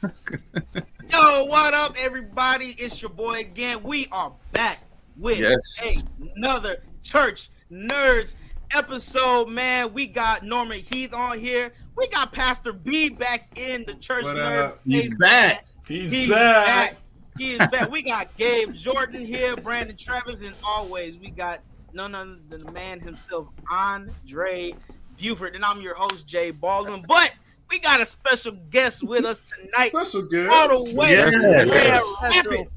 Yo, 1.10 1.44
what 1.44 1.74
up, 1.74 1.96
everybody? 1.98 2.74
It's 2.78 3.00
your 3.02 3.10
boy 3.10 3.40
again. 3.40 3.82
We 3.82 4.06
are 4.12 4.32
back 4.52 4.78
with 5.16 5.38
Yes. 5.38 6.04
another 6.36 6.82
Church 7.02 7.48
Nerds 7.72 8.34
episode, 8.74 9.48
man. 9.48 9.92
We 9.92 10.06
got 10.06 10.44
Norman 10.44 10.78
Heath 10.78 11.12
on 11.12 11.38
here. 11.38 11.72
We 11.96 12.06
got 12.08 12.32
Pastor 12.32 12.72
B 12.72 13.08
back 13.10 13.58
in 13.58 13.84
the 13.86 13.94
Church 13.94 14.24
What 14.24 14.36
Nerds 14.36 14.76
up? 14.76 14.80
He's 14.86 15.16
back. 15.16 15.66
He's, 15.86 16.12
He's 16.12 16.30
back. 16.30 16.66
back. 16.66 16.96
He 17.36 17.54
is 17.54 17.68
back. 17.68 17.90
We 17.90 18.02
got 18.02 18.28
Gabe 18.36 18.72
Jordan 18.74 19.24
here, 19.24 19.56
Brandon 19.56 19.96
Travis, 19.96 20.42
and 20.42 20.54
always 20.64 21.16
we 21.18 21.30
got 21.30 21.60
none 21.92 22.14
other 22.14 22.36
than 22.48 22.64
the 22.64 22.72
man 22.72 23.00
himself, 23.00 23.48
Andre 23.70 24.74
Buford. 25.18 25.54
And 25.56 25.64
I'm 25.64 25.80
your 25.80 25.94
host, 25.94 26.26
Jay 26.28 26.50
Baldwin. 26.50 27.04
But 27.06 27.32
we 27.70 27.78
got 27.80 28.00
a 28.00 28.06
special 28.06 28.52
guest 28.70 29.02
with 29.02 29.24
us 29.24 29.40
tonight. 29.40 29.88
Special 29.90 30.22
guest. 30.22 30.50
all 30.52 30.84
the 30.86 30.94
way 30.94 31.10
Yes. 31.10 31.26
to 31.26 31.32
Grand 31.38 31.68
Special. 31.68 32.16
Rapids. 32.52 32.74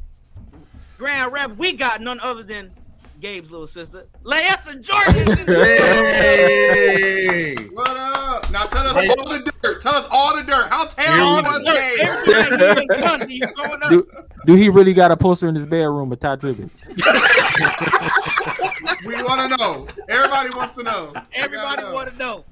Grand 0.98 1.32
Rapids. 1.34 1.60
We 1.60 1.74
got 1.74 2.02
none 2.02 2.20
other 2.22 2.44
than 2.44 2.72
Gabe's 3.20 3.52
little 3.52 3.68
sister, 3.68 4.08
Laessa 4.24 4.80
Jordan. 4.82 5.46
Hey. 6.02 7.56
What 7.74 7.88
up? 7.90 8.50
Now 8.52 8.66
tell 8.66 8.82
us 8.86 8.96
all 8.96 9.30
the 9.30 9.52
dirt. 9.62 9.82
Tell 9.82 9.94
us 9.96 10.08
all 10.12 10.36
the 10.36 10.44
dirt. 10.44 10.68
How 10.70 10.86
terrible 10.86 11.26
was 11.44 11.60
go. 11.60 11.64
the 11.66 11.72
game? 11.72 11.98
Everything 12.08 12.88
he 12.88 12.94
has 12.94 13.02
done 13.04 13.20
to 13.22 13.34
you 13.34 13.48
growing 13.54 13.84
up. 13.84 13.90
Do, 13.90 14.08
do 14.48 14.56
he 14.56 14.70
really 14.70 14.94
got 14.94 15.12
a 15.12 15.18
poster 15.18 15.48
in 15.48 15.56
his 15.56 15.66
bedroom 15.66 16.10
with 16.10 16.20
Ty 16.20 16.38
Tribbett? 16.38 16.70
We 19.06 19.16
want 19.24 19.52
to 19.52 19.58
know. 19.58 19.88
Everybody 20.10 20.50
wants 20.56 20.76
to 20.76 20.84
know. 20.84 21.12
Everybody 21.34 21.84
want 21.84 21.94
want 21.94 22.12
to 22.12 22.18
know. 22.18 22.46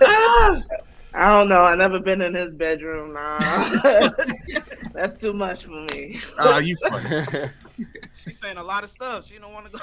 I 1.12 1.36
don't 1.36 1.48
know. 1.48 1.62
I 1.62 1.74
never 1.74 1.98
been 1.98 2.22
in 2.22 2.34
his 2.34 2.54
bedroom. 2.54 3.14
Nah, 3.14 3.38
that's 4.92 5.14
too 5.14 5.32
much 5.32 5.64
for 5.64 5.84
me. 5.92 6.20
Ah, 6.38 6.58
you 6.58 6.76
funny. 6.88 7.50
She's 8.14 8.38
saying 8.38 8.58
a 8.58 8.62
lot 8.62 8.84
of 8.84 8.90
stuff. 8.90 9.26
She 9.26 9.38
don't 9.38 9.52
want 9.52 9.66
to 9.66 9.72
go. 9.72 9.78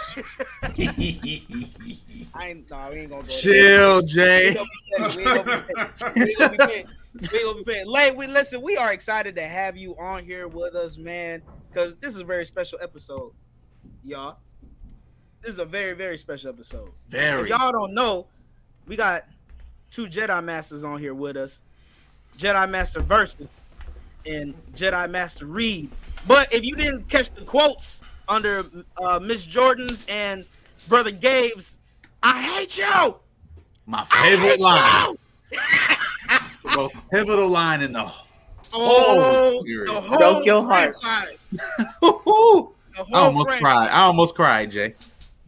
I 2.33 2.49
ain't. 2.49 2.69
No, 2.69 2.89
we 2.91 2.99
ain't 2.99 3.09
gonna 3.09 3.23
go. 3.23 3.27
Chill, 3.27 4.01
We 4.01 4.07
Jay. 4.07 4.47
ain't 4.49 4.57
gonna 4.57 4.67
be 5.03 5.07
petty. 5.13 5.15
We 5.17 5.27
ain't 5.27 5.45
gonna 5.45 5.61
be 5.67 5.73
petty. 5.73 5.89
We 6.15 6.21
ain't 6.21 6.39
gonna 6.39 6.51
be 6.51 6.57
petty. 6.57 6.85
We 7.31 7.43
gonna 7.43 7.57
be 7.57 7.63
petty. 7.63 7.83
Lay, 7.85 8.11
we 8.11 8.27
listen. 8.27 8.61
We 8.61 8.77
are 8.77 8.93
excited 8.93 9.35
to 9.35 9.43
have 9.43 9.75
you 9.75 9.95
on 9.97 10.23
here 10.23 10.47
with 10.47 10.75
us, 10.75 10.97
man, 10.97 11.41
because 11.69 11.95
this 11.97 12.15
is 12.15 12.21
a 12.21 12.25
very 12.25 12.45
special 12.45 12.79
episode, 12.81 13.33
y'all. 14.03 14.37
This 15.41 15.53
is 15.53 15.59
a 15.59 15.65
very, 15.65 15.93
very 15.93 16.17
special 16.17 16.49
episode. 16.49 16.89
If 17.07 17.11
Very. 17.11 17.49
y'all 17.49 17.71
don't 17.71 17.93
know, 17.93 18.27
we 18.85 18.95
got 18.95 19.23
two 19.91 20.07
Jedi 20.07 20.43
Masters 20.43 20.83
on 20.83 20.99
here 20.99 21.13
with 21.13 21.37
us. 21.37 21.61
Jedi 22.37 22.69
Master 22.69 23.01
Versus 23.01 23.51
and 24.25 24.53
Jedi 24.75 25.09
Master 25.09 25.45
Reed. 25.45 25.89
But 26.27 26.53
if 26.53 26.63
you 26.63 26.75
didn't 26.75 27.07
catch 27.09 27.29
the 27.33 27.41
quotes 27.41 28.01
under 28.27 28.63
uh, 29.01 29.19
Miss 29.19 29.45
Jordan's 29.45 30.05
and 30.09 30.45
Brother 30.89 31.11
Gabe's, 31.11 31.77
I 32.21 32.41
hate 32.41 32.77
you. 32.77 33.15
My 33.85 34.03
favorite 34.05 34.59
line. 34.59 35.15
you. 35.51 35.59
Most 36.75 36.97
pivotal 37.09 37.47
line 37.47 37.81
in 37.81 37.93
the 37.93 38.11
Oh, 38.73 39.61
series. 39.65 39.87
the 39.89 39.93
whole 40.01 40.17
Broke 40.17 40.45
your 40.45 40.61
heart. 40.63 40.93
franchise. 41.01 41.41
Woo-hoo. 42.01 42.71
The 42.97 43.05
I 43.15 43.19
almost 43.19 43.47
franchise. 43.49 43.61
cried. 43.61 43.89
I 43.89 43.99
almost 44.01 44.33
cried, 44.35 44.71
Jay. 44.71 44.95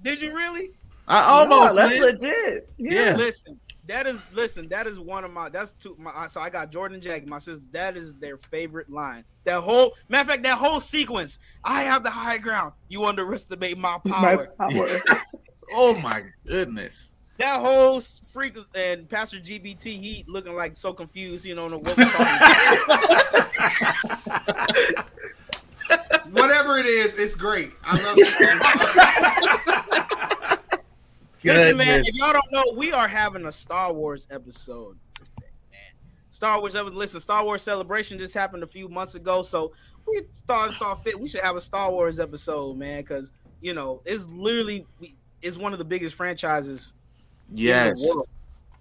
Did 0.03 0.21
you 0.21 0.35
really? 0.35 0.69
I 1.07 1.23
almost, 1.23 1.75
No, 1.75 1.81
that's 1.87 1.99
man. 1.99 2.07
legit. 2.13 2.69
Yeah. 2.77 2.91
Yeah. 2.93 3.15
Listen, 3.15 3.59
that 3.89 4.07
is 4.07 4.21
listen. 4.33 4.67
That 4.69 4.87
is 4.87 4.99
one 4.99 5.23
of 5.23 5.31
my. 5.31 5.49
That's 5.49 5.73
two. 5.73 5.95
My 5.99 6.27
so 6.27 6.39
I 6.41 6.49
got 6.49 6.71
Jordan 6.71 7.01
Jack. 7.01 7.27
My 7.27 7.39
sister. 7.39 7.63
That 7.71 7.97
is 7.97 8.13
their 8.15 8.37
favorite 8.37 8.89
line. 8.89 9.23
That 9.45 9.61
whole 9.61 9.93
matter 10.07 10.21
of 10.21 10.27
fact, 10.29 10.43
that 10.43 10.57
whole 10.57 10.79
sequence. 10.79 11.39
I 11.63 11.81
have 11.83 12.03
the 12.03 12.09
high 12.09 12.37
ground. 12.37 12.73
You 12.87 13.05
underestimate 13.05 13.77
my 13.77 13.97
My 14.05 14.35
power. 14.35 14.47
power. 14.57 14.87
Oh 15.71 15.99
my 16.01 16.23
goodness. 16.47 17.11
That 17.37 17.59
whole 17.59 17.97
s- 17.97 18.21
freak 18.33 18.57
and 18.73 19.07
Pastor 19.07 19.37
GPT. 19.37 19.83
He 19.99 20.25
looking 20.27 20.55
like 20.55 20.75
so 20.75 20.93
confused. 20.93 21.45
You 21.45 21.53
know 21.53 21.67
what 21.67 21.95
we're 21.95 22.05
talking 22.05 22.25
about. 24.47 25.09
Whatever 26.31 26.77
it 26.77 26.85
is, 26.87 27.15
it's 27.17 27.35
great. 27.35 27.71
I 27.83 27.91
love 28.03 28.15
it. 28.17 28.27
Listen, 31.43 31.77
man. 31.77 32.01
If 32.05 32.15
y'all 32.15 32.33
don't 32.33 32.51
know, 32.51 32.73
we 32.75 32.91
are 32.91 33.07
having 33.07 33.45
a 33.45 33.51
Star 33.51 33.93
Wars 33.93 34.27
episode 34.31 34.97
today, 35.15 35.47
man. 35.71 35.79
Star 36.29 36.59
Wars 36.59 36.75
episode. 36.75 36.95
Listen, 36.95 37.19
Star 37.19 37.43
Wars 37.43 37.61
celebration 37.61 38.17
just 38.17 38.33
happened 38.33 38.63
a 38.63 38.67
few 38.67 38.87
months 38.89 39.15
ago, 39.15 39.41
so 39.43 39.71
we 40.07 40.21
thought 40.47 40.73
saw 40.73 40.95
fit. 40.95 41.19
We 41.19 41.27
should 41.27 41.41
have 41.41 41.55
a 41.55 41.61
Star 41.61 41.91
Wars 41.91 42.19
episode, 42.19 42.77
man, 42.77 43.01
because 43.01 43.31
you 43.61 43.73
know 43.73 44.01
it's 44.05 44.29
literally 44.31 44.85
it's 45.41 45.57
one 45.57 45.73
of 45.73 45.79
the 45.79 45.85
biggest 45.85 46.15
franchises 46.15 46.93
Yes. 47.51 47.89
in 47.89 47.95
the 47.95 48.07
world. 48.15 48.29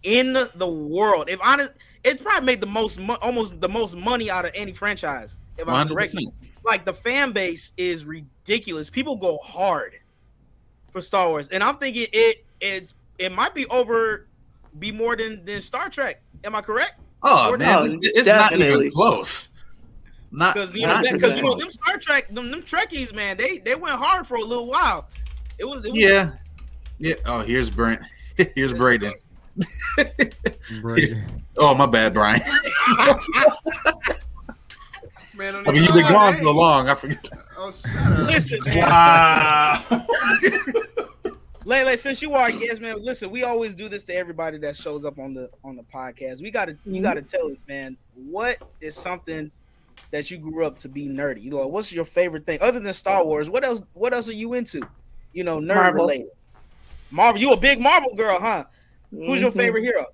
In 0.05 0.49
the 0.57 0.69
world, 0.69 1.29
if 1.29 1.41
honest, 1.43 1.73
it's 2.05 2.23
probably 2.23 2.47
made 2.47 2.61
the 2.61 2.67
most, 2.67 3.01
mo- 3.01 3.19
almost 3.21 3.61
the 3.61 3.69
most 3.69 3.97
money 3.97 4.31
out 4.31 4.45
of 4.45 4.53
any 4.55 4.73
franchise. 4.73 5.37
If 5.57 5.69
I'm 5.69 5.89
correct, 5.89 6.15
100%. 6.15 6.33
like 6.65 6.85
the 6.85 6.93
fan 6.93 7.33
base 7.33 7.73
is 7.77 8.05
ridiculous. 8.05 8.91
People 8.91 9.17
go 9.17 9.39
hard 9.39 9.95
for 10.93 11.01
Star 11.01 11.29
Wars, 11.29 11.49
and 11.49 11.63
I'm 11.65 11.79
thinking 11.79 12.07
it 12.13 12.45
it's 12.61 12.95
it 13.19 13.33
might 13.33 13.55
be 13.55 13.67
over, 13.67 14.27
be 14.79 14.93
more 14.93 15.17
than 15.17 15.45
than 15.45 15.61
Star 15.61 15.89
Trek. 15.89 16.21
Am 16.45 16.55
I 16.55 16.61
correct? 16.61 16.95
Oh 17.23 17.53
Or 17.53 17.59
man, 17.59 17.69
no, 17.69 17.83
it's, 17.83 18.19
it's 18.19 18.27
not 18.29 18.53
even 18.53 18.89
close. 18.91 19.49
Not 20.31 20.55
Because 20.55 20.75
you 20.75 20.87
know 20.87 21.01
because 21.11 21.37
you 21.37 21.43
know 21.43 21.55
them 21.55 21.71
Star 21.71 21.99
Trek 21.99 22.33
them, 22.33 22.51
them 22.51 22.63
Trekkies 22.63 23.15
man 23.15 23.37
they 23.37 23.59
they 23.59 23.75
went 23.75 23.97
hard 23.97 24.27
for 24.27 24.37
a 24.37 24.43
little 24.43 24.67
while. 24.67 25.09
It 25.59 25.65
was, 25.65 25.85
it 25.85 25.91
was 25.91 25.99
Yeah. 25.99 26.33
Yeah. 26.99 27.15
Oh, 27.25 27.41
here's 27.41 27.71
Brent. 27.71 28.01
Here's 28.55 28.73
Braden. 28.73 29.13
Oh, 31.61 31.75
my 31.75 31.87
bad, 31.87 32.15
Brian. 32.15 32.41
Man, 35.35 35.55
I 35.67 35.73
mean, 35.73 35.83
you've 35.83 35.93
been 35.93 36.03
gone 36.09 36.37
so 36.37 36.53
long. 36.53 36.89
I 36.89 36.95
forget. 36.95 37.29
Oh, 37.57 37.73
shut 37.73 37.97
up. 37.97 38.19
Listen, 38.27 38.75
man. 38.75 38.89
Wow. 38.89 40.07
Lele, 41.65 41.97
since 41.99 42.23
you 42.23 42.33
are 42.35 42.49
a 42.49 42.53
guest, 42.53 42.81
man, 42.81 42.97
listen, 43.03 43.31
we 43.31 43.43
always 43.43 43.75
do 43.75 43.89
this 43.89 44.05
to 44.05 44.15
everybody 44.15 44.59
that 44.59 44.77
shows 44.77 45.05
up 45.05 45.19
on 45.19 45.35
the 45.35 45.51
on 45.65 45.77
the 45.77 45.83
podcast. 45.83 46.41
We 46.41 46.51
gotta 46.51 46.77
you 46.87 47.03
gotta 47.03 47.23
tell 47.23 47.51
us, 47.51 47.63
man, 47.69 47.97
what 48.15 48.57
is 48.81 48.95
something 48.95 49.51
that 50.11 50.31
you 50.31 50.39
grew 50.39 50.65
up 50.65 50.79
to 50.79 50.89
be 50.89 51.07
nerdy? 51.09 51.43
You 51.43 51.51
know, 51.51 51.67
what's 51.67 51.93
your 51.93 52.05
favorite 52.05 52.47
thing 52.47 52.59
other 52.63 52.81
than 52.81 52.95
Star 52.95 53.25
Wars? 53.25 53.51
What 53.51 53.65
else 53.65 53.83
what 53.95 54.15
else 54.15 54.29
are 54.29 54.33
you 54.35 54.55
into? 54.55 54.81
You 55.33 55.45
know, 55.45 55.59
nerd 55.59 55.75
Marvel. 55.75 56.03
related. 56.07 56.29
Marvel, 57.11 57.41
you 57.41 57.53
a 57.53 57.57
big 57.57 57.81
Marvel 57.81 58.15
girl, 58.15 58.39
huh? 58.41 58.65
Who's 59.11 59.41
your 59.41 59.51
Mhm. 59.51 59.57
favorite 59.57 59.83
hero? 59.83 60.07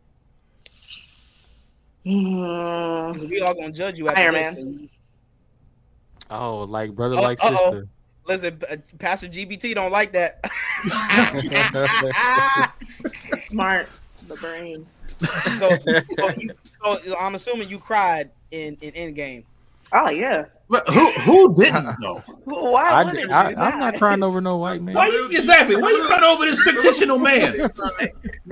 Mm, 2.06 3.12
'Cause 3.12 3.24
we 3.26 3.40
all 3.40 3.54
gonna 3.54 3.70
judge 3.72 3.98
you 3.98 4.08
after 4.08 4.20
Iron 4.20 4.34
this. 4.34 4.56
Man. 4.56 4.78
so- 4.82 4.88
Oh, 6.30 6.58
like 6.62 6.94
brother, 6.94 7.16
Uh, 7.16 7.22
like 7.22 7.38
uh-oh. 7.44 7.50
sister. 7.70 7.88
Listen, 8.26 8.58
uh, 8.70 8.76
Pastor 8.98 9.28
GBT 9.28 9.74
don't 9.74 9.92
like 9.92 10.12
that. 10.12 10.40
smart. 13.44 13.88
The 14.26 14.36
brains. 14.36 15.02
so, 15.58 15.68
so, 16.18 16.30
you, 16.38 16.50
so 16.82 17.18
I'm 17.18 17.34
assuming 17.34 17.68
you 17.68 17.78
cried 17.78 18.30
in 18.50 18.78
in 18.80 18.92
Endgame. 18.92 19.44
Oh 19.92 20.08
yeah. 20.08 20.46
But 20.74 20.88
who 20.92 21.10
who 21.20 21.54
didn't 21.54 21.94
though? 22.00 22.16
Why 22.44 22.88
I, 22.90 23.04
wouldn't 23.04 23.32
I, 23.32 23.50
you? 23.50 23.56
I'm 23.56 23.78
not 23.78 23.94
crying 23.96 24.22
over 24.24 24.40
no 24.40 24.56
white 24.56 24.82
man. 24.82 24.94
Why 24.96 25.06
you 25.06 25.28
exactly? 25.30 25.76
Why 25.76 25.90
you 25.90 26.02
crying 26.04 26.24
over 26.24 26.44
this 26.46 26.60
fictional 26.62 27.18
man? 27.18 27.70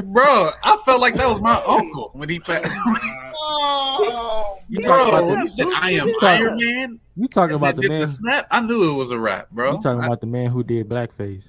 Bro, 0.04 0.50
I 0.62 0.76
felt 0.86 1.00
like 1.00 1.14
that 1.14 1.26
was 1.28 1.40
my 1.40 1.60
uncle 1.66 2.10
when 2.14 2.28
he 2.28 2.38
passed. 2.38 2.70
Oh, 3.44 4.58
You 4.68 4.78
talking 4.86 5.10
Bro, 5.12 5.26
when 5.28 5.40
he 5.40 5.46
said 5.48 5.66
I 5.74 5.90
am 5.92 6.06
You 6.08 6.20
talking- 6.20 6.46
Iron 6.46 6.56
Man, 6.58 7.00
you 7.16 7.28
talking 7.28 7.54
and 7.56 7.62
about 7.62 7.76
the 7.76 7.88
man? 7.88 8.00
the 8.00 8.06
snap, 8.06 8.46
I 8.50 8.60
knew 8.60 8.90
it 8.92 8.94
was 8.96 9.10
a 9.10 9.18
rap, 9.18 9.50
bro. 9.50 9.72
You 9.76 9.82
talking 9.82 10.00
I- 10.00 10.06
about 10.06 10.20
the 10.20 10.26
man 10.28 10.50
who 10.50 10.62
did 10.62 10.88
blackface? 10.88 11.42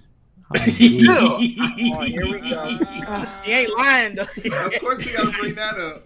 Oh, 0.55 1.37
here 1.39 2.27
we 2.27 2.39
go. 2.49 2.77
He 3.43 3.51
ain't 3.51 3.77
lying 3.77 4.15
though. 4.15 4.25
Of 4.65 4.79
course, 4.79 5.05
you 5.05 5.17
got 5.17 5.31
to 5.31 5.39
bring 5.39 5.55
that 5.55 5.77
up. 5.77 6.03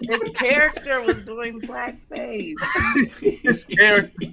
His 0.00 0.32
character 0.32 1.00
was 1.02 1.24
doing 1.24 1.60
blackface. 1.60 2.56
his 3.42 3.64
character. 3.64 4.26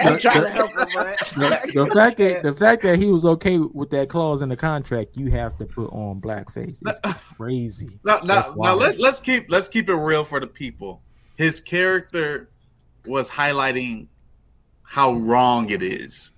I'm 0.00 0.18
trying 0.18 0.42
to 0.42 0.50
help 0.50 0.70
him, 0.70 0.88
but 0.94 1.18
The, 1.30 1.84
the 1.86 1.90
fact 1.94 2.18
that 2.18 2.42
the 2.42 2.52
fact 2.52 2.82
that 2.82 2.98
he 2.98 3.06
was 3.06 3.24
okay 3.24 3.58
with 3.58 3.90
that 3.90 4.08
clause 4.08 4.42
in 4.42 4.48
the 4.48 4.56
contract, 4.56 5.16
you 5.16 5.30
have 5.30 5.56
to 5.58 5.64
put 5.64 5.92
on 5.92 6.20
blackface. 6.20 6.78
It's 6.84 7.20
crazy. 7.36 7.98
Now, 8.04 8.18
now, 8.18 8.54
now 8.56 8.74
let, 8.74 8.98
let's 8.98 9.20
keep 9.20 9.50
let's 9.50 9.68
keep 9.68 9.88
it 9.88 9.94
real 9.94 10.24
for 10.24 10.40
the 10.40 10.46
people. 10.46 11.02
His 11.36 11.60
character 11.60 12.50
was 13.04 13.30
highlighting 13.30 14.08
how 14.82 15.14
wrong 15.14 15.70
it 15.70 15.82
is 15.82 16.32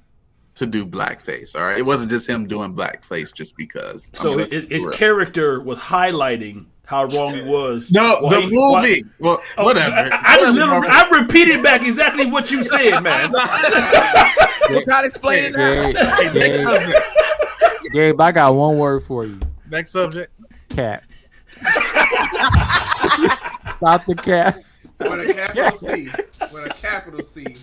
to 0.59 0.67
do 0.67 0.85
blackface. 0.87 1.55
All 1.57 1.63
right, 1.63 1.79
it 1.79 1.83
wasn't 1.87 2.11
just 2.11 2.29
him 2.29 2.47
doing 2.47 2.75
blackface 2.75 3.33
just 3.33 3.57
because. 3.57 4.11
I 4.15 4.23
So 4.23 4.35
mean, 4.37 4.47
his, 4.51 4.67
his 4.67 4.87
character 4.91 5.61
was 5.61 5.79
highlighting 5.79 6.67
how 6.87 7.05
wrong 7.05 7.35
he 7.35 7.43
was. 7.43 7.91
No, 7.93 8.19
Well, 8.23 8.31
the 8.31 8.41
he- 8.49 8.51
movie. 8.57 9.03
Well, 9.21 9.41
Oh, 9.59 9.65
whatever. 9.65 9.95
I, 10.13 10.35
I 10.35 10.37
just 10.39 10.55
literally, 10.57 10.89
I 10.89 11.09
repeated 11.21 11.63
back 11.63 11.83
exactly 11.83 12.27
what 12.27 12.51
you 12.51 12.63
said, 12.63 13.01
man. 13.03 13.33
You 14.71 14.85
gotta 14.85 15.07
explain 15.07 15.45
it 15.45 15.53
now. 15.57 15.87
Gabe, 15.87 16.35
Next 16.35 16.63
subject. 16.63 17.01
Gabe, 17.95 18.21
I 18.21 18.33
got 18.33 18.53
one 18.55 18.77
word 18.77 19.03
for 19.03 19.25
you. 19.25 19.41
Next 19.71 19.93
subject. 19.93 20.31
Cat. 20.69 21.05
Stop 23.71 24.05
the 24.07 24.15
cat. 24.15 24.59
With 24.99 25.31
a 25.31 25.33
capital 25.33 25.79
C. 25.79 26.09
With 26.53 26.67
a 26.67 26.75
capital 26.83 27.23
C. 27.23 27.57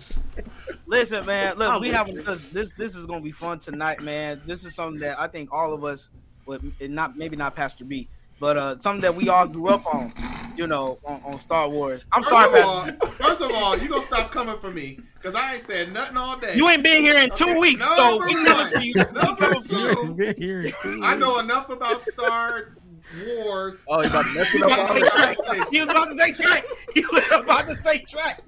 Listen, 0.96 1.26
man. 1.26 1.58
Look, 1.58 1.74
we 1.80 1.88
with 1.88 1.96
have 1.96 2.06
this. 2.06 2.48
This 2.48 2.72
this 2.72 2.96
is 2.96 3.04
gonna 3.06 3.20
be 3.20 3.30
fun 3.32 3.58
tonight, 3.58 4.00
man. 4.00 4.40
This 4.46 4.64
is 4.64 4.74
something 4.74 4.98
that 5.00 5.20
I 5.20 5.28
think 5.28 5.52
all 5.52 5.74
of 5.74 5.84
us, 5.84 6.10
would 6.46 6.62
not 6.80 7.16
maybe 7.16 7.36
not 7.36 7.54
Pastor 7.54 7.84
B, 7.84 8.08
but 8.40 8.56
uh, 8.56 8.78
something 8.78 9.02
that 9.02 9.14
we 9.14 9.28
all 9.28 9.46
grew 9.46 9.68
up 9.68 9.84
on. 9.86 10.12
You 10.56 10.66
know, 10.66 10.96
on, 11.04 11.20
on 11.26 11.36
Star 11.38 11.68
Wars. 11.68 12.06
I'm 12.14 12.22
First 12.22 12.30
sorry, 12.30 12.60
of 12.60 12.66
all, 12.66 12.86
first 13.08 13.42
of 13.42 13.50
all, 13.52 13.76
you 13.76 13.90
gonna 13.90 14.00
stop 14.00 14.30
coming 14.30 14.58
for 14.58 14.70
me 14.70 14.98
because 15.16 15.34
I 15.34 15.56
ain't 15.56 15.66
said 15.66 15.92
nothing 15.92 16.16
all 16.16 16.38
day. 16.38 16.54
You 16.56 16.66
ain't 16.70 16.82
been 16.82 17.02
here 17.02 17.18
in 17.22 17.28
two 17.34 17.44
Okay, 17.44 17.58
weeks, 17.60 17.84
no, 17.84 17.94
so 17.94 18.18
for 18.20 18.26
we 18.26 18.34
one. 18.36 18.44
coming 18.46 18.66
for 18.72 18.78
you. 18.78 18.94
No, 19.12 19.20
We 19.32 19.36
coming 19.36 19.60
for 19.60 19.68
for 19.68 19.74
you. 19.74 19.94
two. 19.96 20.14
Been 20.14 20.34
here 20.38 20.60
in 20.62 20.72
two 20.82 21.00
I 21.04 21.14
know 21.14 21.40
enough 21.40 21.68
about 21.68 22.06
Star 22.06 22.68
Wars. 23.12 23.74
Oh, 23.86 24.00
you 24.00 24.08
about 24.08 24.24
to 24.24 24.32
mess 24.32 24.50
He 24.50 24.58
it 24.58 24.64
was 24.64 24.72
up 24.72 24.78
about 24.78 24.88
to 24.88 24.94
say 24.94 25.34
track. 25.34 25.36
He 25.70 25.80
was 25.80 25.88
about 25.90 26.08
to 26.08 26.14
say 26.14 26.32
track. 26.32 26.64
He 26.94 27.00
was 27.12 27.30
about 27.32 27.68
to 27.68 27.76
say 27.76 27.98
track. 27.98 28.40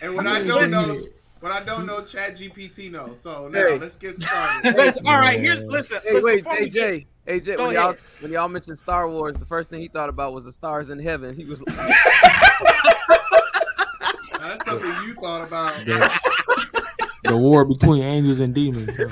And 0.00 0.14
when 0.14 0.26
I 0.26 0.42
don't 0.42 0.70
know, 0.70 0.98
when 1.46 1.54
I 1.56 1.62
don't 1.64 1.86
know, 1.86 2.02
Chat 2.04 2.36
GPT 2.36 2.90
knows. 2.90 3.20
So 3.20 3.46
now 3.46 3.60
Hey. 3.60 3.78
let's 3.78 3.96
get 3.96 4.20
started. 4.20 4.74
Listen, 4.76 5.06
all 5.06 5.20
right, 5.20 5.38
here's 5.38 5.62
listen. 5.62 6.00
Hey, 6.02 6.14
listen, 6.14 6.24
wait, 6.26 6.36
before 6.42 6.58
we 6.58 6.68
get- 6.68 6.92
AJ. 6.92 7.06
AJ, 7.28 7.58
when 7.58 7.72
y'all 7.74 7.94
when 8.20 8.32
y'all 8.32 8.48
mentioned 8.48 8.76
Star 8.78 9.08
Wars, 9.08 9.36
the 9.36 9.46
first 9.46 9.70
thing 9.70 9.80
he 9.80 9.86
thought 9.86 10.08
about 10.08 10.32
was 10.32 10.44
the 10.44 10.52
stars 10.52 10.90
in 10.90 10.98
heaven. 10.98 11.36
He 11.36 11.44
was 11.44 11.60
like, 11.62 11.76
that's 14.40 14.64
something 14.68 14.90
you 15.06 15.14
thought 15.14 15.42
about. 15.46 15.72
The, 15.84 16.20
the 17.24 17.36
war 17.36 17.64
between 17.64 18.02
angels 18.02 18.40
and 18.40 18.52
demons. 18.54 18.88
huh? 18.96 19.08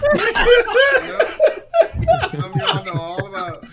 Yeah. 1.04 2.30
Some 2.40 2.52
of 2.52 2.56
y'all 2.56 2.84
know 2.84 3.00
all 3.00 3.26
about. 3.28 3.64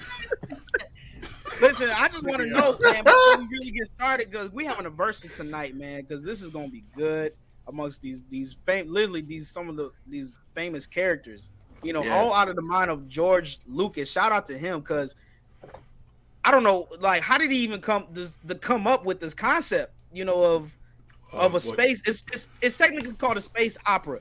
Listen, 1.61 1.89
I 1.95 2.07
just 2.09 2.23
want 2.25 2.41
to 2.41 2.45
know, 2.47 2.77
man, 2.79 3.03
before 3.03 3.37
we 3.39 3.47
really 3.51 3.71
get 3.71 3.87
started, 3.95 4.29
because 4.31 4.51
we 4.51 4.65
having 4.65 4.85
a 4.85 4.89
versus 4.91 5.35
tonight, 5.35 5.75
man, 5.75 6.01
because 6.01 6.23
this 6.23 6.41
is 6.43 6.49
gonna 6.51 6.69
be 6.69 6.83
good 6.95 7.33
amongst 7.71 8.01
these 8.01 8.23
these 8.29 8.53
fam- 8.65 8.91
literally 8.91 9.21
these 9.21 9.49
some 9.49 9.69
of 9.69 9.75
the 9.75 9.91
these 10.07 10.33
famous 10.53 10.85
characters. 10.85 11.49
You 11.83 11.93
know, 11.93 12.03
Yes. 12.03 12.13
all 12.13 12.33
out 12.33 12.47
of 12.47 12.55
the 12.55 12.61
mind 12.61 12.91
of 12.91 13.07
George 13.09 13.57
Lucas. 13.65 14.11
Shout 14.11 14.31
out 14.31 14.45
to 14.47 14.57
him 14.57 14.81
because 14.81 15.15
I 16.43 16.51
don't 16.51 16.63
know, 16.63 16.87
like, 16.99 17.21
how 17.21 17.37
did 17.37 17.51
he 17.51 17.57
even 17.59 17.81
come 17.81 18.07
this 18.11 18.37
to 18.47 18.55
come 18.55 18.87
up 18.87 19.05
with 19.05 19.19
this 19.19 19.33
concept? 19.33 19.93
You 20.13 20.25
know, 20.25 20.43
of 20.43 20.71
of 21.33 21.55
a 21.55 21.59
space. 21.59 22.01
It's, 22.05 22.23
it's 22.33 22.47
it's 22.61 22.77
technically 22.77 23.13
called 23.13 23.37
a 23.37 23.41
space 23.41 23.77
opera, 23.87 24.19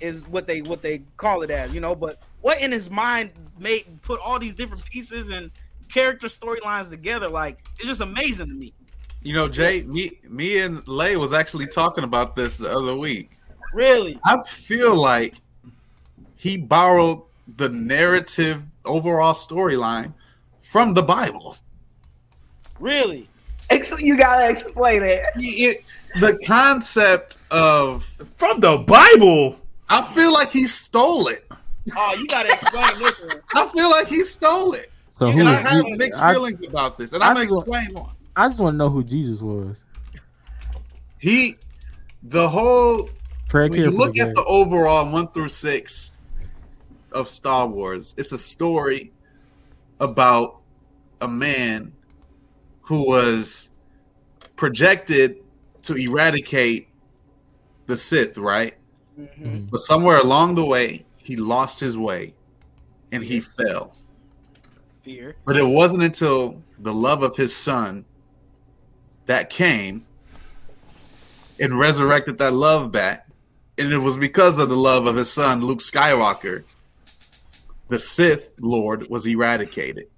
is 0.00 0.26
what 0.28 0.46
they 0.46 0.62
what 0.62 0.82
they 0.82 1.02
call 1.16 1.42
it 1.42 1.50
as. 1.50 1.72
You 1.72 1.80
know, 1.80 1.94
but 1.94 2.20
what 2.42 2.60
in 2.60 2.70
his 2.72 2.90
mind 2.90 3.30
made 3.58 3.84
put 4.02 4.20
all 4.20 4.38
these 4.38 4.54
different 4.54 4.84
pieces 4.84 5.30
and 5.30 5.50
character 5.92 6.26
storylines 6.28 6.90
together? 6.90 7.28
Like 7.28 7.64
it's 7.78 7.88
just 7.88 8.00
amazing 8.02 8.48
to 8.48 8.54
me. 8.54 8.72
You 9.22 9.34
know, 9.34 9.48
Jay, 9.48 9.82
me, 9.82 10.12
me 10.28 10.58
and 10.58 10.86
Lay 10.88 11.16
was 11.16 11.32
actually 11.32 11.66
talking 11.66 12.04
about 12.04 12.34
this 12.36 12.56
the 12.56 12.70
other 12.74 12.96
week. 12.96 13.32
Really, 13.74 14.18
I 14.24 14.38
feel 14.48 14.96
like 14.96 15.34
he 16.36 16.56
borrowed 16.56 17.22
the 17.56 17.68
narrative 17.68 18.62
overall 18.84 19.34
storyline 19.34 20.14
from 20.62 20.94
the 20.94 21.02
Bible. 21.02 21.56
really. 22.78 23.28
Ex- 23.68 24.00
You 24.00 24.16
gotta 24.16 24.48
explain 24.48 25.02
it. 25.02 25.22
It- 25.36 25.84
the 26.18 26.36
concept 26.46 27.36
of 27.52 28.04
From 28.36 28.58
the 28.58 28.78
Bible. 28.78 29.60
I 29.88 30.02
feel 30.02 30.32
like 30.32 30.50
he 30.50 30.64
stole 30.64 31.28
it. 31.28 31.46
Oh, 31.96 32.14
you 32.18 32.26
gotta 32.26 32.48
explain 32.52 32.98
this 32.98 33.14
one. 33.20 33.40
I 33.54 33.68
feel 33.68 33.90
like 33.90 34.08
he 34.08 34.22
stole 34.22 34.72
it. 34.72 34.90
So 35.20 35.26
You 35.26 35.32
who? 35.34 35.38
And 35.40 35.48
I 35.50 35.52
have 35.56 35.84
who- 35.84 35.96
mixed 35.96 36.20
I, 36.20 36.32
feelings 36.32 36.62
about 36.66 36.98
this. 36.98 37.12
And 37.12 37.22
I 37.22 37.28
I'm 37.28 37.34
gonna 37.34 37.46
explain 37.60 37.90
why. 37.92 38.10
I 38.36 38.48
just 38.48 38.60
want 38.60 38.74
to 38.74 38.78
know 38.78 38.90
who 38.90 39.04
Jesus 39.04 39.40
was. 39.40 39.82
He 41.18 41.56
the 42.22 42.48
whole 42.48 43.10
Tread 43.48 43.70
when 43.70 43.80
you 43.80 43.90
look 43.90 44.18
at 44.18 44.28
Gabe. 44.28 44.34
the 44.34 44.44
overall 44.44 45.10
one 45.10 45.28
through 45.28 45.48
six 45.48 46.12
of 47.12 47.28
Star 47.28 47.66
Wars, 47.66 48.14
it's 48.16 48.32
a 48.32 48.38
story 48.38 49.12
about 49.98 50.60
a 51.20 51.28
man 51.28 51.92
who 52.82 53.06
was 53.06 53.70
projected 54.56 55.38
to 55.82 55.94
eradicate 55.94 56.88
the 57.86 57.96
Sith, 57.96 58.38
right? 58.38 58.76
Mhm. 59.18 59.70
But 59.70 59.80
somewhere 59.80 60.18
along 60.18 60.54
the 60.54 60.64
way, 60.64 61.04
he 61.16 61.36
lost 61.36 61.80
his 61.80 61.98
way 61.98 62.34
and 63.12 63.22
he 63.22 63.40
fell. 63.40 63.94
Fear. 65.02 65.36
But 65.44 65.56
it 65.56 65.66
wasn't 65.66 66.02
until 66.02 66.62
the 66.78 66.92
love 66.94 67.22
of 67.22 67.36
his 67.36 67.54
son 67.54 68.04
that 69.30 69.48
came 69.48 70.04
and 71.60 71.78
resurrected 71.78 72.36
that 72.38 72.52
love 72.52 72.90
back. 72.90 73.28
And 73.78 73.92
it 73.92 73.98
was 73.98 74.18
because 74.18 74.58
of 74.58 74.68
the 74.68 74.76
love 74.76 75.06
of 75.06 75.14
his 75.14 75.30
son, 75.32 75.60
Luke 75.60 75.78
Skywalker, 75.78 76.64
the 77.88 77.98
Sith 78.00 78.56
Lord 78.60 79.08
was 79.08 79.28
eradicated. 79.28 80.08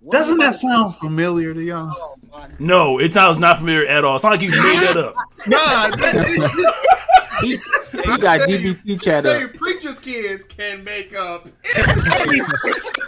What 0.00 0.12
Doesn't 0.12 0.36
that 0.40 0.56
sound 0.56 0.94
familiar 0.96 1.54
to 1.54 1.62
y'all? 1.62 1.90
Oh, 2.32 2.46
No, 2.58 2.98
it 2.98 3.14
sounds 3.14 3.38
not 3.38 3.58
familiar 3.60 3.86
at 3.86 4.04
all. 4.04 4.16
It's 4.16 4.24
not 4.24 4.30
like 4.32 4.42
you 4.42 4.50
made 4.50 4.80
that 4.82 4.96
up. 4.98 5.14
Nah, 5.46 5.88
that- 5.96 6.76
he, 7.40 7.56
he 7.92 8.18
got 8.18 8.40
tell 8.40 8.50
you- 8.50 8.74
GBT 8.74 9.00
chat 9.00 9.22
Tell 9.24 9.34
up. 9.36 9.40
you, 9.40 9.48
preachers' 9.58 9.98
kids 10.00 10.44
can 10.44 10.84
make 10.84 11.16
up. 11.16 11.48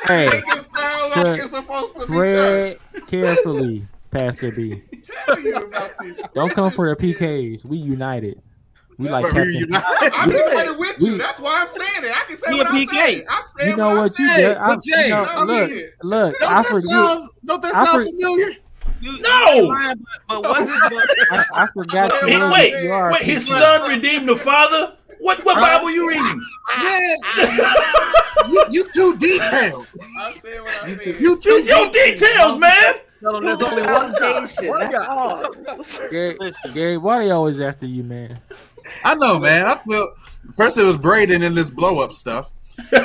Hey, 0.06 0.26
Make 0.28 0.44
it 0.46 0.66
sound 0.72 1.10
like 1.10 1.12
Tread- 1.12 1.38
it's 1.40 1.50
supposed 1.50 1.94
to 1.96 2.06
be 2.06 2.12
church. 2.14 2.78
tread 2.94 3.06
carefully, 3.06 3.86
Pastor 4.12 4.52
B. 4.52 4.82
Tell 5.26 5.40
you 5.40 5.56
about 5.56 5.90
these. 6.00 6.20
Don't 6.34 6.52
come 6.52 6.70
for 6.70 6.94
the. 6.94 6.96
PKs. 7.02 7.64
We 7.64 7.78
united. 7.78 8.40
We 8.98 9.08
like 9.08 9.24
But 9.24 9.32
Captain. 9.32 9.68
I'm 10.14 10.30
united 10.30 10.78
with 10.78 10.96
you. 11.00 11.12
We- 11.12 11.18
That's 11.18 11.40
why 11.40 11.62
I'm 11.62 11.68
saying 11.68 12.04
it. 12.04 12.16
I 12.16 12.24
can 12.28 12.36
say 12.36 12.50
Be 12.52 12.58
what 12.58 12.66
a 12.66 12.70
I'm 12.70 12.76
PK. 12.76 12.90
saying. 12.92 13.24
I 13.28 13.42
said 13.58 13.70
You 13.70 13.76
know 13.76 13.88
what, 13.88 13.96
what 13.96 14.18
you 14.18 14.26
said. 14.28 14.48
did? 14.48 14.56
I, 14.58 14.66
But 14.68 14.82
Jay, 14.84 15.04
you 15.06 15.10
know, 15.10 15.24
I 15.24 15.42
look, 15.44 15.70
it. 15.70 15.94
look. 16.02 16.38
Don't 16.38 16.50
I 16.50 16.54
that 16.62 16.66
forget. 16.66 16.82
sound, 16.90 17.28
don't 17.44 17.62
that 17.62 17.74
I 17.74 17.84
sound 17.86 18.04
for- 18.04 18.10
familiar? 18.10 18.56
You, 19.00 19.20
No! 19.20 19.52
you 19.54 19.68
lying, 19.68 19.96
but, 20.28 20.42
but 20.42 20.44
was 20.44 20.68
it? 20.68 21.28
I, 21.32 21.44
I 21.56 21.66
forgot 21.74 22.12
Wait, 22.12 22.20
you. 22.22 22.28
Hey, 22.28 22.38
were- 22.38 22.52
wait, 22.52 22.84
you 22.84 22.92
are 22.92 23.08
a 23.08 23.12
wait, 23.14 23.22
his 23.24 23.48
son 23.48 23.90
redeemed 23.90 24.28
the 24.28 24.36
father? 24.36 24.96
What 25.20 25.44
what 25.44 25.56
Bible 25.56 25.90
you 25.90 26.08
reading? 26.08 26.40
Man, 26.78 27.16
you, 28.48 28.64
you 28.70 28.88
too 28.92 29.16
detailed. 29.18 29.86
I 30.20 30.32
said 30.34 30.60
what 30.62 30.84
I 30.84 30.96
said. 30.96 31.16
You 31.20 31.36
too 31.36 31.50
It's 31.50 31.68
your 31.68 31.88
details, 31.90 32.58
man. 32.58 32.94
Tell 33.22 33.36
him 33.36 33.44
there's 33.44 33.62
only 33.62 33.82
one 33.82 34.12
God. 34.12 34.18
Foundation. 34.18 34.68
One 34.68 34.80
That's 34.80 34.92
God. 35.08 35.08
all. 35.08 36.08
Gabe, 36.10 36.38
Gabe, 36.74 37.02
why 37.02 37.24
they 37.24 37.30
always 37.30 37.60
after 37.60 37.86
you, 37.86 38.02
man? 38.02 38.38
I 39.04 39.14
know, 39.14 39.38
man. 39.38 39.64
I 39.66 39.76
feel 39.76 40.12
first 40.54 40.76
it 40.78 40.82
was 40.84 40.96
Braden 40.96 41.42
and 41.42 41.56
this 41.56 41.70
blow 41.70 42.00
up 42.00 42.12
stuff. 42.12 42.50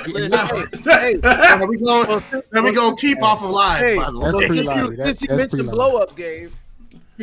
Listen, 0.07 0.81
Hey, 0.83 1.19
Now 1.21 1.65
we 1.65 1.77
going 1.77 2.23
now 2.53 2.61
we 2.63 2.73
gonna 2.73 2.95
keep 2.95 3.21
off 3.21 3.43
of 3.43 3.49
live. 3.51 3.79
hey, 3.79 3.97
by 3.97 4.05
the 4.11 4.19
That's 4.19 4.37
way. 4.37 4.47
pretty 4.47 4.55
since 4.55 4.57
you, 4.57 4.63
lively. 4.81 4.95
That's- 4.95 5.17
since 5.19 5.21
you 5.23 5.27
that's 5.37 5.53
mentioned 5.53 5.71
blow 5.71 5.97
up, 5.97 6.15
Gabe, 6.15 6.51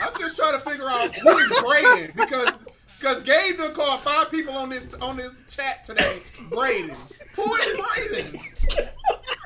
I'm 0.00 0.14
just 0.18 0.36
trying 0.36 0.54
to 0.54 0.60
figure 0.60 0.88
out 0.88 1.14
who 1.16 1.36
is 1.36 1.48
Braden 1.62 2.12
because 2.16 2.50
because 2.98 3.22
Gabe 3.22 3.58
done 3.58 3.74
called 3.74 4.00
five 4.02 4.30
people 4.30 4.54
on 4.54 4.68
this 4.70 4.86
on 5.00 5.16
this 5.16 5.32
chat 5.50 5.84
today. 5.84 6.18
Braden, 6.50 6.96
who 7.34 7.54
is 7.54 7.80
Braden? 8.10 8.40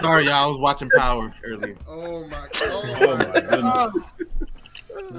Sorry, 0.00 0.24
y'all. 0.24 0.32
I 0.32 0.46
was 0.46 0.58
watching 0.58 0.90
Power 0.90 1.32
earlier. 1.44 1.76
Oh 1.86 2.26
my! 2.26 2.46
Oh 2.64 2.94
Oh 2.96 3.16
my! 3.16 3.26
my 3.26 3.40
God. 3.40 3.92
goodness. 3.92 4.12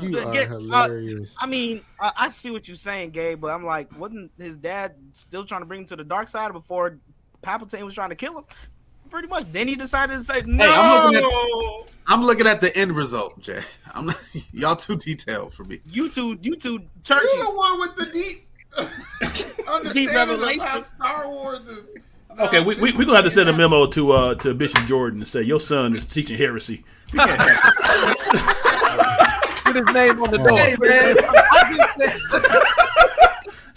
You 0.01 0.11
Get- 0.31 0.49
are 0.49 0.55
uh, 0.55 0.59
hilarious. 0.59 1.35
I 1.39 1.45
mean, 1.47 1.81
I, 1.99 2.11
I 2.17 2.29
see 2.29 2.51
what 2.51 2.67
you're 2.67 2.75
saying, 2.75 3.11
Gabe, 3.11 3.39
but 3.39 3.51
I'm 3.51 3.63
like, 3.63 3.97
wasn't 3.97 4.31
his 4.37 4.57
dad 4.57 4.95
still 5.13 5.45
trying 5.45 5.61
to 5.61 5.65
bring 5.65 5.81
him 5.81 5.85
to 5.87 5.95
the 5.95 6.03
dark 6.03 6.27
side 6.27 6.51
before 6.53 6.99
Palpatine 7.41 7.83
was 7.83 7.93
trying 7.93 8.09
to 8.09 8.15
kill 8.15 8.37
him? 8.37 8.45
Pretty 9.13 9.27
much. 9.27 9.45
Then 9.51 9.67
he 9.67 9.75
decided 9.75 10.17
to 10.17 10.23
say, 10.23 10.41
no. 10.47 10.65
I'm 10.67 11.11
looking 11.13 11.83
I'm 12.07 12.21
looking 12.23 12.47
at 12.47 12.61
the 12.61 12.75
end 12.75 12.93
result, 12.93 13.39
Jay. 13.39 13.59
I'm 13.93 14.07
not, 14.07 14.19
y'all 14.51 14.75
too 14.75 14.95
detailed 14.95 15.53
for 15.53 15.63
me. 15.65 15.81
you 15.85 16.09
two, 16.09 16.35
you 16.41 16.55
two, 16.55 16.71
You 16.73 16.81
churchy. 17.03 17.27
the 17.37 17.45
one 17.45 17.79
with 17.79 17.95
the 17.95 18.05
deep 18.11 18.47
understanding 19.69 20.09
of 20.09 20.15
revelation. 20.15 20.61
how 20.61 20.81
Star 20.81 21.29
Wars 21.29 21.59
is. 21.67 21.95
Okay, 22.39 22.59
we 22.63 22.73
we 22.77 22.91
we 22.93 23.05
gonna 23.05 23.17
have 23.17 23.25
to 23.25 23.29
send 23.29 23.49
a 23.49 23.53
memo 23.53 23.85
to 23.85 24.11
uh 24.13 24.33
to 24.33 24.55
Bishop 24.55 24.83
Jordan 24.87 25.19
and 25.19 25.27
say 25.27 25.43
your 25.43 25.59
son 25.59 25.93
is 25.93 26.07
teaching 26.07 26.35
heresy. 26.35 26.83
We 27.13 27.19
can't 27.19 27.39
have 27.39 28.17
this. 28.31 29.61
put 29.61 29.75
his 29.75 29.85
name 29.93 30.23
on 30.23 30.31
the 30.31 30.37
door. 30.39 30.57
Hey, 30.57 30.75
man. 30.79 31.15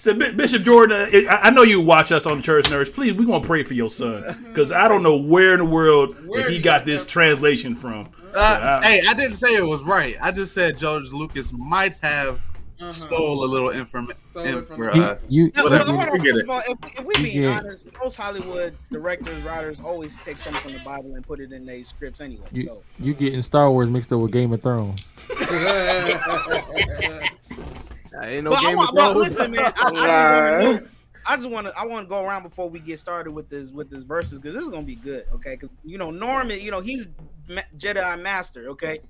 I 0.07 0.13
just 0.13 0.19
said, 0.19 0.21
So 0.21 0.33
Bi- 0.33 0.37
Bishop 0.37 0.63
Jordan, 0.63 1.27
uh, 1.27 1.31
I 1.33 1.49
I 1.49 1.51
know 1.51 1.63
you 1.63 1.81
watch 1.81 2.13
us 2.13 2.27
on 2.27 2.37
the 2.39 2.43
Church 2.43 2.67
Nerds. 2.67 2.93
Please, 2.93 3.15
we're 3.15 3.27
gonna 3.27 3.45
pray 3.47 3.63
for 3.63 3.75
your 3.75 3.89
son 3.89 4.45
because 4.49 4.73
I 4.73 4.89
don't 4.89 5.03
know 5.03 5.17
where 5.17 5.53
in 5.55 5.61
the 5.61 5.65
world 5.67 6.17
Where 6.27 6.43
that 6.43 6.51
he 6.51 6.61
got 6.61 6.85
this 6.85 7.07
translation 7.07 7.75
from. 7.75 8.09
Uh, 8.35 8.59
Wow. 8.61 8.81
hey, 8.83 9.01
I 9.09 9.15
didn't 9.15 9.35
say 9.37 9.49
it 9.55 9.67
was 9.67 9.83
right. 9.85 10.15
I 10.23 10.33
just 10.33 10.53
said 10.55 10.77
George 10.79 11.11
Lucas 11.13 11.53
might 11.53 11.95
have 12.03 12.41
Uh-huh. 12.79 12.93
stole 12.93 13.43
a 13.45 13.47
little 13.47 13.71
informa- 13.71 14.13
Stole 14.33 14.45
it 14.45 14.55
in- 14.55 14.65
from 14.67 14.77
for, 14.77 14.91
uh, 14.95 15.17
You, 15.31 15.51
No, 15.57 15.65
Whatever. 15.65 15.93
no, 15.93 16.09
We 16.13 16.19
get 16.19 16.37
it. 16.37 16.43
of 16.45 16.51
all, 16.51 16.61
if, 16.69 16.99
if 16.99 17.05
we 17.07 17.15
be 17.17 17.23
being 17.33 17.47
honest, 17.47 17.87
most 17.99 18.17
Hollywood 18.17 18.77
directors, 18.93 19.41
writers 19.45 19.81
always 19.81 20.19
take 20.19 20.37
something 20.37 20.61
from 20.61 20.73
the 20.75 20.81
Bible 20.81 21.15
and 21.15 21.27
put 21.27 21.41
it 21.41 21.53
in 21.53 21.65
their 21.65 21.83
scripts 21.85 22.21
anyway. 22.21 22.45
you, 22.53 22.65
So 22.65 22.83
you 23.01 23.15
getting 23.15 23.41
Star 23.41 23.71
Wars 23.71 23.89
mixed 23.89 24.13
up 24.13 24.21
with 24.21 24.31
Game 24.33 24.53
of 24.53 24.61
Thrones. 24.61 25.03
ain't 28.25 28.45
no 28.45 28.51
but, 28.51 28.59
I 28.59 28.69
game 28.69 28.77
want, 28.77 28.91
of 28.91 28.95
but 28.97 29.17
listen, 29.17 29.51
man, 29.53 29.73
I, 29.77 29.87
I 29.87 29.91
just 29.91 29.95
want 29.95 30.07
to 30.07 30.81
know. 30.81 30.89
I 31.29 31.37
just 31.37 31.51
want 31.51 31.67
to. 31.67 31.79
I 31.79 31.85
want 31.85 32.07
to 32.07 32.09
go 32.09 32.25
around 32.25 32.45
before 32.45 32.69
we 32.69 32.79
get 32.79 32.99
started 32.99 33.33
with 33.33 33.49
this 33.49 33.73
with 33.73 33.91
this 33.91 34.03
verses 34.03 34.39
because 34.39 34.55
this 34.55 34.63
is 34.63 34.69
gonna 34.69 34.87
be 34.87 34.95
good. 34.95 35.27
Okay, 35.35 35.55
because 35.55 35.75
you 35.85 35.99
know 35.99 36.11
Norman, 36.11 36.61
you 36.61 36.71
know 36.71 36.81
he's 36.81 37.09
ma- 37.49 37.63
Jedi 37.77 38.21
master. 38.21 38.69
Okay, 38.71 39.01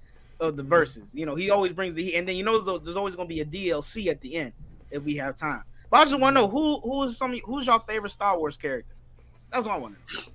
of 0.40 0.56
the 0.56 0.62
verses. 0.62 1.14
You 1.14 1.26
know 1.26 1.34
he 1.34 1.50
always 1.50 1.72
brings 1.72 1.94
the 1.94 2.02
heat, 2.02 2.16
and 2.16 2.26
then 2.26 2.36
you 2.36 2.42
know 2.42 2.62
th- 2.62 2.82
there's 2.82 2.96
always 2.96 3.14
gonna 3.14 3.28
be 3.28 3.40
a 3.40 3.44
DLC 3.44 4.06
at 4.06 4.20
the 4.20 4.34
end 4.34 4.52
if 4.90 5.02
we 5.02 5.16
have 5.16 5.36
time. 5.36 5.62
But 5.90 6.00
I 6.00 6.04
just 6.04 6.18
want 6.18 6.36
to 6.36 6.42
know 6.42 6.48
who 6.48 6.80
who 6.80 7.02
is 7.02 7.16
some 7.16 7.36
who's 7.44 7.66
your 7.66 7.80
favorite 7.80 8.10
Star 8.10 8.38
Wars 8.38 8.56
character? 8.56 8.94
That's 9.52 9.66
what 9.66 9.74
I 9.74 9.78
want 9.78 9.96
to 10.08 10.14
know. 10.14 10.32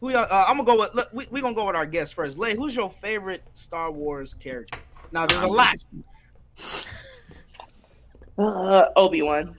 Who 0.00 0.10
y'all, 0.10 0.26
uh, 0.30 0.44
I'm 0.48 0.56
gonna 0.56 0.66
go 0.66 0.78
with. 0.78 0.94
Look, 0.94 1.10
we 1.12 1.26
we 1.30 1.40
gonna 1.40 1.54
go 1.54 1.66
with 1.66 1.76
our 1.76 1.86
guest 1.86 2.14
first. 2.14 2.38
Lay, 2.38 2.56
who's 2.56 2.74
your 2.74 2.90
favorite 2.90 3.42
Star 3.52 3.90
Wars 3.90 4.34
character? 4.34 4.78
Now 5.12 5.26
there's 5.26 5.42
a 5.42 5.48
lot. 5.48 5.76
Uh, 8.40 8.88
Obi 8.96 9.20
Wan. 9.22 9.54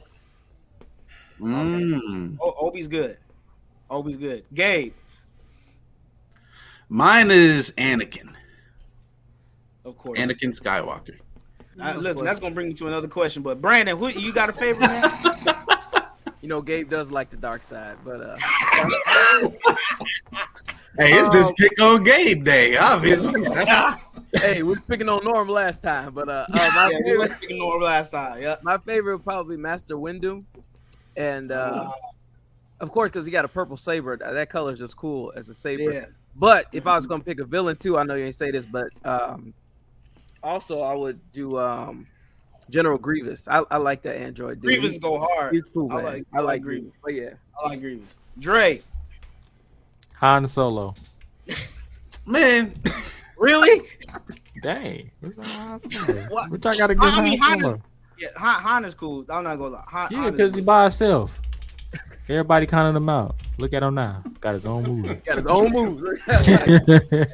mm. 1.40 2.38
O- 2.42 2.56
Obi's 2.68 2.88
good. 2.88 3.18
Obi's 3.90 4.18
good. 4.18 4.44
Gabe, 4.54 4.94
Mine 6.90 7.30
is 7.32 7.72
Anakin. 7.78 8.34
of 9.86 9.98
course. 9.98 10.18
Anakin 10.20 10.58
Skywalker. 10.60 11.18
Uh, 11.80 11.96
listen, 11.98 12.24
that's 12.24 12.40
gonna 12.40 12.54
bring 12.56 12.68
me 12.70 12.74
to 12.74 12.88
another 12.88 13.08
question. 13.08 13.44
But 13.44 13.62
Brandon, 13.62 13.98
who 13.98 14.10
you 14.10 14.34
got 14.34 14.50
a 14.50 14.54
favorite 14.54 14.88
man? 14.90 15.12
You 16.42 16.48
know, 16.48 16.60
Gabe 16.60 16.90
does 16.90 17.12
like 17.12 17.30
the 17.30 17.38
dark 17.38 17.62
side, 17.62 17.98
but 18.04 18.20
uh, 18.20 18.36
Hey, 20.98 21.12
it's 21.14 21.28
Um, 21.28 21.32
just 21.32 21.56
pick 21.56 21.80
on 21.80 22.04
Gabe 22.04 22.44
Day, 22.44 22.78
obviously. 22.78 23.44
hey, 24.36 24.64
we 24.64 24.70
was 24.70 24.80
picking 24.88 25.10
on 25.10 25.24
Norm 25.24 25.50
last 25.50 25.84
time, 25.84 26.14
but 26.14 26.30
uh, 26.30 26.46
uh 26.50 26.56
my, 26.56 26.90
yeah, 26.92 26.98
favorite, 27.04 27.20
was 27.20 27.32
speaking 27.32 27.62
over 27.62 27.84
last 27.84 28.12
side. 28.12 28.42
Yeah. 28.42 28.58
my 28.62 28.78
favorite 28.78 29.18
would 29.18 29.24
probably 29.24 29.58
Master 29.58 29.96
Windu, 29.96 30.44
and 31.18 31.52
uh, 31.52 31.92
of 32.80 32.92
course 32.92 33.12
because 33.12 33.26
he 33.26 33.32
got 33.32 33.46
a 33.46 33.50
purple 33.50 33.78
saber. 33.78 34.18
That 34.18 34.34
that 34.34 34.50
color 34.50 34.74
is 34.74 34.80
just 34.80 34.98
cool 34.98 35.34
as 35.36 35.50
a 35.50 35.54
saber. 35.54 35.92
Yeah. 35.92 36.06
But 36.36 36.68
if 36.72 36.88
I 36.88 36.96
was 36.96 37.06
gonna 37.06 37.24
pick 37.24 37.40
a 37.40 37.46
villain 37.46 37.76
too, 37.76 37.98
I 37.98 38.04
know 38.04 38.16
you 38.16 38.26
ain't 38.26 38.36
say 38.36 38.52
this, 38.52 38.66
but 38.66 38.88
um, 39.04 39.54
also 40.42 40.82
I 40.82 40.94
would 40.94 41.20
do 41.34 41.58
um, 41.58 42.08
General 42.70 42.98
Grievous. 42.98 43.48
I, 43.48 43.64
I 43.70 43.78
like 43.78 44.02
that 44.04 44.18
android 44.18 44.62
dude. 44.62 44.82
Grievous 44.82 44.98
go 44.98 45.20
hard. 45.20 45.54
He's 45.54 45.64
cool, 45.74 45.92
I 45.92 45.96
man. 45.96 46.06
like- 46.06 46.26
I 46.34 46.38
I 46.38 46.42
like, 46.42 46.48
like 46.48 46.62
Grievous. 46.62 46.94
But 47.04 47.14
yeah, 47.16 47.32
I 47.60 47.68
like 47.70 47.82
Grievous. 47.82 48.20
Dre, 48.40 48.82
Han 50.16 50.48
Solo. 50.48 50.94
Man, 52.26 52.74
really? 53.40 53.88
Dang. 54.62 55.12
What's 55.22 55.38
wrong 55.38 55.74
with 55.84 55.84
Han 55.84 55.90
Solo? 55.92 56.20
What? 56.30 56.52
What 56.52 56.64
y'all 56.66 56.78
got 56.78 56.88
to 56.88 56.96
give 56.96 57.04
I 57.04 57.10
Han 57.10 57.24
mean, 57.24 57.40
Han 57.40 57.66
is- 57.66 57.76
Yeah, 58.20 58.28
Han, 58.38 58.62
Han 58.62 58.86
is 58.86 58.94
cool. 58.96 59.26
I'm 59.30 59.44
not 59.44 59.58
gonna 59.58 59.70
lie. 59.76 59.84
Han, 59.88 60.08
Yeah, 60.12 60.30
because 60.30 60.54
he 60.56 60.62
by 60.62 60.84
himself. 60.84 61.40
Everybody 62.30 62.66
counting 62.66 62.96
him 62.96 63.10
out. 63.10 63.36
Look 63.58 63.74
at 63.74 63.84
him 63.84 63.96
now. 63.96 64.24
Got 64.40 64.54
his 64.54 64.66
own 64.66 64.84
movie. 64.84 65.16
got 65.26 65.38
his 65.38 65.46
own 65.48 65.70
moves. 65.72 66.02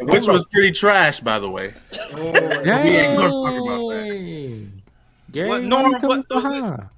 which 0.01 0.27
was 0.27 0.46
pretty 0.51 0.72
trash, 0.72 1.19
by 1.19 1.38
the 1.39 1.50
way. 1.50 1.74
Oh, 2.13 2.31
Dang. 2.63 2.84
We 2.84 2.89
ain't 2.98 3.17
gonna 3.17 3.29
talk 3.29 3.53
about 3.53 3.89
that. 3.89 4.67
Gary, 5.31 5.50
What, 5.50 5.63
Norm, 5.63 5.91
you 5.91 6.00
coming 6.00 6.17
what- 6.17 6.27
for 6.27 6.39
Han? 6.39 6.89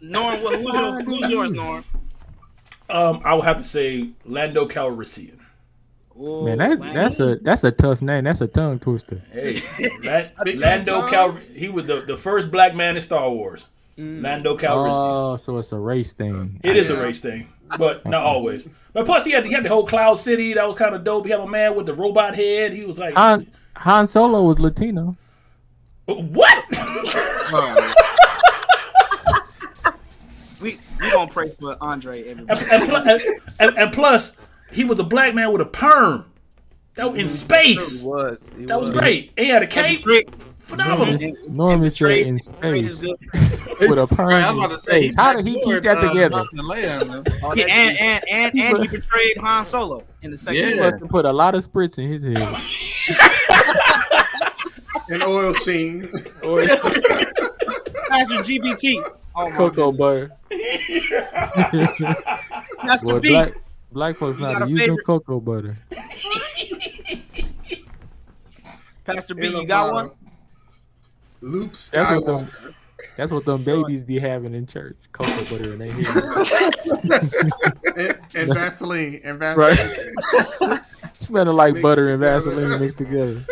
Norm, 0.00 0.42
what, 0.42 0.56
who's, 0.60 0.74
your, 0.74 1.02
who's 1.04 1.30
yours, 1.30 1.52
Norm? 1.52 1.84
Um, 2.90 3.20
I 3.24 3.34
would 3.34 3.44
have 3.44 3.58
to 3.58 3.62
say 3.64 4.10
Lando 4.24 4.66
Calrissian. 4.66 5.35
Ooh, 6.20 6.44
Man, 6.44 6.58
that, 6.58 6.94
that's 6.94 7.20
a 7.20 7.36
that's 7.36 7.64
a 7.64 7.70
tough 7.70 8.00
name. 8.00 8.24
That's 8.24 8.40
a 8.40 8.46
tongue 8.46 8.78
twister. 8.78 9.20
Hey, 9.32 9.60
La- 10.04 10.22
Lando 10.54 11.00
man 11.02 11.10
Cal. 11.10 11.32
He 11.32 11.68
was 11.68 11.84
the, 11.86 12.02
the 12.02 12.16
first 12.16 12.50
black 12.50 12.74
man 12.74 12.96
in 12.96 13.02
Star 13.02 13.30
Wars. 13.30 13.66
Mm. 13.98 14.22
Lando 14.22 14.56
Calrissian. 14.56 14.92
Oh, 14.94 15.36
so 15.38 15.56
it's 15.58 15.72
a 15.72 15.78
race 15.78 16.12
thing. 16.12 16.60
It 16.62 16.76
is 16.76 16.90
a 16.90 17.02
race 17.02 17.20
thing, 17.20 17.48
but 17.78 18.04
not 18.04 18.22
always. 18.22 18.68
But 18.92 19.06
plus, 19.06 19.24
he 19.24 19.32
had 19.32 19.44
he 19.44 19.52
had 19.52 19.64
the 19.64 19.68
whole 19.68 19.86
Cloud 19.86 20.14
City. 20.16 20.54
That 20.54 20.66
was 20.66 20.76
kind 20.76 20.94
of 20.94 21.04
dope. 21.04 21.24
He 21.24 21.30
had 21.30 21.40
a 21.40 21.46
man 21.46 21.74
with 21.74 21.86
the 21.86 21.94
robot 21.94 22.34
head. 22.34 22.72
He 22.72 22.84
was 22.84 22.98
like, 22.98 23.14
Han 23.14 23.46
Han 23.76 24.06
Solo 24.06 24.42
was 24.42 24.58
Latino. 24.58 25.16
Uh, 26.08 26.14
"What?" 26.14 26.64
oh. 26.72 27.92
we 30.60 30.78
we 31.00 31.10
gonna 31.10 31.30
pray 31.30 31.48
for 31.50 31.76
Andre. 31.80 32.28
and, 32.28 32.50
Everybody. 32.50 32.72
and, 32.72 32.88
pl- 32.88 32.96
and, 32.96 33.22
and, 33.60 33.78
and 33.78 33.92
plus, 33.92 34.36
he 34.72 34.84
was 34.84 34.98
a 35.00 35.04
black 35.04 35.34
man 35.34 35.52
with 35.52 35.60
a 35.60 35.66
perm. 35.66 36.24
That 36.94 37.12
was 37.12 37.20
in 37.20 37.28
space. 37.28 38.00
He 38.02 38.06
was. 38.08 38.52
He 38.56 38.64
That 38.64 38.80
was 38.80 38.90
great. 38.90 39.32
He 39.36 39.48
had 39.48 39.62
a 39.62 39.66
cape. 39.66 40.00
Phenomenal. 40.58 41.36
Norman 41.48 41.90
said 41.90 41.98
Trade- 41.98 42.26
in 42.26 42.40
space 42.40 43.00
with 43.80 43.98
a 44.00 44.06
perm 44.12 44.32
was 44.32 44.54
about 44.56 44.70
to 44.70 44.80
say. 44.80 45.12
How 45.16 45.32
did 45.32 45.46
he 45.46 45.54
keep 45.62 45.80
backboard, 45.80 45.84
that 45.84 45.96
uh, 45.98 46.08
together? 46.12 46.36
Han 46.38 46.46
and 46.52 46.60
Leia. 46.68 47.40
Oh, 47.44 47.54
Yeah, 47.54 47.66
and, 47.68 47.96
and 48.00 48.24
and 48.28 48.58
and 48.58 48.78
he 48.80 48.88
betrayed 48.88 49.36
Han 49.38 49.64
Solo 49.64 50.02
in 50.22 50.32
the 50.32 50.36
second. 50.36 50.60
Yeah. 50.62 50.70
He 50.74 50.80
must 50.80 51.00
have 51.00 51.08
put 51.08 51.24
a 51.24 51.32
lot 51.32 51.54
of 51.54 51.64
spritz 51.70 51.98
in 51.98 52.10
his 52.10 52.24
head. 52.24 52.40
An 55.08 55.22
oil 55.22 55.54
sheen. 55.54 56.08
Pastor 58.08 58.38
GPT. 58.42 59.08
Oh 59.36 59.50
Cocoa 59.52 59.92
butter. 59.92 60.32
Pastor 62.80 63.06
Well, 63.06 63.20
B. 63.20 63.28
black 63.28 63.52
black 63.92 64.16
folks 64.16 64.38
not 64.38 64.68
using 64.68 64.76
favorite? 64.88 65.04
cocoa 65.06 65.40
butter. 65.40 65.76
Pastor 69.04 69.34
B, 69.34 69.46
you 69.48 69.66
got 69.66 69.92
bottom. 69.92 70.08
one? 70.10 70.16
Luke 71.40 71.72
That's 71.72 71.94
what 71.94 72.24
Skywalker. 72.24 72.26
them. 72.26 72.74
That's 73.16 73.30
what 73.32 73.44
them 73.44 73.62
babies 73.62 74.02
be 74.02 74.18
having 74.18 74.54
in 74.54 74.66
church. 74.66 74.96
Cocoa 75.12 75.44
butter 75.56 75.72
in 75.74 75.78
their 75.78 75.92
head. 75.92 76.74
and, 77.96 78.18
and 78.34 78.54
Vaseline. 78.54 79.20
And 79.24 79.38
Vaseline. 79.38 79.76
Right. 80.70 80.80
Smelling 81.18 81.56
like 81.56 81.80
butter 81.80 82.08
and 82.08 82.18
Vaseline 82.20 82.80
mixed 82.80 82.98
together. 82.98 83.42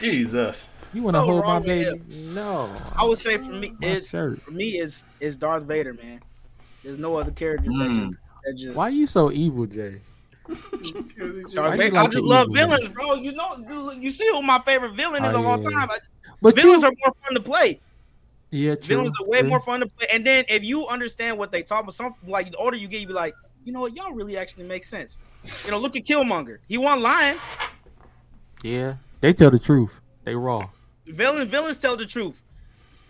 Jesus. 0.00 0.68
You 0.94 1.02
want 1.02 1.14
to 1.16 1.20
Oh, 1.20 1.24
hold 1.24 1.40
my 1.44 1.52
wrong 1.52 1.62
with 1.62 2.08
baby? 2.08 2.32
No. 2.34 2.74
I 2.96 3.04
would 3.04 3.18
say 3.18 3.36
for 3.38 3.52
me, 3.52 3.72
My 3.80 3.88
it, 3.88 4.04
for 4.06 4.50
me 4.50 4.78
is 4.78 5.04
is 5.20 5.36
Darth 5.36 5.64
Vader, 5.64 5.94
man. 5.94 6.20
There's 6.88 6.98
no 6.98 7.16
other 7.16 7.32
character 7.32 7.66
that 7.70 7.90
Mm. 7.90 7.94
just 8.00 8.16
that 8.46 8.54
just. 8.56 8.74
Why 8.74 8.88
you 8.88 9.06
so 9.06 9.30
evil, 9.30 9.66
Jay? 9.66 10.00
Darth 10.48 11.54
Why 11.54 11.76
Vader? 11.76 11.94
like 11.96 12.04
I 12.04 12.06
just 12.08 12.24
love 12.24 12.46
evil 12.46 12.54
villains, 12.54 12.88
bro. 12.88 13.14
You 13.16 13.32
know, 13.32 13.90
you 13.92 14.10
see 14.10 14.26
who 14.32 14.40
my 14.40 14.58
favorite 14.60 14.94
villain 14.94 15.22
is 15.22 15.34
Oh, 15.34 15.40
of 15.40 15.46
all 15.46 15.62
yeah. 15.70 15.78
time. 15.86 15.88
But 16.40 16.54
villains 16.54 16.80
you, 16.82 16.88
are 16.88 16.92
more 17.04 17.14
fun 17.22 17.34
to 17.34 17.40
play. 17.40 17.78
yeah, 18.50 18.74
true, 18.76 18.86
Villains 18.96 19.14
are 19.20 19.26
way 19.28 19.40
true. 19.40 19.50
more 19.50 19.60
fun 19.60 19.80
to 19.80 19.86
play. 19.86 20.06
And 20.14 20.24
then 20.24 20.46
if 20.48 20.64
you 20.64 20.86
understand 20.86 21.36
what 21.36 21.52
they 21.52 21.62
talk 21.62 21.82
about, 21.82 21.92
something 21.92 22.26
like 22.30 22.52
the 22.52 22.56
older 22.56 22.78
you 22.78 22.88
get, 22.88 23.02
you 23.02 23.06
be 23.06 23.12
like, 23.12 23.34
you 23.66 23.72
know 23.74 23.80
what, 23.82 23.94
y'all 23.94 24.12
really 24.12 24.38
actually 24.38 24.64
make 24.64 24.82
sense. 24.84 25.18
You 25.66 25.70
know, 25.72 25.76
look 25.78 25.94
at 25.94 26.04
Killmonger. 26.04 26.56
He 26.68 26.78
wasn't 26.78 27.02
lying. 27.02 27.36
Yeah, 28.62 28.94
they 29.20 29.34
tell 29.34 29.50
the 29.50 29.58
truth. 29.58 29.92
They 30.24 30.34
raw. 30.34 30.70
Villains, 31.06 31.50
villains 31.50 31.78
tell 31.80 31.98
the 31.98 32.06
truth. 32.06 32.40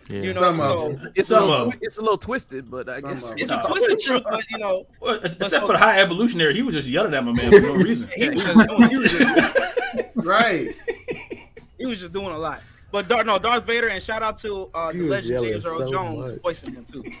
Yeah. 0.09 0.21
You 0.23 0.33
know, 0.33 0.41
Some 0.41 0.57
so 0.59 0.87
of 0.89 0.99
them. 0.99 1.11
It's 1.15 1.29
a, 1.29 1.35
Some 1.35 1.47
little, 1.49 1.67
of 1.67 1.73
'em. 1.73 1.79
it's 1.83 1.97
a 1.97 2.01
little 2.01 2.17
twisted, 2.17 2.69
but 2.71 2.89
I 2.89 2.99
Some 2.99 3.13
guess 3.13 3.25
of 3.25 3.31
'em. 3.31 3.37
it's 3.37 3.51
a 3.51 3.61
twisted 3.63 3.99
truth, 3.99 4.23
but 4.29 4.43
you 4.49 4.57
know, 4.57 4.87
Well, 4.99 5.19
except 5.23 5.65
for 5.67 5.73
the 5.73 5.77
high 5.77 6.01
evolutionary, 6.01 6.55
he 6.55 6.63
was 6.63 6.73
just 6.73 6.87
yelling 6.87 7.13
at 7.13 7.23
my 7.23 7.31
man 7.31 7.51
for 7.51 7.59
no 7.61 7.73
reason. 7.75 8.09
he 8.15 8.27
was 8.29 8.41
just 8.43 8.67
doing, 8.67 8.89
he 8.89 8.97
was 8.97 9.11
just, 9.17 9.55
Right. 10.15 10.69
he 11.77 11.85
was 11.85 11.99
just 11.99 12.11
doing 12.11 12.27
a 12.33 12.37
lot. 12.37 12.61
But 12.91 13.07
Darth, 13.07 13.27
no, 13.27 13.37
Darth 13.37 13.65
Vader, 13.65 13.89
and 13.89 14.01
shout 14.01 14.23
out 14.23 14.37
to 14.39 14.71
uh, 14.73 14.91
the 14.91 15.01
legend 15.01 15.45
James 15.47 15.63
Earl 15.65 15.77
so 15.77 15.91
Jones 15.91 16.31
much. 16.33 16.41
voicing 16.41 16.73
him 16.73 16.85
too. 16.85 17.03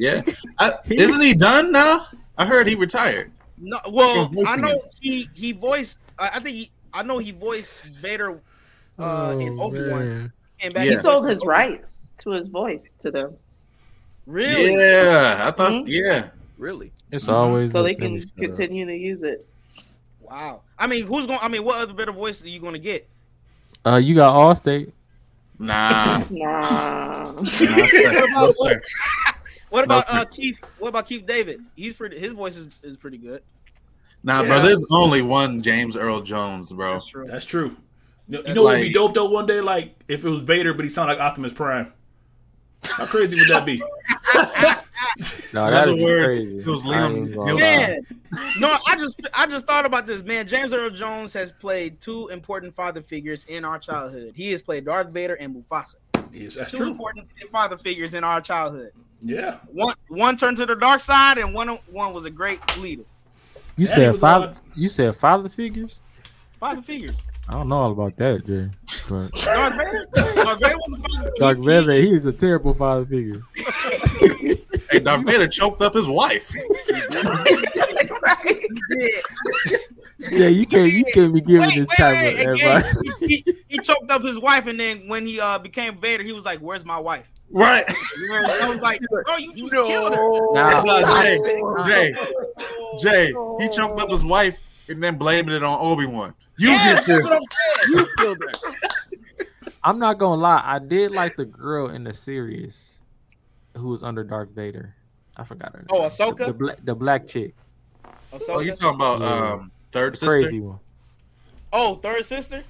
Yeah. 0.00 0.22
I, 0.60 0.74
isn't 0.84 1.20
he 1.22 1.34
done 1.34 1.72
now? 1.72 2.06
I 2.36 2.46
heard 2.46 2.68
he 2.68 2.76
retired. 2.76 3.32
No, 3.56 3.78
well, 3.90 4.30
I 4.46 4.54
know 4.54 4.68
him. 4.68 4.78
he 5.00 5.28
he 5.34 5.50
voiced. 5.50 5.98
I, 6.20 6.28
I 6.34 6.38
think 6.38 6.54
he, 6.56 6.70
I 6.94 7.02
know 7.02 7.18
he 7.18 7.32
voiced 7.32 7.82
Vader 7.82 8.38
uh, 9.00 9.34
in 9.40 9.58
Oh, 9.58 9.64
Obi 9.64 9.90
Wan. 9.90 10.32
And 10.62 10.72
back 10.74 10.84
Yeah. 10.84 10.92
He 10.92 10.96
sold 10.98 11.26
his 11.28 11.44
rights 11.44 11.97
to 12.18 12.30
his 12.30 12.46
voice 12.48 12.94
to 12.98 13.10
them, 13.10 13.36
Really? 14.26 14.74
Yeah, 14.74 15.42
I 15.46 15.50
thought. 15.50 15.72
Mhm. 15.72 15.84
Yeah, 15.86 16.28
really. 16.58 16.92
It's 17.10 17.24
Mm-hmm. 17.24 17.34
always 17.34 17.72
so 17.72 17.82
they 17.82 17.94
can 17.94 18.20
finish, 18.20 18.24
continue 18.38 18.84
to 18.86 18.94
use 18.94 19.22
it. 19.22 19.46
Wow. 20.20 20.62
I 20.78 20.86
mean, 20.86 21.06
who's 21.06 21.26
going? 21.26 21.38
I 21.40 21.48
mean, 21.48 21.64
what 21.64 21.80
other 21.80 21.94
better 21.94 22.12
voices 22.12 22.44
are 22.44 22.48
you 22.50 22.60
going 22.60 22.74
to 22.74 22.78
get? 22.78 23.08
Uh, 23.86 23.96
you 23.96 24.14
got 24.14 24.34
Allstate. 24.34 24.92
Nah. 25.58 26.22
Nah. 26.30 27.32
nah 27.32 27.44
sir. 27.46 28.26
No. 28.28 28.52
What 29.70 29.84
about 29.84 30.04
No, 30.10 30.18
uh, 30.20 30.24
Keith? 30.24 30.58
What 30.78 30.88
about 30.88 31.06
Keith 31.06 31.26
David? 31.26 31.60
He's 31.76 31.92
pretty. 31.94 32.18
His 32.18 32.32
voice 32.32 32.56
is, 32.56 32.78
is 32.82 32.96
pretty 32.96 33.18
good. 33.18 33.42
Nah, 34.24 34.40
Yeah. 34.42 34.48
bro. 34.48 34.62
There's 34.62 34.86
only 34.90 35.20
one 35.22 35.62
James 35.62 35.94
Earl 35.96 36.20
Jones, 36.22 36.72
bro. 36.72 36.92
That's 36.94 37.06
true. 37.06 37.26
That's 37.26 37.44
true. 37.44 37.76
You 38.28 38.34
know, 38.34 38.38
you 38.38 38.44
That's 38.44 38.56
know 38.56 38.62
what 38.64 38.76
would 38.76 38.82
be 38.82 38.92
dope 38.92 39.14
though? 39.14 39.28
One 39.28 39.44
day, 39.46 39.60
like 39.60 39.94
if 40.08 40.24
it 40.24 40.28
was 40.30 40.40
Vader, 40.42 40.72
but 40.74 40.84
he 40.84 40.88
sounded 40.90 41.14
like 41.14 41.22
Optimus 41.22 41.52
Prime. 41.52 41.92
How 42.84 43.06
crazy 43.06 43.38
would 43.40 43.48
that 43.50 43.64
be? 43.64 43.82
No, 45.54 45.64
In 45.66 45.72
that'd 45.72 45.88
other 45.88 45.96
be 45.96 46.04
words, 46.04 46.36
crazy. 46.36 46.58
it 46.58 46.66
was 46.66 46.84
I 46.84 46.88
Liam 46.88 47.16
ain't 47.16 47.34
gonna 47.34 47.46
Gilbert. 47.46 47.54
lie. 47.54 47.60
Man, 47.60 48.06
no, 48.60 48.76
I 48.86 48.96
just 48.96 49.28
I 49.34 49.46
just 49.46 49.66
thought 49.66 49.86
about 49.86 50.06
this, 50.06 50.22
man. 50.22 50.46
James 50.46 50.72
Earl 50.74 50.90
Jones 50.90 51.32
has 51.32 51.50
played 51.50 52.00
two 52.00 52.28
important 52.28 52.74
father 52.74 53.00
figures 53.00 53.44
in 53.46 53.64
our 53.64 53.78
childhood. 53.78 54.32
He 54.36 54.50
has 54.52 54.60
played 54.62 54.84
Darth 54.84 55.08
Vader 55.10 55.34
and 55.34 55.54
Mufasa. 55.54 55.96
Yes, 56.32 56.56
that's 56.56 56.70
Two 56.70 56.78
true. 56.78 56.88
important 56.88 57.26
father 57.50 57.78
figures 57.78 58.14
in 58.14 58.22
our 58.22 58.40
childhood. 58.40 58.92
Yeah. 59.20 59.56
One 59.72 59.94
one 60.08 60.36
turned 60.36 60.58
to 60.58 60.66
the 60.66 60.76
dark 60.76 61.00
side, 61.00 61.38
and 61.38 61.54
one 61.54 61.68
one 61.90 62.12
was 62.12 62.24
a 62.26 62.30
great 62.30 62.60
leader. 62.78 63.04
You 63.76 63.86
Yeah, 63.86 63.94
said 63.94 64.18
father. 64.18 64.48
on- 64.48 64.56
You 64.74 64.88
said 64.88 65.16
father 65.16 65.48
figures. 65.48 65.96
Father 66.60 66.82
figures. 66.82 67.24
I 67.48 67.52
don't 67.52 67.68
know 67.68 67.76
all 67.78 67.92
about 67.92 68.16
that, 68.18 68.44
Jay. 68.46 68.70
But 69.08 69.32
Darth 69.32 69.72
Vader. 69.74 70.02
Darth 70.34 70.60
Vader 70.60 70.76
was 70.76 70.92
a 70.92 71.08
father. 71.08 71.32
Dark 71.38 71.58
Vader, 71.58 71.92
he 71.92 72.14
is 72.16 72.26
a 72.26 72.32
terrible 72.32 72.74
father 72.74 73.04
figure. 73.06 73.40
Hey, 74.90 75.00
Darth 75.00 75.26
Vader 75.26 75.46
choked 75.48 75.82
up 75.82 75.92
his 75.92 76.08
wife. 76.08 76.50
right. 78.22 78.66
he- 78.88 79.14
Yeah, 80.30 80.48
you 80.48 80.66
can't. 80.66 80.90
You 80.90 81.04
can't 81.04 81.32
be 81.34 81.40
giving 81.42 81.60
Wait, 81.60 81.78
this 81.78 81.88
wait, 81.90 81.96
type 81.98 82.22
wait, 82.22 82.46
of 82.46 82.54
advice. 82.54 83.02
he, 83.20 83.26
he, 83.26 83.44
he 83.68 83.78
choked 83.78 84.10
up 84.10 84.22
his 84.22 84.38
wife, 84.40 84.66
and 84.66 84.80
then 84.80 85.06
when 85.06 85.26
he 85.26 85.38
uh 85.40 85.58
became 85.58 85.98
Vader, 85.98 86.24
he 86.24 86.32
was 86.32 86.44
like, 86.46 86.58
"Where's 86.60 86.84
my 86.86 86.98
wife?" 86.98 87.30
Right. 87.50 87.84
I 87.86 88.66
was 88.68 88.80
like, 88.80 89.00
"Bro, 89.26 89.36
you 89.36 89.54
just 89.54 89.72
killed 89.72 90.14
her." 90.14 90.52
Nah, 90.54 90.82
Nah, 90.82 91.22
Jay, 91.22 91.38
Jay, 91.86 92.14
Jay, 93.00 93.26
he 93.60 93.68
choked 93.68 94.00
up 94.00 94.10
his 94.10 94.24
wife 94.24 94.58
and 94.88 95.02
then 95.02 95.16
blamed 95.18 95.50
it 95.50 95.62
on 95.62 95.78
Obi 95.80 96.06
Wan. 96.06 96.34
You 96.58 96.70
Yeah, 96.70 96.94
get 96.96 97.06
that's 97.06 97.06
this. 97.06 97.24
what 97.24 97.32
I'm 97.34 97.40
saying. 97.42 97.98
You 97.98 98.08
killed 98.16 98.38
her. 98.42 98.87
I'm 99.88 99.98
not 99.98 100.18
gonna 100.18 100.38
lie. 100.38 100.60
I 100.62 100.80
did 100.80 101.12
like 101.12 101.36
the 101.36 101.46
girl 101.46 101.88
in 101.88 102.04
the 102.04 102.12
series 102.12 102.98
who 103.74 103.88
was 103.88 104.02
under 104.02 104.22
Darth 104.22 104.50
Vader. 104.50 104.94
I 105.34 105.44
forgot 105.44 105.72
her 105.72 105.78
name. 105.78 105.86
Oh, 105.90 106.02
Ahsoka? 106.02 106.36
The, 106.36 106.44
the, 106.44 106.52
black, 106.52 106.76
the 106.84 106.94
black 106.94 107.26
chick, 107.26 107.54
Oh, 108.50 108.60
you 108.60 108.72
talking 108.72 108.96
about 108.96 109.22
um 109.22 109.72
third 109.90 110.12
the 110.12 110.16
sister? 110.18 110.42
crazy 110.42 110.60
one. 110.60 110.78
Oh, 111.72 111.94
third 111.96 112.26
sister. 112.26 112.64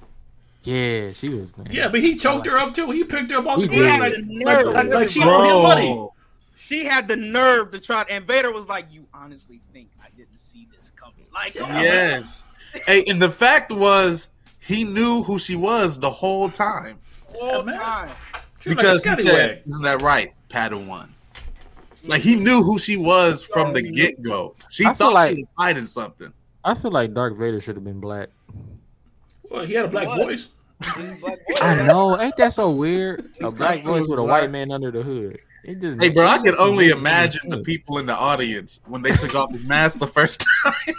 Yeah, 0.63 1.11
she 1.11 1.27
was. 1.27 1.57
Man. 1.57 1.67
Yeah, 1.69 1.89
but 1.89 1.99
he 1.99 2.15
choked 2.15 2.45
her 2.45 2.57
up 2.57 2.73
too. 2.73 2.89
He 2.91 3.03
picked 3.03 3.31
her 3.31 3.39
up 3.39 3.47
off 3.47 3.57
He 3.59 3.67
the 3.67 3.77
ground 3.79 3.99
like, 3.99 4.13
like, 4.13 4.15
had 4.15 4.65
the 4.65 4.71
like, 4.71 4.85
nerve. 4.85 4.93
like 4.93 5.09
she 5.09 5.21
owed 5.21 5.45
him 5.57 5.63
money. 5.63 6.07
She 6.55 6.85
had 6.85 7.09
the 7.09 7.17
nerve 7.17 7.71
to 7.71 7.81
try, 7.81 8.05
and 8.09 8.25
Vader 8.25 8.53
was 8.53 8.69
like, 8.69 8.85
"You 8.93 9.05
honestly 9.13 9.59
think 9.73 9.89
I 10.01 10.07
didn't 10.15 10.37
see 10.39 10.69
this 10.73 10.89
coming?" 10.89 11.25
Like, 11.33 11.55
come 11.55 11.69
Yes. 11.69 12.45
Hey, 12.85 13.03
and 13.07 13.21
the 13.21 13.29
fact 13.29 13.71
was 13.73 14.29
he 14.59 14.85
knew 14.85 15.23
who 15.23 15.37
she 15.37 15.57
was 15.57 15.99
the 15.99 16.09
whole 16.09 16.49
time. 16.49 16.99
All 17.41 17.63
man. 17.63 17.79
time. 17.79 18.09
She 18.59 18.69
Because 18.69 19.05
like 19.05 19.17
he 19.17 19.23
said, 19.23 19.31
scallywag. 19.31 19.61
Isn't 19.67 19.83
that 19.83 20.01
right, 20.01 20.33
Padawan? 20.49 21.09
Like 22.05 22.21
he 22.21 22.35
knew 22.35 22.63
who 22.63 22.79
she 22.79 22.97
was 22.97 23.43
from 23.43 23.73
the 23.73 23.81
get 23.81 24.21
go. 24.21 24.55
She 24.69 24.85
I 24.85 24.93
thought 24.93 25.13
like- 25.13 25.31
she 25.37 25.41
was 25.43 25.51
hiding 25.57 25.85
something. 25.85 26.31
I 26.63 26.73
feel 26.75 26.91
like 26.91 27.13
Darth 27.13 27.37
Vader 27.37 27.61
should 27.61 27.75
have 27.75 27.85
been 27.85 27.99
black. 28.01 28.29
Well, 29.49 29.65
he 29.65 29.73
had 29.73 29.85
a 29.85 29.87
black 29.87 30.07
voice. 30.07 30.49
I 31.61 31.85
know, 31.87 32.19
ain't 32.19 32.37
that 32.37 32.53
so 32.53 32.71
weird? 32.71 33.31
A 33.41 33.51
black 33.51 33.81
voice 33.81 34.07
with 34.07 34.19
a 34.19 34.23
black. 34.23 34.41
white 34.43 34.51
man 34.51 34.71
under 34.71 34.91
the 34.91 35.01
hood. 35.03 35.37
It 35.65 35.79
just 35.81 35.99
Hey, 36.01 36.09
bro, 36.09 36.25
I 36.25 36.37
can 36.37 36.55
only 36.57 36.89
imagine 36.89 37.49
the 37.49 37.59
people 37.59 37.97
in 37.97 38.05
the 38.05 38.15
audience 38.15 38.79
when 38.87 39.01
they 39.01 39.11
took 39.11 39.35
off 39.35 39.51
his 39.51 39.65
mask 39.65 39.99
the 39.99 40.07
first 40.07 40.45
time, 40.65 40.73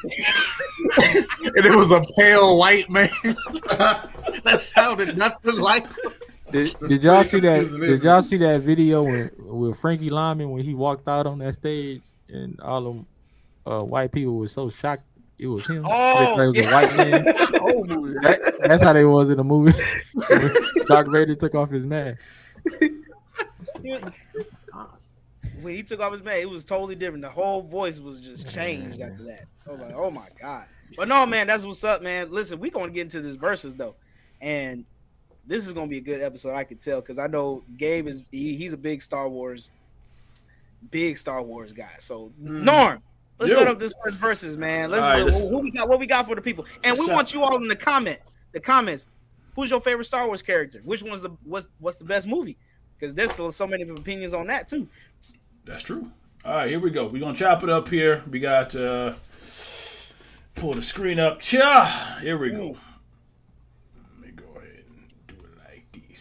and 1.06 1.64
it 1.66 1.74
was 1.74 1.92
a 1.92 2.04
pale 2.18 2.58
white 2.58 2.90
man 2.90 3.08
that 3.24 4.58
sounded 4.60 5.16
nothing 5.16 5.56
like. 5.56 5.84
him. 5.86 6.12
Did, 6.52 6.74
did 6.88 7.02
y'all 7.02 7.24
see 7.24 7.40
that? 7.40 7.68
Did 7.70 8.02
y'all 8.02 8.22
see 8.22 8.36
that 8.38 8.60
video 8.60 9.02
when 9.02 9.30
with 9.38 9.78
Frankie 9.78 10.10
Lyman 10.10 10.50
when 10.50 10.64
he 10.64 10.74
walked 10.74 11.08
out 11.08 11.26
on 11.26 11.38
that 11.38 11.54
stage 11.54 12.00
and 12.28 12.60
all 12.60 12.82
them 12.82 13.06
uh, 13.66 13.80
white 13.80 14.12
people 14.12 14.36
were 14.36 14.48
so 14.48 14.70
shocked 14.70 15.04
it 15.40 15.46
was 15.46 15.66
him. 15.66 15.84
Oh, 15.88 16.40
it 16.40 16.46
was 16.48 16.56
yeah. 16.56 16.68
a 16.68 16.72
white 16.72 16.96
man. 16.96 17.24
That- 18.22 18.58
that's 18.62 18.82
how 18.82 18.92
they 18.92 19.04
was 19.04 19.30
in 19.30 19.38
the 19.38 19.44
movie. 19.44 19.72
Doc 20.86 21.06
Vader 21.06 21.34
took 21.34 21.54
off 21.54 21.70
his 21.70 21.86
mask. 21.86 22.20
when 23.80 25.74
he 25.74 25.82
took 25.82 26.00
off 26.00 26.12
his 26.12 26.22
mask, 26.22 26.38
it 26.40 26.50
was 26.50 26.64
totally 26.64 26.94
different. 26.94 27.22
The 27.22 27.30
whole 27.30 27.62
voice 27.62 28.00
was 28.00 28.20
just 28.20 28.52
changed 28.52 29.00
after 29.00 29.22
that. 29.24 29.46
I 29.66 29.70
was 29.70 29.80
like, 29.80 29.94
oh 29.94 30.10
my 30.10 30.26
god. 30.40 30.66
But 30.96 31.08
no, 31.08 31.24
man, 31.24 31.46
that's 31.46 31.64
what's 31.64 31.82
up, 31.84 32.02
man. 32.02 32.30
Listen, 32.30 32.60
we 32.60 32.68
gonna 32.70 32.92
get 32.92 33.02
into 33.02 33.20
this 33.20 33.36
verses 33.36 33.74
though, 33.76 33.94
and 34.40 34.84
this 35.46 35.66
is 35.66 35.72
gonna 35.72 35.88
be 35.88 35.98
a 35.98 36.02
good 36.02 36.22
episode. 36.22 36.54
I 36.54 36.64
can 36.64 36.78
tell 36.78 37.00
because 37.00 37.18
I 37.18 37.26
know 37.26 37.62
Gabe 37.76 38.06
is 38.08 38.22
he, 38.30 38.56
he's 38.56 38.72
a 38.72 38.76
big 38.78 39.02
Star 39.02 39.28
Wars, 39.28 39.72
big 40.90 41.18
Star 41.18 41.42
Wars 41.42 41.72
guy. 41.72 41.90
So 41.98 42.32
Norm. 42.38 43.02
Let's 43.38 43.52
Yo. 43.52 43.58
set 43.60 43.68
up 43.68 43.78
this 43.78 43.94
first 44.04 44.18
verses, 44.18 44.58
man. 44.58 44.90
Let's 44.90 45.02
All 45.02 45.08
right, 45.08 45.18
who- 45.20 45.24
let's- 45.24 45.48
who 45.48 45.60
we 45.60 45.70
got. 45.70 45.88
What 45.88 45.98
we 45.98 46.06
got 46.06 46.26
for 46.26 46.34
the 46.34 46.42
people, 46.42 46.66
and 46.84 46.98
we 46.98 47.06
want 47.06 47.32
you 47.32 47.42
all 47.42 47.56
in 47.56 47.68
the 47.68 47.76
comment, 47.76 48.18
the 48.52 48.60
comments. 48.60 49.06
Who's 49.56 49.70
your 49.70 49.80
favorite 49.80 50.04
Star 50.04 50.26
Wars 50.26 50.42
character? 50.42 50.80
Which 50.84 51.02
one's 51.02 51.22
the 51.22 51.30
what's 51.44 51.68
what's 51.78 51.96
the 51.96 52.04
best 52.04 52.26
movie? 52.26 52.56
Because 52.98 53.14
there's 53.14 53.32
still 53.32 53.50
so 53.50 53.66
many 53.66 53.82
opinions 53.88 54.34
on 54.34 54.46
that 54.48 54.68
too. 54.68 54.86
That's 55.64 55.82
true. 55.82 56.10
All 56.44 56.54
right, 56.54 56.68
here 56.68 56.80
we 56.80 56.90
go. 56.90 57.06
We're 57.06 57.20
gonna 57.20 57.36
chop 57.36 57.62
it 57.62 57.70
up 57.70 57.88
here. 57.88 58.22
We 58.30 58.40
got 58.40 58.76
uh 58.76 59.14
pull 60.54 60.74
the 60.74 60.82
screen 60.82 61.18
up. 61.18 61.40
Cha! 61.40 62.18
Here 62.20 62.36
we 62.36 62.50
go. 62.50 62.76
Let 63.96 64.26
me 64.26 64.32
go 64.32 64.44
ahead 64.58 64.84
and 64.88 65.08
do 65.26 65.34
it 65.36 65.58
like 65.66 65.86
this. 66.08 66.19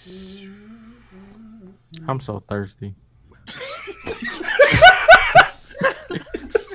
I'm 2.08 2.19
so 2.19 2.43
thirsty. 2.50 2.95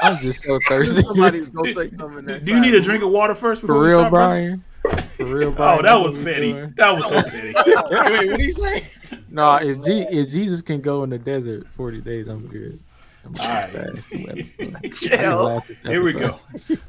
I'm 0.03 0.19
just 0.19 0.45
so 0.45 0.59
thirsty. 0.69 1.03
Somebody's 1.03 1.51
gonna 1.51 1.73
say 1.75 1.89
something. 1.89 2.27
Do, 2.27 2.33
That 2.35 2.45
do 2.45 2.53
you 2.55 2.61
need 2.61 2.75
a 2.75 2.81
drink 2.81 3.03
of 3.03 3.11
water 3.11 3.35
first 3.35 3.63
before 3.63 3.77
For 3.77 3.81
we 3.83 3.89
real, 3.89 3.99
start, 4.01 4.13
brother? 4.13 4.61
Brian. 4.83 5.09
For 5.17 5.25
real, 5.25 5.49
oh, 5.53 5.53
Brian. 5.53 5.79
Oh, 5.79 5.83
that 5.83 5.95
was 5.95 6.17
what 6.17 6.25
petty. 6.27 6.53
That 6.77 6.95
was 6.95 7.09
so 7.09 7.23
petty. 7.23 7.53
Wait, 7.67 7.75
what 7.77 8.11
did 8.21 8.41
he 8.41 8.51
say? 8.53 8.83
No, 9.31 9.57
if 9.57 9.83
G- 9.85 10.07
if 10.11 10.31
Jesus 10.31 10.61
can 10.63 10.81
go 10.81 11.05
in 11.05 11.11
the 11.11 11.19
desert 11.19 11.67
40 11.69 12.01
days, 12.03 12.29
I'm 12.29 12.47
good. 12.49 12.79
I'm 13.25 13.35
All 13.41 13.49
right. 13.51 13.71
fast 13.71 14.09
two 14.11 14.27
episodes. 14.29 14.77
I 14.83 14.89
just 14.89 15.03
Chill. 15.03 15.43
laughed 15.45 15.71
at 15.71 15.83
that 15.83 15.91
Here 15.91 16.03
we 16.03 16.13
go. 16.13 16.39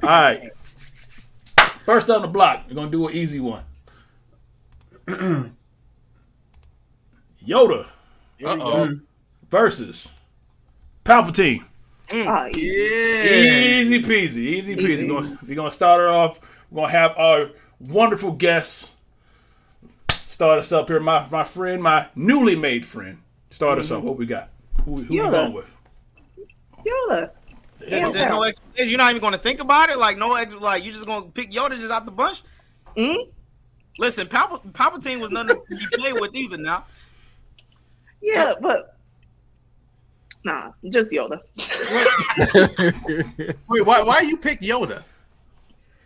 All 0.04 0.10
right. 0.10 0.52
First 1.86 2.10
on 2.10 2.22
the 2.22 2.28
block, 2.28 2.66
we're 2.68 2.76
gonna 2.76 2.92
do 2.92 3.08
an 3.08 3.14
easy 3.16 3.40
one. 3.40 3.64
Yoda 7.48 7.86
Uh 8.44 8.58
oh. 8.60 9.00
versus 9.50 10.12
Palpatine. 11.04 11.64
Oh, 12.14 12.16
yeah. 12.16 12.50
Yeah. 12.54 13.80
Easy 13.82 14.02
peasy, 14.02 14.38
easy 14.38 14.76
peasy. 14.76 14.90
Easy. 14.90 15.06
We're 15.10 15.22
gonna, 15.22 15.38
we're 15.48 15.56
gonna 15.56 15.72
start 15.72 16.00
her 16.00 16.10
off. 16.10 16.40
We're 16.72 16.84
gonna 16.84 16.92
have 16.92 17.18
our 17.18 17.50
wonderful 17.80 18.32
guests 18.34 18.96
start 20.12 20.60
us 20.60 20.72
up 20.72 20.88
here. 20.88 21.00
My 21.00 21.26
my 21.32 21.44
friend, 21.44 21.82
my 21.82 22.08
newly 22.16 22.56
made 22.56 22.86
friend. 22.86 23.20
Start 23.50 23.80
us 23.80 23.90
up. 23.92 24.04
What 24.04 24.18
we 24.18 24.26
got? 24.26 24.50
Who, 24.84 24.98
who 24.98 25.14
we 25.14 25.20
going 25.20 25.54
with? 25.54 25.74
Yoda. 26.86 27.32
There's, 27.80 28.14
there's 28.14 28.30
no 28.30 28.44
explanation. 28.44 28.90
You're 28.90 28.98
not 28.98 29.10
even 29.12 29.22
going 29.22 29.34
to 29.34 29.40
think 29.40 29.60
about 29.60 29.90
it. 29.90 29.98
Like 29.98 30.18
no, 30.18 30.36
ex- 30.36 30.54
like 30.56 30.84
you're 30.84 30.94
just 30.94 31.06
going 31.06 31.24
to 31.24 31.30
pick 31.30 31.52
Yoda 31.52 31.80
just 31.80 31.92
out 31.92 32.06
the 32.06 32.12
bunch. 32.12 32.42
Mm? 32.98 33.30
Listen, 33.98 34.28
Palp- 34.28 34.62
Palpatine 34.74 35.20
was 35.22 35.32
nothing 35.32 35.56
to 35.56 35.76
be 35.76 35.86
played 35.98 36.20
with 36.20 36.36
either. 36.36 36.58
Now, 36.58 36.84
Yeah, 38.22 38.54
but 38.62 38.96
nah, 40.44 40.72
just 40.90 41.12
Yoda. 41.12 41.40
Wait, 43.68 43.86
why, 43.86 44.02
why 44.04 44.22
you 44.22 44.38
pick 44.38 44.62
Yoda? 44.62 45.04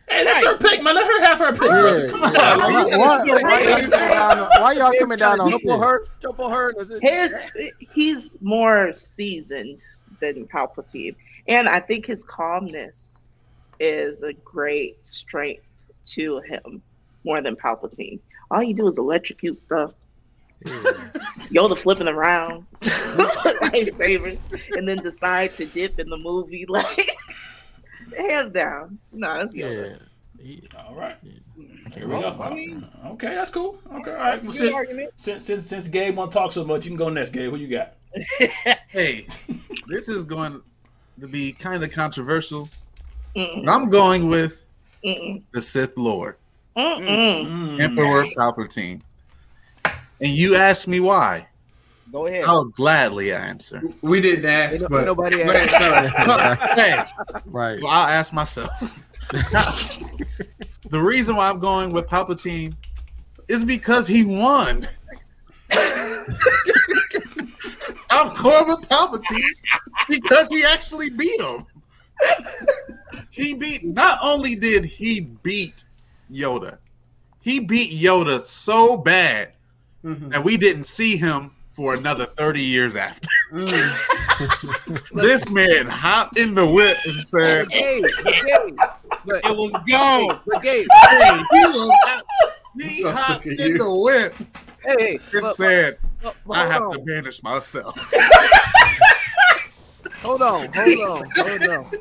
Hey, 0.09 0.23
that's 0.23 0.43
her 0.43 0.57
pick, 0.57 0.81
man. 0.81 0.95
Let 0.95 1.05
her 1.05 1.21
have 1.23 1.37
her 1.39 1.51
pick. 1.53 1.61
Yeah. 1.61 2.07
Come 2.09 2.23
on. 2.23 2.33
Why, 2.33 2.83
why- 2.97 2.97
why 2.97 3.61
y'all 3.61 3.77
coming 3.77 3.89
down 3.91 4.39
on- 4.39 4.49
why 4.61 4.71
y'all 4.73 4.91
coming 4.99 5.17
down 5.19 5.39
on 5.39 5.51
jump 5.51 5.65
on 5.69 5.81
her? 5.81 6.07
Jump 6.21 6.39
on 6.39 6.51
her. 6.51 6.73
and- 6.79 7.03
His 7.03 7.31
he's 7.93 8.37
more 8.41 8.91
seasoned 8.93 9.85
than 10.19 10.47
Palpatine, 10.47 11.15
and 11.47 11.69
I 11.69 11.79
think 11.79 12.05
his 12.07 12.23
calmness 12.25 13.21
is 13.79 14.23
a 14.23 14.33
great 14.33 15.05
strength 15.05 15.63
to 16.05 16.39
him 16.39 16.81
more 17.23 17.39
than 17.41 17.55
Palpatine. 17.55 18.19
All 18.51 18.63
you 18.63 18.73
do 18.73 18.87
is 18.87 18.97
electrocute 18.97 19.59
stuff. 19.59 19.93
Yoda 20.65 21.77
flipping 21.77 22.07
around, 22.07 22.65
lightsabers, 22.81 24.37
and 24.77 24.87
then 24.87 24.97
decide 24.97 25.55
to 25.57 25.65
dip 25.65 25.99
in 25.99 26.09
the 26.09 26.17
movie. 26.17 26.65
Like 26.69 27.17
hands 28.17 28.53
down, 28.53 28.97
no, 29.11 29.37
that's 29.37 29.55
Yoda. 29.55 29.91
Yeah. 29.91 30.43
He- 30.43 30.63
All 30.77 30.95
right. 30.95 31.15
I 31.21 31.89
can't 31.89 31.95
Here 31.95 32.07
we 32.07 32.19
go. 32.21 32.35
I 32.41 32.53
mean- 32.53 32.87
okay, 33.07 33.29
that's 33.29 33.51
cool. 33.51 33.77
Okay, 33.93 34.11
all 34.11 34.17
right. 34.17 34.41
Well, 34.41 34.45
good 34.51 34.55
since, 34.55 34.73
argument. 34.73 35.11
since 35.15 35.45
since 35.45 35.65
since 35.65 35.87
Gabe 35.87 36.15
won't 36.15 36.31
talk 36.31 36.51
so 36.51 36.63
much, 36.65 36.85
you 36.85 36.91
can 36.91 36.97
go 36.97 37.09
next. 37.09 37.31
Gabe, 37.31 37.51
who 37.51 37.57
you 37.57 37.67
got? 37.67 37.93
Hey, 38.89 39.27
this 39.87 40.09
is 40.09 40.23
going 40.23 40.61
to 41.21 41.27
be 41.27 41.51
kind 41.51 41.83
of 41.83 41.91
controversial, 41.91 42.67
Mm-mm. 43.35 43.63
but 43.65 43.71
I'm 43.71 43.89
going 43.89 44.27
with 44.29 44.67
Mm-mm. 45.05 45.43
the 45.51 45.61
Sith 45.61 45.95
Lord, 45.95 46.37
Mm-mm. 46.75 47.45
Mm. 47.47 47.79
Emperor 47.81 48.23
Palpatine. 48.35 49.01
And 50.21 50.31
you 50.31 50.55
asked 50.55 50.87
me 50.87 50.99
why. 50.99 51.47
Go 52.11 52.25
ahead. 52.25 52.45
I'll 52.45 52.65
gladly 52.65 53.31
answer. 53.31 53.81
We 54.01 54.19
didn't 54.19 54.45
ask, 54.45 54.81
Ain't 54.81 54.89
but 54.89 55.05
nobody 55.05 55.43
Go 55.43 55.51
ahead, 55.51 56.57
hey, 56.75 57.03
Right. 57.45 57.79
well, 57.81 57.91
I'll 57.91 58.07
ask 58.07 58.33
myself. 58.33 58.69
the 60.89 60.99
reason 61.01 61.35
why 61.35 61.49
I'm 61.49 61.59
going 61.59 61.91
with 61.91 62.07
Palpatine 62.07 62.75
is 63.47 63.63
because 63.63 64.07
he 64.07 64.23
won. 64.25 64.87
I'm 68.11 68.33
going 68.41 68.67
with 68.67 68.89
Palpatine 68.89 69.43
because 70.09 70.49
he 70.49 70.63
actually 70.65 71.11
beat 71.11 71.39
him. 71.39 71.65
He 73.29 73.53
beat. 73.53 73.85
Not 73.85 74.17
only 74.23 74.55
did 74.55 74.83
he 74.83 75.19
beat 75.21 75.83
Yoda, 76.31 76.79
he 77.41 77.59
beat 77.59 77.91
Yoda 77.91 78.41
so 78.41 78.97
bad 78.97 79.53
Mhm. 80.03 80.31
that 80.31 80.43
we 80.43 80.55
didn't 80.57 80.85
see 80.85 81.17
him 81.17 81.51
for 81.71 81.93
another 81.93 82.25
30 82.25 82.61
years 82.61 82.95
after. 82.95 83.27
Mm. 83.51 85.11
this 85.23 85.49
man 85.49 85.87
hopped 85.87 86.37
in 86.37 86.53
the 86.53 86.63
whip 86.63 86.95
and 87.03 87.15
said, 87.29 87.65
But 87.65 87.71
Gabe, 87.73 88.77
but 89.25 89.43
It 89.43 89.57
was 89.57 89.73
gone. 89.89 90.39
but 90.45 90.61
Gabe, 90.61 90.85
Hey, 91.09 91.37
he 91.37 91.65
was 91.65 91.91
out- 92.07 92.21
he 92.79 93.01
So 93.01 93.11
hopped 93.11 93.45
in 93.47 93.57
you. 93.57 93.77
the 93.79 93.91
whip 93.91 94.35
hey, 94.83 94.95
hey, 94.99 95.19
and 95.33 95.41
but- 95.41 95.55
said, 95.55 95.97
but- 96.21 96.35
but 96.45 96.57
I 96.57 96.67
have 96.71 96.83
on. 96.83 96.91
to 96.91 96.99
banish 96.99 97.41
myself. 97.41 98.13
Hold 100.21 100.41
on, 100.43 100.67
hold 100.73 100.99
on, 100.99 101.29
hold 101.35 101.69
on. 101.69 101.91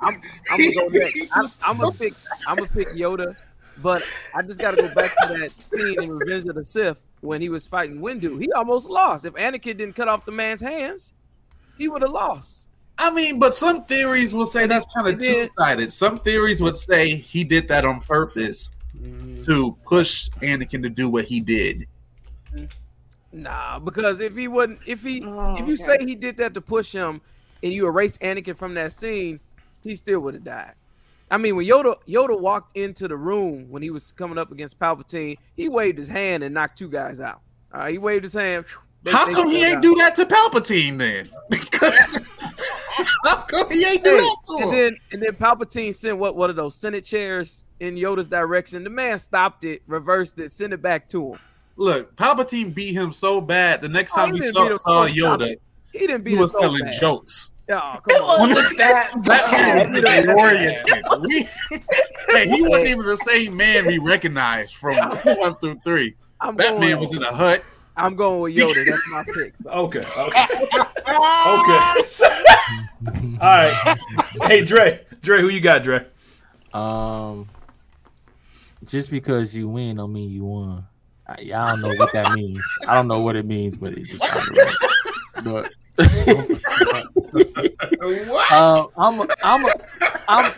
I'm, 0.00 0.20
I'm 0.50 0.58
gonna 0.58 0.72
go 0.74 0.86
next. 0.88 1.22
I'm, 1.32 1.46
I'm 1.66 1.76
gonna 1.78 1.92
pick. 1.92 2.14
I'm 2.46 2.56
gonna 2.56 2.68
pick 2.70 2.88
Yoda, 2.90 3.36
but 3.82 4.02
I 4.34 4.42
just 4.42 4.58
gotta 4.58 4.76
go 4.76 4.94
back 4.94 5.12
to 5.22 5.28
that 5.38 5.50
scene 5.50 6.02
in 6.02 6.10
Revenge 6.16 6.46
of 6.48 6.54
the 6.54 6.64
Sith 6.64 6.98
when 7.22 7.40
he 7.40 7.48
was 7.48 7.66
fighting 7.66 7.98
Windu. 8.00 8.38
He 8.38 8.52
almost 8.52 8.88
lost. 8.90 9.24
If 9.24 9.32
Anakin 9.34 9.76
didn't 9.78 9.94
cut 9.94 10.08
off 10.08 10.26
the 10.26 10.32
man's 10.32 10.60
hands, 10.60 11.14
he 11.78 11.88
would 11.88 12.02
have 12.02 12.10
lost. 12.10 12.68
I 12.98 13.10
mean, 13.10 13.38
but 13.38 13.54
some 13.54 13.84
theories 13.84 14.34
will 14.34 14.46
say 14.46 14.66
that's 14.66 14.86
kind 14.94 15.08
of 15.08 15.18
two 15.18 15.46
sided. 15.46 15.92
Some 15.92 16.18
theories 16.18 16.60
would 16.60 16.76
say 16.76 17.14
he 17.16 17.42
did 17.42 17.66
that 17.68 17.84
on 17.84 18.00
purpose 18.00 18.68
Mm. 19.00 19.44
to 19.46 19.76
push 19.86 20.28
Anakin 20.42 20.82
to 20.82 20.90
do 20.90 21.08
what 21.08 21.24
he 21.24 21.40
did. 21.40 21.86
Nah, 23.32 23.78
because 23.78 24.20
if 24.20 24.36
he 24.36 24.46
wouldn't, 24.46 24.80
if 24.86 25.02
he, 25.02 25.24
Oh, 25.24 25.54
if 25.54 25.66
you 25.66 25.74
okay. 25.74 25.82
say 25.82 25.96
he 26.00 26.14
did 26.14 26.36
that 26.36 26.52
to 26.54 26.60
push 26.60 26.92
him, 26.92 27.22
and 27.62 27.72
you 27.72 27.86
erase 27.86 28.18
Anakin 28.18 28.54
from 28.56 28.74
that 28.74 28.92
scene, 28.92 29.40
he 29.82 29.94
still 29.94 30.20
would 30.20 30.34
have 30.34 30.44
died. 30.44 30.74
I 31.32 31.38
mean, 31.38 31.56
when 31.56 31.66
Yoda 31.66 31.96
Yoda 32.06 32.38
walked 32.38 32.76
into 32.76 33.08
the 33.08 33.16
room 33.16 33.70
when 33.70 33.82
he 33.82 33.88
was 33.90 34.12
coming 34.12 34.36
up 34.36 34.52
against 34.52 34.78
Palpatine, 34.78 35.38
he 35.56 35.68
waved 35.68 35.96
his 35.96 36.06
hand 36.08 36.42
and 36.44 36.52
knocked 36.54 36.76
two 36.76 36.88
guys 36.90 37.20
out. 37.20 37.40
Uh, 37.72 37.86
he 37.88 37.96
waved 37.96 38.22
his 38.22 38.34
hand. 38.34 38.66
they- 39.02 39.12
How 39.12 39.24
they 39.24 39.32
come 39.32 39.48
he 39.48 39.64
ain't 39.64 39.76
died. 39.76 39.82
do 39.82 39.94
that 39.96 40.14
to 40.16 40.26
Palpatine 40.26 40.98
then? 40.98 41.30
How 43.24 43.36
come 43.42 43.70
he 43.70 43.84
ain't 43.84 44.04
do 44.04 44.10
that 44.10 44.36
to 44.46 44.54
and 44.56 44.64
him? 44.64 44.70
then 44.70 44.96
and 45.12 45.22
then 45.22 45.32
Palpatine 45.32 45.94
sent 45.94 46.18
what 46.18 46.36
one 46.36 46.50
of 46.50 46.56
those 46.56 46.74
Senate 46.76 47.04
chairs 47.04 47.68
in 47.80 47.94
Yoda's 47.94 48.28
direction. 48.28 48.84
The 48.84 48.90
man 48.90 49.18
stopped 49.18 49.64
it, 49.64 49.82
reversed 49.86 50.38
it, 50.38 50.50
sent 50.50 50.72
it 50.72 50.82
back 50.82 51.08
to 51.08 51.32
him. 51.32 51.38
Look, 51.76 52.14
Palpatine 52.16 52.74
beat 52.74 52.92
him 52.92 53.12
so 53.12 53.40
bad. 53.40 53.80
The 53.80 53.88
next 53.88 54.12
Oh, 54.12 54.16
time 54.26 54.34
he 54.34 54.42
he 54.42 54.50
saw, 54.50 54.70
saw 54.74 55.06
Yoda. 55.08 55.56
He 55.92 56.00
didn't 56.00 56.24
beat 56.24 56.32
he 56.32 56.36
was 56.36 56.52
so 56.52 56.60
telling 56.60 56.84
bad. 56.84 57.00
jokes. 57.00 57.50
Oh, 57.70 57.98
come 58.02 58.22
on. 58.22 58.48
that, 58.76 59.12
That 59.24 59.52
man 59.52 59.92
was 59.92 60.04
disoriented. 60.04 61.48
Hey, 62.30 62.48
he 62.48 62.62
wasn't 62.68 62.88
even 62.88 63.04
the 63.06 63.16
same 63.16 63.56
man 63.56 63.86
we 63.86 63.98
recognized 63.98 64.76
from 64.76 64.96
one 64.96 65.54
through 65.56 65.80
three. 65.84 66.14
I'm 66.40 66.56
That 66.56 66.70
going, 66.70 66.80
man 66.80 66.98
was 66.98 67.14
in 67.14 67.22
a 67.22 67.32
hut. 67.32 67.62
I'm 67.96 68.16
going 68.16 68.40
with 68.40 68.54
Yoda. 68.56 68.86
That's 68.86 69.10
my 69.10 69.22
pick. 69.34 69.54
So. 69.62 69.70
Okay, 69.70 69.98
okay, 70.00 70.46
okay. 71.46 71.80
All 73.40 73.48
right. 73.48 73.96
Hey, 74.42 74.64
Dre, 74.64 75.04
Dre, 75.20 75.40
who 75.42 75.48
you 75.48 75.60
got, 75.60 75.82
Dre? 75.82 76.06
Um, 76.72 77.48
just 78.86 79.10
because 79.10 79.54
you 79.54 79.68
win 79.68 79.96
don't 79.96 80.12
mean 80.12 80.30
you 80.30 80.44
won. 80.44 80.86
I, 81.26 81.32
I 81.32 81.46
don't 81.70 81.82
know 81.82 81.94
what 81.98 82.12
that 82.14 82.32
means. 82.34 82.60
I 82.88 82.94
don't 82.94 83.08
know 83.08 83.20
what 83.20 83.36
it 83.36 83.44
means, 83.46 83.76
but 83.76 83.92
it 83.92 84.04
just 84.04 84.24
sounded 84.24 84.56
right. 84.56 84.74
But 85.44 85.72
What? 88.26 88.52
uh, 88.52 88.86
I'm 88.96 89.20
a, 89.20 89.26
I'm 89.44 89.64
a, 89.64 89.72
I'm 90.28 90.52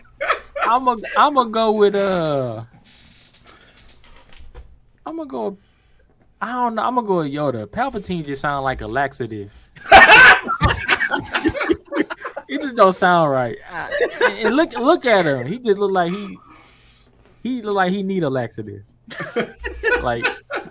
I'm 0.67 0.89
a, 0.89 0.97
I'm 1.17 1.35
gonna 1.35 1.51
go 1.51 1.73
with 1.73 1.95
uh 1.95 2.65
I'm 5.07 5.17
gonna 5.17 5.29
go. 5.29 5.59
I 6.41 6.53
don't 6.53 6.75
know. 6.75 6.83
I'm 6.83 6.95
gonna 6.95 7.07
go 7.07 7.19
with 7.19 7.33
Yoda. 7.33 7.67
Palpatine 7.67 8.25
just 8.25 8.41
sound 8.43 8.65
like 8.65 8.81
a 8.81 8.87
laxative. 8.87 9.53
it 12.49 12.63
just 12.63 12.75
don't 12.77 12.95
sound 12.95 13.31
right. 13.31 13.57
I- 13.71 13.91
and 14.43 14.57
look, 14.57 14.73
look 14.73 15.05
at 15.07 15.27
him. 15.27 15.47
He 15.47 15.59
just 15.59 15.79
look 15.79 15.93
like 15.93 16.11
he, 16.13 16.39
he 17.43 17.63
look 17.63 17.75
like 17.77 17.93
he 17.93 18.03
need 18.03 18.23
a 18.25 18.31
laxative. 18.31 18.83
like, 20.03 20.25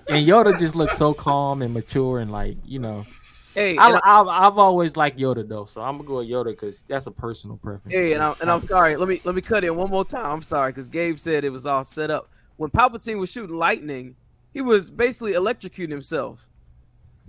and 0.09 0.27
Yoda 0.27 0.57
just 0.59 0.75
looks 0.75 0.97
so 0.97 1.13
calm 1.13 1.61
and 1.61 1.73
mature 1.73 2.19
and 2.19 2.31
like 2.31 2.57
you 2.65 2.79
know. 2.79 3.05
Hey, 3.53 3.77
I, 3.77 3.91
I, 3.91 4.21
I've, 4.21 4.27
I've 4.27 4.57
always 4.57 4.95
liked 4.95 5.19
Yoda 5.19 5.47
though, 5.47 5.65
so 5.65 5.81
I'm 5.81 5.97
gonna 5.97 6.07
go 6.07 6.17
with 6.17 6.29
Yoda 6.29 6.45
because 6.45 6.83
that's 6.87 7.05
a 7.05 7.11
personal 7.11 7.57
preference. 7.57 7.93
hey, 7.93 8.13
and 8.13 8.23
I'm, 8.23 8.35
and 8.41 8.49
I'm 8.49 8.61
sorry. 8.61 8.95
Let 8.95 9.07
me 9.07 9.21
let 9.23 9.35
me 9.35 9.41
cut 9.41 9.63
in 9.63 9.75
one 9.75 9.89
more 9.89 10.05
time. 10.05 10.25
I'm 10.25 10.41
sorry 10.41 10.71
because 10.71 10.89
Gabe 10.89 11.17
said 11.17 11.43
it 11.43 11.51
was 11.51 11.65
all 11.65 11.83
set 11.83 12.09
up. 12.09 12.29
When 12.57 12.69
Palpatine 12.69 13.19
was 13.19 13.31
shooting 13.31 13.55
lightning, 13.55 14.15
he 14.53 14.61
was 14.61 14.89
basically 14.89 15.33
electrocuting 15.33 15.89
himself, 15.89 16.47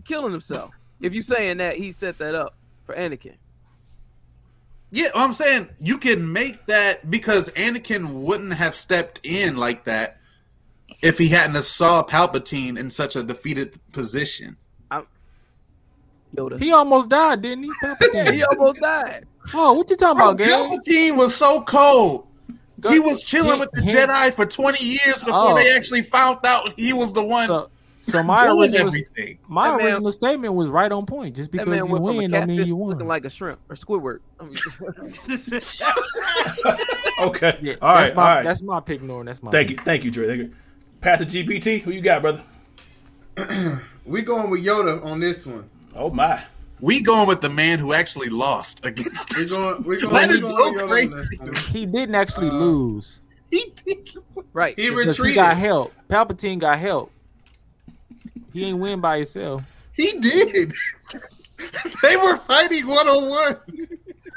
killing 0.05 0.33
himself. 0.33 0.71
If 1.01 1.13
you're 1.13 1.23
saying 1.23 1.59
that, 1.59 1.77
he 1.77 1.93
set 1.93 2.19
that 2.19 2.35
up 2.35 2.57
for 2.85 2.95
Anakin. 2.95 3.37
Yeah, 4.91 5.09
I'm 5.15 5.33
saying 5.33 5.71
you 5.81 5.99
can 5.99 6.33
make 6.33 6.67
that 6.67 7.11
because 7.11 7.51
Anakin 7.51 8.23
wouldn't 8.23 8.55
have 8.55 8.75
stepped 8.75 9.21
in 9.25 9.57
like 9.57 9.85
that 9.85 10.19
if 11.03 11.19
he 11.19 11.29
hadn't 11.29 11.61
saw 11.65 12.03
Palpatine 12.03 12.79
in 12.79 12.91
such 12.91 13.17
a 13.17 13.23
defeated 13.23 13.79
position. 13.93 14.57
Yoda. 16.35 16.59
He 16.59 16.73
almost 16.73 17.09
died, 17.09 17.43
didn't 17.43 17.65
he? 17.65 17.71
Palpatine. 17.83 18.33
He 18.35 18.45
almost 18.45 18.81
died. 18.81 19.27
oh, 19.55 19.73
what 19.75 19.91
you 19.91 19.97
talking 19.97 20.17
Bro, 20.19 20.31
about, 20.31 20.39
Gabe? 20.39 20.49
Palpatine 20.49 21.17
was 21.17 21.35
so 21.35 21.63
cold. 21.63 22.27
Go- 22.81 22.91
he 22.91 22.99
was 23.01 23.23
chilling 23.23 23.55
he- 23.55 23.61
with 23.61 23.71
the 23.73 23.83
he- 23.83 23.93
Jedi 23.93 24.35
for 24.35 24.47
20 24.47 24.85
years 24.85 25.21
before 25.23 25.53
Oh. 25.53 25.55
they 25.55 25.75
actually 25.75 26.03
found 26.03 26.39
out 26.45 26.73
he 26.79 26.93
was 26.93 27.13
the 27.13 27.25
one 27.25 27.47
So, 27.47 27.71
so 28.03 28.23
my 28.23 28.47
original, 28.47 28.89
everything. 28.89 29.39
my 29.49 29.71
That 29.79 30.03
man- 30.03 30.13
statement 30.13 30.55
was 30.55 30.69
right 30.69 30.93
on 30.93 31.07
point. 31.07 31.37
Just 31.37 31.51
because 31.51 31.67
you 31.67 31.87
went 31.87 32.03
win, 32.03 32.31
don't 32.31 32.49
mean 32.49 32.67
you 32.67 32.77
won. 32.77 32.91
looking 32.91 33.09
like 33.09 33.25
a 33.25 33.31
shrimp 33.31 33.59
or 33.71 33.77
Squidward. 33.77 34.19
I 34.39 34.45
mean, 34.45 34.55
Okay. 37.23 37.59
yeah, 37.63 37.75
all 37.81 37.95
right, 37.95 38.07
that's 38.07 38.17
my 38.17 38.23
all 38.23 38.29
right. 38.29 38.45
that's 38.45 38.63
my 38.63 38.81
pick, 38.81 39.03
Norton. 39.03 39.27
That's 39.27 39.43
my 39.43 39.51
Thank 39.51 39.71
you, 39.71 39.77
thank 39.85 40.05
you, 40.05 40.11
Dre. 40.11 40.27
Thank 40.27 40.39
you. 40.41 40.53
Pastor 41.01 41.25
GPT, 41.25 41.81
who 41.83 41.93
you 41.93 42.01
got, 42.01 42.23
brother? 42.23 42.43
We 44.07 44.21
going 44.21 44.51
with 44.51 44.63
Yoda 44.63 45.03
on 45.03 45.19
this 45.19 45.47
one. 45.47 45.71
Oh 45.95 46.11
my. 46.11 46.43
We 46.81 47.01
going 47.01 47.29
with 47.29 47.41
the 47.41 47.49
man 47.51 47.79
who 47.79 47.93
actually 47.93 48.29
lost 48.29 48.85
against 48.85 49.35
We 49.37 49.45
us. 49.45 49.53
going. 49.53 49.83
We 49.85 50.01
going. 50.01 50.13
That 50.13 50.29
we 50.29 50.35
is 50.35 50.43
going 50.43 50.57
so 50.57 50.73
with 50.73 50.81
Yoda 50.81 50.83
on 50.83 50.89
crazy. 50.89 51.37
this. 51.53 51.67
He 51.69 51.87
didn't 51.87 52.15
actually 52.15 52.49
Uh, 52.51 52.55
lose 52.55 53.21
He 53.51 53.73
did. 53.87 54.11
right. 54.53 54.79
He 54.79 54.91
because 54.91 55.17
he 55.19 55.35
got 55.35 55.57
help. 55.57 55.93
Palpatine 56.11 56.59
got 56.59 56.79
help. 56.79 57.13
He 58.53 58.65
ain't 58.65 58.79
win 58.79 59.01
by 59.01 59.17
himself. 59.19 59.63
He 59.97 60.19
did. 60.21 60.73
they 62.03 62.17
were 62.17 62.37
fighting 62.39 62.87
one 62.87 63.07
on 63.09 63.29
one. 63.31 63.57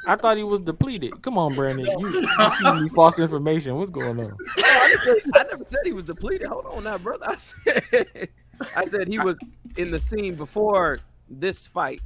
I 0.08 0.16
thought 0.16 0.38
he 0.38 0.44
was 0.44 0.62
depleted. 0.62 1.22
Come 1.22 1.38
on, 1.38 1.54
Brandon. 1.54 1.86
You, 2.00 2.08
you 2.10 2.28
feeding 2.60 2.84
me 2.84 2.90
false 2.90 3.20
information. 3.20 3.76
What's 3.76 3.92
going 3.92 4.20
on? 4.20 4.32
Oh, 4.60 4.64
I, 4.64 4.90
never 4.90 5.20
said, 5.22 5.32
I 5.36 5.44
never 5.44 5.66
said 5.68 5.80
he 5.84 5.92
was 5.92 6.04
depleted. 6.06 6.48
Hold 6.48 6.66
on 6.68 6.84
now, 6.86 6.98
brother. 6.98 7.26
I 7.28 7.36
said, 7.36 8.30
I 8.76 8.86
said 8.86 9.08
he 9.10 9.20
was 9.20 9.38
in 9.76 9.92
the 9.92 10.00
scene 10.00 10.36
before 10.36 11.00
this 11.30 11.68
fight. 11.68 12.02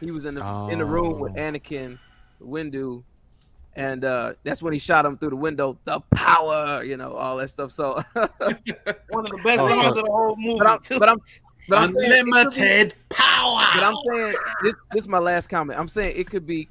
He 0.00 0.10
was 0.10 0.26
in 0.26 0.34
the 0.34 0.44
in 0.70 0.78
the 0.78 0.84
room 0.84 1.18
with 1.20 1.32
Oh. 1.32 1.40
Anakin, 1.40 1.98
Windu, 2.42 3.02
and 3.74 4.04
uh, 4.04 4.34
that's 4.44 4.62
when 4.62 4.72
he 4.72 4.78
shot 4.78 5.06
him 5.06 5.16
through 5.16 5.30
the 5.30 5.36
window. 5.36 5.78
The 5.84 6.00
power, 6.14 6.82
you 6.84 6.96
know, 6.96 7.12
all 7.12 7.36
that 7.38 7.48
stuff. 7.48 7.72
So, 7.72 7.94
One 8.14 8.24
of 9.24 9.30
the 9.30 9.40
best 9.44 9.60
Oh, 9.60 9.66
lines 9.66 9.86
of 9.86 9.94
the 10.04 10.10
whole 10.10 10.36
movie. 10.38 10.58
but 10.58 10.66
I'm, 10.66 10.80
too. 10.80 10.98
but 10.98 11.08
I'm, 11.08 11.18
but 11.68 11.78
I'm 11.78 11.92
saying 11.94 12.10
be- 12.24 12.30
Unlimited 12.32 12.94
power. 13.08 13.64
But 13.74 13.82
I'm 13.84 13.96
saying 14.12 14.34
this. 14.62 14.74
This 14.92 15.02
is 15.04 15.08
my 15.08 15.18
last 15.18 15.48
comment. 15.48 15.78
I'm 15.78 15.88
saying 15.88 16.14
it 16.16 16.28
could 16.28 16.46
be 16.46 16.68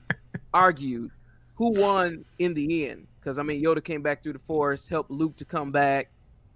argued 0.53 1.11
who 1.55 1.79
won 1.79 2.23
in 2.39 2.53
the 2.53 2.87
end. 2.87 3.07
Because 3.19 3.39
I 3.39 3.43
mean, 3.43 3.63
Yoda 3.63 3.83
came 3.83 4.03
back 4.03 4.21
through 4.21 4.33
the 4.33 4.39
forest, 4.39 4.87
helped 4.89 5.09
Luke 5.09 5.35
to 5.37 5.45
come 5.45 5.71
back. 5.71 6.09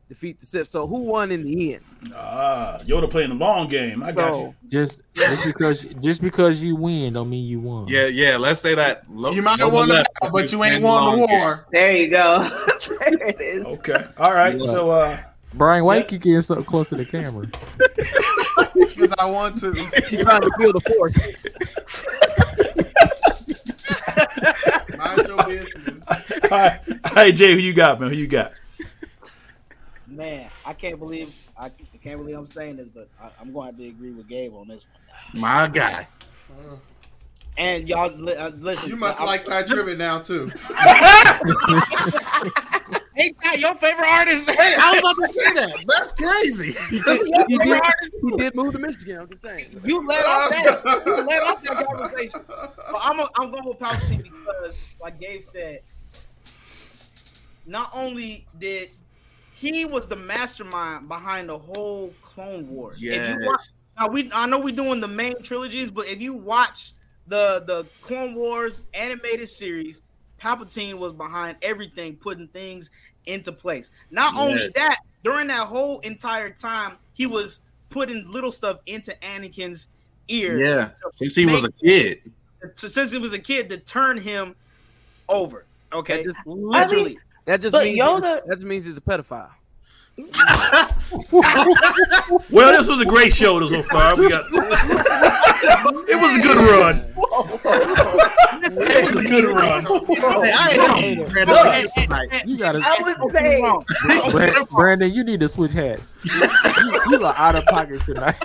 Defeat 0.10 0.39
the 0.39 0.45
Sith. 0.45 0.67
So 0.67 0.86
who 0.88 1.00
won 1.04 1.32
in 1.32 1.43
the 1.43 1.76
end? 1.76 1.86
Ah, 2.13 2.80
Yoda 2.82 3.10
playing 3.10 3.30
the 3.30 3.36
long 3.36 3.67
game. 3.67 4.04
I 4.04 4.12
got 4.12 4.34
you. 4.36 4.56
Just 4.67 5.00
just 5.13 5.45
because 5.45 5.84
just 6.02 6.22
because 6.22 6.60
you 6.62 6.76
win 6.76 7.13
don't 7.13 7.30
mean 7.30 7.45
you 7.45 7.60
won. 7.62 7.88
Yeah, 7.88 8.08
yeah. 8.08 8.36
Let's 8.38 8.60
say 8.60 8.76
that. 8.76 9.04
Lo- 9.10 9.32
You 9.32 9.41
might 9.41 9.60
have 9.60 9.72
won 9.72 9.88
the 9.88 9.93
left 9.95 10.10
battle, 10.19 10.38
but 10.39 10.52
you 10.52 10.63
ain't 10.63 10.84
won 10.84 11.04
the 11.06 11.10
long 11.12 11.28
game. 11.28 11.39
war. 11.39 11.65
There 11.72 11.95
you 11.95 12.10
go. 12.10 12.43
there 13.00 13.28
it 13.30 13.39
is. 13.39 13.65
Okay. 13.65 14.06
All 14.17 14.34
right. 14.34 14.60
So, 14.60 14.89
uh, 14.89 15.19
Brian, 15.54 15.84
why 15.86 15.98
you 15.98 16.04
keep 16.04 16.22
getting 16.24 16.41
so 16.41 16.62
close 16.63 16.89
to 16.89 16.95
the 16.95 17.06
camera? 17.06 17.48
Because 18.76 19.13
I 19.19 19.30
want 19.30 19.58
to. 19.60 19.72
He's 20.10 20.22
trying 20.22 20.41
to 20.41 20.52
feel 20.58 20.74
the 20.74 20.82
force. 20.82 21.17
Mind 24.98 25.28
your 25.28 25.43
business. 25.45 26.04
all 26.52 26.58
right, 26.58 26.80
all 27.06 27.13
right, 27.15 27.36
Jay, 27.36 27.52
who 27.54 27.60
you 27.60 27.74
got, 27.74 28.00
man? 28.00 28.10
Who 28.10 28.15
you 28.15 28.28
got? 28.28 28.54
Man, 30.19 30.49
I 30.65 30.73
can't 30.73 30.99
believe 30.99 31.34
I, 31.58 31.67
I 31.67 31.97
can't 32.03 32.17
believe 32.17 32.38
I'm 32.38 32.45
saying 32.45 32.75
this, 32.75 32.89
but 32.89 33.08
I, 33.21 33.29
I'm 33.39 33.53
going 33.53 33.67
to 33.67 33.71
have 33.71 33.77
to 33.77 33.88
agree 33.88 34.12
with 34.12 34.27
Gabe 34.27 34.53
on 34.53 34.67
this 34.67 34.86
one. 35.32 35.41
My 35.41 35.69
guy. 35.69 36.05
And 37.58 37.88
y'all, 37.88 38.12
uh, 38.29 38.51
listen. 38.58 38.89
You 38.89 38.97
must 38.97 39.21
I- 39.21 39.23
like 39.23 39.45
Ty 39.45 39.63
Tribbett 39.63 39.97
now 39.97 40.19
too. 40.19 40.51
Hey, 43.15 43.34
Ty, 43.43 43.55
your 43.55 43.75
favorite 43.75 44.08
artist. 44.08 44.49
Hey, 44.49 44.75
I 44.79 44.91
was 44.91 44.99
about 44.99 45.15
to 45.15 45.27
say 45.27 45.53
that. 45.55 45.84
That's 45.88 46.13
crazy. 46.13 46.73
He 47.49 47.58
did, 47.58 47.82
he 48.21 48.32
did 48.38 48.55
move 48.55 48.71
to 48.71 48.79
Michigan. 48.79 49.19
I'm 49.19 49.27
just 49.27 49.41
saying. 49.41 49.82
You 49.84 50.08
let 50.08 50.25
off 50.25 50.51
that. 50.51 50.82
You 51.05 51.15
let 51.27 51.43
off 51.43 51.62
that 51.63 51.86
conversation. 51.86 52.39
But 52.47 52.99
I'm, 53.01 53.19
a, 53.19 53.27
I'm 53.36 53.51
going 53.51 53.65
with 53.65 53.77
Palpatine 53.77 54.23
because, 54.23 54.79
like 55.01 55.19
Gabe 55.19 55.41
said, 55.41 55.82
not 57.67 57.89
only 57.93 58.45
did 58.58 58.91
he 59.60 59.86
was 59.86 60.08
the 60.08 60.15
mastermind 60.15 61.08
behind 61.08 61.50
the 61.50 61.58
whole 61.58 62.13
Clone 62.22 62.69
Wars. 62.69 63.04
If 63.04 63.39
you 63.41 63.45
watch, 63.45 63.62
now 64.00 64.08
we, 64.08 64.32
I 64.34 64.45
know 64.45 64.60
we're 64.60 64.76
doing 64.76 65.02
the 65.02 65.08
main 65.08 65.41
trilogies, 65.43 65.91
but 65.91 66.08
if 66.08 66.22
you 66.22 66.34
watch 66.34 66.93
the 67.28 67.63
the 67.67 67.86
Clone 68.02 68.36
Wars 68.36 68.86
animated 68.93 69.50
series, 69.50 70.02
Palpatine 70.41 70.95
was 70.95 71.13
behind 71.13 71.58
everything, 71.62 72.15
putting 72.15 72.48
things 72.48 72.89
into 73.26 73.52
place. 73.52 73.91
Not 74.12 74.36
only 74.38 74.69
that, 74.76 74.98
during 75.24 75.48
that 75.48 75.67
whole 75.67 76.00
entire 76.00 76.50
time, 76.50 76.93
he 77.13 77.28
was 77.28 77.62
putting 77.89 78.30
little 78.32 78.52
stuff 78.52 78.80
into 78.86 79.13
Anakin's 79.22 79.89
ear. 80.30 80.58
Yeah. 80.60 80.91
Since 81.12 81.36
he 81.36 81.45
was 81.45 81.65
a 81.65 81.67
make- 81.67 81.80
kid. 81.84 82.32
to, 82.78 82.89
since 82.89 83.12
he 83.12 83.17
was 83.17 83.34
a 83.34 83.39
kid 83.39 83.69
to 83.69 83.78
turn 83.78 84.17
him 84.17 84.56
over. 85.28 85.65
Okay, 85.91 86.17
That 86.17 86.26
just, 86.26 86.38
literally. 86.45 87.19
That 87.49 87.62
just 87.62 87.73
But 87.73 87.85
means 87.85 87.99
Yoda- 87.99 88.41
that 88.45 88.55
just 88.57 88.63
means 88.67 88.85
he's 88.85 88.97
a 88.97 89.01
pedophile. 89.01 89.49
Well, 92.51 92.71
this 92.77 92.88
was 92.88 92.99
a 92.99 93.05
great 93.05 93.33
show 93.33 93.65
so 93.67 93.81
far. 93.83 94.15
We 94.15 94.29
got. 94.29 94.45
it 94.53 96.21
was 96.21 96.38
a 96.38 96.41
good 96.41 96.57
run. 96.57 96.97
it 98.62 99.15
was 99.15 99.25
a 99.25 99.29
good 99.29 99.45
run. 99.45 99.88
I 99.88 100.93
ain't 100.97 102.47
You 102.47 102.57
gotta 102.57 102.79
I 102.83 102.97
would 103.19 103.31
say 103.33 103.62
Wrong. 103.62 103.83
Brand- 104.31 104.69
Brandon, 104.69 105.12
you 105.12 105.23
need 105.23 105.39
to 105.39 105.49
switch 105.49 105.71
hats. 105.71 106.03
You, 106.25 107.01
you 107.12 107.25
are 107.25 107.35
out 107.35 107.55
of 107.55 107.65
pocket 107.65 108.01
tonight. 108.01 108.35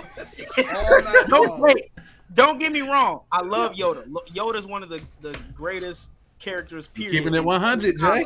Don't 1.27 1.47
long. 1.49 1.61
wait. 1.61 1.91
Don't 2.33 2.59
get 2.59 2.71
me 2.71 2.81
wrong. 2.81 3.21
I 3.31 3.41
love 3.41 3.73
Yoda. 3.73 4.05
Lo- 4.07 4.23
Yoda's 4.33 4.65
one 4.65 4.81
of 4.83 4.89
the, 4.89 5.01
the 5.21 5.37
greatest 5.55 6.11
characters. 6.39 6.87
Period. 6.87 7.11
Keeping 7.11 7.35
it 7.35 7.43
100, 7.43 7.99
Jay. 7.99 8.25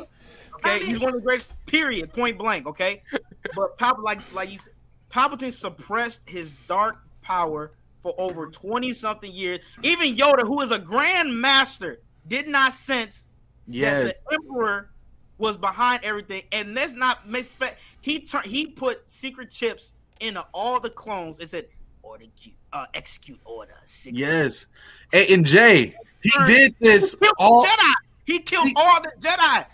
Okay, 0.66 0.86
he's 0.86 1.00
one 1.00 1.10
of 1.10 1.16
the 1.16 1.26
greatest. 1.26 1.52
Period. 1.66 2.12
Point 2.14 2.38
blank. 2.38 2.68
Okay, 2.68 3.04
but 3.56 3.78
Pop 3.78 4.00
like 4.02 4.20
like 4.34 4.52
you 4.52 4.58
said, 4.58 4.74
Palpatine 5.12 5.54
suppressed 5.54 6.28
his 6.30 6.54
dark 6.68 7.00
power 7.22 7.72
for 8.00 8.14
over 8.18 8.48
twenty 8.48 8.94
something 8.94 9.32
years. 9.32 9.60
Even 9.84 10.16
Yoda, 10.16 10.42
who 10.46 10.62
is 10.62 10.72
a 10.72 10.80
grand 10.80 11.36
master, 11.40 12.00
did 12.28 12.48
not 12.48 12.74
sense 12.74 13.28
Yeah. 13.68 14.04
that 14.04 14.18
the 14.30 14.34
Emperor 14.36 14.90
was 15.38 15.58
behind 15.58 16.04
everything. 16.04 16.44
And 16.52 16.74
let's 16.76 16.94
not 16.94 17.26
misspec. 17.28 17.76
He 18.02 18.20
turned. 18.20 18.46
He 18.46 18.68
put 18.68 19.10
secret 19.10 19.52
chips 19.52 19.94
into 20.20 20.46
all 20.54 20.80
the 20.80 20.90
clones 20.90 21.40
and 21.40 21.48
said, 21.50 21.68
"Order 22.02 22.26
Q, 22.36 22.52
uh, 22.74 22.86
execute 22.94 23.40
order." 23.46 23.76
60. 23.86 24.20
Yes. 24.22 24.68
And, 25.14 25.30
and 25.30 25.46
Jay, 25.46 25.96
he 26.22 26.32
did 26.46 26.76
this 26.80 27.12
He 27.14 27.18
killed 27.20 27.34
all, 27.40 27.66
Jedi. 27.66 27.94
He 28.26 28.40
killed 28.40 28.68
He- 28.68 28.76
all 28.78 29.02
the 29.02 29.12
Jedi. 29.20 29.66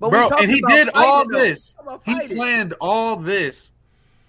But 0.00 0.10
bro, 0.10 0.28
and 0.38 0.50
he 0.50 0.60
did 0.68 0.90
all 0.94 1.28
this. 1.28 1.74
He 2.04 2.28
planned 2.28 2.74
all 2.80 3.16
this 3.16 3.72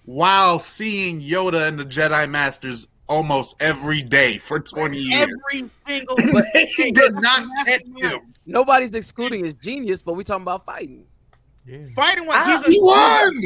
while 0.04 0.58
seeing 0.58 1.20
Yoda 1.20 1.68
and 1.68 1.78
the 1.78 1.84
Jedi 1.84 2.28
Masters 2.30 2.88
almost 3.08 3.56
every 3.60 4.02
day 4.02 4.38
for 4.38 4.60
20 4.60 4.96
years. 4.96 5.22
Every 5.22 5.68
single. 5.86 6.16
he 6.76 6.92
did 6.92 7.14
not 7.14 7.44
catch 7.66 7.82
him. 7.96 8.32
Nobody's 8.46 8.94
excluding 8.94 9.44
his 9.44 9.54
genius, 9.54 10.02
but 10.02 10.14
we 10.14 10.24
talking 10.24 10.42
about 10.42 10.64
fighting. 10.64 11.04
Yeah. 11.66 11.78
Fighting 11.94 12.26
one. 12.26 12.36
Ah, 12.38 12.62
He's 12.64 12.74
He 12.74 12.80
won. 12.80 13.42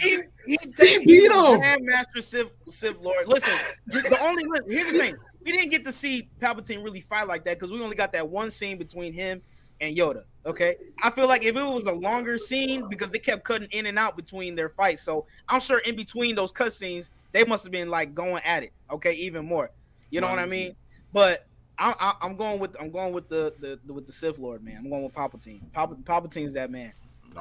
He, 0.00 0.10
he, 0.10 0.18
He 0.46 0.58
he's 0.76 1.04
beat 1.04 1.30
a 1.30 1.34
him. 1.34 1.60
Grandmaster 1.60 2.22
Civ, 2.22 2.50
Civ 2.68 3.00
Lord. 3.00 3.28
Listen, 3.28 3.52
the 3.86 4.18
only 4.22 4.44
here's 4.66 4.90
the 4.90 4.98
thing: 4.98 5.14
we 5.44 5.52
didn't 5.52 5.70
get 5.70 5.84
to 5.84 5.92
see 5.92 6.28
Palpatine 6.40 6.82
really 6.82 7.02
fight 7.02 7.26
like 7.26 7.44
that 7.44 7.58
because 7.58 7.70
we 7.70 7.82
only 7.82 7.96
got 7.96 8.12
that 8.12 8.28
one 8.28 8.50
scene 8.50 8.78
between 8.78 9.12
him 9.12 9.42
and 9.80 9.94
Yoda. 9.96 10.24
Okay, 10.46 10.76
I 11.02 11.10
feel 11.10 11.28
like 11.28 11.44
if 11.44 11.54
it 11.54 11.62
was 11.62 11.84
a 11.84 11.92
longer 11.92 12.38
scene 12.38 12.88
because 12.88 13.10
they 13.10 13.18
kept 13.18 13.44
cutting 13.44 13.68
in 13.72 13.86
and 13.86 13.98
out 13.98 14.16
between 14.16 14.54
their 14.54 14.70
fights, 14.70 15.02
so 15.02 15.26
I'm 15.48 15.60
sure 15.60 15.80
in 15.80 15.96
between 15.96 16.34
those 16.34 16.50
cut 16.50 16.72
scenes 16.72 17.10
they 17.32 17.44
must 17.44 17.64
have 17.64 17.72
been 17.72 17.90
like 17.90 18.14
going 18.14 18.42
at 18.44 18.62
it. 18.62 18.72
Okay, 18.90 19.12
even 19.12 19.44
more. 19.44 19.70
You 20.10 20.20
know 20.20 20.28
what 20.28 20.38
I 20.38 20.46
mean? 20.46 20.74
But 21.12 21.46
I, 21.78 21.94
I, 21.98 22.26
I'm 22.26 22.36
going 22.36 22.58
with 22.58 22.76
I'm 22.80 22.90
going 22.90 23.12
with 23.12 23.28
the, 23.28 23.54
the, 23.60 23.78
the 23.84 23.92
with 23.92 24.06
the 24.06 24.12
Sith 24.12 24.38
Lord 24.38 24.64
man. 24.64 24.78
I'm 24.78 24.90
going 24.90 25.02
with 25.02 25.14
Palpatine. 25.14 25.60
Palp, 25.72 26.02
Palpatine's 26.04 26.54
that 26.54 26.70
man. 26.70 26.92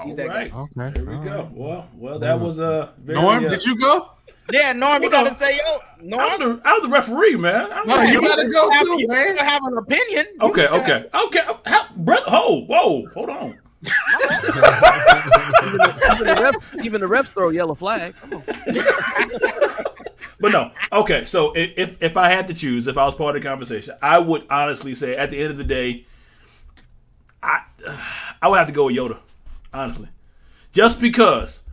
He's 0.03 0.15
that 0.17 0.29
All 0.29 0.35
right. 0.35 0.53
Okay. 0.53 0.91
There 0.93 1.05
we 1.05 1.15
all 1.15 1.23
go. 1.23 1.31
right. 1.31 1.51
Well, 1.51 1.89
well, 1.95 2.19
that 2.19 2.39
was 2.39 2.59
a 2.59 2.93
very, 2.99 3.19
Norm, 3.19 3.45
uh, 3.45 3.49
did 3.49 3.65
you 3.65 3.75
go? 3.77 4.12
Yeah, 4.51 4.73
Norm, 4.75 5.01
you 5.03 5.09
gotta 5.09 5.33
say 5.33 5.57
yo. 5.57 5.79
Norm, 6.01 6.21
I'm 6.21 6.39
the, 6.39 6.62
I'm 6.65 6.81
the 6.81 6.88
referee, 6.89 7.35
man. 7.35 7.71
I'm 7.71 7.88
No, 7.88 7.97
the- 7.97 8.12
you 8.12 8.21
gotta 8.21 8.49
go 8.49 8.69
have, 8.69 8.85
too, 8.85 8.99
you 8.99 9.07
man. 9.07 9.35
still 9.35 9.45
have 9.45 9.62
an 9.65 9.77
opinion. 9.77 10.25
You 10.41 10.49
Okay, 10.49 10.65
still 10.65 10.81
okay, 10.81 11.05
okay. 11.13 11.41
How, 11.65 11.88
brother, 11.95 12.23
whoa, 12.29 12.62
whoa, 12.65 13.05
hold 13.13 13.29
on. 13.29 13.45
Even 13.45 13.57
the, 15.73 16.12
even 16.13 16.25
the 16.25 16.33
refs, 16.41 16.85
even 16.85 17.01
the 17.01 17.07
refs 17.07 17.33
throw 17.33 17.49
yellow 17.49 17.75
flag. 17.75 18.13
But 20.41 20.53
no, 20.53 20.71
okay. 20.93 21.25
So 21.25 21.51
if 21.53 22.01
if 22.01 22.15
I 22.15 22.29
had 22.29 22.47
to 22.47 22.53
choose, 22.53 22.88
if 22.88 22.97
I 22.97 23.03
was 23.03 23.13
part 23.13 23.35
of 23.35 23.41
the 23.43 23.47
conversation, 23.49 23.95
I 24.01 24.19
would 24.19 24.45
honestly 24.49 24.95
say, 24.95 25.17
at 25.17 25.29
the 25.31 25.38
end 25.38 25.51
of 25.51 25.57
the 25.57 25.65
day, 25.65 26.05
I 27.43 27.59
I 28.41 28.47
would 28.47 28.57
have 28.57 28.67
to 28.67 28.73
go 28.73 28.85
with 28.85 28.95
Yoda, 28.95 29.17
honestly, 29.73 30.07
just 30.71 31.01
because. 31.01 31.63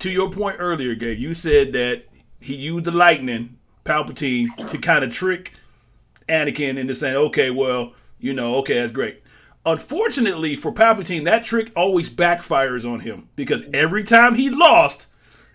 To 0.00 0.10
your 0.10 0.30
point 0.30 0.56
earlier, 0.58 0.94
Gabe, 0.94 1.18
you 1.18 1.34
said 1.34 1.72
that 1.74 2.02
he 2.44 2.54
used 2.54 2.84
the 2.84 2.92
lightning, 2.92 3.56
Palpatine, 3.84 4.48
to 4.66 4.78
kind 4.78 5.02
of 5.02 5.12
trick 5.12 5.52
Anakin 6.28 6.76
into 6.78 6.94
saying, 6.94 7.16
"Okay, 7.16 7.50
well, 7.50 7.92
you 8.18 8.32
know, 8.32 8.56
okay, 8.56 8.74
that's 8.74 8.92
great." 8.92 9.22
Unfortunately 9.66 10.56
for 10.56 10.72
Palpatine, 10.72 11.24
that 11.24 11.44
trick 11.44 11.72
always 11.74 12.10
backfires 12.10 12.90
on 12.90 13.00
him 13.00 13.28
because 13.34 13.62
every 13.72 14.04
time 14.04 14.34
he 14.34 14.50
lost, 14.50 15.06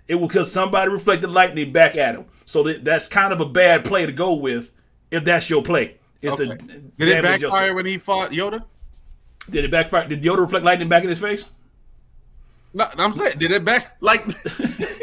it 0.07 0.15
was 0.15 0.29
because 0.29 0.51
somebody 0.51 0.89
reflected 0.89 1.29
lightning 1.29 1.71
back 1.71 1.95
at 1.95 2.15
him. 2.15 2.25
So 2.45 2.63
that, 2.63 2.83
that's 2.83 3.07
kind 3.07 3.31
of 3.31 3.39
a 3.39 3.45
bad 3.45 3.85
play 3.85 4.07
to 4.07 4.11
go 4.11 4.33
with 4.33 4.71
if 5.11 5.23
that's 5.23 5.47
your 5.47 5.61
play. 5.61 5.97
It's 6.23 6.33
Okay. 6.33 6.57
Did 6.97 7.07
it 7.07 7.23
backfire 7.23 7.39
yourself. 7.39 7.75
when 7.75 7.85
he 7.85 7.97
fought 7.99 8.31
Yoda? 8.31 8.63
Did 9.49 9.65
it 9.65 9.71
backfire? 9.71 10.07
Did 10.07 10.23
Yoda 10.23 10.39
reflect 10.39 10.65
lightning 10.65 10.89
back 10.89 11.03
in 11.03 11.09
his 11.09 11.19
face? 11.19 11.45
No, 12.73 12.87
I'm 12.97 13.13
saying, 13.13 13.37
did 13.37 13.51
it 13.51 13.63
back 13.63 13.95
like? 14.01 14.25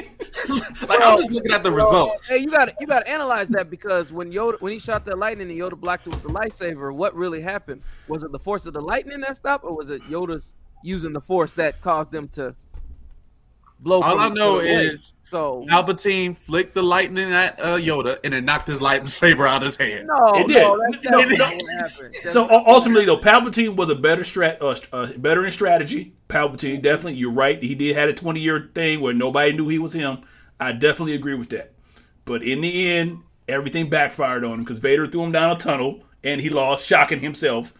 like 0.88 1.00
I'm 1.02 1.18
just 1.18 1.30
looking 1.30 1.52
at 1.52 1.62
the 1.62 1.70
results. 1.72 2.28
Hey, 2.28 2.38
you 2.38 2.50
got 2.50 2.66
to 2.66 2.74
you 2.80 2.86
got 2.86 3.00
to 3.04 3.10
analyze 3.10 3.48
that 3.48 3.70
because 3.70 4.12
when 4.12 4.32
Yoda 4.32 4.60
when 4.60 4.72
he 4.72 4.78
shot 4.78 5.04
that 5.06 5.18
lightning 5.18 5.50
and 5.50 5.58
Yoda 5.58 5.78
blocked 5.78 6.06
it 6.06 6.10
with 6.10 6.22
the 6.22 6.28
lightsaber, 6.28 6.94
what 6.94 7.14
really 7.14 7.40
happened? 7.40 7.82
Was 8.08 8.22
it 8.22 8.32
the 8.32 8.38
force 8.38 8.66
of 8.66 8.74
the 8.74 8.80
lightning 8.80 9.20
that 9.20 9.36
stopped, 9.36 9.64
or 9.64 9.74
was 9.74 9.90
it 9.90 10.02
Yoda's 10.04 10.54
using 10.82 11.12
the 11.12 11.20
force 11.20 11.52
that 11.54 11.80
caused 11.80 12.10
them 12.12 12.28
to 12.28 12.54
blow? 13.80 14.02
All 14.02 14.12
from 14.12 14.20
I 14.20 14.28
know 14.34 14.58
other 14.58 14.66
is 14.66 15.14
so 15.30 15.66
Palpatine 15.68 16.36
flicked 16.36 16.74
the 16.74 16.82
lightning 16.82 17.32
at 17.32 17.58
uh, 17.60 17.76
Yoda 17.78 18.18
and 18.22 18.32
it 18.32 18.44
knocked 18.44 18.68
his 18.68 18.80
lightsaber 18.80 19.46
out 19.48 19.62
of 19.62 19.64
his 19.64 19.76
hand. 19.76 20.06
no, 20.06 20.32
It 20.36 20.46
did. 20.46 20.62
no, 20.62 20.78
that's 20.90 21.04
No, 21.10 21.18
definitely 21.18 21.38
no. 21.38 21.44
not 21.44 21.54
what 21.56 21.74
happened. 21.90 22.14
That's 22.14 22.32
So 22.32 22.48
ultimately, 22.48 23.06
though, 23.06 23.18
Palpatine 23.18 23.74
was 23.74 23.90
a 23.90 23.96
better 23.96 24.22
strat, 24.22 24.60
uh, 24.62 24.76
uh, 24.96 25.12
better 25.18 25.44
in 25.44 25.50
strategy. 25.50 26.12
Palpatine 26.28 26.80
definitely, 26.80 27.14
you're 27.14 27.32
right. 27.32 27.60
He 27.60 27.74
did 27.74 27.96
had 27.96 28.08
a 28.08 28.14
20 28.14 28.38
year 28.40 28.70
thing 28.74 29.00
where 29.00 29.12
nobody 29.12 29.52
knew 29.52 29.68
he 29.68 29.78
was 29.80 29.92
him. 29.92 30.18
I 30.60 30.72
definitely 30.72 31.14
agree 31.14 31.34
with 31.34 31.50
that. 31.50 31.72
But 32.24 32.42
in 32.42 32.60
the 32.60 32.88
end, 32.92 33.20
everything 33.48 33.88
backfired 33.88 34.44
on 34.44 34.54
him 34.54 34.60
because 34.60 34.78
Vader 34.78 35.06
threw 35.06 35.22
him 35.24 35.32
down 35.32 35.50
a 35.54 35.58
tunnel 35.58 36.02
and 36.24 36.40
he 36.40 36.50
lost, 36.50 36.86
shocking 36.86 37.20
himself. 37.20 37.72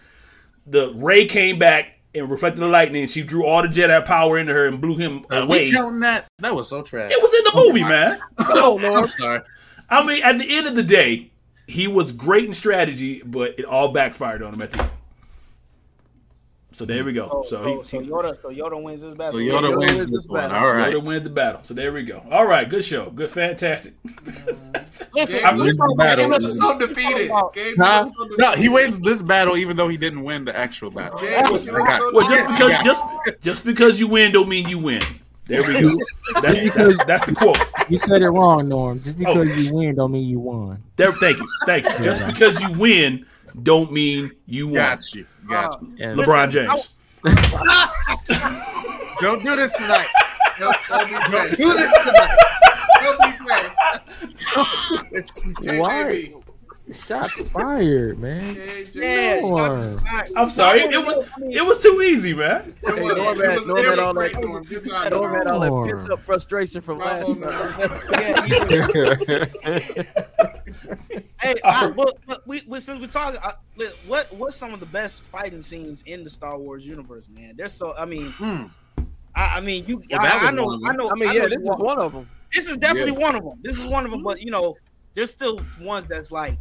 The 0.66 0.92
Rey 0.94 1.26
came 1.26 1.58
back 1.58 1.98
and 2.14 2.30
reflected 2.30 2.60
the 2.60 2.66
lightning. 2.66 3.06
She 3.06 3.22
drew 3.22 3.44
all 3.44 3.62
the 3.62 3.68
Jedi 3.68 4.04
power 4.04 4.38
into 4.38 4.52
her 4.52 4.66
and 4.66 4.80
blew 4.80 4.96
him 4.96 5.24
Are 5.30 5.42
away. 5.42 5.64
we 5.64 5.72
counting 5.72 6.00
that? 6.00 6.26
That 6.38 6.54
was 6.54 6.68
so 6.68 6.82
trash. 6.82 7.10
It 7.10 7.20
was 7.22 7.32
in 7.34 7.44
the 7.44 7.50
oh 7.54 7.68
movie, 7.68 7.84
man. 7.84 8.20
Oh, 8.38 8.78
so 8.80 8.96
I'm 8.96 9.06
sorry. 9.06 9.40
I 9.88 10.04
mean, 10.06 10.22
at 10.22 10.38
the 10.38 10.48
end 10.56 10.66
of 10.66 10.74
the 10.74 10.82
day, 10.82 11.30
he 11.66 11.86
was 11.88 12.12
great 12.12 12.44
in 12.44 12.52
strategy, 12.52 13.22
but 13.24 13.58
it 13.58 13.64
all 13.64 13.88
backfired 13.88 14.42
on 14.42 14.54
him 14.54 14.62
at 14.62 14.70
the 14.72 14.82
end. 14.82 14.90
So 16.72 16.84
there 16.84 17.04
we 17.04 17.12
go. 17.14 17.42
So, 17.46 17.82
So 17.82 17.98
he, 18.00 18.04
so 18.04 18.10
Yoda, 18.22 18.42
so 18.42 18.50
Yoda 18.50 18.82
wins 18.82 19.00
this 19.00 19.14
battle. 19.14 19.32
So 19.34 19.38
Yoda 19.38 19.60
Yoda 19.70 19.78
wins 19.78 19.92
wins 19.92 20.00
this 20.02 20.10
this 20.10 20.28
one. 20.28 20.40
battle. 20.50 20.56
All 20.68 20.74
right. 20.74 20.94
Yoda 20.94 21.02
wins 21.04 21.22
the 21.22 21.30
battle. 21.30 21.60
So 21.62 21.72
there 21.74 21.92
we 21.92 22.02
go. 22.02 22.22
All 22.30 22.44
right, 22.46 22.68
good 22.68 22.84
show. 22.84 23.08
Good, 23.10 23.30
fantastic. 23.30 23.94
Listen, 24.04 24.72
Gabe 25.14 25.56
wins 25.56 25.62
looks 25.62 25.78
the 25.78 25.94
battle. 25.96 26.28
Gabe 26.30 26.42
looks 26.42 26.58
so 26.58 26.78
defeated. 26.78 27.30
Gabe 27.54 27.78
Nah, 27.78 28.04
so 28.04 28.24
defeated. 28.24 28.38
no, 28.38 28.52
he 28.52 28.68
wins 28.68 29.00
this 29.00 29.22
battle 29.22 29.56
even 29.56 29.76
though 29.76 29.88
he 29.88 29.96
didn't 29.96 30.22
win 30.24 30.44
the 30.44 30.54
actual 30.56 30.90
battle. 30.90 31.18
Gabe 31.20 31.46
looks 31.50 31.64
so 31.64 31.72
Well, 32.12 32.28
just 32.28 32.48
defeated. 32.48 32.78
because 32.82 32.84
just 32.84 33.42
just 33.42 33.64
because 33.64 33.98
you 34.00 34.08
win 34.08 34.32
don't 34.32 34.48
mean 34.48 34.68
you 34.68 34.78
win. 34.78 35.00
There 35.46 35.62
we 35.62 35.80
go. 35.80 35.96
That's, 36.42 36.58
that's, 36.74 37.04
that's 37.06 37.26
the 37.26 37.32
quote. 37.36 37.56
You 37.88 37.98
said 37.98 38.20
it 38.20 38.28
wrong, 38.28 38.68
Norm. 38.68 39.00
Just 39.02 39.16
oh. 39.24 39.44
because 39.44 39.48
Oh. 39.48 39.54
you 39.70 39.74
win 39.74 39.94
don't 39.94 40.10
mean 40.10 40.24
you 40.28 40.40
won. 40.40 40.82
There, 40.96 41.12
thank 41.12 41.38
you, 41.38 41.48
thank 41.64 41.84
you. 41.88 42.04
Just 42.04 42.26
because 42.26 42.60
you 42.60 42.72
win 42.72 43.24
don't 43.62 43.92
mean 43.92 44.32
you 44.46 44.66
won. 44.68 44.74
Got 44.74 45.14
you. 45.14 45.26
Got 45.48 45.78
oh. 45.80 45.86
you. 45.96 46.04
And 46.04 46.18
LeBron 46.18 46.52
Listen, 46.52 46.68
James. 46.68 46.92
Don't 49.20 49.44
do 49.44 49.56
this 49.56 49.74
tonight. 49.74 50.08
He'll- 50.58 50.72
he'll 50.72 51.06
be 51.06 51.30
great. 51.30 51.56
Do 51.56 51.72
this 51.72 51.92
tonight. 52.04 52.38
He'll 53.00 53.18
be 53.18 53.32
great. 53.38 53.72
Don't 54.54 54.68
do 54.88 54.98
this 55.10 55.32
tonight. 55.32 55.80
Why? 55.80 56.32
KJB. 56.88 57.06
shots 57.06 57.40
fired, 57.50 58.18
man. 58.18 58.54
KJB. 58.54 58.94
Yeah, 58.94 59.40
Norm. 59.40 60.00
I'm 60.36 60.50
sorry. 60.50 60.80
It 60.82 61.04
was 61.04 61.28
it 61.50 61.64
was 61.64 61.78
too 61.82 62.00
easy, 62.02 62.32
man. 62.34 62.60
It 62.62 62.66
was, 62.66 62.78
Hey, 62.80 62.90
it 62.92 63.16
Norm 63.16 63.36
was, 63.38 63.46
had- 63.46 63.66
Norm 63.66 63.84
had 63.84 63.98
all 63.98 64.14
that- 64.14 64.32
Norm. 64.40 64.64
Good 64.64 64.84
job, 64.84 65.10
Norm 65.12 65.34
had 65.34 65.46
all 65.48 65.60
that 65.60 65.96
pent 65.98 66.10
up 66.12 66.22
frustration 66.24 66.80
from 66.80 66.98
last 66.98 67.28
night. 67.28 67.38
Norm. 67.40 68.00
Yeah, 68.70 69.16
you- 69.26 69.46
hey, 71.40 71.54
I, 71.64 71.90
but, 71.90 72.18
but 72.26 72.46
we, 72.46 72.62
we 72.66 72.80
since 72.80 73.00
we 73.00 73.06
talking, 73.06 73.40
uh, 73.42 73.52
li- 73.76 73.88
what 74.06 74.26
what's 74.36 74.56
some 74.56 74.72
of 74.72 74.80
the 74.80 74.86
best 74.86 75.22
fighting 75.22 75.62
scenes 75.62 76.02
in 76.06 76.22
the 76.24 76.30
Star 76.30 76.58
Wars 76.58 76.86
universe, 76.86 77.28
man? 77.28 77.54
There's 77.56 77.72
so 77.72 77.94
I 77.96 78.04
mean, 78.04 78.30
Hmm. 78.32 78.64
I, 79.34 79.56
I 79.56 79.60
mean 79.60 79.84
you, 79.86 79.96
Well, 79.96 80.06
that 80.20 80.34
I, 80.34 80.38
I 80.40 80.44
was 80.46 80.54
know, 80.54 80.66
one 80.66 80.74
of. 80.76 80.84
I 80.84 80.92
know, 80.96 81.10
I 81.10 81.14
mean, 81.14 81.28
I 81.28 81.32
yeah, 81.34 81.38
know 81.42 81.48
this 81.48 81.62
is 81.62 81.76
one 81.76 81.98
of 81.98 82.12
them. 82.12 82.28
This 82.54 82.68
is 82.68 82.78
definitely 82.78 83.12
one 83.12 83.34
of 83.34 83.42
them. 83.42 83.58
This 83.62 83.78
is 83.78 83.88
one 83.90 84.04
of 84.04 84.10
them, 84.10 84.22
but 84.22 84.40
you 84.40 84.50
know, 84.50 84.76
there's 85.14 85.30
still 85.30 85.60
ones 85.80 86.06
that's 86.06 86.30
like, 86.30 86.58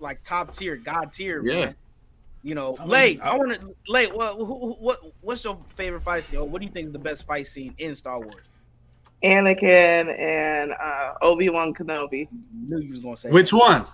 like 0.00 0.22
top 0.22 0.52
tier, 0.54 0.76
god 0.76 1.12
tier. 1.12 1.42
Yeah. 1.44 1.54
man. 1.66 1.74
You 2.42 2.54
know, 2.54 2.76
I 2.78 2.82
mean, 2.82 2.90
Lay, 2.90 3.18
I- 3.20 3.30
I 3.30 3.36
want 3.36 3.54
to 3.60 3.74
Lay. 3.88 4.06
What, 4.06 4.36
who- 4.36 4.44
who- 4.44 4.72
what, 4.74 4.98
what's 5.20 5.42
your 5.42 5.58
favorite 5.74 6.02
fight 6.02 6.22
scene? 6.22 6.38
Or 6.38 6.48
what 6.48 6.60
do 6.60 6.66
you 6.66 6.72
think 6.72 6.86
is 6.86 6.92
the 6.92 6.98
best 6.98 7.26
fight 7.26 7.46
scene 7.46 7.74
in 7.78 7.94
Star 7.96 8.20
Wars? 8.20 8.44
Anakin 9.24 10.16
and 10.18 10.72
uh, 10.72 11.14
Obi 11.22 11.48
Wan 11.48 11.74
Kenobi. 11.74 12.28
Knew 12.52 12.78
you 12.78 12.90
was 12.90 13.00
gonna 13.00 13.16
say 13.16 13.30
Which 13.30 13.52
one? 13.52 13.84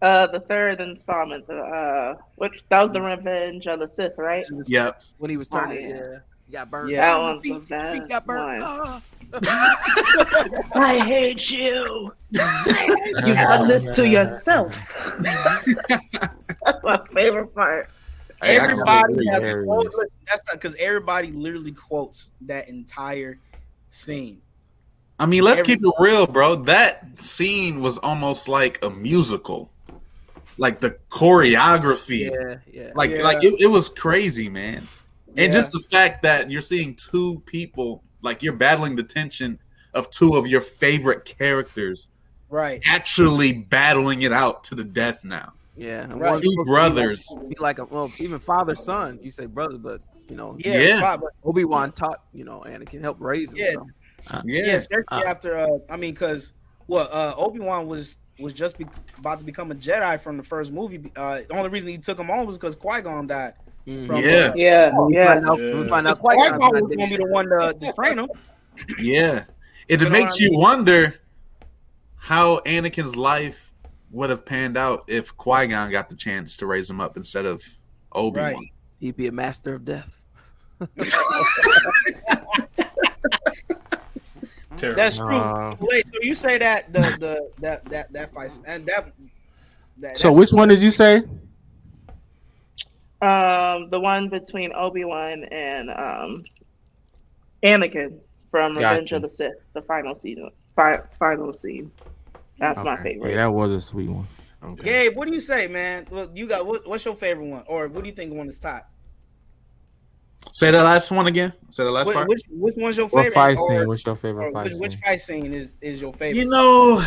Uh, 0.00 0.26
the 0.28 0.40
third 0.40 0.80
installment, 0.80 1.46
the 1.46 1.58
uh, 1.58 2.14
which 2.36 2.52
that 2.70 2.82
was 2.82 2.90
the 2.92 3.00
Revenge 3.02 3.66
of 3.66 3.78
the 3.80 3.86
Sith, 3.88 4.14
right? 4.16 4.44
that. 4.48 4.68
Yep. 4.68 5.02
When 5.18 5.30
he 5.30 5.36
was 5.36 5.48
Oh, 5.52 5.58
turning, 5.60 5.88
yeah. 5.90 5.96
yeah. 5.96 6.18
He 6.46 6.52
got 6.52 6.70
burned. 6.70 6.90
Yeah. 6.90 7.00
That 7.14 7.20
one's 7.20 7.42
the 7.42 7.60
feet, 7.60 7.92
feet 7.92 8.08
got 8.08 8.26
burned. 8.26 8.62
one. 8.62 8.80
Ah. 8.84 9.02
I 10.74 11.02
hate 11.06 11.50
you. 11.50 12.12
You've 12.32 13.36
done 13.36 13.68
this 13.68 13.88
to 13.96 14.06
yourself. 14.06 14.94
That's 15.20 16.82
my 16.82 17.00
favorite 17.14 17.54
part. 17.54 17.88
Everybody 18.42 19.26
has 19.30 19.42
Hilarious. 19.42 19.66
quotes. 19.66 19.96
Listen, 19.96 20.16
That's 20.28 20.44
because 20.52 20.74
everybody 20.76 21.30
literally 21.32 21.72
quotes 21.72 22.32
that 22.42 22.68
entire 22.68 23.38
scene. 23.90 24.40
I 25.18 25.26
mean, 25.26 25.44
let's 25.44 25.60
Every- 25.60 25.76
keep 25.76 25.84
it 25.84 25.92
real, 26.00 26.26
bro. 26.26 26.56
That 26.56 27.18
scene 27.20 27.80
was 27.80 27.98
almost 27.98 28.48
like 28.48 28.84
a 28.84 28.90
musical. 28.90 29.70
Like 30.58 30.80
the 30.80 30.96
choreography. 31.10 32.30
Yeah, 32.30 32.56
yeah. 32.70 32.90
Like 32.94 33.10
Yeah. 33.10 33.22
like 33.22 33.42
it, 33.44 33.54
it 33.60 33.66
was 33.68 33.88
crazy, 33.88 34.48
man. 34.48 34.88
And 35.36 35.52
Yeah. 35.52 35.58
just 35.58 35.72
the 35.72 35.80
fact 35.90 36.22
that 36.24 36.50
you're 36.50 36.60
seeing 36.60 36.94
two 36.94 37.40
people, 37.46 38.02
like 38.22 38.42
you're 38.42 38.52
battling 38.54 38.96
the 38.96 39.02
tension 39.02 39.58
of 39.94 40.10
two 40.10 40.34
of 40.36 40.46
your 40.46 40.60
favorite 40.60 41.24
characters 41.24 42.08
Right. 42.48 42.80
actually 42.86 43.52
battling 43.52 44.22
it 44.22 44.32
out 44.32 44.64
to 44.64 44.74
the 44.74 44.84
death 44.84 45.24
now. 45.24 45.52
Yeah, 45.76 46.00
Right. 46.02 46.10
Two 46.10 46.16
supposed 46.18 46.42
to 46.42 46.48
be 46.50 46.64
brothers. 46.64 47.28
like- 47.36 47.48
Be 47.48 47.56
like 47.60 47.78
a 47.78 47.84
well, 47.86 48.10
even 48.18 48.38
father 48.38 48.74
son. 48.74 49.18
You 49.22 49.30
say 49.30 49.46
brother, 49.46 49.78
but 49.78 50.00
you 50.28 50.36
know, 50.36 50.56
Yeah. 50.58 50.78
Yeah. 50.80 51.16
Obi 51.44 51.64
Wan 51.64 51.92
taught 51.92 52.22
you 52.32 52.44
know 52.44 52.62
Anakin 52.66 53.00
helped 53.00 53.20
raise 53.20 53.52
him. 53.52 53.58
Yeah. 53.58 53.72
so. 53.72 53.86
Yeah. 54.44 54.64
yeah, 54.66 54.72
especially 54.76 55.04
Uh, 55.10 55.22
after 55.26 55.56
uh, 55.58 55.68
I 55.90 55.96
mean, 55.96 56.12
because 56.14 56.52
well, 56.88 57.08
uh, 57.10 57.34
Obi 57.36 57.58
Wan 57.60 57.86
was 57.86 58.18
was 58.38 58.52
just 58.52 58.76
be- 58.78 58.86
about 59.18 59.38
to 59.38 59.44
become 59.44 59.70
a 59.70 59.74
Jedi 59.74 60.20
from 60.20 60.36
the 60.36 60.42
first 60.42 60.72
movie. 60.72 61.10
Uh, 61.16 61.40
the 61.48 61.56
only 61.56 61.68
reason 61.70 61.88
he 61.88 61.98
took 61.98 62.18
him 62.18 62.30
on 62.30 62.46
was 62.46 62.56
because 62.58 62.74
Qui 62.76 63.00
Gon 63.02 63.26
died. 63.26 63.54
Mhm. 63.86 64.06
From, 64.06 64.16
Yeah. 64.16 64.30
uh, 64.30 64.52
Yeah, 64.54 64.98
We 65.00 65.14
yeah. 65.14 65.26
find 65.34 65.48
out. 65.48 65.58
Yeah. 65.60 65.74
We 65.80 65.88
find 65.88 66.06
out 66.08 66.18
Qui 66.20 66.34
quite 66.36 66.50
Gon 66.60 66.70
was 66.82 66.96
gonna 66.96 67.10
be 67.10 67.16
the 67.16 67.26
one 67.26 67.46
to, 67.48 67.74
to 67.80 67.92
train 67.92 68.18
him. 68.18 68.28
Yeah. 68.98 69.44
And 69.90 70.00
You 70.00 70.06
it 70.06 70.10
know 70.10 70.10
makes 70.10 70.32
what 70.34 70.40
I 70.40 70.44
you 70.44 70.58
wonder 70.58 71.14
how 72.16 72.60
Anakin's 72.60 73.16
life 73.16 73.72
would 74.12 74.30
have 74.30 74.44
panned 74.44 74.76
out 74.76 75.04
if 75.08 75.36
Qui 75.36 75.66
Gon 75.66 75.90
got 75.90 76.08
the 76.08 76.16
chance 76.16 76.56
to 76.58 76.66
raise 76.66 76.88
him 76.88 77.00
up 77.00 77.16
instead 77.16 77.44
of 77.46 77.62
Obi 78.12 78.40
Wan. 78.40 78.52
Right. 78.54 78.56
He'd 79.00 79.16
be 79.16 79.26
a 79.26 79.32
master 79.32 79.74
of 79.74 79.84
death. 79.84 80.22
That's 84.76 85.18
true. 85.18 85.36
Uh, 85.36 85.76
Wait, 85.80 86.06
so 86.06 86.14
you 86.22 86.34
say 86.34 86.58
that 86.58 86.92
the 86.92 87.00
the 87.20 87.50
that 87.60 87.84
that 87.86 88.12
that 88.12 88.32
fight 88.32 88.58
and 88.66 88.84
that. 88.86 89.12
that 89.98 90.18
so 90.18 90.32
which 90.32 90.52
one 90.52 90.68
did 90.68 90.82
you 90.82 90.90
say? 90.90 91.22
Um, 93.22 93.88
the 93.90 94.00
one 94.00 94.28
between 94.28 94.72
Obi 94.72 95.04
Wan 95.04 95.44
and 95.44 95.90
um, 95.90 96.44
Anakin 97.62 98.18
from 98.50 98.76
Revenge 98.76 99.12
of 99.12 99.22
the 99.22 99.30
Sith, 99.30 99.52
the 99.74 99.82
final 99.82 100.16
season, 100.16 100.50
fi- 100.74 101.02
final 101.18 101.54
scene. 101.54 101.92
That's 102.58 102.82
my 102.82 103.00
favorite. 103.00 103.30
Yeah, 103.30 103.44
that 103.44 103.52
was 103.52 103.70
a 103.70 103.80
sweet 103.80 104.08
one. 104.08 104.26
Okay. 104.64 104.82
Gabe, 104.82 105.16
what 105.16 105.28
do 105.28 105.34
you 105.34 105.40
say, 105.40 105.68
man? 105.68 106.06
Well, 106.10 106.30
you 106.34 106.46
got 106.46 106.66
what, 106.66 106.86
what's 106.86 107.04
your 107.04 107.14
favorite 107.14 107.46
one, 107.46 107.64
or 107.66 107.88
what 107.88 108.02
do 108.02 108.10
you 108.10 108.14
think 108.14 108.34
one 108.34 108.48
is 108.48 108.58
top? 108.58 108.88
Say 110.52 110.72
the 110.72 110.82
last 110.82 111.10
one 111.12 111.28
again. 111.28 111.52
Say 111.70 111.84
the 111.84 111.90
last 111.90 112.08
Which, 112.08 112.16
part. 112.16 112.28
which 112.28 112.42
which 112.50 112.74
one's 112.76 112.96
your 112.96 113.06
What 113.06 113.22
favorite? 113.24 113.34
fight 113.34 113.56
or, 113.56 113.68
scene? 113.68 113.88
What's 113.88 114.04
your 114.04 114.16
favorite 114.16 114.52
fight 114.52 114.64
which, 114.64 114.74
which 114.74 114.96
fight 114.96 115.20
scene 115.20 115.54
is 115.54 115.78
is 115.80 116.00
your 116.00 116.12
favorite? 116.12 116.40
You 116.42 116.48
know, 116.48 117.04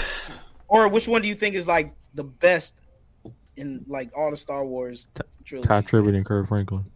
or 0.69 0.87
which 0.87 1.07
one 1.09 1.21
do 1.21 1.27
you 1.27 1.35
think 1.35 1.55
is 1.55 1.67
like 1.67 1.93
the 2.13 2.23
best 2.23 2.79
in 3.57 3.83
like 3.87 4.11
all 4.17 4.31
the 4.31 4.37
Star 4.37 4.65
Wars 4.65 5.09
trilogy? 5.45 5.67
Tye 5.67 5.81
Tribbett 5.81 6.15
and 6.15 6.25
Kirk 6.25 6.47
Franklin. 6.47 6.85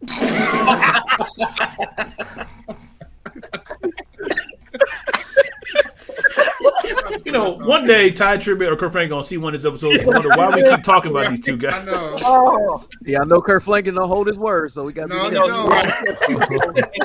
You 7.24 7.32
know, 7.32 7.52
one 7.58 7.86
day 7.86 8.10
Tye 8.10 8.36
Tribbett 8.38 8.70
or 8.72 8.76
Kirk 8.76 8.92
Frank 8.92 9.10
gonna 9.10 9.22
see 9.24 9.36
one 9.38 9.54
of 9.54 9.60
these 9.60 9.66
episodes 9.66 9.98
and 9.98 10.06
wonder 10.06 10.28
why 10.30 10.54
we 10.54 10.62
keep 10.68 10.82
talking 10.82 11.10
about 11.10 11.30
these 11.30 11.40
two 11.40 11.54
I 11.54 11.56
guys. 11.56 11.86
know. 11.86 12.16
Oh, 12.24 12.84
Yeah, 13.02 13.20
I 13.20 13.24
know 13.24 13.40
Kirk 13.40 13.62
Franklin 13.62 13.94
don't 13.94 14.08
hold 14.08 14.26
his 14.26 14.38
word, 14.38 14.70
so 14.70 14.84
we 14.84 14.92
got. 14.92 15.08
No, 15.08 15.30
to 15.30 16.06
you 16.28 16.38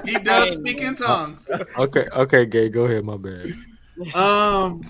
be. 0.03 0.11
He 0.11 0.17
does 0.19 0.55
speak 0.55 0.81
in 0.81 0.95
tongues. 0.95 1.49
Okay, 1.77 2.05
okay, 2.13 2.45
Gay, 2.45 2.69
go 2.69 2.85
ahead. 2.85 3.03
My 3.05 3.17
bad. 3.17 3.51
um, 4.15 4.83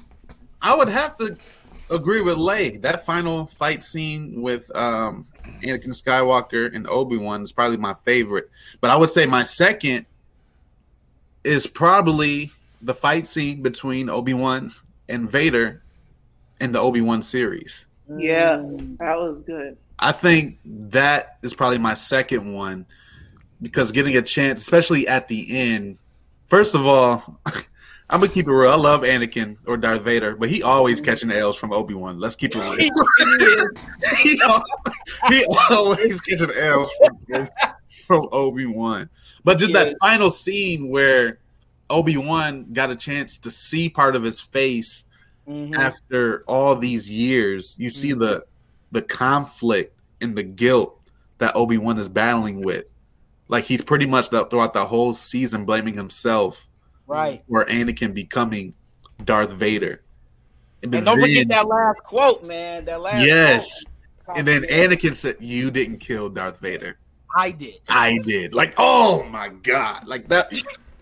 I 0.61 0.75
would 0.75 0.89
have 0.89 1.17
to 1.17 1.37
agree 1.89 2.21
with 2.21 2.37
Lay. 2.37 2.77
That 2.77 3.05
final 3.05 3.45
fight 3.45 3.83
scene 3.83 4.41
with 4.41 4.73
um 4.75 5.25
Anakin 5.65 5.89
Skywalker 5.89 6.73
and 6.73 6.87
Obi 6.87 7.17
Wan 7.17 7.41
is 7.41 7.51
probably 7.51 7.77
my 7.77 7.93
favorite. 8.05 8.49
But 8.81 8.91
I 8.91 8.95
would 8.95 9.09
say 9.09 9.25
my 9.25 9.43
second 9.43 10.05
is 11.43 11.67
probably 11.67 12.51
the 12.81 12.93
fight 12.93 13.27
scene 13.27 13.61
between 13.61 14.09
Obi 14.09 14.33
Wan 14.33 14.71
and 15.09 15.29
Vader 15.29 15.81
in 16.59 16.71
the 16.71 16.79
Obi 16.79 17.01
Wan 17.01 17.21
series. 17.21 17.87
Yeah, 18.17 18.57
that 18.99 19.17
was 19.17 19.41
good. 19.45 19.77
I 19.97 20.11
think 20.11 20.57
that 20.65 21.37
is 21.41 21.53
probably 21.53 21.77
my 21.77 21.93
second 21.93 22.53
one 22.53 22.85
because 23.61 23.91
getting 23.91 24.17
a 24.17 24.21
chance, 24.21 24.61
especially 24.61 25.07
at 25.07 25.27
the 25.27 25.57
end. 25.57 25.97
First 26.47 26.75
of 26.75 26.85
all, 26.85 27.39
I'm 28.09 28.19
gonna 28.19 28.31
keep 28.31 28.47
it 28.47 28.51
real. 28.51 28.71
I 28.71 28.75
love 28.75 29.01
Anakin 29.01 29.57
or 29.65 29.77
Darth 29.77 30.03
Vader, 30.03 30.35
but 30.35 30.49
he 30.49 30.61
always 30.61 31.01
catching 31.01 31.29
the 31.29 31.37
L's 31.39 31.57
from 31.57 31.73
Obi 31.73 31.95
Wan. 31.95 32.19
Let's 32.19 32.35
keep 32.35 32.51
it 32.55 32.59
real. 32.59 32.75
he, 34.21 34.39
he 35.29 35.45
always 35.71 36.21
catching 36.21 36.51
L's 36.55 36.89
from, 37.27 37.49
from 38.05 38.29
Obi 38.31 38.67
Wan. 38.67 39.09
But 39.43 39.57
just 39.57 39.71
Yeah. 39.73 39.85
that 39.85 39.95
final 39.99 40.29
scene 40.29 40.89
where 40.89 41.39
Obi 41.89 42.17
Wan 42.17 42.67
got 42.73 42.91
a 42.91 42.95
chance 42.95 43.37
to 43.39 43.49
see 43.51 43.89
part 43.89 44.15
of 44.15 44.23
his 44.23 44.39
face 44.39 45.05
Mhm. 45.47 45.77
after 45.77 46.41
all 46.47 46.75
these 46.75 47.09
years, 47.09 47.75
you 47.79 47.89
see 47.91 48.13
the 48.13 48.45
the 48.91 49.01
conflict 49.01 49.95
and 50.21 50.35
the 50.35 50.43
guilt 50.43 50.99
that 51.39 51.55
Obi 51.55 51.77
Wan 51.77 51.97
is 51.99 52.09
battling 52.09 52.63
with. 52.63 52.85
like 53.47 53.65
he's 53.65 53.83
pretty 53.83 54.07
much 54.07 54.29
the, 54.31 54.43
throughout 54.45 54.73
the 54.73 54.83
whole 54.85 55.13
season 55.13 55.65
blaming 55.65 55.93
himself 55.93 56.67
Right. 57.07 57.43
for 57.47 57.65
Anakin 57.65 58.13
becoming 58.13 58.73
Darth 59.23 59.51
Vader. 59.51 60.01
And 60.83 60.91
don't 60.91 61.19
forget 61.19 61.47
that 61.49 61.67
last 61.67 62.03
quote, 62.03 62.43
man. 62.45 62.85
That 62.85 63.01
last 63.01 63.25
Yes. 63.25 63.83
quote. 64.23 64.37
And 64.37 64.47
then 64.47 64.63
Anakin 64.63 65.13
said, 65.13 65.37
"You 65.39 65.71
didn't 65.71 65.99
kill 65.99 66.29
Darth 66.29 66.59
Vader. 66.59 66.97
I 67.35 67.51
did. 67.51 67.75
I 67.89 68.17
did." 68.23 68.53
Like, 68.53 68.73
oh 68.77 69.23
my 69.23 69.49
god, 69.49 70.07
like 70.07 70.27
that. 70.29 70.53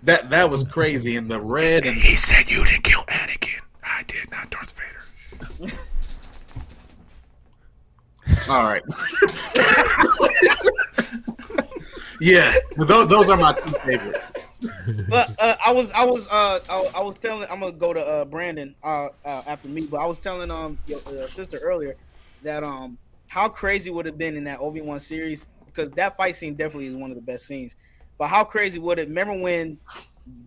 That 0.04 0.30
that 0.32 0.50
was 0.50 0.64
crazy. 0.64 1.16
And 1.16 1.30
the 1.32 1.40
red 1.40 1.86
and 1.86 1.96
He 1.96 2.16
said 2.18 2.52
you 2.52 2.66
didn't 2.66 2.84
kill 2.84 3.04
Anakin. 3.04 3.62
I 3.84 4.04
did, 4.04 4.30
not 4.32 4.50
Darth 4.50 4.74
Vader. 5.60 5.76
all 8.50 8.64
right. 8.64 8.82
yeah, 12.20 12.54
those, 12.78 13.08
those 13.08 13.30
are 13.30 13.38
my 13.38 13.54
two 13.54 13.72
favorites. 13.80 14.20
But 15.10 15.30
uh, 15.40 15.56
I 15.66 15.74
was, 15.74 15.92
I 15.92 16.06
was, 16.06 16.28
uh, 16.28 16.60
I, 16.70 16.86
I 16.96 17.02
was 17.04 17.18
telling. 17.18 17.48
I'm 17.52 17.60
gonna 17.60 17.72
go 17.74 17.94
to 17.94 18.00
uh, 18.00 18.26
Brandon 18.26 18.76
uh, 18.84 19.10
uh, 19.26 19.42
after 19.46 19.68
me. 19.68 19.88
But 19.90 20.02
I 20.02 20.06
was 20.06 20.20
telling 20.20 20.50
um 20.52 20.80
your 20.86 21.00
uh, 21.08 21.28
sister 21.28 21.60
earlier 21.64 21.96
that 22.42 22.64
um 22.64 22.98
how 23.28 23.50
crazy 23.50 23.90
would 23.92 24.06
have 24.06 24.18
been 24.18 24.36
in 24.36 24.44
that 24.46 24.60
Obi 24.60 24.82
Wan 24.82 25.00
series 25.00 25.48
because 25.66 25.92
that 25.94 26.16
fight 26.16 26.36
scene 26.36 26.56
definitely 26.56 26.88
is 26.88 26.96
one 26.96 27.12
of 27.12 27.16
the 27.16 27.22
best 27.22 27.46
scenes. 27.46 27.76
But 28.18 28.28
how 28.28 28.44
crazy 28.44 28.80
would 28.80 29.00
it? 29.00 29.08
Remember 29.08 29.38
when 29.38 29.80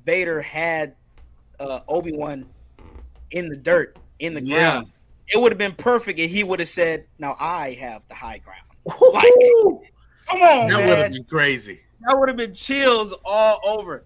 Vader 0.04 0.40
had 0.40 0.94
uh, 1.58 1.80
Obi 1.88 2.12
Wan 2.12 2.48
in 3.30 3.48
the 3.48 3.56
dirt 3.56 3.96
in 4.18 4.34
the 4.34 4.40
Yeah. 4.40 4.54
ground? 4.72 4.86
It 5.28 5.40
would 5.40 5.52
have 5.52 5.58
been 5.58 5.74
perfect 5.74 6.18
if 6.20 6.30
he 6.30 6.44
would 6.44 6.60
have 6.60 6.68
said, 6.68 7.06
"Now 7.18 7.36
I 7.40 7.72
have 7.80 8.02
the 8.08 8.14
high 8.14 8.38
ground." 8.38 8.60
Woo! 8.86 9.82
Come 10.28 10.42
on, 10.42 10.68
that 10.70 10.86
would 10.86 10.98
have 10.98 11.10
been 11.10 11.24
crazy. 11.24 11.80
that 12.00 12.16
would 12.18 12.28
have 12.28 12.36
been 12.36 12.54
chills 12.54 13.14
all 13.24 13.60
over. 13.64 14.05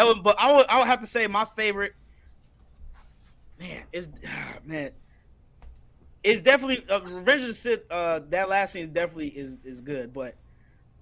That 0.00 0.06
would, 0.06 0.22
but 0.22 0.36
I 0.38 0.50
would, 0.50 0.64
I 0.70 0.78
would 0.78 0.86
have 0.86 1.00
to 1.00 1.06
say 1.06 1.26
my 1.26 1.44
favorite. 1.44 1.92
Man, 3.58 3.82
is 3.92 4.08
man, 4.64 4.92
it's 6.24 6.40
definitely 6.40 6.82
uh, 6.88 7.00
Revenge 7.00 7.42
of 7.42 7.48
the 7.48 7.52
Sith. 7.54 7.80
Uh, 7.90 8.20
that 8.30 8.48
last 8.48 8.72
scene 8.72 8.84
is 8.84 8.88
definitely 8.88 9.28
is 9.28 9.60
is 9.62 9.82
good, 9.82 10.14
but 10.14 10.36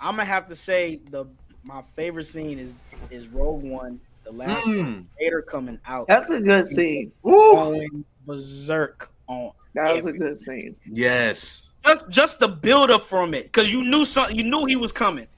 I'm 0.01 0.15
gonna 0.17 0.25
have 0.25 0.47
to 0.47 0.57
say 0.57 0.97
the 1.11 1.27
my 1.63 1.81
favorite 1.81 2.25
scene 2.25 2.59
is 2.59 2.75
is 3.13 3.29
Rogue 3.29 3.63
One, 3.63 4.01
the 4.25 4.33
last 4.33 4.67
Mm. 4.67 5.05
Vader 5.21 5.43
coming 5.43 5.79
out, 5.87 6.09
That's 6.09 6.31
a 6.31 6.41
good 6.41 6.67
scene. 6.67 7.13
going 7.23 8.05
berserk 8.27 9.13
on 9.29 9.53
That 9.75 10.03
was 10.03 10.13
a 10.13 10.19
good 10.19 10.41
scene. 10.41 10.75
Yes. 10.91 11.71
just 11.85 12.11
just 12.11 12.41
the 12.41 12.49
build 12.49 12.91
up 12.91 13.05
from 13.05 13.33
it 13.33 13.45
because 13.45 13.73
you 13.73 13.85
knew 13.85 14.05
something 14.05 14.35
you 14.37 14.43
knew 14.43 14.65
he 14.65 14.75
was 14.75 14.91
coming 14.91 15.29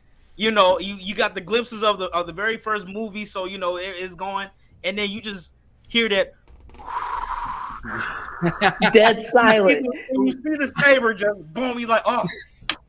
you 0.40 0.50
know 0.50 0.78
you 0.78 0.94
you 0.94 1.14
got 1.14 1.34
the 1.34 1.40
glimpses 1.40 1.82
of 1.82 1.98
the 1.98 2.06
of 2.16 2.26
the 2.26 2.32
very 2.32 2.56
first 2.56 2.88
movie 2.88 3.26
so 3.26 3.44
you 3.44 3.58
know 3.58 3.76
it 3.76 3.94
is 3.98 4.14
going 4.14 4.48
and 4.84 4.98
then 4.98 5.10
you 5.10 5.20
just 5.20 5.54
hear 5.86 6.08
that 6.08 6.32
Dead 8.92 9.22
silent. 9.32 9.86
and 10.10 10.26
you 10.26 10.32
see 10.32 10.56
the 10.58 10.72
saber 10.82 11.12
just 11.12 11.38
boom 11.52 11.76
he's 11.76 11.88
like 11.88 12.02
oh 12.06 12.24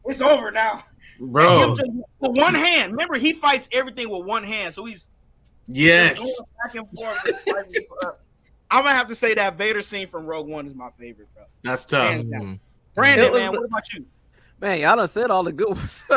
it's 0.05 0.21
over 0.21 0.49
now 0.51 0.81
Bro. 1.19 1.75
just, 1.75 1.91
with 2.19 2.37
one 2.37 2.55
hand 2.55 2.93
remember 2.93 3.17
he 3.17 3.33
fights 3.33 3.67
everything 3.73 4.09
with 4.09 4.25
one 4.25 4.43
hand 4.43 4.73
so 4.73 4.85
he's 4.85 5.09
Yes. 5.67 6.17
going 6.17 6.31
back 6.63 6.75
and 6.75 6.87
forth 6.97 7.23
just 7.25 7.49
fighting 7.49 7.73
for- 7.87 8.17
i'm 8.71 8.83
gonna 8.85 8.95
have 8.95 9.07
to 9.07 9.15
say 9.15 9.33
that 9.33 9.57
vader 9.57 9.81
scene 9.81 10.07
from 10.07 10.25
rogue 10.25 10.47
one 10.47 10.65
is 10.67 10.73
my 10.75 10.89
favorite 10.97 11.27
bro 11.35 11.43
That's 11.63 11.83
tough. 11.85 12.09
Hands 12.11 12.29
down. 12.29 12.59
Brandon 12.95 13.31
was 13.31 13.41
man 13.41 13.51
what 13.51 13.65
about 13.65 13.93
you 13.93 14.05
Man, 14.61 14.79
y'all 14.79 14.95
done 14.95 15.07
said 15.07 15.31
all 15.31 15.43
the 15.43 15.51
good 15.51 15.69
ones. 15.69 16.03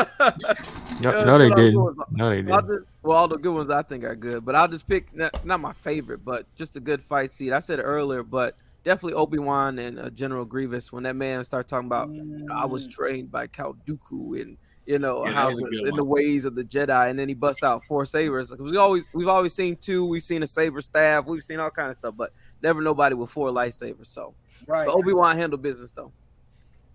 No, 1.01 1.11
no, 1.11 1.37
they 1.37 1.49
that's 1.49 1.49
what 1.49 1.59
I 1.59 1.61
was 1.61 1.95
didn't. 1.97 2.17
No, 2.17 2.29
they 2.29 2.41
didn't. 2.41 2.67
just, 2.67 2.85
well, 3.03 3.17
all 3.17 3.27
the 3.27 3.37
good 3.37 3.53
ones 3.53 3.69
I 3.69 3.81
think 3.81 4.05
are 4.05 4.15
good, 4.15 4.45
but 4.45 4.55
I'll 4.55 4.69
just 4.69 4.87
pick 4.87 5.13
not, 5.13 5.45
not 5.45 5.59
my 5.59 5.73
favorite, 5.73 6.23
but 6.23 6.45
just 6.55 6.77
a 6.77 6.79
good 6.79 7.03
fight 7.03 7.31
scene. 7.31 7.51
I 7.51 7.59
said 7.59 7.79
it 7.79 7.83
earlier, 7.83 8.23
but 8.23 8.55
definitely 8.85 9.15
Obi 9.15 9.39
Wan 9.39 9.77
and 9.79 9.99
uh, 9.99 10.09
General 10.11 10.45
Grievous 10.45 10.93
when 10.93 11.03
that 11.03 11.17
man 11.17 11.43
started 11.43 11.67
talking 11.67 11.87
about 11.87 12.09
I 12.49 12.65
was 12.65 12.87
trained 12.87 13.29
by 13.29 13.47
Count 13.47 13.85
Dooku 13.85 14.41
and 14.41 14.57
you 14.85 14.99
know 14.99 15.25
Yeah, 15.25 15.31
how 15.33 15.49
was 15.49 15.59
a 15.59 15.65
the, 15.65 15.89
in 15.89 15.95
the 15.97 16.03
ways 16.05 16.45
of 16.45 16.55
the 16.55 16.63
Jedi, 16.63 17.09
and 17.09 17.19
then 17.19 17.27
he 17.27 17.33
busts 17.33 17.63
out 17.63 17.83
four 17.83 18.05
sabers. 18.05 18.51
Like, 18.51 18.61
we 18.61 18.77
always 18.77 19.09
we've 19.13 19.27
always 19.27 19.53
seen 19.53 19.75
two, 19.75 20.05
we've 20.05 20.23
seen 20.23 20.43
a 20.43 20.47
saber 20.47 20.79
staff, 20.79 21.25
we've 21.25 21.43
seen 21.43 21.59
all 21.59 21.71
kind 21.71 21.89
of 21.89 21.97
stuff, 21.97 22.13
but 22.15 22.31
never 22.61 22.81
nobody 22.81 23.15
with 23.15 23.31
four 23.31 23.49
lightsabers. 23.49 24.07
So, 24.07 24.33
right 24.65 24.87
Obi 24.87 25.11
Wan 25.11 25.35
handled 25.35 25.61
business 25.61 25.91
though. 25.91 26.13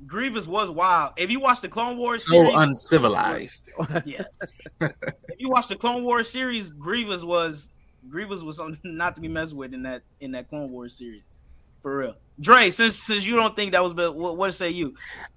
Grievous 0.06 0.46
was 0.46 0.70
wild. 0.70 1.12
If 1.16 1.30
you 1.30 1.40
watch 1.40 1.60
the 1.60 1.68
Clone 1.68 1.96
Wars 1.98 2.24
So 2.26 2.32
series, 2.32 2.54
uncivilized. 2.56 3.70
yeah. 4.04 4.24
if 4.80 4.92
you 5.38 5.50
watch 5.50 5.68
the 5.68 5.76
Clone 5.76 6.04
Wars 6.04 6.28
series, 6.30 6.70
Grievous 6.70 7.22
was 7.24 7.70
Grievous 8.08 8.42
was 8.42 8.56
something 8.56 8.78
not 8.96 9.14
to 9.16 9.20
be 9.20 9.28
messed 9.28 9.54
with 9.54 9.74
in 9.74 9.82
that 9.82 10.02
in 10.20 10.32
that 10.32 10.48
Clone 10.48 10.70
Wars 10.70 10.94
series, 10.94 11.28
for 11.82 11.98
real. 11.98 12.14
Dre, 12.40 12.70
since 12.70 12.96
since 12.96 13.26
you 13.26 13.36
don't 13.36 13.54
think 13.54 13.72
that 13.72 13.82
was, 13.82 13.92
but 13.92 14.16
what, 14.16 14.36
what 14.38 14.54
say 14.54 14.70
you? 14.70 14.94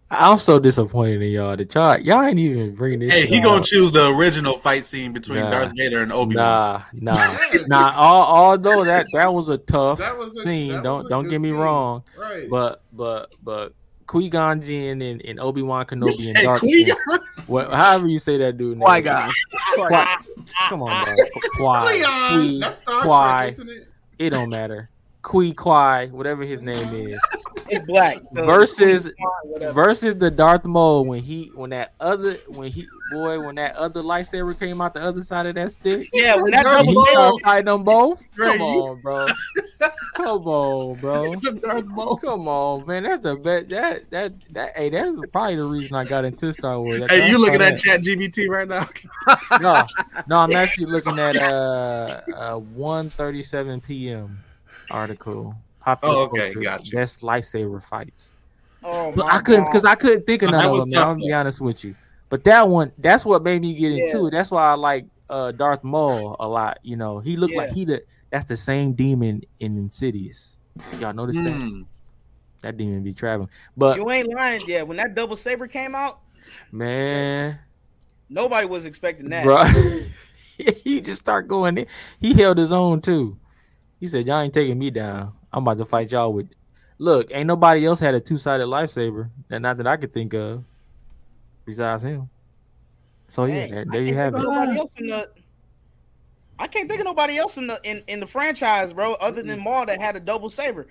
I'm 0.09 0.38
so 0.38 0.59
disappointed 0.59 1.22
in 1.22 1.32
y'all 1.32 1.57
that 1.57 1.74
y'all 1.76 1.97
y'all 1.99 2.24
ain't 2.24 2.39
even 2.39 2.76
bringing 2.76 2.99
this. 2.99 3.11
Hey, 3.11 3.26
he 3.26 3.36
shit 3.36 3.43
gonna 3.43 3.64
choose 3.64 3.91
the 3.91 4.07
original 4.16 4.55
fight 4.57 4.86
scene 4.86 5.11
between 5.11 5.39
Nah. 5.41 5.49
Darth 5.49 5.72
Vader 5.76 6.01
and 6.03 6.14
Obi 6.14 6.38
Wan. 6.38 6.84
Nah, 7.01 7.14
nah, 7.14 7.38
nah. 7.68 7.93
All, 7.97 8.24
although 8.51 8.86
that 8.86 9.07
that 9.14 9.34
was 9.34 9.49
a 9.49 9.57
tough 9.57 9.99
That 9.99 10.18
was 10.18 10.38
a, 10.38 10.43
scene. 10.43 10.72
that 10.72 10.84
Don't 10.84 11.05
a 11.05 11.09
don't 11.09 11.28
get 11.28 11.41
me 11.41 11.49
scene. 11.49 11.57
wrong. 11.57 12.03
Right. 12.18 12.49
But 12.49 12.82
but 12.93 13.34
but 13.43 13.74
Qui 14.08 14.30
Gon 14.30 14.62
Jinn 14.62 15.01
and, 15.01 15.22
and 15.22 15.39
Obi 15.39 15.62
Wan 15.62 15.86
Kenobi 15.86 16.28
and 16.28 16.38
Hey, 16.38 16.43
Darth. 16.45 16.60
Qui-Gon. 16.60 17.20
What, 17.47 17.72
however 17.72 18.08
you 18.08 18.20
say 18.20 18.38
that 18.38 18.58
dude. 18.58 18.78
name. 18.78 18.88
Qui 18.88 19.01
Gon. 19.01 19.32
Come 20.70 20.84
on, 20.84 21.06
bro. 21.06 21.16
Qui, 21.82 22.04
Qui, 22.04 22.60
that's 22.60 22.78
Star 22.82 23.04
Trek, 23.04 23.54
isn't 23.54 23.70
it? 23.70 23.88
It 24.20 24.30
don't 24.32 24.49
matter. 24.49 24.89
Qui 25.24 25.53
Qui, 25.53 26.07
whatever 26.11 26.43
his 26.43 26.61
name 26.61 26.93
is. 26.93 27.19
It's 27.69 27.86
black 27.86 28.17
so- 28.36 28.45
Versus- 28.45 29.09
whatever. 29.45 29.71
versus 29.74 30.15
the 30.17 30.30
Darth 30.30 30.65
Maul 30.65 31.05
when 31.05 31.24
he 31.24 31.49
when 31.55 31.69
that 31.71 31.93
other 31.99 32.34
when 32.49 32.69
he 32.71 32.86
boy 33.11 33.39
when 33.39 33.55
that 33.55 33.76
other 33.78 34.01
lightsaber 34.01 34.57
came 34.59 34.82
out 34.82 34.93
the 34.93 35.01
other 35.01 35.24
side 35.24 35.45
of 35.45 35.55
that 35.55 35.71
stick. 35.71 36.05
yeah, 36.13 36.36
when 36.36 36.51
that 36.51 36.63
Darth 36.63 36.86
And 36.86 36.93
Maul. 36.93 37.39
fighting 37.39 37.65
them 37.65 37.84
both. 37.84 38.21
Come 38.36 38.61
on, 38.61 39.01
bro. 39.01 39.28
Come 40.15 40.28
on, 40.45 40.99
bro. 40.99 41.34
Darth 41.36 41.86
Maul. 41.88 42.17
Come 42.17 42.47
on, 42.49 42.86
man. 42.86 43.03
That's 43.03 43.24
the 43.24 43.36
best. 43.38 43.69
That 43.69 44.09
that 44.11 44.34
that. 44.51 44.78
Hey, 44.78 44.89
that's 44.89 45.15
probably 45.32 45.55
the 45.55 45.63
reason 45.63 45.95
I 45.95 46.03
got 46.03 46.26
into 46.26 46.51
Star 46.51 46.80
Wars. 46.82 47.09
Hey, 47.09 47.30
you 47.30 47.39
looking 47.39 47.55
at 47.61 47.78
that? 47.78 47.80
Chat 47.80 48.01
GPT 48.01 48.47
right 48.49 48.67
now? 48.67 48.86
No, 49.59 49.86
no. 50.28 50.38
I'm 50.39 50.51
actually 50.55 50.88
looking 50.88 51.17
at 51.17 51.38
uh, 51.41 52.19
uh 52.36 52.59
1:37 52.59 53.82
p.m. 53.84 54.39
article. 54.89 55.55
Popular 55.79 56.15
Oh, 56.15 56.21
okay, 56.23 56.53
culture, 56.53 56.61
gotcha. 56.61 56.95
Best 56.95 57.21
lightsaber 57.21 57.81
fights. 57.84 58.31
Oh 58.84 59.11
But 59.15 59.25
my 59.25 59.36
I 59.36 59.39
couldn't 59.39 59.65
because 59.65 59.86
I 59.86 59.95
couldn't 59.95 60.25
think 60.25 60.41
of 60.43 60.51
That 60.51 60.63
none 60.63 60.71
of 60.71 60.79
them. 60.79 60.89
tough, 60.89 61.07
I'm 61.09 61.15
gonna 61.15 61.27
be 61.27 61.34
honest 61.34 61.61
with 61.61 61.84
you. 61.84 61.95
But 62.29 62.43
that 62.45 62.67
one, 62.67 62.91
that's 62.97 63.25
what 63.25 63.43
made 63.43 63.61
me 63.61 63.73
get 63.75 63.91
into 63.91 64.27
it. 64.27 64.31
That's 64.31 64.49
why 64.51 64.71
I 64.71 64.73
like 64.73 65.05
uh 65.29 65.51
Darth 65.51 65.84
Maul 65.84 66.36
a 66.39 66.47
lot. 66.47 66.79
You 66.84 66.95
know, 66.95 67.19
he 67.19 67.38
looked 67.38 67.53
like 67.55 67.71
he 67.71 67.86
the 67.86 68.03
that's 68.29 68.45
the 68.45 68.57
same 68.57 68.93
demon 68.93 69.43
in 69.59 69.77
Insidious. 69.77 70.57
Y'all 70.99 71.13
notice 71.13 71.36
that? 71.38 71.51
Hmm. 71.51 71.81
That 72.61 72.77
demon 72.77 73.03
be 73.03 73.13
traveling. 73.13 73.49
But 73.75 73.97
you 73.97 74.09
ain't 74.09 74.34
lying. 74.34 74.61
Yeah, 74.67 74.84
when 74.84 74.97
that 74.97 75.15
double 75.15 75.36
saber 75.36 75.67
came 75.67 75.95
out, 75.95 76.19
man, 76.71 77.59
nobody 78.29 78.65
was 78.65 78.86
expecting 78.86 79.29
that. 79.29 79.43
bro, 79.43 79.63
he 80.84 81.01
just 81.01 81.21
start 81.21 81.47
going 81.47 81.77
in. 81.77 81.88
He 82.19 82.34
held 82.34 82.57
his 82.57 82.71
own 82.71 83.01
too. 83.01 83.38
He 84.04 84.08
said, 84.10 84.28
"Y'all 84.28 84.41
ain't 84.41 84.54
taking 84.54 84.78
me 84.78 84.89
down. 84.89 85.32
I'm 85.54 85.64
about 85.64 85.78
to 85.78 85.86
fight 85.86 86.12
y'all 86.12 86.34
with." 86.34 86.49
Look, 86.97 87.30
ain't 87.32 87.47
nobody 87.47 87.86
else 87.86 88.01
had 88.01 88.14
a 88.14 88.20
two 88.20 88.38
sided 88.38 88.66
lightsaber. 88.66 89.30
That 89.47 89.62
not 89.62 89.78
that 89.78 89.88
I 89.88 89.95
could 89.95 90.12
think 90.12 90.34
of, 90.34 90.66
besides 91.64 92.04
him. 92.04 92.30
So 93.30 93.45
yeah, 93.45 93.62
Dang, 93.62 93.72
there, 93.72 93.86
there 93.89 94.01
you 94.04 94.14
have 94.16 94.34
it. 94.34 94.39
of 94.39 94.43
Nobody 94.43 94.78
else 94.78 94.93
in 94.97 95.08
the, 95.08 95.30
I 96.60 96.68
can't 96.68 96.89
think 96.89 96.99
of 96.99 97.06
nobody 97.06 97.38
else 97.38 97.56
in 97.58 97.68
the 97.68 97.80
in, 97.86 98.04
in 98.10 98.20
the 98.20 98.28
franchise, 98.28 98.91
bro, 98.91 99.14
other 99.14 99.41
than 99.41 99.62
Maul 99.62 99.86
that 99.86 100.01
had 100.01 100.18
a 100.18 100.20
double 100.20 100.49
saber. 100.49 100.88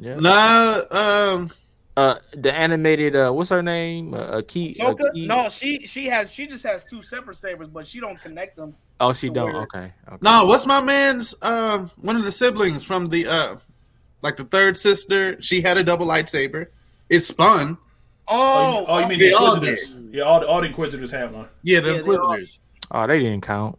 Yeah. 0.00 0.14
Nah, 0.14 0.80
um, 0.90 1.50
Uh, 1.98 2.14
the 2.32 2.50
animated 2.50 3.14
uh, 3.14 3.30
what's 3.30 3.50
her 3.50 3.62
name? 3.62 4.14
Uh, 4.14 4.40
Key. 4.48 4.70
Ahsoka? 4.80 5.12
Key- 5.12 5.26
No, 5.26 5.50
she 5.50 5.80
she 5.86 6.06
has 6.06 6.32
she 6.32 6.46
just 6.46 6.64
has 6.64 6.82
two 6.82 7.02
separate 7.02 7.36
sabers, 7.36 7.68
but 7.68 7.86
she 7.86 8.00
don't 8.00 8.18
connect 8.22 8.56
them. 8.56 8.74
Oh, 9.00 9.12
she 9.12 9.28
don't. 9.28 9.52
where- 9.52 9.62
Okay. 9.62 9.92
okay. 10.08 10.16
no. 10.22 10.44
What's 10.46 10.66
my 10.66 10.80
man's? 10.80 11.34
Um, 11.42 11.90
one 12.00 12.16
of 12.16 12.24
the 12.24 12.30
siblings 12.30 12.84
from 12.84 13.08
the 13.08 13.26
uh, 13.26 13.56
like 14.22 14.36
the 14.36 14.44
third 14.44 14.76
sister. 14.76 15.40
She 15.42 15.60
had 15.60 15.76
a 15.76 15.84
double 15.84 16.06
lightsaber. 16.06 16.66
It 17.10 17.20
spun. 17.20 17.76
Oh, 18.26 18.36
Oh, 18.36 18.80
you, 18.80 18.86
oh, 18.88 18.98
you 19.00 19.08
mean 19.08 19.18
they 19.18 19.28
the 19.30 19.36
all 19.36 19.54
Inquisitors? 19.54 19.94
Yeah, 20.10 20.22
all 20.22 20.40
the, 20.40 20.46
all 20.46 20.60
the 20.60 20.68
Inquisitors 20.68 21.10
have 21.10 21.32
one. 21.34 21.48
Yeah, 21.62 21.80
the 21.80 21.88
Yeah, 21.96 22.02
they 22.02 22.16
all- 22.16 22.32
Inquisitors. 22.32 22.60
Oh, 22.90 23.06
they 23.06 23.18
didn't 23.18 23.42
count. 23.42 23.78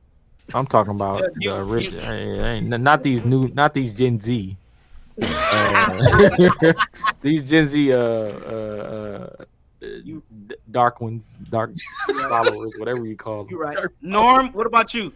I'm 0.53 0.67
talking 0.67 0.93
about 0.93 1.23
Yeah, 1.39 1.53
the 1.53 1.61
original. 1.61 2.61
Not 2.77 3.01
these 3.01 3.23
new. 3.25 3.47
Not 3.47 3.73
these 3.73 3.91
Gen 3.93 4.19
Z. 4.19 4.57
Uh, 5.23 6.73
these 7.21 7.49
Gen 7.49 7.65
Z. 7.67 7.91
Uh, 7.93 7.97
uh, 7.97 7.99
uh, 8.51 9.45
You- 10.03 10.23
d- 10.47 10.55
dark 10.71 11.01
ones, 11.01 11.23
dark 11.49 11.71
followers, 12.29 12.73
whatever 12.77 13.05
you 13.05 13.15
call 13.15 13.43
them. 13.43 13.51
You're 13.51 13.59
right. 13.59 13.77
Norm, 14.01 14.49
what 14.53 14.67
about 14.67 14.93
you? 14.93 15.13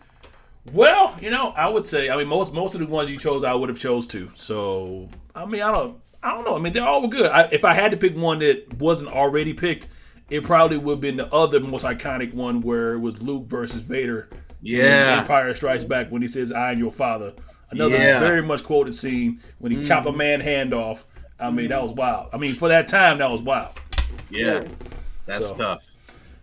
Well, 0.73 1.17
you 1.21 1.31
know, 1.31 1.49
I 1.51 1.67
would 1.67 1.87
say, 1.87 2.09
I 2.09 2.17
mean, 2.17 2.27
most 2.27 2.53
most 2.53 2.73
of 2.75 2.79
the 2.79 2.87
ones 2.87 3.09
you 3.09 3.17
chose, 3.17 3.43
I 3.43 3.53
would 3.53 3.69
have 3.69 3.79
chose 3.79 4.05
too. 4.05 4.29
So, 4.35 5.09
I 5.33 5.45
mean, 5.45 5.61
I 5.61 5.71
don't, 5.71 5.97
I 6.21 6.33
don't 6.33 6.45
know. 6.45 6.55
I 6.55 6.59
mean, 6.59 6.73
they're 6.73 6.83
all 6.83 7.07
good. 7.07 7.31
I, 7.31 7.43
if 7.51 7.65
I 7.65 7.73
had 7.73 7.91
to 7.91 7.97
pick 7.97 8.15
one 8.15 8.39
that 8.39 8.73
wasn't 8.77 9.11
already 9.11 9.53
picked, 9.53 9.87
it 10.29 10.43
probably 10.43 10.77
would 10.77 10.93
have 10.93 11.01
been 11.01 11.17
the 11.17 11.33
other 11.33 11.59
most 11.59 11.85
iconic 11.85 12.33
one 12.33 12.61
where 12.61 12.93
it 12.93 12.99
was 12.99 13.21
Luke 13.21 13.45
versus 13.47 13.81
Vader. 13.81 14.29
Yeah. 14.61 15.19
Empire 15.21 15.55
Strikes 15.55 15.85
Back 15.85 16.11
when 16.11 16.21
he 16.21 16.27
says, 16.27 16.51
"I 16.51 16.71
am 16.71 16.79
your 16.79 16.91
father." 16.91 17.33
Another 17.71 17.97
Yeah. 17.97 18.19
very 18.19 18.41
much 18.41 18.63
quoted 18.63 18.95
scene 18.95 19.39
when 19.59 19.71
he 19.71 19.77
mm-hmm. 19.77 19.87
chop 19.87 20.05
a 20.05 20.11
man 20.11 20.41
hand 20.41 20.73
off. 20.73 21.05
I 21.39 21.49
mean, 21.49 21.69
that 21.69 21.75
mm-hmm. 21.75 21.87
was 21.87 21.91
wild. 21.93 22.29
I 22.33 22.37
mean, 22.37 22.55
for 22.55 22.67
that 22.67 22.87
time, 22.87 23.19
that 23.19 23.31
was 23.31 23.41
wild. 23.41 23.73
Yeah. 24.29 24.65
That's 25.29 25.47
So- 25.49 25.55
tough. 25.55 25.83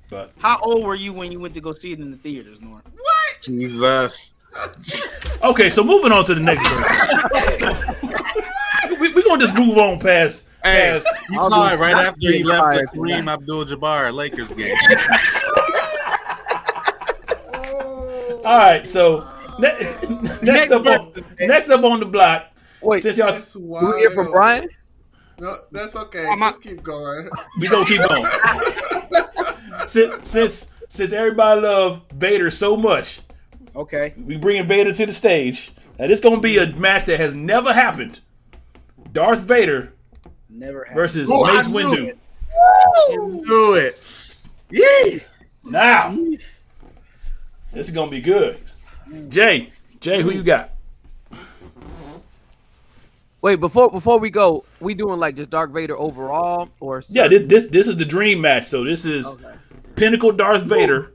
But 0.09 0.31
How 0.39 0.61
old 0.63 0.85
were 0.85 0.95
you 0.95 1.13
when 1.13 1.33
you 1.33 1.41
went 1.41 1.53
to 1.55 1.61
go 1.61 1.73
see 1.73 1.93
it 1.93 1.99
in 1.99 2.13
the 2.13 2.17
theaters, 2.17 2.61
Norm? 2.61 2.81
What? 2.95 3.43
Jesus. 3.43 4.35
okay, 5.43 5.69
so 5.69 5.83
moving 5.83 6.13
on 6.13 6.25
to 6.27 6.35
the 6.35 6.41
next 6.41 6.63
one. 6.71 6.85
we, 9.01 9.13
we're 9.13 9.25
gonna 9.25 9.45
just 9.45 9.57
move 9.57 9.77
on 9.79 9.99
past. 9.99 10.47
Hey, 10.63 10.93
past 10.93 11.09
you 11.29 11.39
saw 11.41 11.73
it 11.73 11.81
right 11.81 11.97
after 11.97 12.31
he 12.31 12.45
left 12.45 12.79
the 12.79 12.87
Kareem 12.97 13.29
Abdul-Jabbar 13.29 14.15
Lakers 14.15 14.53
game. 14.53 14.73
All 18.47 18.59
right, 18.59 18.89
so 18.89 19.27
oh. 19.27 19.57
ne- 19.59 19.77
next 20.43 20.71
up 20.71 20.87
on 20.87 21.13
next 21.41 21.69
up 21.69 21.83
on 21.83 21.99
the 21.99 22.07
block. 22.07 22.53
Wait, 22.81 23.03
Since 23.03 23.19
y'all, 23.19 23.33
That's 23.33 23.57
wild. 23.57 23.95
we 23.95 24.01
hear 24.01 24.11
from 24.11 24.31
Brian. 24.31 24.69
No, 25.39 25.59
that's 25.71 25.95
okay. 25.97 26.27
I'm 26.27 26.39
Just 26.41 26.63
keep 26.63 26.83
going. 26.83 27.29
we 27.61 27.69
gonna 27.69 27.85
keep 27.85 28.01
going. 28.09 28.27
since 29.87 30.29
since 30.31 30.71
since 30.89 31.13
everybody 31.13 31.61
love 31.61 32.03
Vader 32.15 32.51
so 32.51 32.77
much, 32.77 33.21
Okay. 33.75 34.15
we 34.17 34.37
bringing 34.37 34.67
Vader 34.67 34.93
to 34.93 35.07
the 35.07 35.13
stage. 35.13 35.73
Now 35.99 36.07
this 36.07 36.21
gonna 36.21 36.41
be 36.41 36.59
a 36.59 36.67
match 36.75 37.05
that 37.07 37.19
has 37.21 37.35
never 37.35 37.73
happened. 37.73 38.21
Darth 39.13 39.43
Vader 39.43 39.93
Never 40.49 40.81
happened. 40.85 40.97
versus 40.97 41.31
Oh, 41.33 41.45
I 41.47 41.55
Mace 41.57 41.67
knew 41.69 41.75
Windu. 41.85 42.09
it. 42.09 42.19
Do 43.47 43.75
it. 43.75 44.37
Yee. 44.71 45.21
Now, 45.71 46.17
this 47.73 47.89
is 47.89 47.91
gonna 47.95 48.11
be 48.11 48.21
good. 48.21 48.57
Mm. 49.09 49.29
Jay, 49.29 49.71
Jay, 50.01 50.23
who 50.23 50.31
you 50.31 50.43
got? 50.43 50.71
Wait, 53.47 53.61
before 53.61 53.89
before 53.89 54.19
we 54.19 54.29
go, 54.29 54.65
we 54.81 54.93
doing 54.93 55.21
like 55.21 55.37
just 55.37 55.51
Dark 55.51 55.71
Vader 55.71 55.97
overall 55.97 56.69
or 56.81 57.01
Yeah, 57.11 57.29
this 57.29 57.43
this 57.47 57.67
this 57.69 57.87
is 57.87 57.97
the 57.97 58.05
dream 58.05 58.41
match. 58.41 58.65
So 58.65 58.83
this 58.83 59.07
is 59.07 59.25
Okay. 59.25 59.57
Pinnacle 59.95 60.33
Darth 60.33 60.65
Vader, 60.65 61.13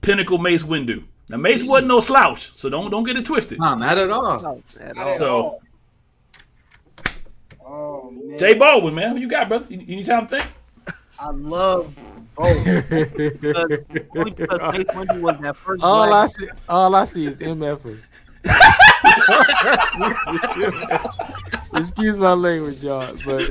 Pinnacle 0.00 0.38
Mace 0.38 0.62
Windu. 0.62 1.02
Now 1.28 1.38
Mace 1.38 1.64
wasn't 1.64 1.88
no 1.88 1.98
slouch, 1.98 2.56
so 2.56 2.70
don't 2.70 2.92
don't 2.92 3.02
get 3.02 3.16
it 3.16 3.24
twisted. 3.24 3.58
No, 3.58 3.74
not 3.74 3.98
at 3.98 4.08
all. 4.08 4.40
No, 4.40 4.62
at 4.80 4.98
all. 4.98 5.16
So 5.16 5.58
Oh 7.66 8.12
man. 8.12 8.38
Jay 8.38 8.54
Baldwin, 8.54 8.94
man, 8.94 9.16
who 9.16 9.22
you 9.22 9.28
got, 9.28 9.48
brother? 9.48 9.66
You, 9.68 9.80
you 9.80 9.96
need 9.96 10.06
time 10.06 10.28
to 10.28 10.38
think? 10.38 10.48
I 11.18 11.30
love 11.32 11.98
both. 12.36 12.64
because, 12.88 13.66
only 14.14 14.30
because 14.30 14.60
Mace 14.78 14.94
Windu 14.94 15.20
was 15.22 15.36
that 15.40 15.56
first 15.56 15.82
all 15.82 16.12
I 16.12 16.26
see, 16.26 16.48
all 16.68 16.94
I 16.94 17.04
see 17.04 17.26
is 17.26 17.40
MFers. 17.40 17.98
Excuse 21.74 22.18
my 22.18 22.32
language, 22.32 22.82
y'all, 22.82 23.06
but 23.24 23.46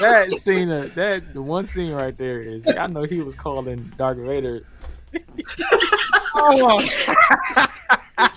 that 0.00 0.34
scene, 0.38 0.70
uh, 0.70 0.88
that 0.94 1.34
the 1.34 1.42
one 1.42 1.66
scene 1.66 1.92
right 1.92 2.16
there 2.16 2.40
is. 2.40 2.66
I 2.78 2.86
know 2.86 3.02
he 3.02 3.20
was 3.20 3.34
calling 3.34 3.80
Darth 3.96 4.18
Vader. 4.18 4.62
Oh, 6.34 6.80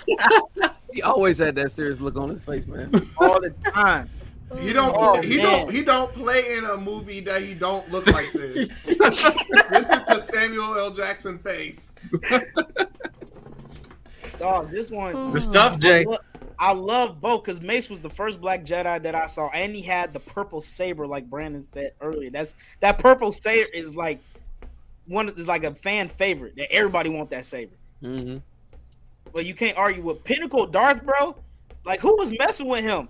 He 0.93 1.02
always 1.02 1.39
had 1.39 1.56
that 1.56 1.72
serious 1.72 2.02
look 2.02 2.18
on 2.18 2.30
his 2.30 2.41
face, 2.41 2.68
man. 2.68 2.91
all 3.18 3.39
the 3.39 3.52
time. 3.72 4.10
He 4.60 4.74
don't. 4.74 4.93
Oh, 4.97 5.22
he 5.22 5.38
man. 5.38 5.45
don't. 5.45 5.72
He 5.72 5.84
don't 5.84 6.12
play 6.14 6.58
in 6.58 6.66
a 6.66 6.76
movie 6.76 7.22
that 7.22 7.41
he 7.41 7.54
don't 7.54 7.89
look 7.89 8.06
like 8.08 8.34
this. 8.34 8.68
this 8.86 8.99
is 8.99 10.04
the 10.04 10.20
Samuel 10.20 10.78
L. 10.78 10.91
Jackson 10.91 11.39
face. 11.39 11.89
Dog, 14.38 14.70
this 14.70 14.89
one. 14.89 15.34
It's 15.36 15.47
tough, 15.47 15.80
Jay. 15.80 16.04
Look, 16.04 16.26
I 16.62 16.74
love 16.74 17.20
both 17.20 17.43
because 17.43 17.59
Mace 17.59 17.89
was 17.89 17.99
the 17.99 18.09
first 18.09 18.39
Black 18.39 18.64
Jedi 18.64 19.01
that 19.01 19.16
I 19.16 19.26
saw, 19.26 19.49
and 19.49 19.76
he 19.76 19.82
had 19.82 20.14
the 20.14 20.20
purple 20.20 20.62
saber, 20.62 21.07
like 21.07 21.28
Brandon 21.28 21.59
said 21.59 21.93
earlier. 22.01 22.30
That's 22.30 22.55
that 22.82 22.99
purple 22.99 23.32
saber 23.32 23.68
is 23.74 23.95
like 23.95 24.20
one 25.07 25.28
of 25.28 25.39
is 25.39 25.47
like 25.47 25.64
a 25.64 25.74
fan 25.74 26.07
favorite 26.07 26.55
that 26.57 26.72
everybody 26.72 27.09
want 27.09 27.32
that 27.32 27.45
saber. 27.45 27.74
hmm 28.01 28.38
But 29.34 29.45
you 29.45 29.55
can't 29.55 29.76
argue 29.76 30.03
with 30.03 30.24
Pinnacle 30.24 30.68
Darth, 30.68 31.03
bro. 31.03 31.36
Like 31.84 31.99
who 31.99 32.16
was 32.16 32.32
messing 32.38 32.68
with 32.68 32.84
him? 32.84 33.09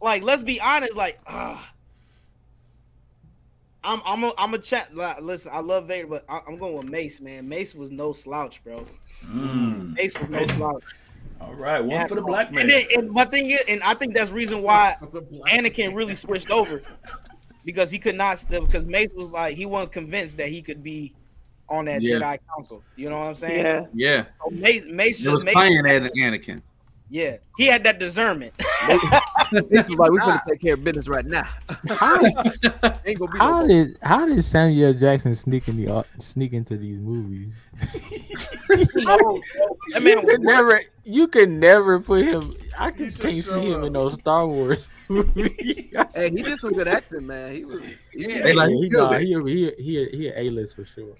Like 0.00 0.22
let's 0.22 0.42
be 0.42 0.58
honest, 0.62 0.96
like 0.96 1.20
ah. 1.26 1.72
I'm 3.86 4.00
I'm 4.06 4.24
a, 4.24 4.32
I'm 4.38 4.54
a 4.54 4.58
chat. 4.58 4.96
Like, 4.96 5.20
listen, 5.20 5.52
I 5.54 5.60
love 5.60 5.88
Vader, 5.88 6.06
but 6.06 6.24
I, 6.26 6.40
I'm 6.48 6.56
going 6.56 6.74
with 6.74 6.86
Mace, 6.86 7.20
man. 7.20 7.46
Mace 7.46 7.74
was 7.74 7.90
no 7.90 8.14
slouch, 8.14 8.64
bro. 8.64 8.86
Mm. 9.22 9.94
Mace 9.94 10.18
was 10.18 10.30
no 10.30 10.46
slouch. 10.46 10.84
All 11.46 11.54
right, 11.54 11.80
one 11.80 11.90
Yeah, 11.90 12.06
for 12.06 12.14
the 12.14 12.22
black 12.22 12.50
man. 12.52 12.62
And, 12.62 12.70
then, 12.70 12.84
and 12.96 13.10
my 13.10 13.24
thing 13.24 13.50
is, 13.50 13.60
and 13.68 13.82
I 13.82 13.94
think 13.94 14.14
that's 14.14 14.30
reason 14.30 14.62
why 14.62 14.96
Anakin 15.02 15.94
really 15.94 16.14
switched 16.14 16.50
over 16.50 16.82
because 17.64 17.90
he 17.90 17.98
could 17.98 18.14
not 18.14 18.38
still 18.38 18.64
because 18.64 18.86
Mace 18.86 19.10
was 19.14 19.30
like 19.30 19.54
he 19.54 19.66
wasn't 19.66 19.92
convinced 19.92 20.38
that 20.38 20.48
he 20.48 20.62
could 20.62 20.82
be 20.82 21.14
on 21.68 21.86
that 21.86 22.02
Yeah. 22.02 22.16
Jedi 22.18 22.38
Council. 22.54 22.82
You 22.96 23.10
know 23.10 23.18
what 23.18 23.26
I'm 23.26 23.34
saying? 23.34 23.64
Yeah. 23.64 23.86
Yeah. 23.94 24.24
So 24.42 24.50
Mace, 24.50 24.86
Mace 24.86 25.18
just 25.20 25.34
was 25.34 25.44
Mace, 25.44 25.54
playing 25.54 25.86
at 25.86 26.02
Anakin. 26.12 26.60
Yeah, 27.08 27.36
he 27.56 27.66
had 27.66 27.84
that 27.84 27.98
discernment. 27.98 28.52
This 29.70 29.88
was 29.88 29.98
like 29.98 30.10
we're 30.10 30.18
gonna 30.18 30.42
take 30.48 30.60
care 30.60 30.74
of 30.74 30.82
business 30.82 31.06
right 31.06 31.24
now. 31.24 31.46
Ain't 33.06 33.18
gonna 33.20 33.30
be 33.32 33.38
How 33.38 33.62
no 33.62 33.68
did 33.68 33.98
how 34.02 34.26
did 34.26 34.42
Samuel 34.44 34.94
Jackson 34.94 35.36
sneak 35.36 35.68
in 35.68 35.76
the 35.76 35.92
uh, 35.94 36.02
sneak 36.18 36.54
into 36.54 36.76
these 36.76 36.98
movies? 36.98 37.52
I 39.94 40.00
mean, 40.00 40.18
you 40.18 40.20
was 40.22 40.24
could 40.24 40.40
never 40.40 40.82
you 41.04 41.28
could 41.28 41.50
never 41.50 42.00
put 42.00 42.26
him. 42.26 42.54
I 42.76 42.90
He 42.90 43.04
just 43.04 43.20
just 43.20 43.22
can't 43.22 43.44
see 43.44 43.70
him 43.70 43.80
up. 43.80 43.86
in 43.86 43.92
those 43.92 44.14
Star 44.14 44.46
Wars 44.46 44.84
movies. 45.08 45.92
Hey, 46.14 46.30
he 46.30 46.42
did 46.42 46.58
some 46.58 46.72
good 46.72 46.88
acting, 46.88 47.26
man. 47.26 47.54
He 47.54 47.64
was. 47.64 47.80
He 47.82 47.96
Yeah. 48.12 48.42
They 48.42 48.52
like, 48.54 48.70
he, 48.70 48.88
good. 48.88 49.10
nah, 49.10 49.18
he, 49.18 49.34
he, 49.44 49.72
he, 49.78 50.08
he 50.16 50.28
a 50.28 50.38
A-list 50.40 50.74
for 50.76 50.84
sure. 50.84 51.14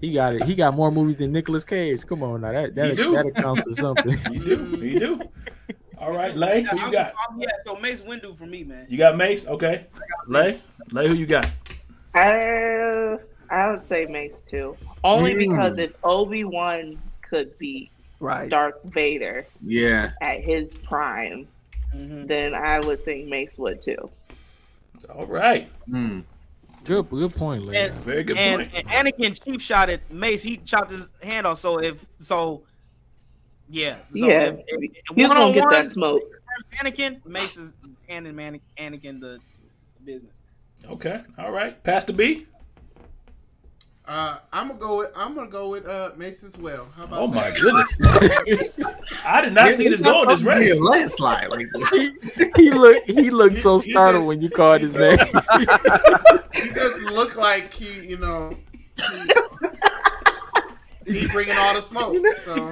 He 0.00 0.12
got 0.12 0.34
it. 0.34 0.44
He 0.44 0.54
got 0.54 0.74
more 0.74 0.90
movies 0.90 1.16
than 1.18 1.32
Nicolas 1.32 1.64
Cage. 1.64 2.04
Come 2.06 2.22
on 2.22 2.40
now, 2.42 2.52
that 2.52 2.74
that, 2.74 2.96
that 2.96 3.32
accounts 3.36 3.62
for 3.62 3.72
something. 3.72 4.18
You 4.32 4.56
do, 4.56 4.86
you 4.86 4.98
do. 4.98 5.20
All 5.98 6.12
right, 6.12 6.36
Lay, 6.36 6.62
who 6.62 6.76
you 6.76 6.82
I'm- 6.82 6.92
got? 6.92 7.06
I'm- 7.28 7.40
yeah, 7.40 7.48
so 7.64 7.76
Mace 7.76 8.02
Windu 8.02 8.36
for 8.36 8.46
me, 8.46 8.64
man. 8.64 8.86
You 8.90 8.98
got 8.98 9.16
Mace, 9.16 9.46
okay. 9.46 9.86
Lay, 10.26 10.56
Lay, 10.90 11.08
who 11.08 11.14
you 11.14 11.26
got? 11.26 11.48
I 12.14 13.18
I 13.50 13.70
would 13.70 13.82
say 13.82 14.06
Mace 14.06 14.42
too, 14.42 14.76
only 15.02 15.34
Mm. 15.34 15.38
because 15.38 15.78
if 15.78 15.96
Obi 16.04 16.44
Wan 16.44 17.00
could 17.22 17.56
beat 17.58 17.90
right. 18.20 18.48
Darth 18.50 18.82
Vader 18.84 19.46
Yeah. 19.62 20.10
at 20.20 20.40
his 20.40 20.74
prime, 20.74 21.46
Mhm. 21.94 22.26
then 22.26 22.54
I 22.54 22.80
would 22.80 23.04
think 23.04 23.28
Mace 23.28 23.58
would 23.58 23.80
too. 23.82 24.10
All 25.14 25.26
right, 25.26 25.68
Hmm. 25.88 26.20
Good, 26.84 27.10
good 27.10 27.34
point, 27.34 27.64
Larry. 27.64 27.78
And, 27.78 27.94
very 27.94 28.22
good 28.22 28.36
and, 28.36 28.70
point. 28.70 28.86
and 28.92 29.06
Anakin 29.06 29.42
cheap 29.44 29.60
shot 29.60 29.88
at 29.90 30.08
Mace. 30.10 30.42
He 30.42 30.58
chopped 30.58 30.90
his 30.90 31.10
hand 31.22 31.46
off. 31.46 31.58
So 31.58 31.78
if 31.80 32.04
so, 32.18 32.62
yeah, 33.70 33.96
so 34.14 34.26
yeah, 34.26 34.50
if- 34.50 34.60
if- 34.68 35.16
he's 35.16 35.28
gonna 35.28 35.54
get 35.54 35.68
that 35.70 35.86
smoke. 35.86 36.22
versus 36.22 36.80
Anakin, 36.80 37.24
Mace 37.26 37.56
is 37.56 37.72
handing 38.08 38.36
Man- 38.36 38.60
Anakin 38.78 39.20
the 39.20 39.40
business. 40.04 40.32
Okay, 40.86 41.22
all 41.38 41.50
right. 41.50 41.82
Pass 41.82 42.04
Pastor 42.04 42.12
B. 42.12 42.46
Uh, 44.06 44.36
I'm 44.52 44.68
gonna 44.68 44.78
go 44.80 44.98
with. 44.98 45.12
I'm 45.16 45.34
gonna 45.34 45.48
go 45.50 45.70
with 45.70 45.86
uh, 45.88 46.10
Mace 46.16 46.44
as 46.44 46.58
well. 46.58 46.86
How 46.94 47.04
about 47.04 47.20
Oh 47.22 47.26
my 47.26 47.50
that? 47.50 47.58
goodness, 47.58 48.70
I 49.24 49.40
did 49.40 49.54
not 49.54 49.72
see 49.72 49.88
this 49.88 50.02
going 50.02 50.28
this 50.28 50.42
Be 50.42 50.48
way. 50.48 50.70
a 50.70 50.74
landslide 50.74 51.48
like 51.48 51.66
this. 51.72 52.08
he 52.56 52.70
looked 52.70 53.08
he 53.10 53.30
looked 53.30 53.58
so 53.58 53.78
He- 53.78 53.86
he 53.86 53.92
startled 53.92 54.20
just- 54.22 54.28
when 54.28 54.42
you 54.42 54.50
called 54.50 54.82
his 54.82 54.94
name. 54.94 55.18
He 56.54 56.70
just 56.70 56.98
looked 57.00 57.36
like 57.36 57.72
he, 57.74 58.06
you 58.06 58.16
know, 58.18 58.54
he, 61.06 61.12
he's 61.20 61.30
bringing 61.32 61.56
all 61.56 61.74
the 61.74 61.82
smoke. 61.82 62.14
So 62.44 62.70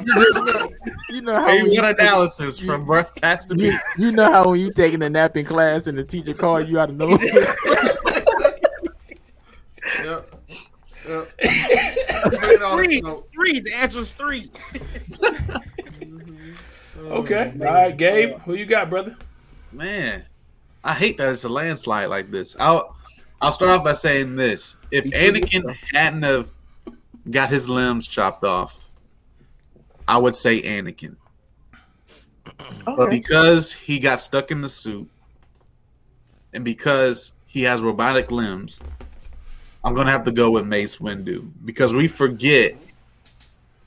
you 1.10 1.20
know 1.22 1.34
how 1.34 1.48
Hey, 1.48 1.62
when 1.62 1.72
you, 1.72 1.80
what 1.82 1.98
analysis 2.00 2.58
from 2.58 2.84
Breath 2.84 3.12
Pastor 3.20 3.54
B? 3.56 3.66
you, 3.66 3.78
you 3.98 4.12
know 4.12 4.30
how 4.30 4.44
when 4.50 4.60
you 4.60 4.70
taking 4.72 5.02
a 5.02 5.10
nap 5.10 5.36
in 5.36 5.44
class 5.46 5.86
and 5.88 5.98
the 5.98 6.04
teacher 6.04 6.32
called 6.34 6.68
you 6.68 6.78
out 6.78 6.90
of 6.90 6.96
nowhere. 6.98 7.18
Yep. 10.04 10.31
Yep. 11.08 11.32
He's 11.42 12.38
bringing 12.38 12.62
all 12.62 12.76
the 12.76 12.84
Three, 12.84 12.98
smoke. 13.00 13.28
three. 13.32 13.60
The 13.60 13.74
answer's 13.74 14.12
three. 14.12 14.50
Okay, 16.98 17.52
oh, 17.60 17.66
all 17.66 17.74
right, 17.74 17.96
Gabe, 17.96 18.34
uh, 18.34 18.38
who 18.40 18.54
you 18.54 18.64
got, 18.64 18.88
brother? 18.88 19.16
Man, 19.72 20.24
I 20.84 20.94
hate 20.94 21.18
that 21.18 21.32
it's 21.32 21.44
a 21.44 21.48
landslide 21.48 22.08
like 22.08 22.30
this. 22.30 22.54
I'll 22.60 22.94
I'll 23.40 23.50
start 23.52 23.72
off 23.72 23.84
by 23.84 23.94
saying 23.94 24.36
this: 24.36 24.76
if 24.90 25.04
Anakin 25.06 25.74
hadn't 25.92 26.22
have 26.22 26.50
got 27.30 27.48
his 27.50 27.68
limbs 27.68 28.06
chopped 28.06 28.44
off, 28.44 28.88
I 30.06 30.16
would 30.16 30.36
say 30.36 30.62
Anakin. 30.62 31.16
But 32.84 33.10
because 33.10 33.72
he 33.72 33.98
got 33.98 34.20
stuck 34.20 34.50
in 34.50 34.60
the 34.60 34.68
suit, 34.68 35.10
and 36.52 36.64
because 36.64 37.32
he 37.46 37.62
has 37.64 37.82
robotic 37.82 38.30
limbs, 38.30 38.78
I'm 39.84 39.94
gonna 39.94 40.10
have 40.10 40.24
to 40.24 40.32
go 40.32 40.50
with 40.50 40.66
Mace 40.66 40.96
Windu 40.98 41.50
because 41.64 41.92
we 41.92 42.08
forget 42.08 42.76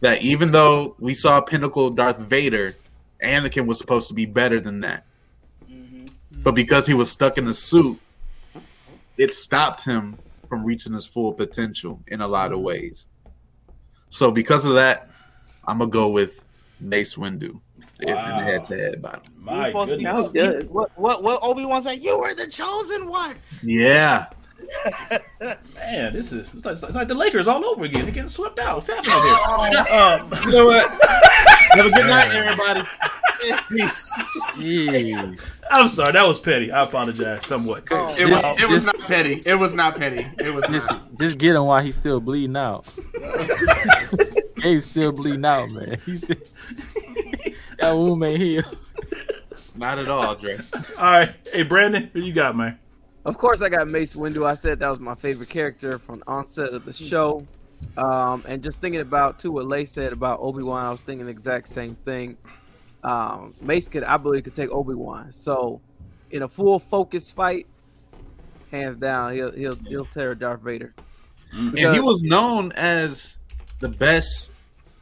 that 0.02 0.22
even 0.22 0.52
though 0.52 0.96
we 1.00 1.14
saw 1.14 1.39
Pinnacle 1.41 1.89
Darth 1.89 2.18
Vader, 2.18 2.76
Anakin 3.24 3.66
was 3.66 3.78
supposed 3.78 4.08
to 4.10 4.14
be 4.14 4.26
better 4.26 4.60
than 4.60 4.82
that. 4.82 5.06
Mm-hmm. 5.72 6.08
But 6.43 6.54
because 6.54 6.86
he 6.86 6.93
was 6.93 7.10
stuck 7.10 7.38
in 7.38 7.46
the 7.46 7.54
suit, 7.54 8.00
it 9.18 9.34
stopped 9.34 9.86
him 9.86 10.18
from 10.50 10.64
reaching 10.66 10.93
his 10.93 11.06
full 11.06 11.34
potential 11.34 12.02
in 12.08 12.22
a 12.22 12.28
lot 12.28 12.52
of 12.52 12.58
mm-hmm. 12.58 12.68
ways. 12.68 13.08
So 14.10 14.32
because 14.32 14.66
of 14.66 14.76
that, 14.76 15.10
I'm 15.66 15.80
gonna 15.80 15.89
go 15.89 16.10
with 16.10 16.43
Mace 16.80 17.16
Windu 17.16 17.60
in 18.02 18.08
the 18.08 18.16
Wow. 18.16 18.39
head-to-head 18.39 19.02
battle. 19.02 19.22
He 19.24 19.39
was 19.39 19.46
My 19.46 19.68
supposed 19.68 19.91
to 19.91 19.98
be- 19.98 20.04
That 20.04 20.14
was 20.16 20.30
goodness. 20.30 20.56
good. 20.56 20.70
What 20.70 20.91
what 20.98 21.24
what 21.24 21.39
Obi 21.41 21.66
Wan 21.66 21.82
said? 21.82 22.04
You 22.04 22.20
were 22.20 22.34
the 22.34 22.48
chosen 22.48 23.08
one. 23.08 23.36
Yeah, 23.64 24.28
Man, 25.76 26.13
this 26.13 26.32
is 26.32 26.53
it's 26.53 26.66
like, 26.66 26.74
it's 26.82 26.95
like 26.95 27.07
the 27.07 27.13
Lakers 27.13 27.47
all 27.47 27.63
over 27.66 27.84
again. 27.86 28.03
They're 28.03 28.13
getting 28.13 28.30
swept 28.30 28.59
out. 28.59 28.78
What's 28.78 28.88
happening 28.88 29.72
here? 29.72 29.95
um, 29.95 30.32
you 30.45 30.51
know 30.51 30.66
what? 30.68 30.89
Have 31.72 31.86
a 31.86 31.91
good 31.91 32.07
night, 32.07 32.34
everybody. 32.34 32.84
Peace. 33.70 34.09
Jeez. 34.55 35.61
I'm 35.70 35.88
sorry, 35.88 36.13
that 36.13 36.26
was 36.28 36.39
petty. 36.39 36.72
I 36.72 36.84
apologize 36.84 37.45
somewhat. 37.45 37.84
It 37.91 37.95
was 37.95 38.16
Just- 38.41 38.59
it 38.61 38.68
was 38.70 38.84
just- 38.84 38.86
not 38.86 39.07
petty. 39.07 39.43
It 39.45 39.55
was 39.55 39.74
not 39.74 39.95
petty. 39.97 40.26
It 40.39 40.53
was 40.53 40.63
Just, 40.68 40.89
not. 40.89 41.16
just 41.18 41.38
get 41.38 41.55
him 41.55 41.66
while 41.66 41.84
he's 41.84 41.95
still 41.95 42.20
bleeding 42.20 42.55
out. 42.55 42.86
Gabe's 44.57 44.89
still 44.89 45.11
bleeding 45.11 45.45
out, 45.45 45.70
man. 45.70 45.97
He's 46.05 46.22
that 46.22 47.91
wound 47.93 48.24
ain't 48.24 48.41
healed. 48.41 48.78
Not 49.76 49.99
at 49.99 50.07
all, 50.07 50.36
Dre. 50.36 50.57
All 50.97 51.03
right, 51.03 51.34
hey 51.51 51.63
Brandon, 51.63 52.09
who 52.13 52.22
you 52.22 52.32
got, 52.34 52.55
man? 52.55 52.80
Of 53.26 53.38
course, 53.38 53.61
I 53.61 53.69
got 53.69 53.88
Mace 53.89 54.13
Windu. 54.13 54.45
I 54.45 54.53
said 54.53 54.80
that 54.80 54.89
was 54.89 54.99
my 54.99 55.15
favorite 55.15 55.49
character 55.49 55.97
from 55.97 56.19
the 56.19 56.28
onset 56.28 56.73
of 56.73 56.86
the 56.86 56.93
show. 56.93 57.45
Um, 57.97 58.43
and 58.47 58.63
just 58.63 58.80
thinking 58.80 59.01
about 59.01 59.39
too 59.39 59.51
what 59.51 59.65
Lay 59.65 59.86
said 59.86 60.13
about 60.13 60.39
Obi 60.41 60.63
Wan, 60.63 60.86
I 60.86 60.91
was 60.91 61.01
thinking 61.01 61.26
the 61.26 61.32
exact 61.32 61.69
same 61.69 61.95
thing. 62.05 62.38
Um, 63.03 63.53
Mace 63.61 63.88
could, 63.88 64.03
I 64.03 64.17
believe, 64.17 64.43
could 64.43 64.53
take 64.53 64.71
Obi 64.71 64.93
Wan. 64.93 65.32
So, 65.32 65.82
in 66.32 66.43
a 66.43 66.47
full 66.47 66.80
focus 66.80 67.32
fight, 67.32 67.67
hands 68.71 68.95
down, 68.95 69.34
he'll 69.34 69.51
he'll 69.51 69.76
he'll 69.76 70.05
tear 70.05 70.36
Darth 70.36 70.61
Vader. 70.61 70.93
And 71.51 71.78
he 71.78 71.99
was 71.99 72.21
known 72.23 72.71
as 72.73 73.38
the 73.80 73.89
best 73.89 74.51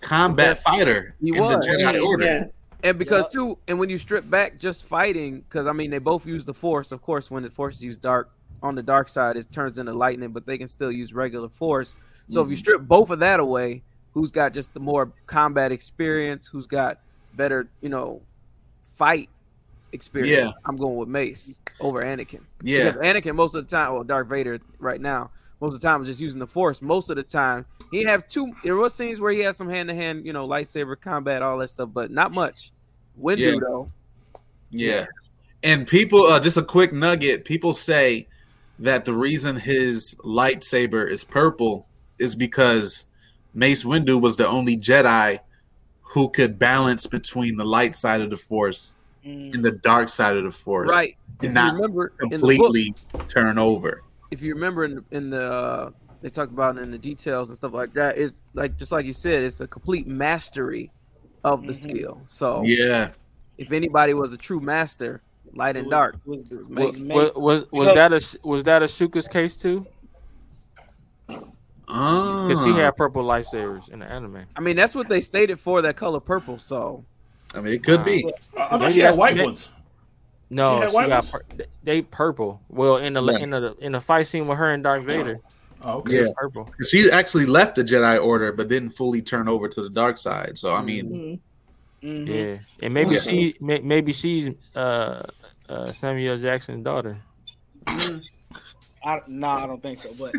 combat 0.01 0.61
fighter 0.61 1.15
He 1.21 1.29
in 1.35 1.41
was. 1.41 1.65
the 1.65 1.71
Jedi 1.71 2.05
Order. 2.05 2.49
And 2.83 2.99
because 2.99 3.27
too, 3.27 3.57
and 3.67 3.79
when 3.79 3.89
you 3.89 3.97
strip 3.97 4.29
back 4.29 4.59
just 4.59 4.83
fighting, 4.85 5.41
because 5.41 5.67
I 5.67 5.71
mean 5.71 5.89
they 5.89 5.99
both 5.99 6.25
use 6.25 6.43
the 6.45 6.53
Force. 6.53 6.91
Of 6.91 7.01
course, 7.01 7.31
when 7.31 7.43
the 7.43 7.49
Force 7.49 7.77
is 7.77 7.83
used 7.83 8.01
dark 8.01 8.29
on 8.61 8.75
the 8.75 8.83
dark 8.83 9.09
side, 9.09 9.37
it 9.37 9.49
turns 9.51 9.77
into 9.77 9.93
lightning, 9.93 10.31
but 10.31 10.45
they 10.45 10.57
can 10.57 10.67
still 10.67 10.91
use 10.91 11.13
regular 11.13 11.49
Force. 11.49 11.95
So 12.27 12.41
if 12.41 12.49
you 12.49 12.55
mm-hmm. 12.55 12.59
strip 12.59 12.81
both 12.81 13.09
of 13.09 13.19
that 13.19 13.39
away, 13.39 13.83
who's 14.13 14.31
got 14.31 14.53
just 14.53 14.73
the 14.73 14.79
more 14.79 15.11
combat 15.25 15.71
experience? 15.71 16.47
Who's 16.47 16.67
got 16.67 16.99
better, 17.35 17.67
you 17.81 17.89
know, 17.89 18.21
fight 18.81 19.29
experience? 19.91 20.51
Yeah. 20.51 20.51
I'm 20.65 20.77
going 20.77 20.95
with 20.95 21.09
Mace 21.09 21.59
over 21.79 22.03
Anakin. 22.03 22.41
Yeah. 22.61 22.91
Because 22.91 23.01
Anakin 23.01 23.35
most 23.35 23.55
of 23.55 23.67
the 23.67 23.75
time, 23.75 23.93
well, 23.93 24.03
Darth 24.03 24.27
Vader 24.27 24.59
right 24.79 25.01
now, 25.01 25.31
most 25.63 25.75
of 25.75 25.81
the 25.81 25.87
time 25.87 26.01
is 26.01 26.07
just 26.09 26.19
using 26.19 26.39
the 26.39 26.47
Force. 26.47 26.81
Most 26.81 27.09
of 27.09 27.15
the 27.15 27.23
time, 27.23 27.65
he 27.89 28.03
have 28.03 28.27
two. 28.27 28.51
There 28.65 28.75
was 28.75 28.93
scenes 28.93 29.21
where 29.21 29.31
he 29.31 29.39
had 29.39 29.55
some 29.55 29.69
hand 29.69 29.87
to 29.87 29.95
hand, 29.95 30.25
you 30.25 30.33
know, 30.33 30.45
lightsaber 30.45 30.99
combat, 30.99 31.41
all 31.41 31.57
that 31.59 31.69
stuff, 31.69 31.89
but 31.93 32.11
not 32.11 32.33
much. 32.33 32.71
Windu 33.19 33.37
Yeah. 33.53 33.59
though, 33.61 33.91
Yeah. 34.71 35.05
And 35.63 35.87
people, 35.87 36.23
uh, 36.23 36.41
just 36.41 36.57
a 36.57 36.63
quick 36.63 36.91
nugget 36.91 37.45
people 37.45 37.73
say 37.73 38.27
that 38.79 39.05
the 39.05 39.13
reason 39.13 39.55
his 39.55 40.15
lightsaber 40.25 41.09
is 41.09 41.23
purple 41.23 41.87
is 42.19 42.35
because 42.35 43.05
Mace 43.53 43.85
Windu 43.85 44.19
was 44.19 44.35
the 44.35 44.45
only 44.45 44.75
Jedi 44.75 45.39
who 46.01 46.27
could 46.29 46.59
balance 46.59 47.07
between 47.07 47.55
the 47.55 47.63
light 47.63 47.95
side 47.95 48.19
of 48.19 48.29
the 48.29 48.35
Force 48.37 48.95
Mm. 49.25 49.53
and 49.53 49.63
the 49.63 49.71
dark 49.71 50.09
side 50.09 50.35
of 50.35 50.43
the 50.43 50.51
Force. 50.51 50.89
right? 50.91 51.15
And 51.39 51.43
you 51.49 51.53
not 51.53 51.75
remember 51.75 52.11
in 52.21 52.29
the 52.29 52.37
book, 52.39 52.49
completely 52.57 52.93
turn 53.29 53.57
over. 53.57 54.01
If 54.33 54.41
you 54.41 54.55
remember 54.55 54.83
in, 54.85 55.05
in 55.11 55.29
the 55.29 55.43
uh, 55.53 55.89
they 56.21 56.29
talked 56.29 56.51
about 56.51 56.77
in 56.79 56.89
the 56.89 56.97
details 56.97 57.49
and 57.49 57.55
stuff 57.55 57.71
like 57.73 57.93
that, 57.93 58.17
it's 58.17 58.37
like 58.55 58.75
just 58.77 58.91
like 58.91 59.05
you 59.05 59.13
said, 59.13 59.43
it's 59.43 59.61
a 59.61 59.67
complete 59.67 60.07
mastery 60.07 60.89
of 61.43 61.61
the 61.63 61.71
Mhm. 61.73 61.75
skill. 61.89 62.21
So 62.25 62.63
Yeah. 62.65 63.09
if 63.59 63.71
anybody 63.71 64.15
was 64.15 64.33
a 64.33 64.37
true 64.37 64.59
master, 64.59 65.21
light 65.53 65.77
and 65.77 65.85
was- 65.85 65.91
dark, 65.91 66.15
was- 66.25 66.37
was 66.49 66.49
was- 66.49 66.69
Mace. 66.69 67.03
Mace. 67.03 67.15
Was 67.15 67.35
was, 67.35 67.71
was 67.71 67.93
that 67.93 68.11
a 68.11 68.47
was 68.47 68.63
that 68.63 68.81
Ahsoka's 68.81 69.27
case 69.27 69.55
too? 69.55 69.85
Oh. 71.29 72.47
Because 72.47 72.63
she 72.63 72.71
had 72.71 72.95
purple 72.97 73.23
lightsabers 73.23 73.87
in 73.89 73.99
the 73.99 74.05
anime. 74.05 74.45
I 74.55 74.61
mean, 74.61 74.75
that's 74.75 74.95
what 74.95 75.09
they 75.09 75.21
stated 75.21 75.59
for 75.59 75.81
that 75.83 75.95
color 75.95 76.19
purple. 76.19 76.57
So 76.57 77.05
I 77.53 77.61
mean, 77.61 77.73
it 77.75 77.83
could 77.83 78.03
be. 78.03 78.25
I, 78.57 78.61
I 78.65 78.69
thought 78.69 78.79
Maybe 78.81 78.93
she 78.93 78.99
had 79.01 79.15
white 79.15 79.35
may- 79.37 79.45
ones. 79.45 79.69
No, 80.53 80.77
She 80.77 80.81
had 80.81 80.91
she, 81.03 81.07
got 81.09 81.31
pur- 81.31 81.65
they 81.83 82.01
purple. 82.01 82.61
Well, 82.69 82.97
in 82.97 83.13
the 83.13 83.23
Yeah. 83.23 83.37
in 83.39 83.49
the 83.49 83.75
in 83.79 83.91
the 83.93 84.01
fight 84.01 84.27
scene 84.27 84.47
with 84.47 84.57
her 84.57 84.71
and 84.71 84.83
Darth 84.83 85.03
Vader, 85.03 85.39
Oh, 85.83 85.97
okay. 85.99 86.21
Yeah. 86.23 86.27
purple. 86.35 86.69
She 86.87 87.09
actually 87.11 87.45
left 87.45 87.75
the 87.75 87.83
Jedi 87.83 88.23
Order, 88.23 88.51
but 88.53 88.67
didn't 88.69 88.91
fully 88.91 89.21
turn 89.21 89.47
over 89.47 89.67
to 89.67 89.81
the 89.81 89.89
dark 89.89 90.17
side. 90.17 90.57
So, 90.57 90.73
I 90.73 90.81
mean, 90.81 91.39
Mhm. 92.03 92.25
Mhm. 92.25 92.27
Yeah, 92.27 92.57
and 92.85 92.93
maybe 92.93 93.15
Yeah. 93.15 93.19
she 93.21 93.55
may, 93.59 93.79
maybe 93.79 94.13
she's 94.13 94.49
uh, 94.75 95.23
uh, 95.69 95.91
Samuel 95.93 96.37
Jackson's 96.37 96.83
daughter. 96.83 97.17
I, 99.05 99.19
no, 99.27 99.47
I 99.49 99.65
don't 99.67 99.81
think 99.83 99.97
so. 99.97 100.11
But, 100.17 100.31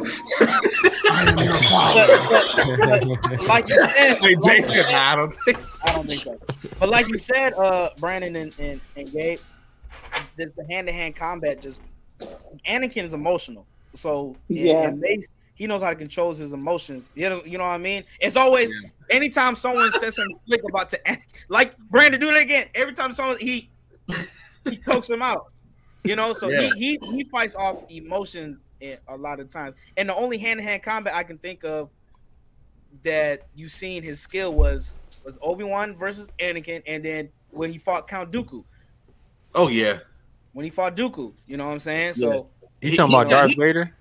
I 1.11 1.35
but, 1.37 2.79
but 3.29 3.47
like 3.47 3.69
you 3.69 3.79
said, 3.79 3.91
Hey, 3.91 4.11
like 4.21 4.23
you 4.31 4.39
Jason, 4.47 4.83
said- 4.85 4.95
I 4.95 5.17
don't 5.17 5.33
think 5.45 5.61
so. 5.61 5.79
I 5.85 5.93
don't 5.93 6.07
think 6.07 6.23
so. 6.23 6.39
But 6.81 6.89
like 6.89 7.07
you 7.09 7.19
said, 7.19 7.53
uh, 7.55 7.91
Brandon 7.99 8.35
and, 8.37 8.55
and, 8.59 8.81
and 8.97 9.12
Gabe, 9.12 9.39
this 10.37 10.53
the 10.53 10.65
hand 10.69 10.87
to 10.89 10.93
hand 10.93 11.17
combat 11.17 11.61
just 11.61 11.81
Anakin 12.69 13.05
is 13.05 13.15
emotional. 13.15 13.67
So 13.93 14.37
Yeah. 14.49 14.89
and 14.89 15.01
Mace, 15.01 15.29
he 15.55 15.67
knows 15.67 15.83
how 15.83 15.91
to 15.91 15.97
control 15.97 16.33
his 16.35 16.53
emotions. 16.53 17.12
You 17.15 17.29
know, 17.29 17.43
you 17.45 17.59
know 17.59 17.65
what 17.65 17.71
I 17.71 17.79
mean? 17.79 18.05
It's 18.21 18.37
always 18.37 18.73
anytime 19.11 19.55
someone 19.57 19.91
says 19.93 20.17
something 20.17 20.37
slick 20.47 20.62
about 20.69 20.89
to 20.91 21.09
An- 21.09 21.23
like 21.49 21.77
Brandon, 21.91 22.21
do 22.21 22.31
it 22.31 22.41
again. 22.43 22.69
Every 22.75 22.95
time 22.95 23.12
someone 23.12 23.37
he 23.39 23.71
he 24.69 24.77
chokes 24.77 25.09
him 25.09 25.23
out. 25.23 25.53
You 26.03 26.17
know, 26.17 26.33
so 26.33 26.49
Yeah. 26.49 26.71
he, 26.75 26.99
he 27.01 27.17
he 27.17 27.25
fights 27.25 27.55
off 27.57 27.85
emotion 27.91 28.61
a 29.09 29.17
lot 29.17 29.41
of 29.41 29.49
times. 29.51 29.75
And 29.97 30.09
the 30.09 30.15
only 30.15 30.37
hand 30.39 30.61
to 30.61 30.65
hand 30.65 30.83
combat 30.83 31.15
I 31.15 31.23
can 31.23 31.39
think 31.39 31.65
of 31.65 31.89
that 33.03 33.43
you 33.55 33.69
seen 33.69 34.03
his 34.03 34.21
skill 34.21 34.53
was 34.55 34.97
was 35.25 35.39
Obi 35.41 35.65
Wan 35.65 35.97
versus 35.97 36.31
Anakin, 36.39 36.83
and 36.87 37.03
then 37.05 37.31
when 37.51 37.71
he 37.71 37.79
fought 37.79 38.07
Count 38.09 38.31
Dooku. 38.31 38.65
Oh, 39.55 39.69
yeah. 39.69 39.99
When 40.53 40.65
he 40.65 40.71
fought 40.71 40.97
Dooku, 40.97 41.33
you 41.47 41.57
know 41.57 41.67
what 41.67 41.73
I'm 41.73 41.81
saying? 41.81 42.15
So 42.15 42.49
You 42.81 42.91
He- 42.91 42.97
talking 42.97 43.11
he- 43.13 43.17
about 43.17 43.31
Darth 43.31 43.51
he- 43.51 43.57
Vader? 43.57 43.93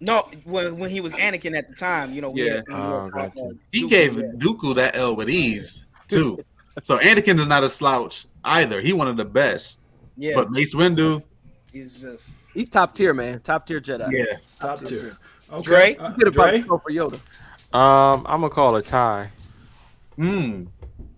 no, 0.00 0.28
when 0.44 0.78
when 0.78 0.90
he 0.90 1.00
was 1.00 1.12
Anakin 1.14 1.56
at 1.56 1.68
the 1.68 1.74
time, 1.74 2.12
you 2.14 2.20
know, 2.22 2.32
Yeah. 2.34 2.54
had- 2.56 2.64
Oh, 2.70 3.10
gotcha. 3.12 3.40
uh, 3.40 3.50
He 3.72 3.86
gave 3.86 4.16
yeah. 4.16 4.24
Dooku 4.36 4.74
that 4.76 4.96
L 4.96 5.14
with 5.16 5.28
ease, 5.28 5.84
too. 6.08 6.38
so, 6.80 6.98
Anakin 6.98 7.38
is 7.38 7.46
not 7.46 7.62
a 7.64 7.68
slouch 7.68 8.26
either. 8.44 8.80
He 8.80 8.92
one 8.92 9.06
of 9.08 9.16
the 9.16 9.24
best. 9.24 9.78
yeah, 10.16 10.34
But 10.34 10.50
Mace 10.50 10.74
Windu, 10.74 11.22
he's 11.72 12.00
just 12.00 12.36
he's 12.54 12.68
top 12.70 12.94
tier, 12.94 13.12
man, 13.12 13.40
top 13.40 13.66
tier 13.66 13.80
Jedi. 13.80 14.10
yeah. 14.12 14.24
Top 14.60 14.82
tier. 14.84 15.16
Okay. 15.52 15.62
Dre? 15.62 15.96
Uh, 15.96 16.08
He 16.10 16.14
could 16.16 16.26
have 16.28 16.34
probably 16.34 16.60
Dre? 16.60 16.68
go 16.68 16.78
for 16.78 16.90
Yoda. 16.90 17.20
Um, 17.78 18.24
I'm 18.26 18.40
gonna 18.40 18.48
call 18.50 18.74
a 18.76 18.82
tie. 18.82 19.28
Mm. 20.18 20.68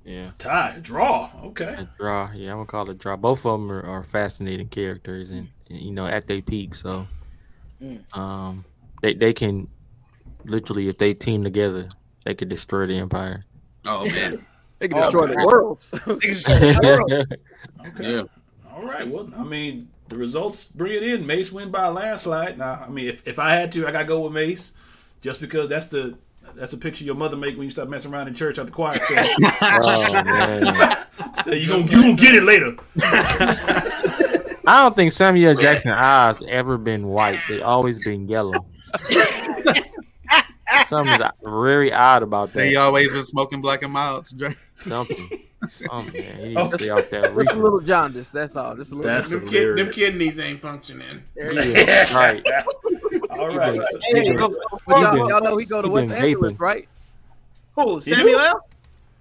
Yeah, 0.09 0.31
Tie. 0.39 0.79
Draw. 0.81 1.31
Okay. 1.45 1.75
a 1.79 1.89
draw. 1.99 2.31
Yeah, 2.33 2.53
I'm 2.53 2.57
gonna 2.57 2.67
call 2.67 2.89
it 2.89 2.93
a 2.93 2.95
draw. 2.95 3.17
Both 3.17 3.45
of 3.45 3.61
them 3.61 3.71
are, 3.71 3.83
are 3.85 4.03
fascinating 4.03 4.69
characters, 4.69 5.29
and, 5.29 5.49
and, 5.69 5.79
you 5.81 5.91
know 5.93 6.07
at 6.07 6.27
their 6.27 6.41
peak. 6.41 6.75
So, 6.75 7.07
Mm. 7.83 8.17
um, 8.17 8.65
they 9.03 9.13
they 9.15 9.33
can 9.35 9.69
literally 10.45 10.89
if 10.89 10.97
they 10.99 11.13
team 11.15 11.43
together, 11.45 11.91
they 12.25 12.35
could 12.35 12.49
destroy 12.49 12.87
the 12.87 12.97
empire. 12.97 13.45
Oh, 13.87 14.05
man. 14.11 14.39
They 14.81 14.87
can 14.87 14.99
Oh, 14.99 15.01
destroy 15.03 15.27
man. 15.27 15.37
the 15.41 15.45
worlds. 15.47 15.91
Niggas 15.91 16.83
world. 16.85 17.27
Okay. 17.89 18.13
Yeah. 18.15 18.23
All 18.73 18.83
right. 18.87 19.07
Well, 19.07 19.29
I 19.37 19.43
mean, 19.43 19.89
the 20.09 20.17
results 20.17 20.65
bring 20.65 20.93
it 20.95 21.03
in. 21.03 21.27
Mace 21.27 21.51
win 21.51 21.71
by 21.73 21.87
a 21.87 21.91
landslide. 21.91 22.59
Now, 22.59 22.85
I 22.87 22.89
mean, 22.89 23.09
if, 23.09 23.27
if 23.27 23.41
I 23.41 23.55
had 23.57 23.73
to, 23.73 23.89
I 23.89 23.91
gotta 23.91 24.05
go 24.05 24.21
with 24.21 24.33
Mace, 24.33 24.73
just 25.21 25.41
because 25.41 25.69
that's 25.69 25.87
the 25.87 26.17
that's 26.55 26.73
a 26.73 26.79
picture 26.79 27.05
your 27.05 27.15
mother 27.15 27.37
make 27.37 27.57
when 27.57 27.65
you 27.65 27.71
start 27.71 27.89
messing 27.89 28.13
around 28.13 28.29
in 28.29 28.35
church 28.35 28.59
at 28.59 28.67
the 28.67 28.73
choir 28.73 28.93
stand. 29.01 29.29
oh 29.63 31.07
so 31.45 31.53
you 31.53 31.69
gonna 31.69 31.85
you 31.85 32.03
gonna 32.03 32.15
get 32.15 32.35
it 32.35 32.43
later. 32.43 32.77
I 34.67 34.83
don't 34.83 34.95
think 34.95 35.13
Samuel 35.13 35.55
Jackson 35.55 35.93
eyes 35.93 36.43
ever 36.49 36.77
been 36.77 37.09
white. 37.09 37.39
They 37.49 37.63
always 37.63 38.05
been 38.05 38.29
yellow. 38.29 38.67
Something's 40.87 41.23
very 41.43 41.93
odd 41.93 42.23
about 42.23 42.53
They 42.53 42.75
that. 42.75 42.81
always 42.81 43.11
been 43.13 43.25
smoking 43.25 43.61
black 43.61 43.83
and 43.83 43.93
milds. 43.93 44.35
Something. 44.79 45.43
Something. 45.69 46.23
Man. 46.23 46.39
He 46.39 46.49
need 46.55 46.57
to 46.57 46.69
stay 46.79 46.89
off 46.91 47.11
that 47.11 47.35
Just 47.35 47.51
a 47.57 47.61
little 47.61 47.81
jaundice. 47.81 48.31
That's 48.31 48.55
all. 48.57 48.77
Just 48.77 48.93
a 48.93 48.95
little. 48.95 49.11
That's 49.13 49.31
Them, 49.31 49.49
kid, 49.49 49.77
them 49.77 49.91
kidneys 49.91 50.39
ain't 50.39 50.63
functioning. 50.63 51.23
Yeah, 51.37 52.15
right. 52.17 52.47
All 53.31 53.57
right. 53.57 53.81
He 54.03 54.19
Hey, 54.19 54.25
been- 54.29 54.37
go- 54.37 54.55
But 54.87 55.01
y'all, 55.01 55.29
y'all 55.29 55.41
know 55.41 55.57
he 55.57 55.65
go 55.67 55.83
to 55.83 55.89
he 55.89 55.95
West 55.95 56.09
been 56.11 56.19
Angeles, 56.25 56.53
vaping. 56.55 56.61
right? 56.61 56.89
Who? 57.77 58.01
Samuel? 58.01 58.55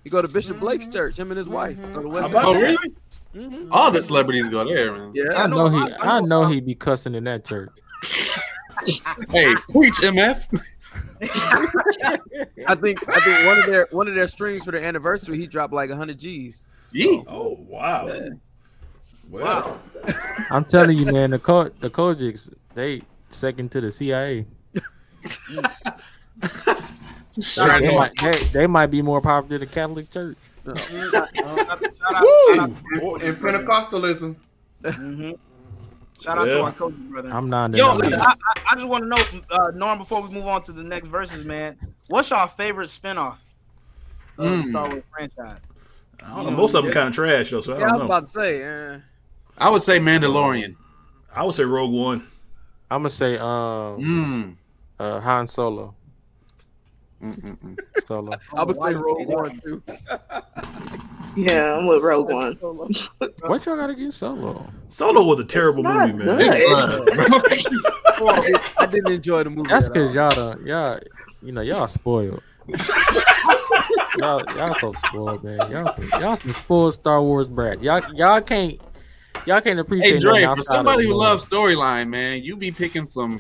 He 0.03 0.09
go 0.09 0.21
to 0.21 0.27
Bishop 0.27 0.59
Blake's 0.59 0.87
church. 0.87 1.17
Him 1.17 1.31
and 1.31 1.37
his 1.37 1.47
wife 1.47 1.77
go 1.93 2.01
to 2.03 2.07
West 2.07 2.29
about 2.29 2.45
Oh, 2.45 2.53
Angeles. 2.53 2.75
that? 2.75 2.91
really? 3.33 3.49
Mhm. 3.57 3.67
All 3.71 3.91
the 3.91 4.01
celebrities 4.01 4.47
go 4.49 4.63
there, 4.63 4.91
man. 4.93 5.11
Yeah. 5.13 5.33
I 5.35 5.47
know 5.47 5.67
he. 5.69 5.77
I 5.93 6.17
I 6.17 6.19
know- 6.21 6.41
know 6.43 6.47
he 6.49 6.59
be 6.61 6.75
cussing 6.75 7.13
in 7.15 7.23
that 7.25 7.45
church. 7.45 7.71
Hey, 9.31 9.53
preach, 9.71 9.95
MF. 10.01 10.47
I 11.21 12.75
think 12.75 12.99
I 13.09 13.19
think 13.21 13.45
one 13.45 13.59
of 13.59 13.65
their 13.65 13.87
one 13.91 14.07
of 14.07 14.15
their 14.15 14.27
streams 14.27 14.63
for 14.63 14.71
their 14.71 14.83
anniversary, 14.83 15.37
he 15.37 15.47
dropped 15.47 15.73
like 15.73 15.91
hundred 15.91 16.19
G's. 16.19 16.67
Yee. 16.91 17.23
Oh 17.27 17.57
wow. 17.67 18.29
Well, 19.29 19.79
I'm 20.49 20.65
telling 20.65 20.97
you, 20.97 21.05
man. 21.11 21.31
The 21.31 21.39
co- 21.39 21.69
the 21.79 21.89
COGICs, 21.89 22.53
they 22.75 23.01
second 23.29 23.71
to 23.73 23.81
the 23.81 23.91
CIA. 23.91 24.45
Straight 27.39 27.81
They 27.81 27.95
might, 27.95 28.11
they, 28.21 28.31
they 28.53 28.67
might 28.67 28.87
be 28.87 29.01
more 29.01 29.21
popular 29.21 29.59
than 29.59 29.67
the 29.67 29.73
Catholic 29.73 30.09
Church. 30.09 30.37
Shout 30.65 30.75
out, 31.43 31.67
shout 31.67 32.15
out, 32.15 32.23
And 32.59 33.37
Pentecostalism. 33.37 34.35
hmm 34.85 35.31
Shout 36.19 36.37
out 36.37 36.47
Yeah. 36.47 36.53
to 36.55 36.61
our 36.63 36.71
coach 36.71 36.93
brother. 37.11 37.29
I'm 37.29 37.49
not. 37.49 37.75
Yo, 37.75 37.85
I, 37.89 37.95
I, 37.95 38.33
I 38.71 38.75
just 38.75 38.87
want 38.87 39.03
to 39.03 39.07
know, 39.07 39.17
uh, 39.51 39.71
Norm, 39.75 39.97
before 39.99 40.21
we 40.21 40.29
move 40.29 40.47
on 40.47 40.61
to 40.63 40.71
the 40.71 40.83
next 40.83 41.07
verses, 41.07 41.43
man, 41.45 41.77
what's 42.07 42.31
your 42.31 42.47
favorite 42.47 42.87
spinoff 42.87 43.37
of 44.37 44.43
the 44.45 44.49
Mm. 44.49 44.65
Star 44.69 44.89
Wars 44.89 45.03
franchise? 45.15 45.59
I 46.23 46.35
don't 46.35 46.45
know. 46.45 46.51
Most 46.51 46.73
of 46.73 46.83
them 46.83 46.93
kind 46.93 47.07
of 47.09 47.13
trash 47.13 47.51
though, 47.51 47.61
so 47.61 47.73
I 47.75 47.79
Yeah, 47.79 47.85
I 47.85 47.87
don't 47.89 47.93
was 47.93 47.99
know. 48.01 48.05
about 48.07 48.21
to 48.23 48.27
say. 48.29 48.63
Uh, 48.95 48.99
I 49.57 49.69
would 49.69 49.81
say 49.83 49.99
Mandalorian. 49.99 50.75
I 51.33 51.43
would 51.43 51.53
say 51.53 51.63
Rogue 51.63 51.91
One. 51.93 52.23
I'm 52.89 53.01
gonna 53.01 53.09
say 53.11 53.37
um 53.37 53.45
Mm. 53.99 54.55
uh, 54.99 55.19
Han 55.19 55.47
Solo. 55.47 55.93
Mm-mm-mm. 57.21 57.77
Solo. 58.07 58.31
I 58.55 58.63
would 58.63 58.75
say 58.77 58.93
Rogue? 58.95 59.27
One 59.27 59.59
too. 59.59 59.83
Yeah, 61.37 61.75
I'm 61.75 61.85
with 61.85 62.01
Rogue 62.01 62.29
One. 62.29 62.57
What 63.41 63.65
y'all 63.65 63.77
gotta 63.77 63.93
get 63.93 64.13
Solo? 64.13 64.65
Solo 64.89 65.23
was 65.23 65.39
a 65.39 65.43
terrible 65.43 65.83
not 65.83 66.09
movie, 66.09 66.25
man. 66.25 66.37
good. 66.37 66.49
I 68.77 68.87
didn't 68.89 69.11
enjoy 69.11 69.43
the 69.43 69.51
movie. 69.51 69.69
That's 69.69 69.87
because 69.87 70.13
y'all 70.13 70.31
don't 70.31 70.65
y'all 70.65 70.99
you 71.43 71.51
know 71.51 71.61
y'all 71.61 71.87
spoiled. 71.87 72.41
y'all 74.17 74.41
y'all 74.55 74.73
so 74.75 74.93
spoiled, 74.93 75.43
man. 75.43 75.59
Y'all 75.71 75.93
some, 75.93 76.09
y'all 76.19 76.35
some 76.35 76.53
spoiled 76.53 76.95
Star 76.95 77.21
Wars 77.21 77.47
brat. 77.47 77.83
Y'all 77.83 78.01
y'all 78.15 78.41
can't 78.41 78.81
y'all 79.45 79.61
can't 79.61 79.79
appreciate. 79.79 80.15
Hey, 80.15 80.19
Dre, 80.19 80.43
for 80.43 80.63
somebody 80.63 81.05
who 81.05 81.13
loves 81.13 81.45
storyline, 81.45 82.09
man, 82.09 82.41
you 82.41 82.57
be 82.57 82.71
picking 82.71 83.05
some 83.05 83.39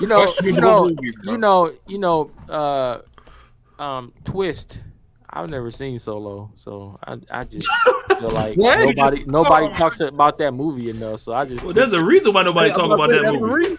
you 0.00 0.06
know 0.06 0.32
you 0.42 0.52
know 0.52 0.84
movies, 0.84 1.20
you 1.24 1.36
know 1.36 1.72
you 1.88 1.98
know 1.98 2.30
uh 2.48 3.00
um 3.82 4.12
twist. 4.24 4.82
I've 5.30 5.50
never 5.50 5.70
seen 5.70 5.98
Solo, 5.98 6.50
so 6.56 6.98
I 7.06 7.18
I 7.30 7.44
just 7.44 7.66
feel 8.18 8.30
like 8.30 8.56
What? 8.56 8.84
nobody 8.96 9.24
nobody 9.26 9.68
talks 9.76 10.00
about 10.00 10.38
that 10.38 10.52
movie 10.52 10.90
enough. 10.90 11.20
So 11.20 11.32
I 11.34 11.44
just 11.44 11.62
Well, 11.62 11.74
there's 11.74 11.92
a 11.92 12.02
reason 12.02 12.32
why 12.32 12.42
nobody 12.42 12.68
Yeah, 12.68 12.74
talk 12.74 12.86
about 12.92 13.10
that 13.10 13.32
movie. 13.32 13.76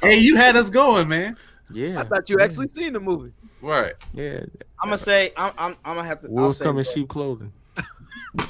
Hey, 0.02 0.16
you 0.18 0.36
had 0.36 0.54
us 0.56 0.70
going, 0.70 1.08
man. 1.08 1.36
yeah 1.70 2.00
I 2.00 2.04
thought 2.04 2.28
you 2.30 2.38
actually 2.40 2.68
seen 2.68 2.92
the 2.92 3.00
movie. 3.00 3.32
Right. 3.60 3.94
yeah. 4.12 4.40
I'm 4.82 4.88
gonna 4.88 4.98
say 4.98 5.32
I'm 5.36 5.52
I'm, 5.58 5.76
I'm 5.84 5.96
gonna 5.96 6.04
have 6.06 6.20
to. 6.22 6.28
I'll 6.28 6.34
Wolves 6.34 6.58
say, 6.58 6.64
come 6.64 6.78
in 6.78 6.84
sheep 6.84 7.08
clothing. 7.08 7.52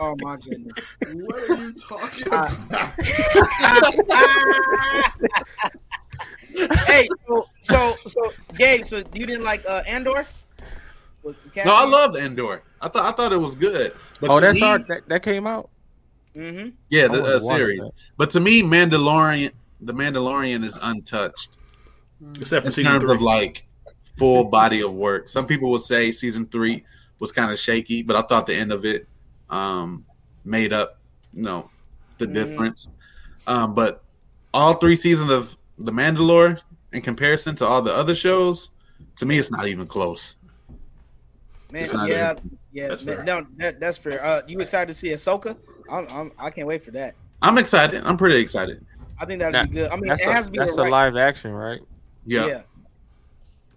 Oh 0.00 0.14
my 0.22 0.36
goodness. 0.36 0.96
What 1.12 1.50
are 1.50 1.56
you 1.56 1.72
talking 1.74 2.28
about? 2.28 2.52
hey, 6.86 7.08
so 7.26 7.48
so 7.60 7.94
so 8.06 8.32
Gabe, 8.56 8.84
so 8.84 8.98
you 9.12 9.26
didn't 9.26 9.44
like 9.44 9.64
uh, 9.68 9.82
Andor? 9.86 10.24
With 11.28 11.56
No, 11.56 11.72
I 11.74 11.84
loved 11.84 12.16
Andor. 12.16 12.62
I 12.80 12.88
thought 12.88 13.04
I 13.04 13.16
thought 13.16 13.32
it 13.32 13.36
was 13.40 13.54
good. 13.54 13.92
But 14.20 14.30
Oh, 14.30 14.40
that's 14.40 14.54
me, 14.60 14.66
hard. 14.66 14.86
That, 14.88 15.08
that 15.08 15.22
came 15.22 15.46
out. 15.46 15.68
Mm-hmm. 16.36 16.70
Yeah, 16.88 17.08
the 17.08 17.22
uh, 17.22 17.38
series. 17.40 17.80
that. 17.80 17.92
But 18.16 18.30
to 18.30 18.40
me, 18.40 18.62
Mandalorian, 18.62 19.52
the 19.80 19.92
Mandalorian 19.94 20.64
is 20.64 20.78
untouched 20.80 21.58
Except 22.40 22.62
for 22.64 22.68
in 22.68 22.72
season 22.72 22.92
terms 22.92 23.04
three. 23.04 23.14
of 23.16 23.22
like 23.22 23.66
full 24.16 24.44
body 24.44 24.82
of 24.82 24.92
work. 24.94 25.28
Some 25.28 25.46
people 25.46 25.70
would 25.70 25.82
say 25.82 26.10
season 26.12 26.46
three 26.46 26.84
was 27.18 27.32
kind 27.32 27.50
of 27.50 27.58
shaky, 27.58 28.02
but 28.02 28.16
I 28.16 28.22
thought 28.22 28.46
the 28.46 28.54
end 28.54 28.72
of 28.72 28.84
it 28.84 29.06
um, 29.50 30.04
made 30.44 30.72
up, 30.72 30.98
you 31.32 31.42
know, 31.42 31.70
the 32.18 32.26
Mhm. 32.26 32.34
difference. 32.34 32.88
Um, 33.46 33.74
but 33.74 34.02
all 34.54 34.74
three 34.74 34.96
seasons 34.96 35.30
of 35.30 35.56
The 35.78 35.92
Mandalore, 35.92 36.60
in 36.92 37.02
comparison 37.02 37.54
to 37.56 37.66
all 37.66 37.82
the 37.82 37.92
other 37.94 38.14
shows, 38.14 38.70
to 39.16 39.26
me, 39.26 39.38
it's 39.38 39.50
not 39.50 39.68
even 39.68 39.86
close. 39.86 40.36
Man, 41.70 41.86
yeah, 42.06 42.34
yeah. 42.72 42.88
That's 42.88 43.04
man, 43.04 43.16
fair. 43.16 43.24
no, 43.24 43.46
that, 43.56 43.80
that's 43.80 43.98
fair. 43.98 44.24
Uh, 44.24 44.42
you 44.48 44.58
excited 44.60 44.88
to 44.88 44.94
see 44.94 45.08
Ahsoka? 45.08 45.56
I'm, 45.90 46.06
I'm, 46.10 46.32
I 46.38 46.50
can't 46.50 46.66
wait 46.66 46.82
for 46.82 46.90
that. 46.92 47.14
I'm 47.42 47.58
excited. 47.58 48.02
I'm 48.04 48.16
pretty 48.16 48.38
excited. 48.38 48.84
I 49.20 49.24
think 49.26 49.40
that'd 49.40 49.54
That- 49.54 49.68
be 49.70 49.74
good. 49.76 49.90
I 49.90 49.96
mean, 49.96 50.06
That's 50.08 50.22
it 50.22 50.28
a, 50.28 50.32
has 50.32 50.46
to 50.46 50.52
be 50.52 50.58
that's 50.58 50.76
a 50.76 50.82
right. 50.82 50.90
live 50.90 51.16
action, 51.16 51.52
right? 51.52 51.80
Yeah, 52.24 52.46
yeah. 52.46 52.62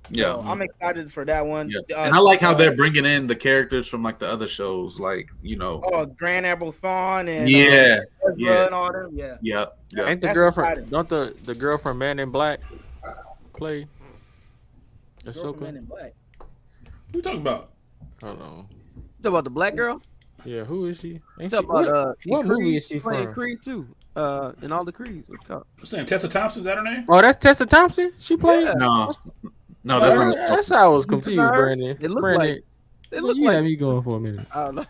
yeah. 0.09 0.23
So 0.33 0.41
I'm 0.41 0.61
excited 0.61 1.11
for 1.11 1.25
that 1.25 1.45
one. 1.45 1.69
Yeah. 1.69 1.79
Uh, 1.97 2.03
and 2.03 2.15
I 2.15 2.19
like 2.19 2.39
how 2.39 2.51
uh, 2.51 2.53
they're 2.53 2.75
bringing 2.75 3.05
in 3.05 3.27
the 3.27 3.35
characters 3.35 3.87
from 3.87 4.03
like 4.03 4.19
the 4.19 4.27
other 4.27 4.47
shows, 4.47 4.99
like 4.99 5.29
you 5.41 5.57
know, 5.57 5.81
Oh, 5.85 6.05
Grand 6.05 6.45
Admiral 6.45 6.71
Thrawn 6.71 7.27
and 7.27 7.49
yeah, 7.49 8.01
uh, 8.27 8.31
yeah. 8.37 8.65
and 8.65 8.73
all 8.75 8.91
them. 8.91 9.09
Yeah. 9.13 9.37
yeah, 9.41 9.65
yeah. 9.93 10.07
Ain't 10.07 10.21
the 10.21 10.27
That's 10.27 10.37
girl 10.37 10.51
from 10.51 10.63
exciting. 10.65 10.85
don't 10.89 11.09
the 11.09 11.35
the 11.45 11.55
girl 11.55 11.77
from 11.77 11.97
Man 11.97 12.19
in 12.19 12.29
Black 12.29 12.59
play? 13.53 13.87
Girl 15.23 15.33
from 15.33 15.59
Men 15.61 15.73
Ahsoka. 15.73 15.77
in 15.77 15.85
Black. 15.85 16.13
What 16.39 17.15
you 17.15 17.21
talking 17.21 17.41
about? 17.41 17.70
Hold 18.21 18.41
on. 18.41 18.67
Talk 19.21 19.29
about 19.31 19.43
the 19.43 19.49
black 19.49 19.75
girl. 19.75 20.01
Yeah, 20.45 20.63
who 20.63 20.85
is 20.85 20.99
she? 20.99 21.19
Ain't 21.39 21.51
Talk 21.51 21.61
she 21.61 21.65
about 21.65 21.73
what, 21.73 21.87
uh, 21.87 22.13
what 22.25 22.41
in 22.41 22.47
movie 22.47 22.75
is 22.77 22.87
she 22.87 22.99
playing 22.99 23.25
from? 23.25 23.33
Creed 23.33 23.59
too. 23.63 23.87
Uh, 24.15 24.51
in 24.61 24.71
all 24.71 24.83
the 24.83 24.91
Creeds. 24.91 25.29
What's 25.29 25.43
it 25.43 25.47
called? 25.47 25.65
What's 25.77 25.91
her 25.91 25.97
name? 25.97 26.05
Tessa 26.05 26.27
Thompson? 26.27 26.61
Is 26.61 26.65
that 26.65 26.77
her 26.77 26.83
name? 26.83 27.05
Oh, 27.07 27.21
that's 27.21 27.41
Tessa 27.41 27.65
Thompson. 27.65 28.11
She 28.19 28.35
played. 28.35 28.63
Yeah. 28.65 28.73
No, 28.73 29.13
no, 29.83 29.99
that's 29.99 30.15
not. 30.15 30.25
that's, 30.35 30.45
that's 30.45 30.69
how 30.69 30.85
I 30.91 30.93
was 30.93 31.05
confused, 31.05 31.37
Brandon. 31.37 31.97
It 31.99 32.09
looked 32.09 32.21
Brandon, 32.21 32.47
like- 32.55 32.63
They 33.09 33.17
well, 33.21 33.27
look 33.27 33.37
you 33.37 33.47
had 33.47 33.55
like 33.57 33.63
me 33.65 33.75
going 33.75 34.03
for 34.03 34.17
a 34.17 34.19
minute. 34.19 34.45
I 34.53 34.63
don't 34.65 34.75
know. 34.75 34.85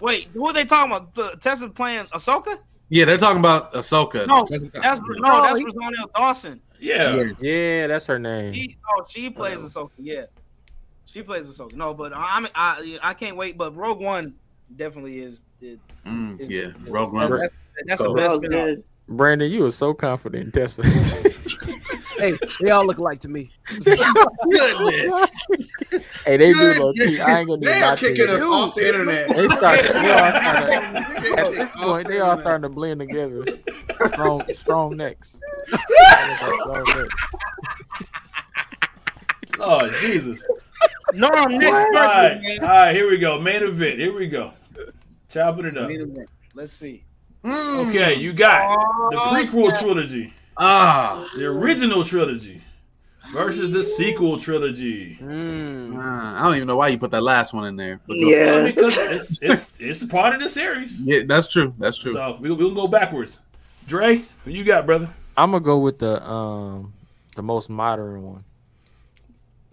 Wait, 0.00 0.28
who 0.34 0.46
are 0.46 0.52
they 0.52 0.64
talking 0.64 0.92
about? 0.92 1.14
The, 1.14 1.36
Tessa 1.40 1.68
playing 1.68 2.04
Ahsoka? 2.06 2.58
Yeah, 2.88 3.06
they're 3.06 3.16
talking 3.16 3.38
about 3.38 3.72
Ahsoka. 3.72 4.26
No, 4.26 4.44
That's- 4.44 4.68
that's 4.68 5.00
no, 5.00 5.06
No, 5.28 5.42
that's 5.42 5.58
he- 5.58 5.64
Rosario 5.64 6.06
Dawson. 6.14 6.60
Yeah. 6.78 7.14
Yeah. 7.16 7.32
Yeah, 7.40 7.86
that's 7.86 8.06
her 8.06 8.18
name. 8.18 8.52
She, 8.52 8.76
oh, 8.94 9.04
she 9.08 9.30
plays 9.30 9.58
Ahsoka. 9.60 9.92
Yeah, 9.98 10.24
she 11.12 11.22
plays 11.22 11.46
Ahsoka. 11.46 11.74
No, 11.74 11.92
but 11.92 12.12
I'm, 12.16 12.46
I, 12.54 12.98
I 13.02 13.12
can't 13.14 13.36
wait. 13.36 13.58
But 13.58 13.76
Rogue 13.76 14.00
One 14.00 14.34
definitely 14.76 15.20
is. 15.20 15.44
is, 15.60 15.78
Mm, 16.06 16.40
is 16.40 16.50
yeah, 16.50 16.68
Rogue 16.88 17.12
One. 17.12 17.30
That's, 17.30 17.52
that's 17.86 18.02
the 18.02 18.12
best. 18.12 18.80
Brandon, 19.08 19.50
you 19.52 19.66
are 19.66 19.70
so 19.70 19.92
confident, 19.94 20.46
in 20.46 20.52
Tessa. 20.52 20.82
Hey, 22.18 22.38
they 22.60 22.70
all 22.70 22.86
look 22.86 22.98
alike 22.98 23.18
to 23.20 23.28
me. 23.28 23.50
Goodness. 23.66 25.30
hey, 26.24 26.36
they 26.36 26.52
do 26.52 26.72
low 26.78 26.92
key. 26.92 27.18
I 27.20 27.40
ain't 27.40 27.48
gonna 27.48 27.60
do 27.60 27.64
They 27.66 27.72
are 27.78 27.80
not 27.80 27.98
to 27.98 28.04
kicking 28.06 28.28
you. 28.28 28.34
us 28.34 28.42
off 28.42 28.74
the 28.76 28.86
internet. 28.86 29.28
They 29.28 29.48
start. 29.48 29.80
They 29.82 30.12
all 30.12 30.30
starting. 30.30 31.38
At 31.38 31.52
this 31.54 31.74
point, 31.74 32.06
they 32.08 32.20
all 32.20 32.30
internet. 32.38 32.40
starting 32.42 32.62
to 32.62 32.68
blend 32.68 33.00
together. 33.00 33.44
Strong, 34.12 34.44
strong 34.52 34.96
necks. 34.96 35.40
Strong 35.66 36.84
necks. 36.84 37.14
Oh 39.58 39.88
Jesus! 40.00 40.44
No, 41.14 41.28
next 41.28 41.66
All 41.66 41.92
person. 41.92 41.96
right, 42.22 42.40
man. 42.42 42.60
all 42.60 42.66
right. 42.68 42.94
Here 42.94 43.10
we 43.10 43.18
go. 43.18 43.40
Main 43.40 43.62
event. 43.62 43.98
Here 43.98 44.14
we 44.16 44.26
go. 44.28 44.50
Chopping 45.30 45.66
it 45.66 45.76
up. 45.78 45.88
Wait 45.88 46.00
a 46.00 46.06
minute. 46.06 46.28
Let's 46.54 46.72
see. 46.72 47.04
Mm. 47.44 47.88
Okay, 47.88 48.14
you 48.16 48.32
got 48.32 48.68
the 49.10 49.16
Oh, 49.18 49.34
prequel 49.34 49.66
snap. 49.68 49.80
trilogy, 49.80 50.32
Ah, 50.56 51.26
the 51.36 51.46
original 51.46 52.04
trilogy, 52.04 52.60
versus 53.32 53.72
the 53.72 53.82
sequel 53.82 54.38
trilogy. 54.38 55.18
Mm. 55.20 55.94
ah, 55.98 56.40
I 56.40 56.44
don't 56.46 56.54
even 56.56 56.68
know 56.68 56.76
why 56.76 56.88
you 56.88 56.98
put 56.98 57.10
that 57.10 57.22
last 57.22 57.52
one 57.52 57.64
in 57.66 57.74
there. 57.76 58.00
But 58.06 58.14
go- 58.14 58.28
Well, 58.28 58.58
Yeah. 58.58 58.62
because 58.62 58.96
it's 59.00 59.42
it's 59.42 59.80
it's 59.80 60.02
a 60.02 60.06
part 60.08 60.36
of 60.36 60.42
the 60.42 60.48
series. 60.48 61.00
yeah, 61.00 61.22
that's 61.26 61.48
true. 61.48 61.74
That's 61.78 61.98
true. 61.98 62.12
So 62.12 62.38
we 62.40 62.52
we'll 62.52 62.74
go 62.74 62.86
backwards. 62.86 63.40
Dre, 63.88 64.18
what 64.44 64.54
you 64.54 64.62
got, 64.64 64.86
brother? 64.86 65.08
I'm 65.36 65.50
gonna 65.50 65.64
go 65.64 65.78
with 65.78 65.98
the 65.98 66.22
um 66.24 66.92
the 67.34 67.42
most 67.42 67.68
modern 67.70 68.22
one. 68.22 68.44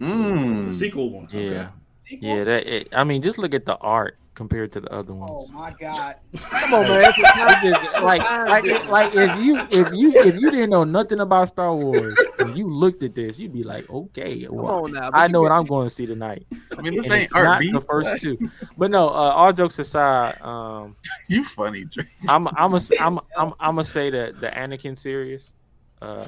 The 0.00 0.06
Mm. 0.06 0.72
sequel 0.72 1.10
one. 1.10 1.28
Yeah, 1.30 1.40
Okay. 1.40 1.68
Sequel? 2.08 2.28
yeah. 2.28 2.44
That 2.44 2.66
it, 2.66 2.88
I 2.92 3.04
mean, 3.04 3.22
just 3.22 3.36
look 3.38 3.52
at 3.54 3.66
the 3.66 3.76
art 3.76 4.16
compared 4.34 4.72
to 4.72 4.80
the 4.80 4.90
other 4.90 5.12
ones. 5.12 5.30
Oh 5.34 5.46
my 5.48 5.70
god. 5.78 6.14
Come 6.40 6.72
on, 6.74 6.88
man. 6.88 7.02
That's 7.02 7.18
what 7.18 7.62
just 7.62 8.02
like 8.02 8.22
like 8.22 8.88
like 8.88 9.14
if 9.14 9.38
you 9.44 9.58
if 9.70 9.92
you 9.92 10.12
if 10.24 10.34
you 10.36 10.50
didn't 10.50 10.70
know 10.70 10.84
nothing 10.84 11.20
about 11.20 11.48
Star 11.48 11.74
Wars 11.74 12.16
and 12.38 12.56
you 12.56 12.72
looked 12.72 13.02
at 13.02 13.14
this, 13.14 13.38
you'd 13.38 13.52
be 13.52 13.62
like, 13.62 13.90
okay, 13.90 14.46
well, 14.48 14.88
now. 14.88 15.10
I 15.12 15.28
know 15.28 15.42
what 15.42 15.52
I'm 15.52 15.66
going 15.66 15.86
to 15.88 15.94
see 15.94 16.06
tonight. 16.06 16.46
I 16.78 16.80
mean, 16.80 16.94
this 16.94 17.04
And 17.06 17.14
ain't 17.16 17.24
it's 17.24 17.34
art 17.34 17.44
not 17.44 17.60
beef. 17.60 17.74
the 17.74 17.80
first 17.82 18.22
two, 18.22 18.38
but 18.78 18.90
no. 18.90 19.08
Uh, 19.08 19.12
all 19.12 19.52
jokes 19.52 19.78
aside, 19.78 20.40
um, 20.40 20.96
You 21.28 21.44
funny, 21.44 21.84
Dre. 21.84 22.04
I'm 22.26 22.48
I'm 22.56 22.72
a, 22.72 22.80
I'm 22.98 23.18
I'm 23.36 23.52
I'm 23.60 23.74
gonna 23.76 23.84
say 23.84 24.08
that 24.08 24.40
the 24.40 24.48
Anakin 24.48 24.98
series, 24.98 25.52
uh, 26.00 26.24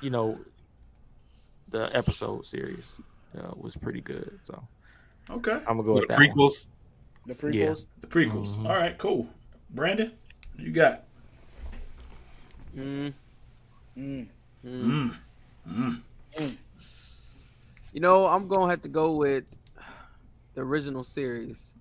you 0.00 0.10
know, 0.10 0.38
the 1.70 1.90
episode 1.96 2.46
series 2.46 3.00
uh, 3.38 3.52
was 3.56 3.76
pretty 3.76 4.00
good. 4.00 4.38
So 4.42 4.66
Okay. 5.30 5.52
I'm 5.52 5.76
gonna 5.78 5.82
go 5.84 5.94
The 5.94 6.00
with 6.00 6.08
that. 6.08 6.18
one. 6.18 6.28
prequels. 6.28 6.66
The 7.26 7.34
prequels. 7.34 7.86
The 8.00 8.06
prequels. 8.06 8.56
Mhm. 8.56 8.66
All 8.66 8.76
right, 8.76 8.96
cool. 8.98 9.28
Brandon, 9.70 10.12
you 10.56 10.72
got 10.72 11.04
Mm, 12.76 13.12
Mm. 13.96 14.28
mm. 14.64 15.12
mm. 15.66 16.56
You 17.92 18.00
know, 18.00 18.26
I'm 18.26 18.46
gonna 18.48 18.70
have 18.70 18.82
to 18.82 18.88
go 18.88 19.16
with 19.16 19.44
the 20.54 20.60
original 20.62 21.02
series 21.04 21.74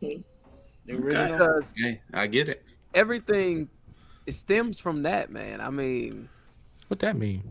The 0.00 0.22
original. 0.90 1.38
because 1.38 1.72
Hey, 1.76 2.00
I 2.12 2.26
get 2.26 2.48
it. 2.48 2.64
everything 2.92 3.68
it 4.26 4.32
stems 4.32 4.78
from 4.78 5.02
that, 5.02 5.30
man. 5.30 5.60
I 5.60 5.70
mean, 5.70 6.28
What 6.88 7.00
that 7.00 7.16
mean? 7.16 7.42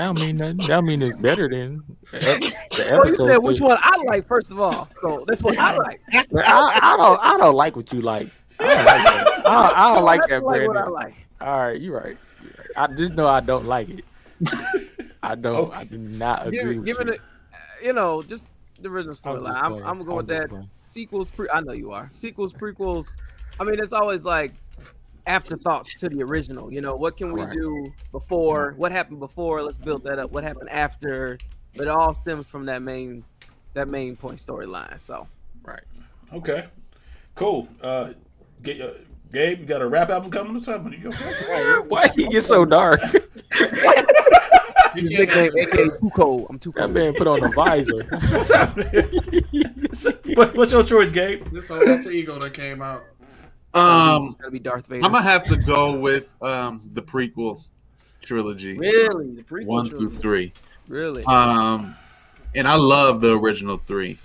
That 0.00 0.14
don't 0.14 0.26
mean 0.26 0.36
nothing. 0.36 0.56
That 0.68 0.84
mean 0.84 1.02
it's 1.02 1.18
better 1.18 1.48
than 1.48 1.82
uh, 2.12 2.18
the, 2.18 2.54
ep- 2.86 2.92
well, 2.92 3.08
you 3.08 3.16
said 3.16 3.38
which 3.38 3.60
one 3.60 3.78
I 3.80 3.96
like 4.06 4.26
first 4.26 4.50
of 4.52 4.60
all, 4.60 4.88
so 5.00 5.24
that's 5.26 5.42
what 5.42 5.58
I 5.58 5.76
like. 5.76 6.00
I, 6.12 6.80
I 6.82 6.96
don't. 6.96 7.20
I 7.22 7.36
don't 7.38 7.54
like 7.54 7.76
what 7.76 7.92
you 7.92 8.00
like. 8.00 8.28
I 8.58 8.64
don't 8.64 8.84
like 8.84 9.04
that. 9.04 9.42
I 9.46 9.72
I 9.90 9.94
don't 9.94 10.04
like 10.04 10.20
that, 10.28 10.42
like 10.42 10.66
what 10.66 10.76
I 10.76 10.84
like. 10.84 11.26
All 11.40 11.58
right, 11.58 11.80
you're 11.80 11.96
right. 11.96 12.16
You're 12.42 12.52
right. 12.58 12.90
I 12.90 12.94
just 12.94 13.14
know 13.14 13.26
I 13.26 13.40
don't 13.40 13.66
like 13.66 13.88
it. 13.88 14.04
I 15.22 15.34
don't. 15.34 15.72
I 15.74 15.84
do 15.84 15.98
not 15.98 16.46
agree 16.46 16.58
Give, 16.58 16.76
with 16.76 16.86
giving 16.86 17.06
you. 17.08 17.12
it, 17.14 17.20
you 17.84 17.92
know, 17.92 18.22
just 18.22 18.48
the 18.80 18.88
original 18.88 19.16
I'm 19.24 19.40
storyline. 19.40 19.54
I'm. 19.54 19.72
I'm 19.74 19.80
gonna 19.82 20.04
go 20.04 20.10
I'm 20.12 20.16
with 20.18 20.28
that. 20.28 20.48
playing. 20.48 20.70
Sequels, 20.82 21.30
pre. 21.30 21.48
I 21.52 21.60
know 21.60 21.72
you 21.72 21.92
are. 21.92 22.08
Sequels, 22.10 22.52
prequels. 22.52 23.14
I 23.58 23.64
mean, 23.64 23.78
it's 23.78 23.92
always 23.92 24.24
like 24.24 24.54
afterthoughts 25.26 25.96
to 26.00 26.08
the 26.08 26.22
original. 26.22 26.72
You 26.72 26.80
know, 26.80 26.96
what 26.96 27.16
can 27.16 27.32
we 27.32 27.42
Right. 27.42 27.52
do 27.52 27.92
before? 28.12 28.74
What 28.76 28.92
happened 28.92 29.20
before? 29.20 29.62
Let's 29.62 29.78
build 29.78 30.04
that 30.04 30.18
up. 30.18 30.30
What 30.32 30.44
happened 30.44 30.70
after? 30.70 31.38
But 31.76 31.86
it 31.86 31.90
all 31.90 32.14
stems 32.14 32.46
from 32.46 32.66
that 32.66 32.82
main, 32.82 33.24
that 33.74 33.88
main 33.88 34.16
point 34.16 34.38
storyline. 34.38 34.98
So 34.98 35.26
Right. 35.62 35.82
Okay. 36.32 36.66
Cool. 37.34 37.68
Uh, 37.82 38.10
get, 38.62 38.80
uh, 38.80 38.90
Gabe, 39.32 39.60
you 39.60 39.66
got 39.66 39.80
a 39.80 39.86
rap 39.86 40.10
album 40.10 40.30
coming 40.30 40.56
or 40.56 40.60
something? 40.60 40.92
You 40.92 41.10
go. 41.10 41.82
Why 41.88 42.10
you 42.16 42.28
get 42.30 42.42
so 42.42 42.64
dark? 42.64 43.00
His 44.94 45.08
nickname, 45.08 45.52
aka 45.56 45.88
Too 46.00 46.10
Cold. 46.14 46.46
I'm 46.50 46.58
too 46.58 46.72
That 46.74 46.90
man 46.90 47.14
put 47.14 47.28
on 47.28 47.44
a 47.44 47.48
visor. 47.48 48.02
What's 48.30 48.52
happening? 48.52 48.88
what, 50.34 50.56
what's 50.56 50.72
your 50.72 50.82
choice, 50.82 51.12
Gabe? 51.12 51.48
This 51.50 51.68
whole 51.68 51.78
alter 51.88 52.10
ego 52.10 52.38
that 52.40 52.54
came 52.54 52.82
out. 52.82 53.04
Um, 53.74 54.36
Gotta 54.38 54.50
be 54.50 54.58
Darth 54.58 54.86
Vader. 54.86 55.04
I'm 55.04 55.12
gonna 55.12 55.22
have 55.22 55.44
to 55.46 55.56
go 55.56 55.98
with 55.98 56.34
um 56.42 56.80
the 56.92 57.02
prequel 57.02 57.62
trilogy, 58.22 58.76
Really? 58.78 59.34
The 59.36 59.42
prequel. 59.42 59.66
one 59.66 59.86
through 59.88 59.98
trilogy. 59.98 60.16
three. 60.18 60.52
really? 60.88 61.24
Um, 61.24 61.94
and 62.54 62.66
I 62.66 62.74
love 62.74 63.20
the 63.20 63.38
original 63.38 63.76
three, 63.76 64.18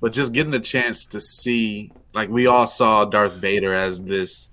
but 0.00 0.12
just 0.12 0.32
getting 0.32 0.52
the 0.52 0.60
chance 0.60 1.04
to 1.06 1.20
see, 1.20 1.90
like, 2.14 2.28
we 2.28 2.46
all 2.46 2.66
saw 2.66 3.04
Darth 3.04 3.34
Vader 3.34 3.74
as 3.74 4.02
this, 4.04 4.50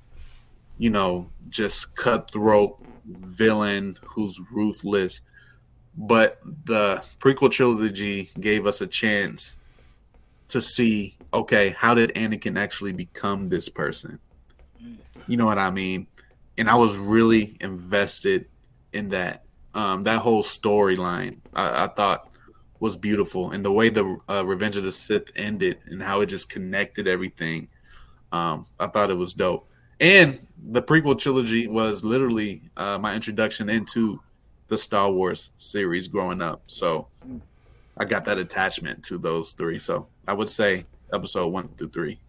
you 0.80 0.90
know, 0.90 1.30
just 1.50 1.96
cutthroat 1.96 2.78
villain 3.06 3.98
who's 4.04 4.40
ruthless. 4.52 5.22
But 5.96 6.40
the 6.66 7.04
prequel 7.20 7.52
trilogy 7.52 8.30
gave 8.40 8.66
us 8.68 8.82
a 8.82 8.88
chance 8.88 9.58
to 10.50 10.62
see, 10.62 11.17
okay, 11.34 11.70
how 11.70 11.94
did 11.94 12.14
Anakin 12.16 12.58
actually 12.58 12.94
become 12.94 13.50
this 13.50 13.70
person? 13.70 14.20
You 15.28 15.38
know 15.38 15.46
what 15.46 15.60
I 15.60 15.72
mean? 15.72 16.08
And 16.58 16.70
I 16.70 16.76
was 16.76 16.98
really 16.98 17.58
invested 17.60 18.48
in 18.94 19.10
that 19.10 19.44
um, 19.74 20.02
that 20.04 20.20
whole 20.20 20.42
storyline 20.42 21.38
I, 21.54 21.84
I 21.84 21.88
thought 21.88 22.32
was 22.80 22.96
beautiful, 22.96 23.52
and 23.52 23.64
the 23.64 23.72
way 23.72 23.90
the 23.90 24.18
uh, 24.30 24.46
Revenge 24.46 24.78
of 24.78 24.84
the 24.84 24.92
Sith 24.92 25.32
ended 25.36 25.80
and 25.88 26.02
how 26.02 26.22
it 26.22 26.28
just 26.28 26.50
connected 26.50 27.08
everything, 27.08 27.68
um, 28.32 28.66
I 28.80 28.88
thought 28.88 29.12
it 29.12 29.16
was 29.16 29.34
dope. 29.34 29.70
And 30.00 30.40
the 30.72 30.82
prequel 30.82 31.18
trilogy 31.18 31.68
was 31.68 32.04
literally 32.04 32.62
uh, 32.76 32.98
my 33.00 33.14
introduction 33.16 33.70
into 33.70 34.22
the 34.68 34.78
Star 34.78 35.12
Wars 35.12 35.52
series 35.58 36.08
growing 36.08 36.42
up, 36.42 36.64
so 36.68 37.08
I 37.98 38.06
got 38.06 38.26
that 38.26 38.38
attachment 38.38 39.04
to 39.06 39.18
those 39.18 39.54
three. 39.54 39.80
So 39.80 40.08
I 40.28 40.34
would 40.34 40.50
say 40.50 40.86
episode 41.14 41.48
one 41.48 41.68
through 41.70 41.90
three 41.90 42.20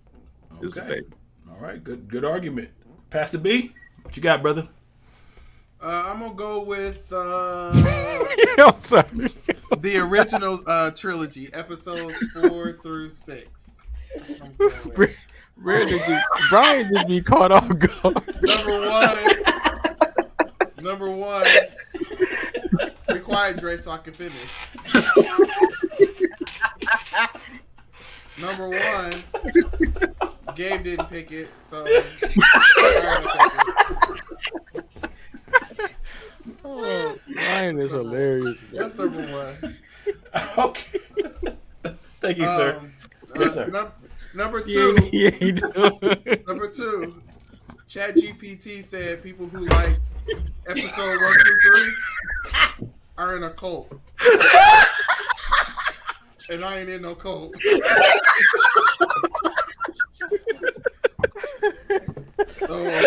is 0.62 0.74
the 0.74 0.80
Okay. 0.82 0.88
favorite. 0.90 1.12
All 1.50 1.56
right. 1.58 1.82
Good. 1.82 2.08
Good 2.08 2.24
argument. 2.24 2.70
Pastor 3.10 3.38
B, 3.38 3.72
what 4.02 4.16
you 4.16 4.22
got, 4.22 4.42
brother? 4.42 4.68
Uh, 5.80 6.04
I'm 6.06 6.18
gonna 6.20 6.34
go 6.34 6.62
with 6.64 7.04
uh, 7.12 7.70
I'm 8.58 8.80
sorry. 8.82 9.04
the 9.78 9.98
original 10.04 10.58
uh, 10.66 10.90
trilogy, 10.90 11.48
episodes 11.52 12.16
four 12.32 12.72
through 12.72 13.10
six. 13.10 13.70
I'm 14.42 14.54
going 14.56 14.70
just, 15.88 16.26
Brian 16.50 16.88
just 16.92 17.06
be 17.08 17.20
caught 17.20 17.52
off 17.52 17.68
guard. 17.68 18.16
Number 18.42 18.80
one. 18.88 19.18
Number 20.82 21.10
one. 21.10 21.46
Be 23.08 23.20
quiet, 23.20 23.58
Dre, 23.58 23.76
so 23.76 23.90
I 23.92 23.98
can 23.98 24.12
finish. 24.14 24.42
Number 28.40 28.68
one. 28.70 29.22
Gabe 30.54 30.82
didn't 30.84 31.08
pick 31.08 31.30
it, 31.32 31.48
so. 31.60 31.84
I 31.86 33.00
gotta 33.02 34.18
Oh, 36.64 37.16
Brian 37.34 37.78
is 37.78 37.90
hilarious. 37.92 38.58
That's 38.72 38.96
number 38.96 39.20
one. 39.32 39.76
Okay. 40.56 41.00
Thank 42.20 42.38
you, 42.38 42.46
sir. 42.48 42.76
Um, 42.78 42.92
Yes, 43.34 43.48
uh, 43.48 43.50
sir. 43.50 43.66
num- 43.68 43.92
number 44.34 44.60
two. 44.62 44.96
yeah, 45.12 45.30
he 45.30 45.52
does. 45.52 45.74
Number 46.46 46.68
two. 46.70 47.22
Chat 47.88 48.16
GPT 48.16 48.82
said 48.82 49.22
people 49.22 49.46
who 49.48 49.66
like 49.66 49.98
episode 50.66 51.20
one 51.20 51.34
through 51.38 51.60
three 52.80 52.88
are 53.18 53.36
in 53.36 53.42
a 53.44 53.50
cult. 53.50 53.92
And 56.50 56.64
I 56.64 56.78
ain't 56.80 56.88
in 56.88 57.02
no 57.02 57.14
cult. 57.14 57.54
so, 62.58 62.66
uh, 62.66 63.02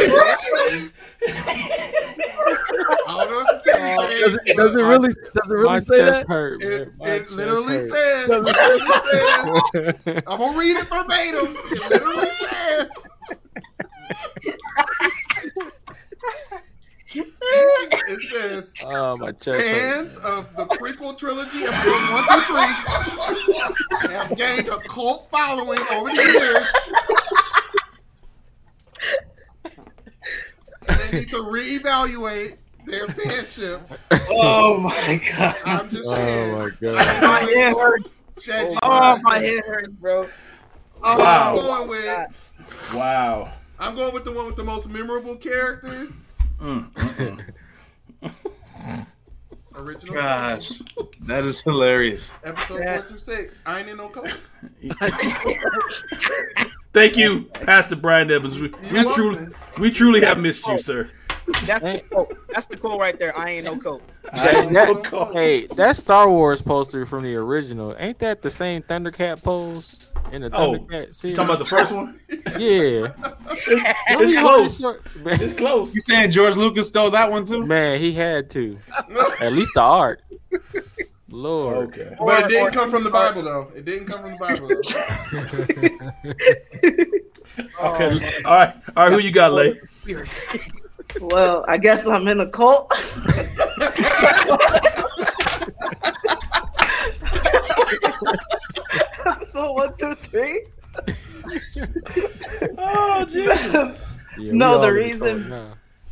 I 3.07 3.07
don't 3.07 3.29
know 3.29 3.37
what 3.37 3.63
to 3.63 3.69
say. 3.69 3.95
does 4.19 4.35
it, 4.35 4.55
does 4.55 4.71
it 4.71 4.75
really? 4.75 5.09
Does 5.09 5.49
it 5.49 5.53
really 5.53 5.65
My 5.65 5.79
say 5.79 6.03
that? 6.03 6.27
hurt. 6.27 6.61
It, 6.63 6.89
it 7.01 7.31
literally 7.31 7.73
hurt. 7.75 7.91
says, 7.91 8.29
it 8.29 8.41
literally 8.41 9.93
says, 10.03 10.23
I'm 10.27 10.39
gonna 10.39 10.57
read 10.57 10.77
it 10.77 10.87
verbatim. 10.87 11.57
It 11.71 11.89
literally 11.91 12.27
says. 12.39 12.87
It 17.13 18.21
says 18.29 18.73
Oh, 18.85 19.17
my 19.17 19.31
chest 19.33 19.45
hurt. 19.47 19.63
fans 20.05 20.17
of 20.17 20.47
the 20.55 20.65
prequel 20.77 21.17
trilogy, 21.17 21.63
episodes 21.63 22.09
one 22.11 22.23
through 22.23 22.41
three, 22.41 22.71
have 22.73 23.10
gained 24.41 24.67
a 24.69 24.79
cult 24.87 25.27
following 25.31 25.79
over 25.93 26.09
the 26.09 26.25
years. 26.25 26.67
And 30.87 30.99
they 30.99 31.19
need 31.19 31.29
to 31.29 31.37
reevaluate 31.37 32.57
their 32.87 33.07
fanship. 33.07 33.81
Oh 34.31 34.77
my 34.79 35.21
god! 35.37 35.55
I'm 35.65 35.89
just 35.89 36.09
Oh 36.09 36.15
saying. 36.15 36.51
my 36.53 36.69
god. 36.81 37.23
My 37.23 37.39
head 37.39 37.73
hurts. 37.77 38.27
ChatGPT. 38.39 38.79
Oh, 38.83 39.19
my 39.21 39.37
head 39.37 39.61
hurts, 39.67 39.89
bro. 39.89 40.27
Oh, 41.03 41.13
I'm 41.13 41.19
Wow. 41.19 41.55
going 41.55 41.89
with 41.89 42.51
Wow. 42.95 43.51
I'm 43.79 43.95
going 43.95 44.13
with 44.13 44.23
the 44.23 44.31
one 44.31 44.47
with 44.47 44.55
the 44.55 44.63
most 44.63 44.89
memorable 44.89 45.35
characters. 45.35 46.31
Mm, 46.59 46.91
mm, 46.93 47.43
mm. 48.23 49.05
Original 49.75 50.15
Gosh, 50.15 50.81
that 51.21 51.43
is 51.43 51.61
hilarious. 51.61 52.31
episode 52.43 52.85
one 52.85 53.01
through 53.03 53.17
six. 53.19 53.61
I 53.65 53.79
ain't 53.79 53.89
in 53.89 53.97
no 53.97 54.09
cult. 54.09 54.27
Thank 56.93 57.15
you, 57.17 57.43
Pastor 57.53 57.95
Brian 57.95 58.29
Evans. 58.29 58.59
We, 58.59 58.67
we 58.91 59.13
truly, 59.13 59.47
we 59.77 59.91
truly 59.91 60.21
have 60.21 60.39
missed 60.39 60.67
you, 60.67 60.77
sir. 60.77 61.09
That's 61.65 61.81
the 61.83 62.03
quote. 62.11 62.37
That's 62.53 62.65
the 62.67 62.77
quote 62.77 62.99
right 62.99 63.17
there. 63.17 63.37
I 63.37 63.49
ain't 63.51 63.65
no 63.65 63.77
coat. 63.77 64.01
I 64.33 64.65
That- 64.71 65.29
hey, 65.33 65.67
that 65.67 65.95
Star 65.95 66.29
Wars 66.29 66.61
poster 66.61 67.05
from 67.05 67.23
the 67.23 67.35
original 67.35 67.95
ain't 67.97 68.19
that 68.19 68.41
the 68.41 68.51
same 68.51 68.83
Thundercat 68.83 69.41
pose 69.43 70.11
in 70.31 70.41
the 70.43 70.49
Oh, 70.55 70.73
Thundercat 70.73 71.15
series? 71.15 71.23
You 71.23 71.35
talking 71.35 71.49
about 71.55 71.59
the 71.63 71.69
first 71.69 71.91
one? 71.93 72.19
yeah, 72.59 73.13
It's 74.19 74.39
close. 74.39 74.81
Man, 74.81 75.41
It's 75.41 75.53
close. 75.53 75.93
You 75.95 76.01
saying 76.01 76.31
George 76.31 76.55
Lucas 76.55 76.87
stole 76.89 77.09
that 77.11 77.29
one 77.31 77.45
too? 77.45 77.65
man, 77.65 77.99
he 77.99 78.13
had 78.13 78.49
to. 78.51 78.77
At 79.39 79.53
least 79.53 79.71
the 79.75 79.81
art. 79.81 80.21
Lord. 81.31 81.77
Okay. 81.89 82.15
But 82.19 82.45
it 82.45 82.49
didn't 82.49 82.67
or- 82.67 82.71
come 82.71 82.91
from 82.91 83.03
the 83.03 83.09
Bible 83.09 83.41
though. 83.43 83.71
It 83.75 83.83
didn't 83.85 84.05
come 84.07 84.21
from 84.21 84.31
the 84.31 84.37
Bible 84.39 84.67
though. 84.67 84.81
Okay. 87.79 87.79
Oh, 87.79 88.41
All 88.49 88.55
right. 88.55 88.73
All 88.95 89.03
right. 89.05 89.11
Who 89.11 89.19
you 89.19 89.31
got, 89.31 89.51
Lay? 89.53 89.79
Well, 91.19 91.65
I 91.67 91.77
guess 91.77 92.05
I'm 92.07 92.25
in 92.29 92.39
a 92.39 92.47
cult. 92.49 92.89
Episode 99.25 99.73
one, 99.73 99.97
two, 99.97 100.15
three. 100.15 100.65
Oh, 102.77 103.25
Jesus. 103.25 103.99
Yeah, 104.37 104.51
No, 104.53 104.81
the 104.81 104.91
reason- 104.91 105.53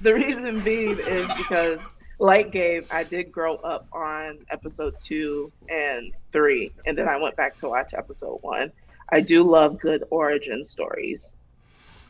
The 0.02 0.14
reason 0.14 0.62
being 0.62 0.98
is 1.00 1.28
because, 1.38 1.80
like 2.20 2.52
Gabe, 2.52 2.86
I 2.92 3.04
did 3.04 3.32
grow 3.32 3.56
up 3.56 3.88
on 3.94 4.40
episode 4.52 4.96
two 5.00 5.52
and 5.70 6.12
three, 6.34 6.72
and 6.86 6.98
then 6.98 7.08
I 7.08 7.16
went 7.16 7.38
back 7.38 7.58
to 7.60 7.70
watch 7.70 7.94
episode 7.94 8.40
one. 8.42 8.72
I 9.10 9.22
do 9.22 9.44
love 9.44 9.80
good 9.80 10.04
origin 10.10 10.64
stories, 10.66 11.38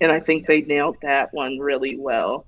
and 0.01 0.11
I 0.11 0.19
think 0.19 0.47
they 0.47 0.61
nailed 0.61 0.97
that 1.03 1.31
one 1.33 1.59
really 1.59 1.95
well. 1.95 2.45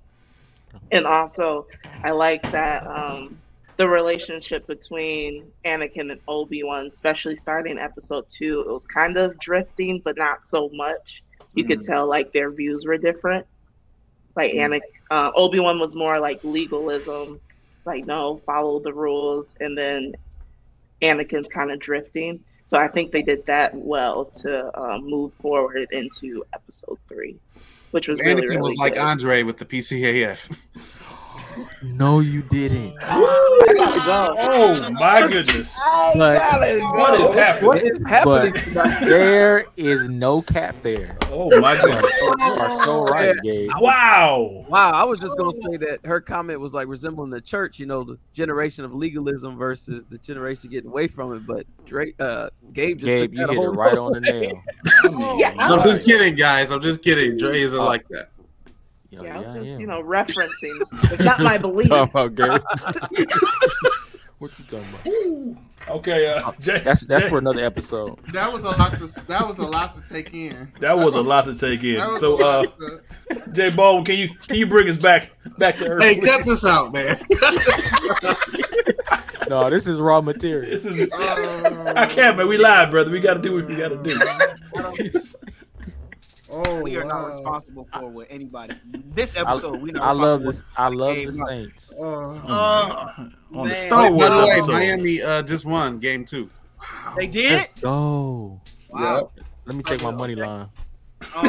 And 0.92 1.06
also, 1.06 1.68
I 2.04 2.12
like 2.12 2.50
that 2.52 2.88
um, 2.88 3.38
the 3.78 3.88
relationship 3.88 4.66
between 4.66 5.52
Anakin 5.64 6.12
and 6.12 6.20
Obi 6.28 6.64
Wan, 6.64 6.88
especially 6.88 7.36
starting 7.36 7.78
episode 7.78 8.28
two, 8.28 8.62
it 8.62 8.68
was 8.68 8.88
kind 8.88 9.18
of 9.18 9.38
drifting, 9.40 10.02
but 10.04 10.18
not 10.18 10.48
so 10.48 10.70
much. 10.74 11.24
You 11.54 11.66
could 11.66 11.84
tell 11.84 12.08
like 12.08 12.32
their 12.32 12.50
views 12.50 12.86
were 12.86 12.98
different. 12.98 13.46
Like 14.36 14.54
Anakin, 14.54 14.82
uh, 15.12 15.32
Obi 15.36 15.60
Wan 15.60 15.80
was 15.80 15.94
more 15.94 16.20
like 16.20 16.44
legalism, 16.44 17.40
like 17.86 18.06
no, 18.06 18.38
follow 18.46 18.80
the 18.80 18.94
rules, 18.94 19.54
and 19.60 19.78
then 19.78 20.16
Anakin's 21.02 21.50
kind 21.50 21.72
of 21.72 21.80
drifting. 21.80 22.44
So 22.66 22.78
I 22.78 22.88
think 22.88 23.12
they 23.12 23.22
did 23.22 23.46
that 23.48 23.76
well 23.76 24.26
to 24.26 24.80
um, 24.80 25.10
move 25.10 25.34
forward 25.42 25.88
into 25.92 26.46
episode 26.54 27.00
three, 27.08 27.38
which 27.92 28.08
was 28.08 28.20
really 28.20 28.44
Anakin 28.44 28.50
really 28.50 28.62
was 28.62 28.78
like 28.78 28.94
good. 28.94 29.02
Andre 29.02 29.44
with 29.44 29.58
the 29.58 29.66
PCAF. 29.66 30.58
No, 31.84 32.20
you 32.20 32.42
didn't. 32.44 32.96
Oh 33.04 34.90
my 35.00 35.28
goodness. 35.28 35.76
But, 36.16 36.38
What 36.96 37.14
is 37.22 37.34
happening? 37.34 37.64
What 37.66 37.84
is 37.84 38.00
happening 38.06 38.54
there 39.08 39.66
is 39.78 40.08
no 40.10 40.42
cap 40.42 40.76
there. 40.84 41.18
Oh 41.30 41.50
my 41.60 41.80
goodness! 41.80 42.12
You 42.22 42.28
are 42.38 42.84
so 42.84 43.06
right, 43.06 43.36
Gabe. 43.44 43.70
Wow. 43.80 44.66
Wow, 44.68 44.92
I 44.92 45.04
was 45.04 45.20
just 45.20 45.38
gonna 45.38 45.52
say 45.52 45.78
that 45.78 46.00
her 46.06 46.20
comment 46.20 46.60
was 46.60 46.74
like 46.74 46.88
resembling 46.88 47.30
the 47.30 47.42
church, 47.42 47.80
you 47.80 47.86
know, 47.86 48.04
the 48.04 48.18
generation 48.34 48.84
of 48.86 48.94
legalism 48.94 49.58
versus 49.58 50.06
the 50.08 50.18
generation 50.18 50.70
getting 50.70 50.90
away 50.90 51.08
from 51.08 51.34
it. 51.34 51.46
But 51.46 51.66
Drake, 51.86 52.16
uh, 52.20 52.50
Gabe 52.74 52.98
just 53.00 53.08
Gabe, 53.08 53.20
took 53.22 53.34
you 53.34 53.48
hit 53.48 53.58
it 53.58 53.70
right 53.70 53.94
nother 53.94 54.02
on 54.02 54.14
the 54.14 54.20
nail. 54.22 54.62
I 55.04 55.08
mean, 55.10 55.22
Yeah, 55.40 55.52
I'm 55.60 55.80
I'm- 55.80 55.84
just 55.88 56.04
kidding, 56.04 56.36
guys. 56.36 56.72
I'm 56.72 56.82
just 56.82 57.02
kidding. 57.02 57.38
Dre 57.38 57.62
isn't 57.62 57.80
like 57.80 58.08
that. 58.10 58.31
Yo, 59.12 59.24
Yeah, 59.24 59.42
yeah, 59.42 59.54
just 59.60 59.72
yeah. 59.72 59.78
you 59.78 59.88
know 59.88 60.02
referencing. 60.02 60.80
It's 61.12 61.24
not 61.24 61.40
my 61.42 61.58
belief. 61.58 61.90
Talking 61.90 62.10
about 62.10 62.34
Gabe. 62.36 62.62
what 64.40 64.52
you 64.58 64.66
talking 64.70 65.56
about? 65.86 65.96
Okay. 65.98 66.28
Uh, 66.34 66.52
Jay, 66.60 66.80
That's 66.80 67.04
that's 67.06 67.24
Jay, 67.26 67.30
for 67.30 67.38
another 67.40 67.60
episode. 67.66 68.18
That 68.32 68.54
was 68.54 68.64
a 68.64 68.70
lot 68.70 68.94
to 68.94 69.08
that 69.28 69.46
was 69.46 69.58
a 69.60 69.68
lot 69.68 69.94
to 69.96 70.02
take 70.14 70.34
in. 70.34 70.72
that 70.80 70.96
was 70.98 71.16
a 71.16 71.22
lot 71.22 71.44
to 71.46 71.54
take 71.56 71.84
in. 71.84 72.00
So, 72.20 72.42
uh, 72.42 72.64
to- 72.66 73.52
Jay 73.52 73.70
Baldwin, 73.70 74.06
can 74.06 74.16
you 74.16 74.30
can 74.48 74.56
you 74.56 74.66
bring 74.68 74.88
us 74.90 74.96
back 74.98 75.32
back 75.58 75.76
to 75.78 75.90
earth? 75.90 76.02
Hey, 76.04 76.18
please? 76.20 76.30
cut 76.30 76.46
this 76.46 76.66
out, 76.66 76.94
man. 76.94 77.18
No, 79.50 79.70
this 79.70 79.88
is 79.88 80.00
raw 80.00 80.22
material. 80.22 80.70
This 80.72 80.86
is. 80.86 81.10
Oh, 81.12 81.94
I 81.98 82.06
can't, 82.06 82.38
man. 82.38 82.48
We 82.48 82.58
live, 82.58 82.92
brother. 82.92 83.12
We 83.12 83.20
got 83.20 83.34
to 83.34 83.42
do 83.42 83.56
what 83.56 83.68
we 83.68 83.76
got 83.76 83.90
to 83.90 84.02
do. 84.02 85.22
Oh, 86.52 86.84
We 86.84 86.96
are 86.98 87.04
not 87.06 87.32
responsible 87.34 87.88
for 87.94 88.08
what 88.10 88.28
anybody. 88.30 88.74
This 89.14 89.36
I, 89.38 89.42
episode, 89.42 89.82
we 89.82 89.92
not 89.92 90.04
I 90.04 90.12
love 90.12 90.42
responsible 90.44 90.52
this. 90.52 90.78
I 90.78 90.88
love 90.88 91.16
the 91.16 91.26
no. 91.38 91.46
Saints. 91.48 91.94
Oh, 92.00 92.42
Uh, 92.48 93.14
On 93.18 93.30
the 93.52 93.64
man. 93.66 93.76
Star 93.78 94.02
By 94.04 94.10
Wars 94.12 94.30
the 94.30 94.38
way, 94.38 94.50
episode. 94.52 94.72
Miami 94.74 95.22
uh, 95.22 95.44
just 95.44 95.66
won 95.66 96.00
game 96.00 96.26
two. 96.26 96.50
They 97.16 97.28
did. 97.28 97.52
Let's 97.54 97.82
go. 97.82 98.60
Wow. 98.90 99.32
Let 99.66 99.76
me 99.76 99.84
take 99.84 100.02
my 100.02 100.12
money 100.12 100.36
line. 100.36 100.68
Um, 101.36 101.44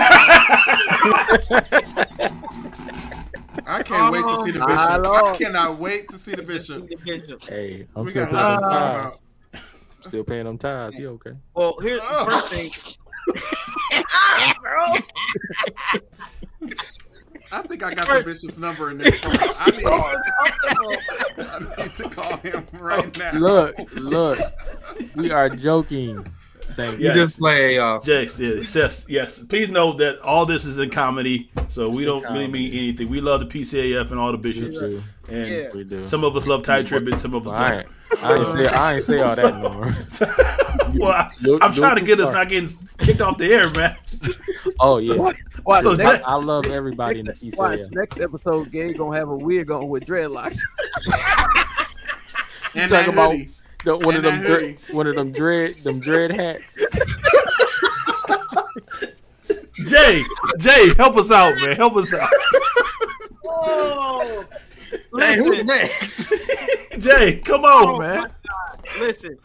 I 3.66 3.82
can't 3.84 4.12
wait 4.12 4.22
to 4.22 4.42
see 4.44 4.50
the 4.50 4.58
bishop. 4.66 4.78
I 4.78 4.96
Lord. 4.96 5.38
cannot 5.38 5.78
wait 5.78 6.08
to 6.08 6.18
see 6.18 6.32
the 6.32 6.42
let's 6.42 6.66
see 6.68 6.78
bishop. 6.80 6.88
the 6.88 6.96
bishop. 6.96 7.42
Hey, 7.48 7.86
I'm 7.96 8.04
We 8.04 8.10
still 8.10 8.26
got 8.26 8.32
paying 8.32 8.42
nothing 8.42 8.64
to 8.64 8.70
talk 8.70 8.90
about. 8.90 9.20
Still 10.06 10.24
paying 10.24 10.44
them 10.44 10.58
ties. 10.58 10.98
You 10.98 11.10
okay? 11.10 11.32
Well, 11.54 11.76
here's 11.80 12.00
the 12.00 12.06
Oh. 12.10 12.24
first 12.26 12.48
thing. 12.48 12.70
I 17.54 17.60
think 17.62 17.82
I 17.82 17.92
got 17.94 18.06
the 18.08 18.22
bishop's 18.24 18.56
number 18.58 18.90
in 18.90 18.98
this 18.98 19.18
phone. 19.18 19.32
I 19.36 19.70
need, 19.70 19.86
I 19.86 21.82
need 21.84 21.92
to 21.96 22.08
call 22.08 22.36
him 22.38 22.66
right 22.80 23.18
now. 23.18 23.32
Look, 23.32 23.76
look. 23.94 24.38
We 25.16 25.30
are 25.30 25.48
joking. 25.50 26.24
Saints. 26.68 26.98
You 26.98 27.06
Yes. 27.08 27.16
just 27.16 27.38
play, 27.38 27.78
uh, 27.78 28.00
Yes, 28.04 28.40
yes, 28.40 28.74
yes, 28.74 29.04
yes. 29.06 29.38
Please 29.40 29.68
know 29.68 29.92
that 29.98 30.18
all 30.20 30.46
this 30.46 30.64
is 30.64 30.78
in 30.78 30.88
comedy, 30.88 31.50
so 31.68 31.90
we 31.90 32.06
don't 32.06 32.22
really 32.24 32.46
mean 32.46 32.72
anything. 32.72 33.10
We 33.10 33.20
love 33.20 33.40
the 33.40 33.46
PCAF 33.46 34.10
and 34.10 34.18
all 34.18 34.30
the 34.32 34.38
We 34.38 34.42
bishops, 34.42 34.78
do. 34.78 35.02
and 35.28 35.46
Yeah. 35.48 35.68
We 35.74 35.84
do. 35.84 36.06
some 36.06 36.24
of 36.24 36.34
us 36.34 36.46
love 36.46 36.62
tight 36.62 36.86
trip, 36.86 37.06
some 37.18 37.34
of 37.34 37.46
us 37.46 37.52
I 37.52 37.68
don't. 37.70 37.78
ain't, 37.80 37.88
I 38.22 38.34
ain't 38.34 38.48
say 38.48 38.66
I 38.66 38.94
ain't 38.94 39.04
say 39.04 39.20
all 39.20 39.36
that 39.36 39.58
no 39.58 39.70
well, 41.00 41.12
I, 41.12 41.30
I'm 41.62 41.74
trying 41.74 41.96
to 41.96 42.02
get 42.02 42.20
us 42.20 42.32
not 42.32 42.48
getting 42.48 42.68
kicked 42.98 43.20
off 43.20 43.38
the 43.38 43.52
air, 43.52 43.70
man. 43.70 43.96
Oh 44.80 44.98
yeah. 44.98 45.14
Watch, 45.64 45.82
So, 45.82 45.94
next, 45.94 46.18
Jay- 46.18 46.22
I 46.24 46.34
love 46.34 46.66
everybody 46.66 47.20
in 47.20 47.26
the 47.26 47.32
next, 47.42 47.56
watch, 47.58 47.78
PCA. 47.80 47.92
next 47.92 48.20
episode, 48.20 48.70
Gabe 48.72 48.96
gonna 48.96 49.16
have 49.18 49.28
a 49.28 49.36
wig 49.36 49.70
on 49.70 49.88
with 49.88 50.06
dreadlocks. 50.06 50.58
And 52.74 52.90
Talk 52.90 53.06
about- 53.06 53.36
The- 53.84 53.98
one 53.98 54.16
of 54.16 54.22
them 54.22 54.42
dread, 54.42 54.76
one 54.92 55.06
of 55.06 55.14
them 55.14 55.30
dread 55.32 55.74
them 55.76 56.00
dread 56.00 56.30
hats. 56.34 56.64
Jay, 59.84 60.22
Jay, 60.58 60.94
help 60.94 61.16
us 61.16 61.30
out, 61.30 61.54
man. 61.60 61.76
Help 61.76 61.96
us 61.96 62.12
out. 62.14 62.30
Oh, 63.44 64.44
hey, 65.18 65.36
who's 65.36 65.64
next? 65.64 66.32
Jay, 67.02 67.36
come 67.36 67.64
on, 67.64 67.98
man. 68.00 68.30
listen. 68.98 69.36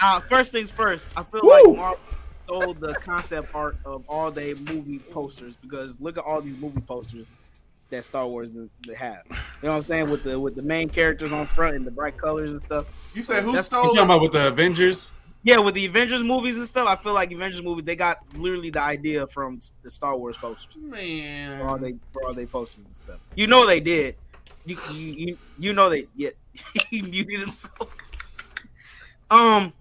Uh, 0.00 0.20
first 0.20 0.52
things 0.52 0.70
first. 0.70 1.10
I 1.16 1.22
feel 1.24 1.40
Woo! 1.42 1.50
like 1.50 1.76
Marvel 1.76 1.98
stole 2.36 2.74
the 2.74 2.94
concept 2.94 3.54
art 3.54 3.76
of 3.84 4.04
all 4.08 4.30
day 4.30 4.54
movie 4.54 4.98
posters 5.10 5.56
because 5.56 6.00
look 6.00 6.18
at 6.18 6.24
all 6.24 6.40
these 6.40 6.56
movie 6.58 6.80
posters 6.82 7.32
that 7.90 8.04
Star 8.04 8.26
Wars 8.26 8.50
they 8.86 8.94
have. 8.94 9.22
You 9.30 9.36
know 9.62 9.70
what 9.70 9.76
I'm 9.76 9.84
saying 9.84 10.10
with 10.10 10.22
the 10.24 10.38
with 10.38 10.54
the 10.54 10.62
main 10.62 10.88
characters 10.88 11.32
on 11.32 11.46
front 11.46 11.76
and 11.76 11.86
the 11.86 11.90
bright 11.90 12.16
colors 12.16 12.52
and 12.52 12.60
stuff. 12.60 13.10
You 13.14 13.22
said 13.22 13.42
who 13.42 13.52
That's- 13.52 13.70
You 13.70 13.78
talking 13.78 13.98
about 14.00 14.20
with 14.22 14.32
the 14.32 14.48
Avengers? 14.48 15.12
Yeah, 15.44 15.58
with 15.58 15.76
the 15.76 15.86
Avengers 15.86 16.24
movies 16.24 16.56
and 16.56 16.66
stuff, 16.66 16.88
I 16.88 16.96
feel 16.96 17.14
like 17.14 17.30
Avengers 17.30 17.62
movies 17.62 17.84
they 17.84 17.94
got 17.94 18.18
literally 18.36 18.70
the 18.70 18.82
idea 18.82 19.28
from 19.28 19.60
the 19.84 19.90
Star 19.90 20.16
Wars 20.16 20.36
posters. 20.36 20.76
Man, 20.76 21.60
For 21.60 21.68
all 21.68 21.78
Man. 21.78 21.82
they 21.92 21.98
for 22.12 22.24
all 22.26 22.34
they 22.34 22.46
posters 22.46 22.84
and 22.86 22.94
stuff. 22.94 23.20
You 23.36 23.46
know 23.46 23.64
they 23.66 23.78
did. 23.80 24.16
You 24.66 24.76
you 24.92 25.12
you, 25.12 25.38
you 25.58 25.72
know 25.72 25.88
they 25.88 26.06
yeah 26.16 26.30
he 26.90 27.02
muted 27.02 27.40
himself. 27.40 27.96
Um 29.30 29.72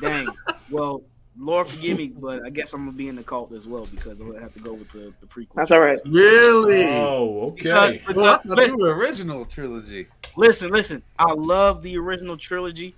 dang. 0.00 0.28
Well, 0.70 1.02
Lord 1.38 1.68
forgive 1.68 1.98
me, 1.98 2.08
but 2.08 2.44
I 2.44 2.50
guess 2.50 2.72
I'm 2.72 2.84
gonna 2.84 2.96
be 2.96 3.08
in 3.08 3.16
the 3.16 3.22
cult 3.22 3.52
as 3.52 3.66
well 3.66 3.86
because 3.86 4.20
I'm 4.20 4.28
gonna 4.28 4.40
have 4.40 4.54
to 4.54 4.60
go 4.60 4.74
with 4.74 4.90
the, 4.92 5.12
the 5.20 5.26
prequel. 5.26 5.54
That's 5.56 5.70
all 5.70 5.80
right. 5.80 5.98
Really? 6.04 6.84
Oh, 6.88 7.50
okay. 7.52 8.02
but 8.06 8.16
well, 8.16 8.34
I 8.34 8.40
the- 8.44 8.56
listen, 8.56 8.78
you 8.78 8.86
original 8.86 9.44
trilogy. 9.46 10.06
listen, 10.36 10.70
listen. 10.70 11.02
I 11.18 11.32
love 11.32 11.82
the 11.82 11.96
original 11.98 12.36
trilogy. 12.36 12.94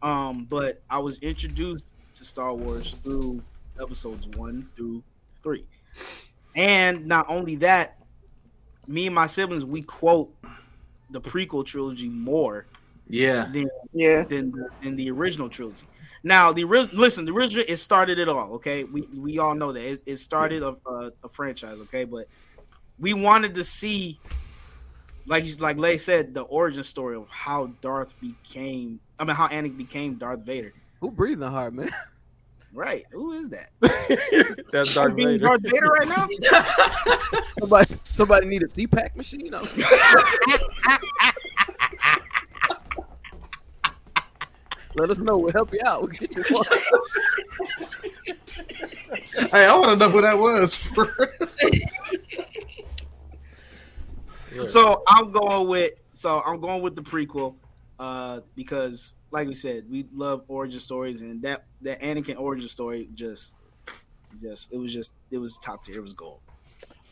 Um, 0.00 0.46
but 0.48 0.80
I 0.88 0.98
was 0.98 1.18
introduced 1.18 1.90
to 2.14 2.24
Star 2.24 2.54
Wars 2.54 2.94
through 3.02 3.42
episodes 3.80 4.28
one 4.28 4.68
through 4.76 5.02
three. 5.42 5.64
And 6.56 7.06
not 7.06 7.26
only 7.28 7.56
that, 7.56 7.98
me 8.86 9.06
and 9.06 9.14
my 9.14 9.26
siblings 9.26 9.64
we 9.64 9.82
quote 9.82 10.32
the 11.10 11.20
prequel 11.20 11.64
trilogy 11.64 12.08
more 12.08 12.66
Yeah. 13.08 13.48
than 13.52 13.66
Yeah. 13.92 14.24
than 14.24 14.52
than 14.82 14.96
the 14.96 15.10
original 15.10 15.48
trilogy. 15.48 15.84
Now, 16.24 16.52
the 16.52 16.64
original 16.64 17.00
listen, 17.00 17.24
the 17.24 17.32
original 17.32 17.64
it 17.68 17.76
started 17.76 18.18
it 18.18 18.28
all. 18.28 18.54
Okay, 18.54 18.84
we 18.84 19.02
we 19.14 19.38
all 19.38 19.54
know 19.54 19.72
that 19.72 19.82
it, 19.82 20.02
it 20.04 20.16
started 20.16 20.62
a, 20.62 20.76
a, 20.86 21.12
a 21.24 21.28
franchise. 21.28 21.78
Okay, 21.82 22.04
but 22.04 22.26
we 22.98 23.14
wanted 23.14 23.54
to 23.54 23.64
see 23.64 24.18
like 25.26 25.44
like 25.60 25.76
Lay 25.76 25.96
said, 25.96 26.34
the 26.34 26.42
origin 26.42 26.82
story 26.82 27.16
of 27.16 27.28
how 27.28 27.66
Darth 27.80 28.20
became. 28.20 29.00
I 29.18 29.24
mean, 29.24 29.36
how 29.36 29.48
Anakin 29.48 29.76
became 29.76 30.14
Darth 30.14 30.40
Vader. 30.40 30.72
Who 31.00 31.10
breathing 31.10 31.48
hard, 31.48 31.74
man? 31.74 31.90
Right? 32.72 33.04
Who 33.10 33.32
is 33.32 33.48
that? 33.48 33.70
That's 34.72 34.94
Darth 34.94 35.16
Being 35.16 35.28
Vader. 35.28 35.46
Darth 35.46 35.62
Vader 35.62 35.86
right 35.88 36.08
now? 36.08 36.28
Somebody, 37.60 37.94
somebody 38.04 38.46
need 38.46 38.62
a 38.62 38.66
CPAP 38.66 39.16
machine. 39.16 39.52
I'm- 39.54 39.64
Let 44.96 45.10
us 45.10 45.18
know. 45.18 45.38
We'll 45.38 45.52
help 45.52 45.72
you 45.72 45.80
out. 45.84 46.00
We'll 46.02 46.08
get 46.12 46.34
you 46.34 46.42
one. 46.50 46.66
Hey, 49.50 49.64
I 49.66 49.76
want 49.76 49.90
to 49.90 49.96
know 49.96 50.08
who 50.10 50.20
that 50.22 50.36
was. 50.38 50.74
So 54.70 55.02
I'm 55.06 55.30
going 55.30 55.68
with 55.68 55.92
so 56.14 56.42
I'm 56.44 56.60
going 56.60 56.82
with 56.82 56.96
the 56.96 57.02
prequel, 57.02 57.54
uh, 57.98 58.40
because 58.54 59.16
like 59.30 59.48
we 59.48 59.54
said, 59.54 59.84
we 59.90 60.06
love 60.12 60.44
origin 60.48 60.80
stories, 60.80 61.22
and 61.22 61.42
that 61.42 61.64
that 61.82 62.00
Anakin 62.00 62.38
origin 62.38 62.68
story 62.68 63.08
just, 63.14 63.56
just 64.42 64.72
it 64.72 64.78
was 64.78 64.92
just 64.92 65.12
it 65.30 65.38
was 65.38 65.58
top 65.58 65.82
tier. 65.84 65.98
It 65.98 66.02
was 66.02 66.14
gold. 66.14 66.40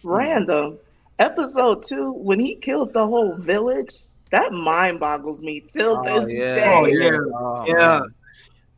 Random. 0.02 0.78
Episode 1.18 1.82
two, 1.82 2.12
when 2.12 2.38
he 2.38 2.56
killed 2.56 2.92
the 2.92 3.06
whole 3.06 3.36
village, 3.36 3.96
that 4.30 4.52
mind 4.52 5.00
boggles 5.00 5.42
me 5.42 5.64
till 5.72 5.96
Oh, 5.98 6.04
this 6.04 6.30
yeah. 6.30 6.54
day. 6.54 6.64
Oh, 6.66 6.86
yeah. 6.86 7.18
Oh, 7.34 7.64
Yeah, 7.66 8.00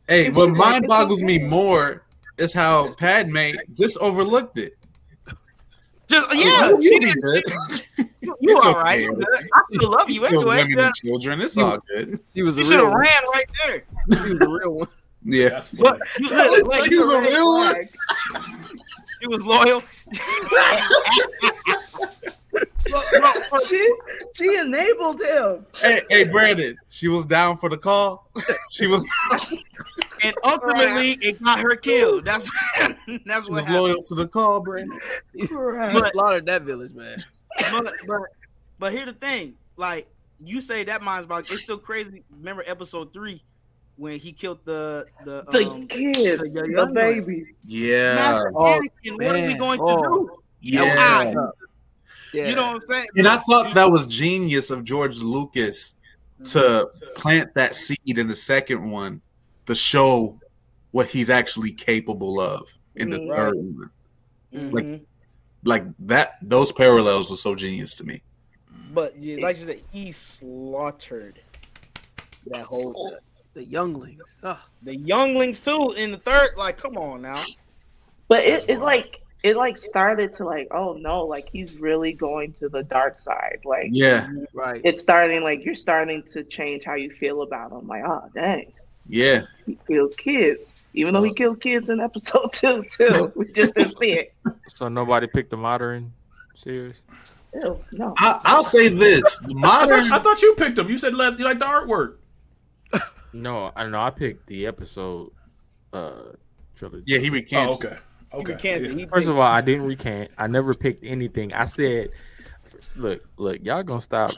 hey, 0.07 0.29
what 0.29 0.51
mind 0.51 0.87
boggles 0.87 1.21
me 1.21 1.43
more 1.43 2.05
is 2.37 2.53
how 2.53 2.93
Padme 2.93 3.57
just 3.73 3.97
overlooked 3.97 4.57
it. 4.57 4.78
Just 6.09 6.35
yeah. 6.35 6.69
You 6.69 6.81
She 6.81 6.99
be 6.99 7.05
didn't. 7.05 7.89
You, 8.21 8.35
you 8.41 8.57
all 8.57 8.69
okay. 8.71 8.79
right? 8.81 8.99
You. 9.01 9.25
I 9.53 9.61
still 9.73 9.91
love 9.91 10.09
you 10.09 10.21
Kill 10.27 10.39
anyway. 10.41 10.55
women 10.63 10.77
Yeah. 10.77 10.85
and 10.87 10.95
children. 10.95 11.41
It's 11.41 11.57
all 11.57 11.77
good. 11.87 12.19
She 12.33 12.41
was 12.41 12.57
You 12.57 12.63
a 12.63 12.65
should 12.65 12.75
real 12.75 12.85
have 12.87 12.93
ran 12.95 13.23
right 13.33 13.45
there. 13.65 13.83
She 14.11 14.29
was 14.29 14.39
a 14.41 14.47
real 14.59 14.73
one. 14.73 14.87
Yeah. 15.23 15.61
But 15.77 15.99
look, 16.21 16.31
look, 16.65 16.85
She 16.85 16.97
was 16.97 17.11
a 17.13 17.21
real 17.21 17.53
one. 17.53 17.75
She 19.21 19.27
was 19.27 19.45
loyal. 19.45 19.83
Look, 22.51 23.11
look, 23.11 23.51
look, 23.51 23.67
She, 23.67 23.89
she 24.35 24.55
enabled 24.57 25.21
him. 25.21 25.65
Hey, 25.81 26.01
hey, 26.09 26.23
Brandon. 26.23 26.75
She 26.89 27.07
was 27.07 27.25
down 27.25 27.57
for 27.57 27.69
the 27.69 27.77
call. 27.77 28.29
she 28.71 28.87
was, 28.87 29.05
and 30.23 30.35
ultimately, 30.43 31.11
it 31.21 31.41
got 31.43 31.59
her 31.59 31.75
killed. 31.75 32.25
That's 32.25 32.49
that's 32.77 32.95
she 33.07 33.17
what 33.25 33.49
was 33.51 33.65
happened. 33.65 33.75
loyal 33.83 34.03
to 34.03 34.15
the 34.15 34.27
call, 34.27 34.59
Brandon. 34.61 34.99
He 35.33 35.47
But- 35.47 36.11
slaughtered 36.13 36.45
that 36.47 36.63
village, 36.63 36.93
man. 36.93 37.17
but, 37.71 37.93
but 38.07 38.21
but 38.79 38.91
here's 38.93 39.07
the 39.07 39.13
thing, 39.13 39.55
like 39.77 40.07
you 40.39 40.61
say 40.61 40.83
that 40.85 41.01
mind's 41.01 41.25
about 41.25 41.39
it's 41.41 41.61
still 41.63 41.77
crazy. 41.77 42.23
Remember 42.37 42.63
episode 42.65 43.11
three 43.11 43.43
when 43.97 44.17
he 44.17 44.31
killed 44.31 44.59
the 44.63 45.05
the 45.25 45.43
The 45.51 45.69
um 45.69 45.87
kid, 45.87 46.39
the- 46.39 46.43
the 46.49 46.61
the, 46.61 46.69
young 46.71 46.93
ones. 46.93 47.25
baby. 47.27 47.45
Yeah. 47.65 48.15
Master 48.15 48.51
Oh, 48.55 48.79
Anakin, 48.79 49.13
what 49.23 49.35
are 49.35 49.41
we 49.41 49.47
man. 49.49 49.57
going 49.57 49.79
to 49.79 49.83
Oh. 49.85 50.03
do? 50.25 50.29
Yeah. 50.61 51.33
Yeah. 52.33 52.47
You 52.49 52.55
know 52.55 52.61
what 52.67 52.75
I'm 52.75 52.81
saying? 52.81 53.07
And 53.17 53.27
I 53.27 53.37
thought 53.37 53.73
that 53.75 53.89
was 53.91 54.05
genius 54.07 54.69
of 54.71 54.83
George 54.83 55.17
Lucas 55.19 55.95
to 56.45 56.89
plant 57.15 57.53
that 57.55 57.75
seed 57.75 57.99
in 58.05 58.27
the 58.27 58.35
second 58.35 58.89
one 58.89 59.21
to 59.69 59.75
show 59.75 60.37
what 60.91 61.07
he's 61.07 61.29
actually 61.29 61.71
capable 61.71 62.39
of 62.41 62.67
in 62.95 63.09
the 63.11 63.19
Mhm. 63.19 63.35
third 63.35 63.55
one. 63.55 63.91
Mhm. 64.51 65.01
Like 65.63 65.83
that, 65.99 66.37
those 66.41 66.71
parallels 66.71 67.29
were 67.29 67.37
so 67.37 67.55
genius 67.55 67.93
to 67.95 68.03
me. 68.03 68.21
but 68.91 69.15
yeah, 69.21 69.37
like 69.43 69.55
you 69.59 69.65
said, 69.65 69.81
he 69.91 70.11
slaughtered 70.11 71.39
that 72.47 72.63
whole 72.65 73.15
The 73.53 73.63
younglings. 73.63 74.41
The 74.81 74.95
younglings 74.97 75.59
too 75.61 75.93
in 75.97 76.11
the 76.11 76.17
third. 76.17 76.51
Like, 76.57 76.77
come 76.77 76.97
on 76.97 77.21
now. 77.21 77.39
But 78.27 78.43
it, 78.43 78.67
it 78.69 78.79
like 78.79 79.21
it 79.43 79.55
like 79.55 79.77
started 79.77 80.33
to 80.35 80.45
like, 80.45 80.67
oh 80.71 80.93
no, 80.93 81.23
like 81.25 81.47
he's 81.51 81.79
really 81.79 82.13
going 82.13 82.51
to 82.53 82.67
the 82.69 82.81
dark 82.83 83.19
side. 83.19 83.59
Like 83.63 83.89
Yeah, 83.91 84.27
Right. 84.53 84.81
it's 84.83 85.01
starting 85.01 85.43
like 85.43 85.63
you're 85.63 85.75
starting 85.75 86.23
to 86.33 86.43
change 86.43 86.83
how 86.85 86.95
you 86.95 87.11
feel 87.11 87.43
about 87.43 87.71
him. 87.71 87.87
Like, 87.87 88.03
oh 88.05 88.23
dang, 88.33 88.71
yeah. 89.09 89.41
he 89.65 89.77
killed 89.87 90.15
kids. 90.17 90.63
Even 90.93 91.13
though 91.13 91.23
he 91.23 91.33
killed 91.33 91.59
kids 91.61 91.89
in 91.89 91.99
episode 91.99 92.49
two 92.53 92.83
too. 92.89 93.31
We 93.35 93.45
just 93.51 93.75
didn't 93.75 93.97
see 93.99 94.13
it. 94.13 94.33
So 94.75 94.87
nobody 94.87 95.27
picked 95.27 95.49
the 95.51 95.57
modern 95.57 96.13
series. 96.55 97.01
Ew, 97.53 97.79
no. 97.93 98.13
I, 98.17 98.39
I'll 98.45 98.63
say 98.63 98.89
this: 98.89 99.39
the 99.39 99.55
I 99.57 99.59
modern. 99.59 100.05
thought, 100.07 100.19
I 100.19 100.23
thought 100.23 100.41
you 100.41 100.55
picked 100.55 100.75
them. 100.77 100.89
You 100.89 100.97
said 100.97 101.11
you 101.13 101.17
like 101.17 101.59
the 101.59 101.65
artwork. 101.65 102.15
No, 103.33 103.71
I 103.75 103.83
don't 103.83 103.91
know. 103.91 104.01
I 104.01 104.09
picked 104.09 104.47
the 104.47 104.65
episode 104.65 105.31
uh 105.93 106.31
trilogy. 106.75 107.03
Yeah, 107.05 107.19
he 107.19 107.29
Oh, 107.29 107.33
recanted. 107.33 107.75
okay. 107.85 107.97
He 108.31 108.37
Okay. 108.39 108.53
recanted. 108.53 108.95
He 108.99 109.05
First 109.05 109.27
of 109.27 109.35
all, 109.35 109.43
I 109.43 109.61
didn't 109.61 109.85
recant. 109.85 110.31
I 110.37 110.47
never 110.47 110.73
picked 110.73 111.03
anything. 111.03 111.53
I 111.53 111.65
said, 111.65 112.09
"Look, 112.95 113.21
look, 113.37 113.59
y'all 113.61 113.83
gonna 113.83 114.01
stop 114.01 114.31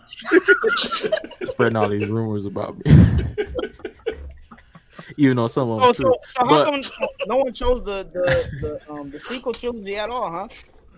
spreading 1.44 1.78
all 1.78 1.88
these 1.88 2.10
rumors 2.10 2.46
about 2.46 2.84
me." 2.86 2.92
Even 5.18 5.38
though 5.38 5.48
some 5.48 5.70
of 5.70 5.80
them 5.80 5.90
Oh, 5.90 5.94
so, 5.94 6.14
so 6.24 6.46
how 6.46 6.50
But- 6.50 6.66
come 6.66 6.84
so 6.84 7.08
no 7.28 7.38
one 7.38 7.54
chose 7.54 7.84
the 7.84 8.04
the, 8.12 8.80
the 8.86 8.92
um 8.92 9.12
the 9.12 9.20
sequel 9.20 9.54
trilogy 9.54 9.96
at 9.96 10.10
all, 10.10 10.32
huh? 10.32 10.48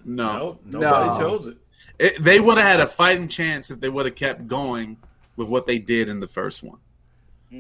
No, 0.06 0.60
No, 0.66 0.80
nobody 0.82 1.08
No. 1.08 1.18
chose 1.20 1.48
it. 1.48 1.58
It- 2.00 2.24
they 2.24 2.40
would 2.40 2.58
have 2.58 2.68
had 2.68 2.80
a 2.82 2.88
fighting 2.88 3.28
chance 3.28 3.72
if 3.72 3.80
they 3.80 3.90
would 3.90 4.06
have 4.06 4.16
kept 4.16 4.48
going 4.48 4.98
with 5.36 5.48
what 5.48 5.66
they 5.68 5.80
did 5.80 6.10
in 6.10 6.20
the 6.20 6.28
first 6.28 6.64
one. 6.64 6.78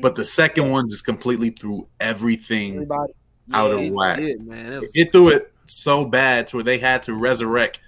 But 0.01 0.15
the 0.15 0.23
second 0.23 0.71
one 0.71 0.89
just 0.89 1.05
completely 1.05 1.51
threw 1.51 1.87
everything 1.99 2.73
Everybody. 2.73 3.13
out 3.53 3.69
Yeah. 3.69 3.75
of 3.75 3.81
It 3.81 3.93
whack. 3.93 4.19
did, 4.19 4.47
man. 4.47 4.73
It 4.73 4.81
was, 4.81 4.91
It 4.95 5.11
threw 5.11 5.27
it 5.29 5.53
so 5.65 6.03
bad 6.05 6.47
to 6.47 6.57
where 6.57 6.63
they 6.63 6.79
had 6.79 7.03
to 7.03 7.13
resurrect 7.13 7.79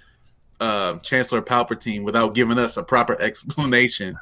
uh, 0.60 0.94
Chancellor 0.98 1.42
Palpatine 1.42 2.02
without 2.02 2.34
giving 2.34 2.58
us 2.58 2.76
a 2.76 2.82
proper 2.82 3.20
explanation 3.20 4.16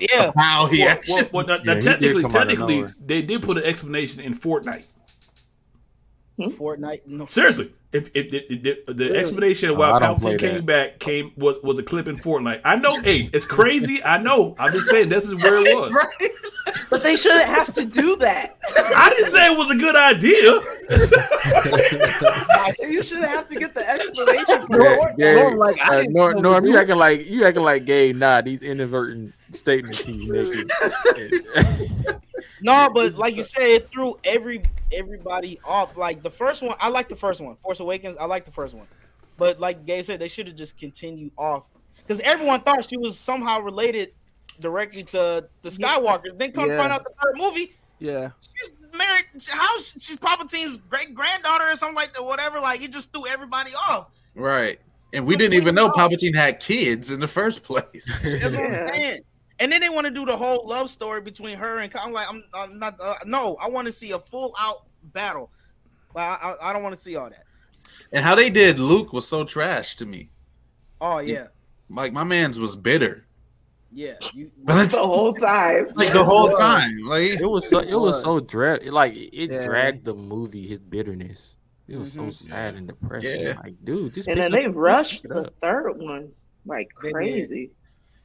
Yeah. 0.00 0.32
how 0.36 0.66
he 0.66 0.80
Well, 0.80 0.88
actually. 0.88 1.14
well, 1.14 1.28
well, 1.32 1.46
now, 1.46 1.54
Yeah, 1.56 1.64
now 1.64 1.74
he 1.74 1.80
technically, 1.80 2.22
come 2.22 2.24
out 2.24 2.50
of 2.50 2.58
technically, 2.58 2.94
they 3.04 3.22
did 3.22 3.42
put 3.42 3.58
an 3.58 3.64
explanation 3.64 4.20
in 4.22 4.34
Fortnite. 4.34 4.84
Fortnite. 6.38 7.06
No. 7.06 7.26
Seriously, 7.26 7.72
if, 7.96 8.10
if, 8.14 8.32
if, 8.32 8.66
if- 8.66 8.96
the 8.96 9.16
explanation 9.16 9.70
of 9.70 9.76
Oh, 9.76 9.80
why 9.80 9.96
I 9.96 10.00
Palpatine 10.00 10.38
came 10.38 10.54
that. 10.56 10.66
back 10.66 10.98
came 10.98 11.32
was 11.36 11.58
was 11.62 11.78
a 11.78 11.82
clip 11.82 12.08
in 12.08 12.16
Fortnite. 12.16 12.60
I 12.64 12.76
know, 12.76 13.00
hey, 13.00 13.28
it's 13.32 13.46
crazy. 13.46 14.02
I 14.04 14.18
know. 14.18 14.54
I'm 14.58 14.72
just 14.72 14.88
saying 14.88 15.08
this 15.08 15.24
is 15.24 15.34
where 15.42 15.56
it 15.56 15.74
was. 15.80 15.92
Right? 15.94 16.30
But 16.90 17.02
they 17.02 17.16
shouldn't 17.16 17.48
have 17.48 17.72
to 17.74 17.84
do 17.84 18.16
that. 18.16 18.56
I 18.96 19.08
didn't 19.10 19.26
say 19.28 19.52
it 19.52 19.56
was 19.58 19.70
a 19.70 19.74
good 19.76 19.96
idea. 19.96 20.60
You 22.88 23.02
shouldn't 23.02 23.26
have 23.28 23.48
to 23.48 23.56
get 23.56 23.74
the 23.74 23.88
explanation 23.88 24.66
for 24.66 24.82
Yeah, 24.82 25.12
yeah. 25.18 25.34
Norm, 25.34 25.58
like, 25.58 25.76
Uh, 25.84 25.96
didn't 25.96 26.12
Norm, 26.14 26.40
Norm, 26.42 26.64
you 26.66 26.72
do 26.74 26.78
acting 26.78 26.96
like 26.96 27.26
you 27.26 27.44
acting 27.44 27.62
like 27.62 27.84
Gabe. 27.84 28.16
Nah, 28.16 28.40
these 28.40 28.62
inadvertent 28.62 29.34
statements 29.52 30.00
he's 30.04 30.30
making. 30.30 30.68
No, 32.62 32.88
but 32.92 33.14
like 33.14 33.36
you 33.36 33.42
said, 33.42 33.62
it 33.62 33.88
threw 33.88 34.18
every 34.24 34.62
everybody 34.92 35.58
off. 35.64 35.96
Like 35.96 36.22
the 36.22 36.30
first 36.30 36.62
one, 36.62 36.76
I 36.80 36.88
like 36.88 37.08
the 37.08 37.16
first 37.16 37.40
one. 37.40 37.56
Force 37.56 37.80
Awakens, 37.80 38.16
I 38.16 38.26
like 38.26 38.44
the 38.44 38.52
first 38.52 38.74
one. 38.74 38.86
But 39.36 39.60
like 39.60 39.84
Gabe 39.86 40.04
said, 40.04 40.20
they 40.20 40.28
should 40.28 40.46
have 40.46 40.56
just 40.56 40.78
continued 40.78 41.32
off 41.36 41.68
because 41.98 42.20
everyone 42.20 42.60
thought 42.60 42.84
she 42.84 42.96
was 42.96 43.18
somehow 43.18 43.60
related 43.60 44.12
directly 44.60 45.02
to 45.02 45.46
the 45.62 45.68
Skywalkers. 45.68 46.38
Then 46.38 46.52
come 46.52 46.70
Yeah. 46.70 46.78
find 46.78 46.92
out 46.92 47.04
the 47.04 47.10
third 47.22 47.36
movie, 47.36 47.74
Yeah. 47.98 48.30
she's 48.40 48.70
married. 48.96 49.24
How 49.50 49.76
she's 49.78 50.16
Palpatine's 50.16 50.78
great 50.78 51.14
granddaughter 51.14 51.70
or 51.70 51.76
something 51.76 51.96
like 51.96 52.14
that. 52.14 52.22
Whatever. 52.24 52.60
Like 52.60 52.82
it 52.82 52.92
just 52.92 53.12
threw 53.12 53.26
everybody 53.26 53.72
off. 53.88 54.08
Right. 54.34 54.80
And 55.12 55.26
we 55.26 55.36
didn't 55.36 55.54
even 55.54 55.74
know 55.74 55.88
Palpatine 55.90 56.34
had 56.34 56.58
kids 56.60 57.10
in 57.10 57.20
the 57.20 57.26
first 57.28 57.62
place. 57.62 58.06
That's 58.22 58.44
what 58.52 58.54
I'm 58.64 58.88
saying. 58.94 59.20
And 59.58 59.72
then 59.72 59.80
they 59.80 59.88
want 59.88 60.06
to 60.06 60.10
do 60.12 60.26
the 60.26 60.36
whole 60.36 60.62
love 60.66 60.90
story 60.90 61.20
between 61.22 61.56
her 61.56 61.78
and 61.78 61.94
I'm 61.96 62.12
like, 62.12 62.28
I'm, 62.28 62.44
I'm 62.52 62.78
not. 62.78 62.96
Uh, 63.00 63.14
no, 63.24 63.56
I 63.56 63.68
want 63.68 63.86
to 63.86 63.92
see 63.92 64.10
a 64.12 64.18
full 64.18 64.54
out 64.58 64.84
battle. 65.14 65.50
Like, 66.14 66.26
I, 66.42 66.50
I, 66.60 66.70
I 66.70 66.72
don't 66.72 66.82
want 66.82 66.94
to 66.94 67.00
see 67.00 67.16
all 67.16 67.30
that. 67.30 67.44
And 68.12 68.24
how 68.24 68.34
they 68.34 68.50
did 68.50 68.78
Luke 68.78 69.12
was 69.12 69.26
so 69.26 69.44
trash 69.44 69.96
to 69.96 70.06
me. 70.06 70.30
Oh 71.00 71.18
yeah, 71.18 71.48
Like 71.90 72.12
my 72.12 72.24
man's 72.24 72.58
was 72.58 72.76
bitter. 72.76 73.26
yeah. 73.92 74.14
You, 74.34 74.50
But 74.64 74.76
that's 74.76 74.94
The 74.94 75.02
whole 75.02 75.34
time. 75.34 75.88
like 75.94 76.12
the 76.12 76.24
whole 76.24 76.50
time. 76.50 76.98
Like 77.04 77.22
It 77.40 77.46
was 77.46 77.68
so 77.68 77.78
it 77.80 77.94
was 77.94 78.22
so 78.22 78.40
dra- 78.40 78.80
like 78.90 79.14
it 79.14 79.50
Yeah. 79.50 79.64
dragged 79.66 80.04
the 80.04 80.14
movie 80.14 80.66
his 80.68 80.80
bitterness. 80.80 81.54
It 81.88 81.98
was 81.98 82.14
Mhm. 82.14 82.32
so 82.32 82.46
sad 82.48 82.74
and 82.76 82.88
depressing. 82.88 83.40
Yeah. 83.42 83.58
Like, 83.62 83.74
dude, 83.84 84.14
just 84.14 84.28
And 84.28 84.38
then 84.38 84.46
it 84.46 84.52
they 84.52 84.64
up. 84.66 84.72
Rushed 84.74 85.22
the 85.24 85.50
third 85.62 85.92
one 85.98 86.30
like 86.64 86.88
crazy. 86.94 87.70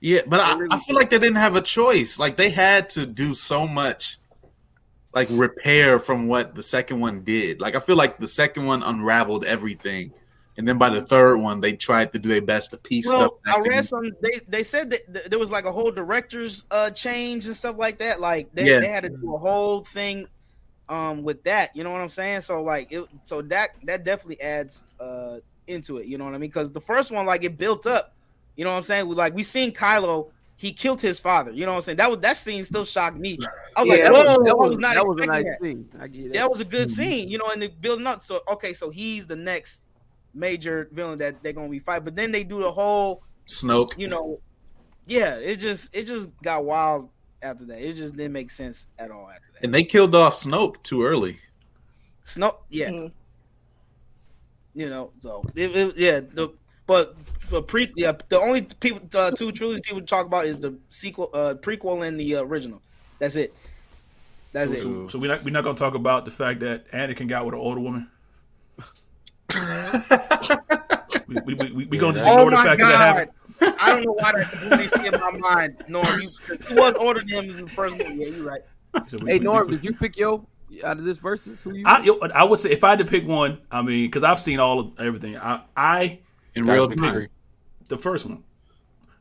Yeah, 0.02 0.22
but 0.28 0.40
I, 0.40 0.58
I 0.72 0.80
feel 0.80 0.96
like 0.96 1.10
they 1.10 1.20
didn't 1.20 1.36
have 1.36 1.56
a 1.56 1.62
choice. 1.62 2.20
Like 2.20 2.36
they 2.36 2.50
had 2.50 2.90
to 2.92 3.06
do 3.06 3.34
so 3.34 3.68
much 3.68 4.18
like 5.14 5.28
repair 5.32 6.00
from 6.00 6.28
what 6.28 6.56
the 6.56 6.64
second 6.64 7.00
one 7.00 7.22
did. 7.22 7.62
Like 7.62 7.76
I 7.76 7.80
feel 7.80 7.96
like 7.96 8.18
the 8.18 8.28
second 8.28 8.66
one 8.66 8.82
unraveled 8.84 9.46
everything 9.46 10.12
and 10.58 10.68
then 10.68 10.78
by 10.78 10.90
the 10.90 11.02
third 11.02 11.38
one, 11.38 11.62
they 11.62 11.74
tried 11.74 12.12
to 12.14 12.20
do 12.20 12.30
their 12.30 12.42
best 12.42 12.72
to 12.72 12.78
piece 12.78 13.08
Well, 13.08 13.32
stuff. 13.44 13.56
I 13.64 13.68
read 13.68 13.86
some. 13.86 14.04
They 14.22 14.42
they 14.48 14.64
said 14.64 14.90
that 14.90 15.14
th- 15.14 15.26
there 15.28 15.40
was 15.40 15.50
like 15.50 15.66
a 15.66 15.72
whole 15.72 15.92
director's 15.92 16.66
uh 16.72 16.92
change 16.92 17.46
and 17.48 17.56
stuff 17.56 17.78
like 17.78 18.00
that. 18.00 18.20
Like 18.20 18.54
they, 18.54 18.66
Yeah. 18.70 18.80
they 18.80 18.88
had 18.88 19.04
to 19.04 19.10
do 19.10 19.34
a 19.34 19.38
whole 19.38 19.82
thing 19.84 20.28
um 20.90 21.24
with 21.24 21.44
that. 21.46 21.76
You 21.76 21.84
know 21.84 21.92
what 21.92 22.02
I'm 22.02 22.10
saying? 22.10 22.42
So 22.42 22.62
like 22.62 22.92
it 22.92 23.06
so 23.24 23.42
that 23.44 23.70
that 23.86 24.04
definitely 24.04 24.42
adds 24.42 24.86
uh 25.00 25.38
into 25.68 25.98
it. 25.98 26.06
You 26.08 26.18
know 26.18 26.26
what 26.26 26.36
I 26.36 26.38
mean? 26.38 26.50
Because 26.50 26.70
the 26.72 26.82
first 26.82 27.12
one 27.12 27.26
like 27.26 27.44
it 27.44 27.58
built 27.58 27.88
up. 27.88 28.14
You 28.62 28.66
know 28.66 28.74
what 28.74 28.78
I'm 28.78 28.84
saying? 28.84 29.08
We, 29.08 29.16
like 29.16 29.34
we 29.34 29.42
seen 29.42 29.72
Kylo. 29.72 30.30
He 30.56 30.72
killed 30.72 31.02
his 31.02 31.18
father. 31.18 31.52
You 31.52 31.66
know 31.66 31.72
what 31.72 31.78
I'm 31.78 31.82
saying? 31.82 31.98
That 31.98 32.12
was 32.12 32.20
that 32.20 32.38
scene 32.38 32.64
still 32.64 32.86
shocked 32.86 33.18
me. 33.20 33.40
I 33.76 33.82
was 33.82 33.98
Yeah, 33.98 34.04
like, 34.04 34.04
that 34.04 34.14
whoa, 34.14 34.20
was- 34.40 34.50
I 34.52 34.54
was 34.70 34.78
not 34.78 34.94
that 34.94 35.04
was 35.04 35.24
a 35.24 35.26
nice 35.26 35.46
that. 35.46 35.58
scene. 35.60 35.90
I 36.00 36.08
get 36.08 36.26
it. 36.28 36.34
That 36.34 36.48
was 36.48 36.60
a 36.60 36.66
good 36.66 36.88
scene, 36.88 37.28
you 37.28 37.40
know, 37.40 37.50
and 37.52 37.60
they 37.60 37.70
building 37.70 38.06
up. 38.06 38.22
So 38.22 38.42
okay, 38.48 38.72
so 38.74 38.92
he's 38.92 39.26
the 39.26 39.36
next 39.36 39.88
major 40.36 40.90
villain 40.92 41.18
that 41.18 41.42
they're 41.42 41.54
gonna 41.54 41.70
be 41.70 41.80
fight. 41.80 42.06
But 42.06 42.14
then 42.14 42.32
they 42.32 42.44
do 42.44 42.60
the 42.62 42.70
whole 42.72 43.24
Snoke. 43.48 43.98
you 43.98 44.06
know, 44.08 44.40
yeah, 45.08 45.38
it 45.38 45.56
just 45.56 45.96
it 45.96 46.04
just 46.06 46.30
got 46.44 46.64
wild 46.64 47.10
after 47.42 47.66
that. 47.66 47.82
It 47.82 47.94
just 47.96 48.16
didn't 48.16 48.34
make 48.34 48.52
sense 48.52 48.86
at 49.00 49.10
all 49.10 49.28
after 49.28 49.48
that. 49.54 49.64
And 49.64 49.74
they 49.74 49.84
killed 49.84 50.14
off 50.14 50.36
Snoke 50.36 50.84
too 50.84 51.04
early. 51.04 51.40
Snow, 52.22 52.60
yeah, 52.70 52.90
Mhm. 52.92 53.12
you 54.76 54.92
know, 54.92 55.12
so 55.22 55.44
it, 55.56 55.76
it- 55.76 55.98
yeah, 55.98 56.20
the 56.20 56.50
but 56.86 57.16
for 57.52 57.62
pre, 57.62 57.92
yeah, 57.96 58.14
the 58.30 58.40
only 58.40 58.62
people 58.80 59.02
uh, 59.16 59.30
two 59.32 59.52
trilogy 59.52 59.82
people 59.82 60.02
talk 60.02 60.26
about 60.26 60.46
is 60.46 60.58
the 60.58 60.76
sequel, 60.90 61.30
uh, 61.34 61.54
prequel, 61.62 62.08
and 62.08 62.20
the 62.20 62.38
uh, 62.38 62.44
original. 62.44 62.82
That's 63.20 63.36
it. 63.36 63.54
That's 64.54 64.72
So, 64.72 64.78
it. 64.78 64.82
so, 64.82 65.08
so 65.10 65.20
we're 65.20 65.28
not 65.28 65.44
we're 65.44 65.52
not 65.52 65.64
gonna 65.64 65.78
talk 65.78 65.94
about 65.94 66.26
the 66.26 66.32
fact 66.32 66.62
that 66.62 66.88
Anakin 66.92 67.28
got 67.28 67.46
with 67.46 67.54
an 67.54 67.60
older 67.62 67.80
woman. 67.82 68.10
we 71.28 71.36
we, 71.46 71.54
we, 71.54 71.72
we, 71.72 71.86
we 71.86 71.98
gonna 71.98 72.14
just 72.14 72.28
Oh 72.28 72.32
ignore 72.34 72.50
the 72.52 72.56
my 72.56 72.64
fact 72.66 72.80
that 72.80 72.88
that 72.88 73.00
happened. 73.00 73.32
I 73.82 73.90
don't 73.94 74.06
know 74.06 74.14
why 74.14 74.32
that 74.32 74.50
completely 74.52 74.88
skipped 74.88 75.20
my 75.20 75.32
mind. 75.38 75.84
Norm, 75.88 76.08
you, 76.22 76.30
he 76.68 76.74
was 76.74 76.94
older 76.96 77.20
than 77.20 77.30
him 77.46 77.58
in 77.60 77.66
the 77.66 77.72
first 77.72 77.98
movie. 77.98 78.16
Yeah, 78.16 78.28
you're 78.28 78.46
right. 78.48 78.62
So 79.08 79.18
we- 79.18 79.32
Hey 79.32 79.40
we- 79.40 79.44
Norm, 79.46 79.68
we- 79.68 79.76
did 79.76 79.86
you 79.86 79.94
pick 79.94 80.18
yo 80.18 80.48
out 80.86 80.98
of 80.98 81.04
this 81.04 81.18
versus 81.18 81.62
who 81.62 81.76
you? 81.76 81.84
I, 81.86 82.08
I 82.34 82.44
would 82.44 82.60
say 82.60 82.72
if 82.72 82.84
I 82.84 82.92
had 82.92 83.00
to 83.00 83.06
pick 83.06 83.28
one, 83.28 83.60
I 83.70 83.82
mean, 83.82 84.08
because 84.08 84.24
I've 84.24 84.40
seen 84.40 84.60
all 84.60 84.80
of 84.80 85.00
everything. 85.00 85.38
I, 85.38 85.62
I 85.76 86.20
In 86.56 86.64
Gotta 86.66 86.74
real 86.78 86.88
pick 86.90 86.98
time. 87.00 87.28
Three. 87.92 87.98
the 87.98 88.02
first 88.02 88.26
one, 88.26 88.44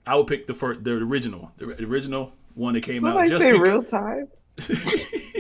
I 0.07 0.15
would 0.17 0.27
pick 0.27 0.47
the 0.47 0.55
first, 0.55 0.85
the 0.85 0.93
original, 0.93 1.41
one. 1.41 1.53
the 1.77 1.85
original 1.85 2.33
one 2.55 2.75
that 2.75 2.83
came 2.83 3.05
out. 3.05 3.11
Somebody 3.11 3.29
Just 3.29 3.43
say 3.43 3.53
bec- 3.53 3.61
real 3.61 3.83
time. 3.83 4.29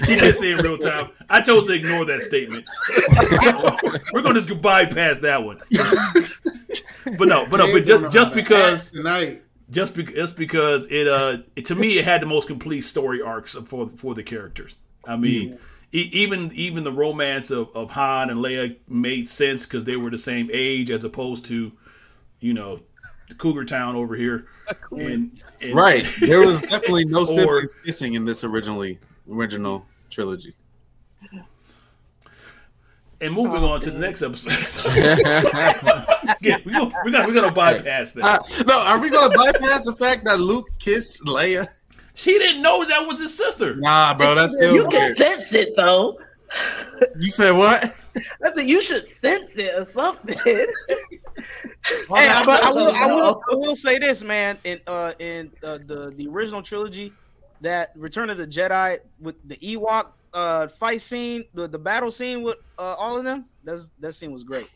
he 0.06 0.16
did 0.16 0.34
say 0.36 0.52
in 0.52 0.58
real 0.58 0.78
time. 0.78 1.10
I 1.28 1.40
chose 1.40 1.66
to 1.66 1.74
ignore 1.74 2.04
that 2.06 2.22
statement. 2.22 2.66
So, 2.66 3.76
we're 4.12 4.22
gonna 4.22 4.40
just 4.40 4.60
bypass 4.60 5.18
that 5.20 5.42
one. 5.42 5.60
but 7.18 7.28
no, 7.28 7.46
but 7.46 7.58
no, 7.58 7.72
but 7.72 7.84
just, 7.84 8.02
how 8.04 8.08
just 8.10 8.34
because 8.34 8.86
act 8.86 8.94
tonight. 8.94 9.42
just, 9.70 9.94
be, 9.94 10.04
just 10.04 10.36
because 10.36 10.86
it 10.90 11.06
uh 11.06 11.38
it, 11.56 11.66
to 11.66 11.74
me 11.74 11.98
it 11.98 12.04
had 12.04 12.22
the 12.22 12.26
most 12.26 12.46
complete 12.46 12.82
story 12.82 13.20
arcs 13.20 13.54
for 13.54 13.86
for 13.86 14.14
the 14.14 14.22
characters. 14.22 14.76
I 15.06 15.16
mean, 15.16 15.58
e- 15.92 16.10
even 16.12 16.52
even 16.54 16.84
the 16.84 16.92
romance 16.92 17.50
of, 17.50 17.74
of 17.74 17.90
Han 17.90 18.30
and 18.30 18.40
Leia 18.40 18.76
made 18.88 19.28
sense 19.28 19.66
because 19.66 19.84
they 19.84 19.96
were 19.96 20.10
the 20.10 20.18
same 20.18 20.50
age 20.52 20.90
as 20.90 21.04
opposed 21.04 21.44
to, 21.46 21.72
you 22.40 22.54
know, 22.54 22.80
the 23.30 23.34
Cougar 23.36 23.64
Town 23.64 23.96
over 23.96 24.14
here. 24.14 24.46
And, 24.90 25.40
and 25.62 25.74
Right. 25.74 26.06
There 26.20 26.40
was 26.40 26.60
definitely 26.60 27.06
no 27.06 27.20
Or- 27.22 27.26
siblings 27.26 27.74
kissing 27.86 28.14
in 28.14 28.26
this 28.26 28.44
originally 28.44 28.98
original 29.30 29.86
trilogy. 30.10 30.54
And 33.22 33.34
moving 33.34 33.62
on 33.62 33.80
to 33.80 33.90
the 33.90 33.98
next 33.98 34.22
episode. 34.22 34.52
yeah, 36.40 36.56
we 36.64 36.72
gonna, 36.72 36.90
we're 37.04 37.10
gonna 37.10 37.26
we're 37.28 37.34
gonna 37.34 37.52
bypass 37.52 38.12
that. 38.12 38.24
Uh, 38.24 38.64
no, 38.66 38.80
are 38.82 38.98
we 38.98 39.10
gonna 39.10 39.36
bypass 39.36 39.84
the 39.84 39.92
fact 39.94 40.24
that 40.24 40.40
Luke 40.40 40.68
kissed 40.78 41.22
Leia? 41.24 41.66
She 42.14 42.38
didn't 42.38 42.62
know 42.62 42.82
that 42.82 43.06
was 43.06 43.20
his 43.20 43.36
sister. 43.36 43.76
Nah, 43.76 44.14
bro, 44.14 44.34
that's 44.34 44.54
still 44.54 44.74
You 44.74 44.88
can 44.88 45.14
sense 45.16 45.54
it 45.54 45.76
though. 45.76 46.18
You 47.18 47.30
said 47.30 47.50
what? 47.52 47.84
I 48.44 48.50
said 48.52 48.68
you 48.68 48.82
should 48.82 49.08
sense 49.08 49.56
it 49.56 49.74
or 49.74 49.84
something. 49.84 50.36
Hey, 51.86 52.42
but 52.44 52.62
I 52.62 52.70
will, 52.72 52.90
I 52.94 53.06
will, 53.06 53.42
I 53.50 53.54
will 53.54 53.74
say 53.76 53.98
this, 53.98 54.22
man. 54.22 54.58
In 54.64 54.78
uh, 54.86 55.12
in 55.18 55.50
uh, 55.64 55.78
the 55.86 56.12
the 56.14 56.28
original 56.28 56.62
trilogy, 56.62 57.12
that 57.62 57.92
Return 57.96 58.28
of 58.28 58.36
the 58.36 58.46
Jedi 58.46 58.98
with 59.20 59.36
the 59.48 59.56
Ewok 59.56 60.08
uh 60.34 60.68
fight 60.68 61.00
scene, 61.00 61.44
the, 61.54 61.66
the 61.66 61.78
battle 61.78 62.10
scene 62.10 62.42
with 62.42 62.58
uh, 62.78 62.94
all 62.98 63.16
of 63.16 63.24
them, 63.24 63.46
that's 63.64 63.92
that 64.00 64.12
scene 64.12 64.32
was 64.32 64.44
great. 64.44 64.70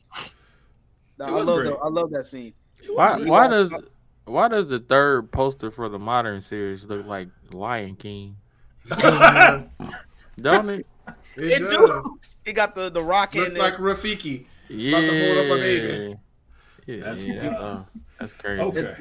I 1.20 1.31
was 1.31 1.47
love 1.47 1.59
great. 1.59 1.70
the, 1.70 1.77
I 1.77 1.89
love 1.89 2.11
that 2.12 2.27
scene. 2.27 2.55
why, 2.89 3.19
why 3.24 3.47
does 3.47 3.70
why 4.24 4.48
does 4.48 4.69
the 4.69 4.78
third 4.81 5.31
poster 5.31 5.70
for 5.70 5.89
the 5.89 5.98
modern 5.98 6.40
series 6.40 6.85
look 6.85 7.06
like 7.06 7.28
Lion 7.52 7.97
King? 7.97 8.36
Don't 8.89 9.69
it? 10.40 10.86
It, 11.36 11.52
It 11.52 11.59
does. 11.61 11.70
do. 11.70 12.20
He 12.45 12.53
got 12.53 12.75
the 12.75 12.91
the 12.91 13.03
rocket. 13.03 13.39
Looks 13.41 13.51
and 13.51 13.59
like 13.59 13.75
Rafiki. 13.75 14.47
Yeah. 14.69 15.01
to 15.01 15.07
hold 15.35 15.39
up 15.47 15.59
a 15.59 15.61
baby. 15.61 16.16
Yeah, 16.87 16.97
That's- 16.99 17.23
yeah, 17.23 17.49
uh, 17.49 17.83
that's 18.19 18.33
crazy. 18.35 18.61
Okay. 18.62 18.97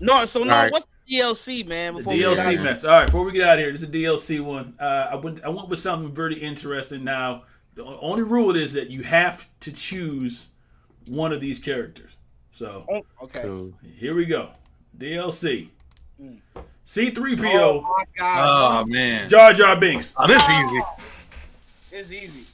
no. 0.00 0.24
So 0.26 0.42
no, 0.42 0.52
All 0.54 0.62
right. 0.62 0.72
what's 0.72 0.86
the 1.06 1.16
DLC, 1.16 1.66
man? 1.66 1.96
Before 1.96 2.12
we 2.12 2.18
get 2.20 2.28
out 2.30 2.36
DLC 2.38 2.54
of- 2.56 2.60
match. 2.64 2.84
All 2.84 2.90
right, 2.92 3.06
before 3.06 3.24
we 3.24 3.32
get 3.32 3.48
out 3.48 3.54
of 3.58 3.60
here, 3.60 3.72
this 3.72 3.82
is 3.82 3.88
a 3.88 3.92
DLC 3.92 4.40
one. 4.40 4.74
Uh, 4.80 4.84
I 5.12 5.14
went 5.16 5.44
I 5.44 5.48
went 5.48 5.68
with 5.68 5.78
something 5.78 6.12
very 6.14 6.34
interesting. 6.40 7.04
Now, 7.04 7.44
the 7.74 7.84
only 7.84 8.22
rule 8.22 8.56
is 8.56 8.72
that 8.74 8.90
you 8.90 9.02
have 9.04 9.48
to 9.60 9.72
choose 9.72 10.48
one 11.06 11.32
of 11.32 11.40
these 11.40 11.58
characters. 11.60 12.10
So 12.50 12.84
Oh, 12.90 13.02
okay. 13.24 13.42
Cool. 13.42 13.72
here 13.96 14.14
we 14.16 14.24
go. 14.26 14.50
DLC. 14.96 15.68
Mm. 16.20 16.38
C3PO, 16.84 17.82
Oh 17.84 17.94
my 17.96 18.04
god, 18.16 18.82
Oh 18.82 18.86
man. 18.86 19.28
Jar 19.28 19.52
Jar 19.52 19.76
Binks. 19.78 20.14
Oh, 20.16 20.26
this 20.26 20.42
easy. 20.50 20.80
it's 21.92 22.12
easy. 22.12 22.44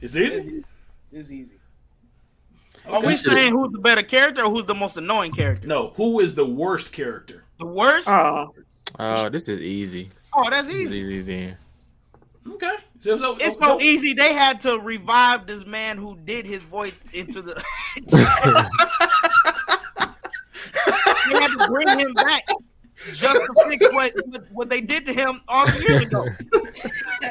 It's 0.00 0.16
easy. 0.16 0.64
It's 1.12 1.30
easy. 1.30 1.56
Are 2.86 3.00
we 3.00 3.06
Okay. 3.08 3.16
saying 3.16 3.52
who's 3.52 3.72
the 3.72 3.78
better 3.80 4.02
character 4.02 4.42
or 4.44 4.50
who's 4.50 4.64
the 4.64 4.74
most 4.74 4.96
annoying 4.96 5.32
character? 5.32 5.66
No, 5.66 5.88
who 5.96 6.20
is 6.20 6.34
the 6.34 6.46
worst 6.46 6.92
character? 6.92 7.44
The 7.58 7.66
worst? 7.66 8.08
oh, 8.08 8.54
Oh, 8.98 9.28
this 9.28 9.48
is 9.48 9.60
easy. 9.60 10.08
oh, 10.32 10.48
that's 10.48 10.68
This 10.68 10.76
is 10.76 10.82
easy. 10.94 10.98
easy 10.98 11.22
then. 11.22 11.56
Okay. 12.54 12.70
So, 13.02 13.16
so- 13.16 13.36
It's 13.40 13.58
no- 13.60 13.78
so 13.78 13.84
easy. 13.84 14.14
They 14.14 14.32
had 14.34 14.60
to 14.60 14.78
revive 14.78 15.46
this 15.46 15.66
man 15.66 15.98
who 15.98 16.16
did 16.24 16.46
his 16.46 16.62
voice 16.62 16.92
into 17.12 17.42
the. 17.42 17.54
they 18.12 18.18
had 21.40 21.48
to 21.58 21.66
bring 21.68 21.88
him 21.98 22.12
back 22.14 22.44
just 23.12 23.34
to 23.36 23.54
fix 23.68 23.92
what, 23.92 24.12
what, 24.26 24.44
what 24.52 24.70
they 24.70 24.80
did 24.80 25.04
to 25.06 25.12
him 25.12 25.40
all 25.48 25.66
the 25.66 25.84
years 25.88 26.02
ago. 26.04 26.24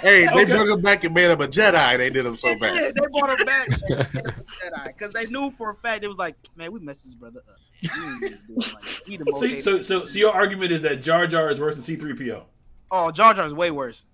Hey, 0.01 0.25
they 0.25 0.31
Okay. 0.43 0.45
brought 0.45 0.67
him 0.67 0.81
back 0.81 1.03
and 1.03 1.13
made 1.13 1.29
him 1.31 1.41
a 1.41 1.47
Jedi. 1.47 1.97
They 1.97 2.09
did 2.09 2.25
him 2.25 2.35
so 2.35 2.57
bad. 2.59 2.73
did. 2.75 2.95
They 2.95 3.07
brought 3.19 3.39
him 3.39 3.45
back 3.45 3.67
Jedi 3.89 4.87
because 4.87 5.11
they 5.13 5.25
knew 5.27 5.51
for 5.51 5.71
a 5.71 5.75
fact 5.75 6.03
it 6.03 6.07
was 6.07 6.17
like, 6.17 6.35
man, 6.55 6.71
we 6.71 6.79
messed 6.79 7.03
this 7.03 7.15
brother 7.15 7.41
up. 7.47 7.55
Man. 7.97 8.17
We 8.21 8.29
didn't 8.29 8.47
do 8.47 8.53
it 8.55 8.73
like 8.73 8.83
that. 8.83 9.01
He 9.05 9.39
See, 9.55 9.59
so, 9.59 9.81
so, 9.81 10.05
so 10.05 10.17
your 10.17 10.33
argument 10.33 10.71
is 10.71 10.81
that 10.83 11.01
Jar 11.01 11.27
Jar 11.27 11.49
is 11.51 11.59
worse 11.59 11.75
than 11.75 11.97
C3PO. 11.97 12.43
oh, 12.91 13.11
Jar 13.11 13.33
Jar 13.33 13.45
is 13.45 13.53
way 13.53 13.71
worse. 13.71 14.05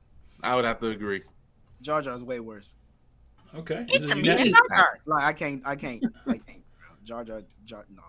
I 0.43 0.55
would 0.55 0.65
have 0.65 0.79
to 0.79 0.87
agree. 0.89 1.21
Jar 1.81 2.01
Jar 2.01 2.13
is 2.13 2.23
way 2.23 2.39
worse. 2.39 2.75
Okay. 3.55 3.85
It's 3.89 4.05
is 4.05 4.11
a 4.11 4.15
unanimous. 4.17 4.53
Like 5.05 5.23
I 5.23 5.33
can't, 5.33 5.61
I 5.65 5.75
can't, 5.75 6.03
I 6.27 6.37
can't. 6.37 6.63
Jar 7.03 7.23
Jar, 7.23 7.41
Jar, 7.65 7.85
no. 7.93 8.01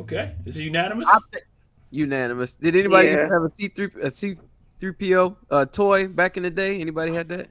Okay. 0.00 0.34
Is 0.46 0.56
it 0.56 0.62
unanimous? 0.64 1.08
I'll 1.12 1.20
take- 1.32 1.42
Unanimous. 1.90 2.54
Did 2.54 2.74
anybody 2.74 3.08
Yeah. 3.08 3.28
have 3.30 3.42
a 3.42 3.50
C 3.50 3.68
three 3.68 3.88
a 4.02 4.10
C 4.10 4.36
three 4.82 4.92
PO 5.12 5.36
uh, 5.50 5.64
toy 5.66 6.08
back 6.08 6.36
in 6.36 6.42
the 6.42 6.50
day? 6.50 6.80
Anybody 6.80 7.14
had 7.14 7.28
that? 7.28 7.48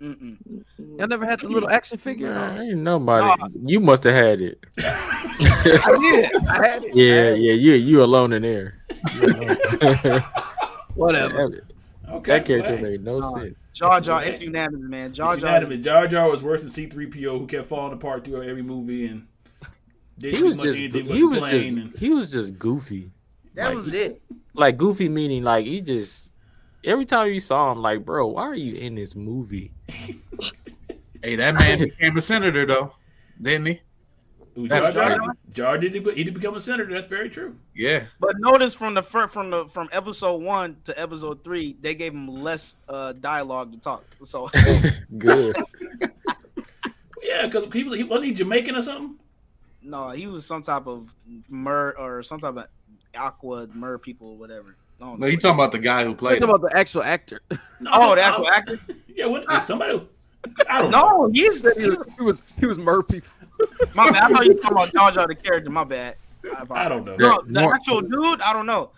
Mm-mm. 0.00 0.36
Y'all 0.98 1.06
never 1.08 1.24
had 1.24 1.40
the 1.40 1.48
little 1.48 1.70
action 1.70 1.96
figure? 1.96 2.34
Nah, 2.34 2.60
ain't 2.60 2.76
nobody. 2.80 3.42
You 3.64 3.80
must 3.80 4.04
have 4.04 4.14
had 4.14 4.42
it. 4.42 4.62
I 4.78 5.96
did. 6.02 6.46
I 6.46 6.66
had 6.66 6.84
it. 6.84 6.94
Yeah, 6.94 7.32
yeah. 7.32 7.54
You 7.54 7.72
you 7.72 8.02
alone 8.02 8.34
in 8.34 8.42
there. 8.42 8.82
Whatever. 10.94 11.64
okay. 12.10 12.32
that 12.32 12.44
character 12.44 12.76
made 12.78 13.02
no 13.02 13.18
No. 13.20 13.34
sense. 13.38 13.64
Jar 13.72 14.00
Jar, 14.00 14.22
it's 14.22 14.42
unanimous, 14.42 14.88
man. 14.90 15.12
Jar 15.14 15.36
Jar, 15.36 15.54
unanimous. 15.54 15.84
Jar 15.84 16.06
Jar 16.06 16.28
was 16.30 16.42
worse 16.42 16.60
than 16.60 16.70
C3PO, 16.70 17.38
who 17.38 17.46
kept 17.46 17.66
falling 17.68 17.94
apart 17.94 18.24
throughout 18.24 18.46
every 18.46 18.62
movie 18.62 19.06
and 19.06 19.26
didn't 20.18 20.36
He 20.36 20.42
was 20.42 20.56
just 20.56 20.76
he 20.76 21.24
was 21.24 21.40
complain. 21.40 21.86
just 21.88 21.98
he 21.98 22.10
was 22.10 22.30
just 22.30 22.58
goofy. 22.58 23.10
that 23.54 23.74
was 23.74 23.92
it. 23.94 24.20
Like 24.52 24.76
goofy 24.76 25.08
meaning 25.08 25.42
like 25.42 25.64
he 25.66 25.80
just 25.80 26.30
every 26.84 27.04
time 27.06 27.32
you 27.32 27.40
saw 27.40 27.72
him 27.72 27.78
like 27.78 28.04
bro 28.04 28.26
why 28.26 28.42
are 28.42 28.54
you 28.54 28.74
in 28.74 28.94
this 28.94 29.14
movie? 29.14 29.72
Hey, 31.22 31.36
that 31.36 31.54
man 31.54 31.78
became 31.78 32.16
a 32.16 32.20
senator 32.20 32.66
though, 32.66 32.94
didn't 33.40 33.66
he? 33.66 33.80
Who, 34.54 34.68
That's 34.68 34.94
Jar 34.94 35.16
Jar. 35.16 35.36
Jar 35.52 35.78
did 35.78 35.94
he 35.94 36.22
did 36.24 36.34
become 36.34 36.54
a 36.54 36.60
senator. 36.60 36.92
That's 36.94 37.08
very 37.08 37.28
true. 37.28 37.56
Yeah. 37.74 38.04
But 38.20 38.36
notice 38.38 38.72
from 38.72 38.94
the 38.94 39.02
fir- 39.02 39.26
from 39.26 39.50
the 39.50 39.64
from 39.66 39.88
episode 39.90 40.42
one 40.42 40.76
to 40.84 41.00
episode 41.00 41.42
three, 41.42 41.76
they 41.80 41.94
gave 41.94 42.12
him 42.12 42.28
less 42.28 42.76
uh, 42.88 43.12
dialogue 43.14 43.72
to 43.72 43.78
talk. 43.78 44.04
So 44.22 44.50
Good. 45.18 45.56
Yeah, 47.22 47.46
because 47.46 47.72
he 47.72 47.84
was 47.84 47.94
he 47.94 48.04
wasn't 48.04 48.26
he 48.26 48.32
Jamaican 48.32 48.76
or 48.76 48.82
something. 48.82 49.16
no, 49.82 50.10
he 50.10 50.26
was 50.26 50.44
some 50.46 50.62
type 50.62 50.86
of 50.86 51.12
mer 51.48 51.94
or 51.98 52.22
some 52.22 52.38
type 52.38 52.56
of 52.56 52.66
aqua 53.14 53.66
mer 53.74 53.98
people 53.98 54.28
or 54.28 54.36
whatever. 54.36 54.76
I 55.00 55.04
don't 55.06 55.18
No, 55.20 55.26
know. 55.26 55.30
you 55.30 55.36
talking 55.38 55.54
about 55.54 55.72
the 55.72 55.78
guy 55.78 56.02
who 56.04 56.10
Think 56.10 56.18
played 56.18 56.42
him. 56.42 56.48
about 56.50 56.62
the 56.70 56.76
actual 56.76 57.02
actor. 57.02 57.40
No, 57.80 57.90
oh, 57.92 58.14
the 58.14 58.22
I- 58.22 58.28
actual 58.28 58.48
actor? 58.48 58.78
Yeah, 59.14 59.26
when, 59.26 59.44
somebody. 59.64 60.04
I 60.68 60.82
don't 60.82 60.90
know. 60.90 61.26
No, 61.26 61.30
he's 61.32 61.60
he 61.76 61.86
was 61.86 62.16
he 62.18 62.22
was 62.24 62.42
he 62.58 62.66
was 62.66 62.78
mer 62.78 63.02
people. 63.02 63.30
my 63.94 64.10
bad. 64.10 64.24
I 64.24 64.28
thought 64.34 64.44
you 64.44 64.54
were 64.54 64.60
talking 64.60 64.76
about 64.76 64.92
Jar 64.92 65.10
Jar 65.12 65.26
the 65.28 65.34
character. 65.36 65.70
My 65.70 65.84
bad. 65.84 66.16
I 66.70 66.88
don't 66.88 67.04
know. 67.04 67.14
No, 67.16 67.40
the 67.46 67.60
More- 67.62 67.74
actual 67.74 68.00
dude, 68.00 68.40
I 68.40 68.52
don't 68.52 68.66
know. 68.66 68.90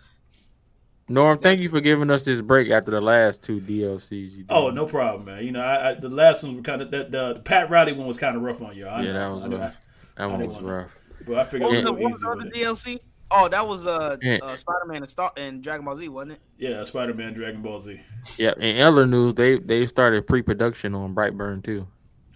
Norm, 1.09 1.37
thank 1.39 1.61
you 1.61 1.69
for 1.69 1.79
giving 1.79 2.09
us 2.11 2.23
this 2.23 2.41
break 2.41 2.69
after 2.69 2.91
the 2.91 2.99
last 2.99 3.41
two 3.43 3.61
DLCs. 3.61 4.11
You 4.11 4.27
did. 4.43 4.45
Oh, 4.49 4.69
no 4.71 4.85
problem, 4.85 5.25
man. 5.25 5.45
You 5.45 5.51
know, 5.51 5.61
I, 5.61 5.91
I, 5.91 5.93
the 5.93 6.09
last 6.09 6.43
one 6.43 6.55
was 6.55 6.65
kind 6.65 6.81
of 6.81 6.91
that. 6.91 7.11
The, 7.11 7.35
the 7.35 7.39
Pat 7.39 7.69
Riley 7.69 7.93
one 7.93 8.07
was 8.07 8.17
kind 8.17 8.35
of 8.35 8.41
rough 8.41 8.61
on 8.61 8.75
you. 8.75 8.87
I 8.87 9.01
Yeah, 9.03 9.13
that 9.13 9.19
know. 9.19 9.35
was 9.35 9.43
I 9.43 9.47
know. 9.47 9.57
rough. 9.57 9.77
That 10.17 10.29
one 10.31 10.39
was 10.39 10.47
wanna- 10.49 10.67
rough. 10.67 10.91
But 11.25 11.37
I 11.39 11.43
figured 11.45 11.61
What 11.61 11.71
was 11.75 11.83
the, 11.85 11.93
was 11.93 12.01
what 12.01 12.11
was 12.11 12.21
the 12.21 12.29
other. 12.29 12.49
DLC? 12.73 12.99
Oh, 13.29 13.49
that 13.49 13.67
was 13.67 13.85
uh, 13.85 14.17
uh 14.41 14.55
Spider 14.55 14.85
Man 14.85 14.97
and 14.97 15.09
Star 15.09 15.31
and 15.35 15.61
Dragon 15.61 15.85
Ball 15.85 15.95
Z, 15.95 16.07
wasn't 16.09 16.33
it? 16.33 16.39
Yeah, 16.57 16.83
Spider 16.83 17.13
Man, 17.13 17.33
Dragon 17.33 17.61
Ball 17.61 17.79
Z. 17.79 17.99
Yeah, 18.37 18.53
in 18.59 18.81
other 18.81 19.05
news, 19.05 19.35
they 19.35 19.59
they 19.59 19.85
started 19.85 20.27
pre-production 20.27 20.95
on 20.95 21.13
Brightburn 21.13 21.63
too. 21.63 21.87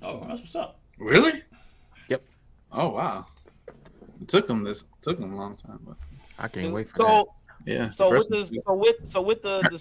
Oh, 0.02 0.26
that's 0.28 0.42
what's 0.42 0.56
up. 0.56 0.80
Really? 0.98 1.44
Yep. 2.10 2.24
Oh 2.72 2.90
wow. 2.90 3.26
It 4.22 4.28
took 4.28 4.48
them 4.48 4.64
this 4.64 4.84
took 5.02 5.20
them 5.20 5.34
a 5.34 5.36
long 5.36 5.56
time, 5.56 5.80
but 5.86 5.96
I 6.38 6.48
can't 6.48 6.74
wait 6.74 6.88
for 6.88 7.00
that. 7.00 7.08
So, 7.08 7.34
yeah. 7.66 7.90
so 7.90 8.10
with 8.10 8.28
first 8.28 8.52
this, 8.52 8.64
so 8.66 8.74
with 8.74 8.96
so 9.04 9.22
with 9.22 9.42
the 9.42 9.62
the, 9.64 9.78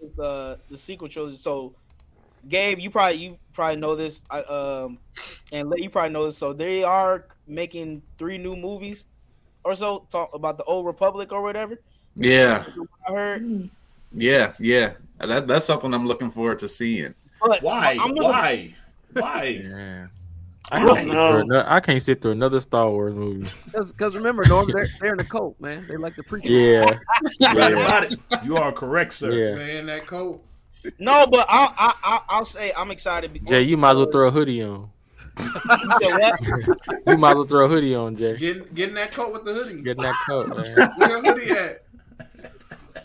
the, 0.00 0.10
the, 0.16 0.58
the 0.70 0.76
sequel 0.76 1.08
trilogy. 1.08 1.36
So, 1.36 1.74
Gabe, 2.48 2.78
you 2.78 2.90
probably 2.90 3.16
you 3.16 3.38
probably 3.52 3.76
know 3.76 3.96
this, 3.96 4.24
I, 4.30 4.40
um, 4.42 4.98
and 5.52 5.70
let 5.70 5.80
you 5.80 5.90
probably 5.90 6.10
know 6.10 6.26
this. 6.26 6.36
So 6.36 6.52
they 6.52 6.84
are 6.84 7.26
making 7.46 8.02
three 8.16 8.38
new 8.38 8.56
movies, 8.56 9.06
or 9.64 9.74
so 9.74 10.06
talk 10.10 10.34
about 10.34 10.58
the 10.58 10.64
Old 10.64 10.86
Republic 10.86 11.32
or 11.32 11.42
whatever. 11.42 11.78
yeah, 12.16 12.64
I 13.08 13.12
heard, 13.12 13.70
yeah, 14.12 14.52
yeah. 14.60 14.92
That 15.18 15.46
that's 15.46 15.64
something 15.66 15.92
I'm 15.94 16.06
looking 16.06 16.30
forward 16.30 16.58
to 16.60 16.68
seeing. 16.68 17.14
but 17.40 17.62
Why? 17.62 17.96
I'm 18.00 18.10
looking- 18.10 18.22
Why? 18.30 18.74
Why? 19.12 19.44
Yeah. 19.70 20.06
I 20.70 20.76
I 20.76 20.78
can't, 20.78 20.88
don't 20.88 20.96
sit 20.98 21.06
know. 21.08 21.12
through 21.12 21.40
um, 21.40 21.50
another, 21.50 21.70
I 21.70 21.80
can't 21.80 22.00
sit 22.02 22.22
through 22.22 22.30
another 22.30 22.58
Star 22.58 22.88
Wars 22.90 23.14
movie. 23.14 23.50
Because 23.74 24.16
remember, 24.16 24.44
Norm, 24.46 24.66
they're, 24.72 24.88
they're 24.98 25.12
in 25.12 25.20
a 25.20 25.24
cult, 25.24 25.60
man. 25.60 25.84
They 25.86 25.98
like 25.98 26.14
to 26.16 26.22
preach. 26.22 26.46
Yeah, 26.46 26.90
yeah. 27.38 28.08
You 28.42 28.56
are 28.56 28.72
correct, 28.72 29.12
sir. 29.12 29.30
yeah. 29.32 29.54
They 29.56 29.76
in 29.76 29.84
that 29.86 30.06
coat. 30.06 30.42
No, 30.98 31.26
but 31.26 31.44
I, 31.50 31.70
I, 31.76 31.94
I, 32.02 32.20
I'll 32.30 32.46
say 32.46 32.72
I'm 32.78 32.90
excited. 32.90 33.34
Because, 33.34 33.48
Jay, 33.50 33.60
you 33.62 33.76
might 33.76 33.90
as 33.90 33.96
well 33.96 34.10
throw 34.10 34.28
a 34.28 34.30
hoodie 34.30 34.62
on. 34.62 34.88
You 35.38 35.92
said 36.02 36.18
what? 36.20 36.40
You 37.06 37.18
might 37.18 37.30
as 37.30 37.34
well 37.36 37.44
throw 37.44 37.64
a 37.66 37.68
hoodie 37.68 37.94
on, 37.94 38.16
Jay. 38.16 38.36
Getting 38.36 38.64
getting 38.74 38.94
that 38.94 39.12
coat 39.12 39.32
with 39.32 39.44
the 39.44 39.52
hoodie. 39.52 39.82
Get 39.82 39.96
in 39.98 40.02
that 40.02 40.16
coat, 40.26 40.48
man. 40.48 40.58
Where 40.96 41.20
the 41.20 41.20
hoodie 41.20 41.50
at? 41.50 41.82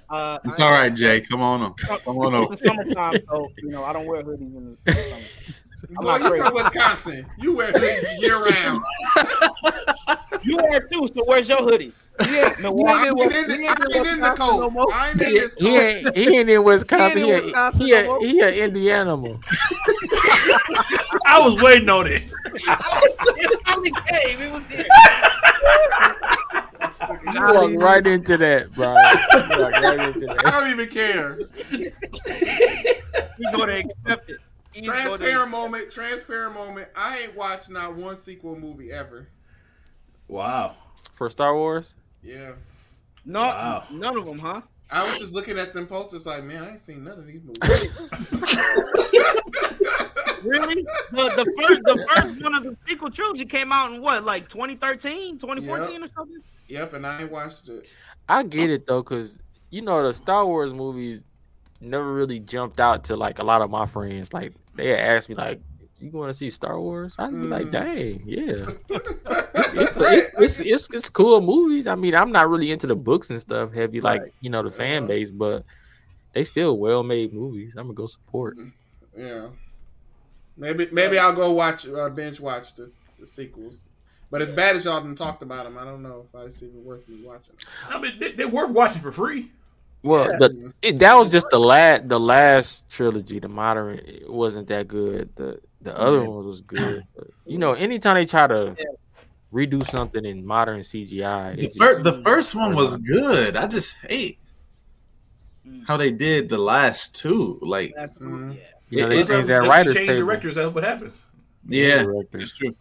Uh, 0.10 0.40
It's 0.46 0.60
I- 0.60 0.66
all 0.66 0.72
right, 0.72 0.94
Jay. 0.94 1.22
Come 1.22 1.42
on, 1.42 1.62
on. 1.62 1.74
come 1.76 2.00
on 2.18 2.34
over. 2.36 2.54
It's 2.54 2.62
the 2.62 2.70
summertime, 2.70 3.22
so 3.30 3.52
you 3.62 3.70
know 3.72 3.84
I 3.84 3.92
don't 3.94 4.06
wear 4.06 4.24
hoodies 4.24 4.40
in 4.56 4.78
the 4.86 4.94
summer. 5.10 5.26
I'm 5.98 6.04
Boy, 6.04 6.04
not 6.04 6.22
you 6.22 6.28
crazy. 6.30 6.44
from 6.44 6.54
Wisconsin. 6.54 7.26
You 7.38 7.56
wear 7.56 7.72
hoodies 7.74 8.22
year 8.22 8.44
round. 8.46 8.80
You 10.44 10.58
wear 10.58 10.80
too, 10.82 11.08
so 11.14 11.24
where's 11.26 11.50
your 11.50 11.58
hoodie? 11.60 11.92
Yeah, 12.32 12.50
I 12.58 12.62
Milwaukee. 12.62 13.08
ain't 13.08 13.36
in 13.52 13.62
the, 13.62 13.68
I 13.68 13.98
ain't 13.98 14.08
in 14.08 14.20
the 14.20 14.30
coat. 14.32 14.74
I 14.94 15.10
ain't 15.12 15.22
in 15.22 15.28
He, 15.32 15.40
this 15.40 15.56
he 15.58 15.78
ain't 15.78 16.18
he 16.18 16.38
ain't 16.38 16.50
in 16.50 16.64
Wisconsin. 16.64 17.18
He 17.20 17.24
He, 17.26 17.32
ain't 17.32 17.40
in 17.40 17.46
Wisconsin 17.46 17.82
he, 17.86 17.92
no 17.92 18.00
a, 18.00 18.04
more. 18.04 18.20
he 18.20 18.40
a 18.42 18.66
Indiana. 18.66 19.18
I 21.26 21.40
was 21.40 21.62
waiting 21.62 21.90
on 21.90 22.08
it. 22.08 22.32
It 22.54 23.60
only 23.76 23.92
came. 23.92 24.42
It 24.42 24.52
was 24.52 24.66
here. 24.68 24.86
You 27.34 27.42
walk 27.42 27.84
right 27.84 28.06
into 28.06 28.38
that, 28.38 28.72
bro. 28.74 28.94
Right 28.94 30.16
into 30.16 30.36
I 30.46 30.52
don't 30.52 30.70
even 30.70 30.90
care. 30.90 31.38
You 33.38 33.52
go 33.52 33.66
to 33.66 33.80
accept 33.80 34.32
it. 34.32 34.38
You 34.74 34.84
go 34.84 34.94
to- 34.94 35.18
Transparent 35.18 35.52
moment. 35.52 35.92
Transparent 35.92 36.54
moment. 36.54 36.90
I 36.96 37.20
ain't 37.20 37.36
watched 37.36 37.70
not 37.70 37.96
one 37.96 38.18
sequel 38.18 38.56
movie 38.56 38.92
ever. 38.92 39.28
Wow. 40.28 40.76
For 41.14 41.30
Star 41.30 41.56
Wars, 41.56 41.94
Yeah. 42.24 42.52
No, 43.26 43.42
Wow. 43.42 43.84
none 43.92 44.18
of 44.18 44.26
them, 44.26 44.40
huh? 44.40 44.62
I 44.92 45.04
was 45.04 45.20
just 45.20 45.34
looking 45.34 45.60
at 45.60 45.74
them 45.74 45.88
posters 45.88 46.26
like, 46.26 46.44
man, 46.44 46.64
I 46.64 46.72
ain't 46.72 46.80
seen 46.80 47.04
none 47.04 47.20
of 47.20 47.28
these 47.28 47.42
movies. 47.44 47.90
Really? 50.44 50.84
The, 51.12 51.24
the 51.36 51.54
first, 51.62 51.82
the 51.84 52.08
first 52.16 52.42
one 52.42 52.56
of 52.56 52.64
the 52.64 52.76
sequel 52.80 53.12
trilogy 53.12 53.46
came 53.46 53.72
out 53.72 53.92
in 53.92 54.02
what, 54.02 54.24
like 54.24 54.48
2013, 54.48 55.38
2014 55.38 56.04
or 56.04 56.08
something? 56.08 56.38
yep, 56.68 56.94
and 56.94 57.06
I 57.06 57.22
ain't 57.22 57.32
watched 57.32 57.68
it. 57.70 57.86
I 58.28 58.44
get 58.44 58.70
it 58.70 58.88
though, 58.88 59.04
cause 59.04 59.40
you 59.70 59.82
know 59.82 60.06
the 60.06 60.14
Star 60.14 60.46
Wars 60.46 60.74
movies 60.74 61.22
never 61.82 62.14
really 62.14 62.40
jumped 62.40 62.80
out 62.80 63.06
to 63.06 63.16
like 63.16 63.40
a 63.40 63.44
lot 63.44 63.62
of 63.62 63.70
my 63.70 63.86
friends. 63.86 64.32
Like 64.34 64.54
they 64.76 64.98
asked 64.98 65.30
me 65.30 65.36
like, 65.36 65.60
"You 66.00 66.10
going 66.10 66.30
to 66.30 66.34
see 66.34 66.50
Star 66.50 66.80
Wars?" 66.80 67.16
I'd 67.20 67.32
be 67.32 67.38
like, 67.38 67.68
Mm. 67.68 67.72
"Dang, 67.72 68.24
yeah." 68.26 68.66
it's, 68.90 69.98
it's, 69.98 70.32
it's, 70.38 70.60
it's, 70.60 70.88
it's 70.94 71.10
cool 71.10 71.42
movies. 71.42 71.88
I 71.88 71.96
mean, 71.96 72.16
I'm 72.16 72.32
not 72.32 72.50
really 72.50 72.72
into 72.72 72.88
the 72.88 72.96
books 72.96 73.30
and 73.30 73.40
stuff 73.40 73.74
heavy 73.74 74.02
like 74.02 74.34
you 74.42 74.50
know 74.50 74.64
the 74.64 74.72
fan 74.72 75.08
base, 75.08 75.32
but 75.32 75.64
they 76.34 76.44
still 76.44 76.78
well 76.78 77.04
made 77.04 77.34
movies. 77.34 77.76
I'm 77.78 77.86
gonna 77.88 77.94
go 77.96 78.08
support. 78.08 78.58
Yeah. 79.18 79.48
Maybe 80.58 80.88
maybe 80.92 81.18
I'll 81.18 81.34
go 81.36 81.52
watch 81.52 81.88
uh, 81.88 82.10
binge 82.10 82.40
watch 82.40 82.76
the, 82.76 82.92
the 83.18 83.26
sequels. 83.26 83.90
But 84.32 84.42
as 84.42 84.52
bad 84.52 84.76
as 84.76 84.86
y'all 84.86 85.02
done 85.02 85.16
talked 85.16 85.42
about 85.42 85.64
them, 85.64 85.78
I 85.78 85.84
don't 85.86 86.04
know 86.04 86.26
if 86.34 86.46
it's 86.46 86.62
even 86.62 86.86
worth 86.86 87.08
me 87.10 87.22
watching. 87.26 87.56
I 87.88 88.00
mean, 88.00 88.20
they, 88.20 88.34
they're 88.34 88.48
worth 88.48 88.70
watching 88.70 89.02
for 89.02 89.12
free. 89.12 89.52
Well, 90.02 90.26
the, 90.40 90.50
mm-hmm. 90.50 90.70
it, 90.82 91.00
that 91.00 91.16
was 91.16 91.30
just 91.30 91.48
the 91.50 91.60
last 91.60 92.08
the 92.08 92.20
last 92.20 92.90
trilogy. 92.90 93.40
The 93.40 93.50
modern 93.50 94.00
it 94.00 94.32
wasn't 94.32 94.68
that 94.68 94.88
good. 94.88 95.30
The 95.36 95.60
the 95.82 95.98
other 95.98 96.20
mm-hmm. 96.20 96.32
one 96.32 96.46
was 96.46 96.62
good. 96.62 97.04
But, 97.16 97.28
you 97.46 97.58
know, 97.58 97.74
anytime 97.74 98.16
they 98.16 98.26
try 98.26 98.48
to 98.48 98.76
redo 99.54 99.86
something 99.90 100.26
in 100.26 100.46
modern 100.46 100.82
CGI, 100.82 101.58
The, 101.58 101.70
fir- 101.70 102.02
the 102.02 102.22
first 102.24 102.56
one 102.56 102.76
was 102.76 102.98
good. 102.98 103.56
I 103.56 103.68
just 103.68 103.96
hate 104.08 104.40
mm. 105.68 105.84
how 105.88 105.98
they 105.98 106.12
did 106.12 106.50
the 106.50 106.58
last 106.58 107.16
two. 107.16 107.60
Like, 107.62 107.94
That's 107.96 108.14
cool. 108.14 108.28
Mhm. 108.28 108.56
Yeah. 108.56 108.62
you 108.90 109.02
know, 109.02 109.10
they 109.10 109.16
changed 109.16 109.32
how- 109.32 109.62
that 109.62 109.68
writers 109.68 109.94
change 109.96 110.08
table. 110.08 110.26
directors. 110.26 110.56
That's 110.56 110.74
what 110.74 110.84
happens. 110.84 111.22
yeah, 111.68 112.04
Directors. 112.04 112.44
it's 112.44 112.58
true. 112.58 112.76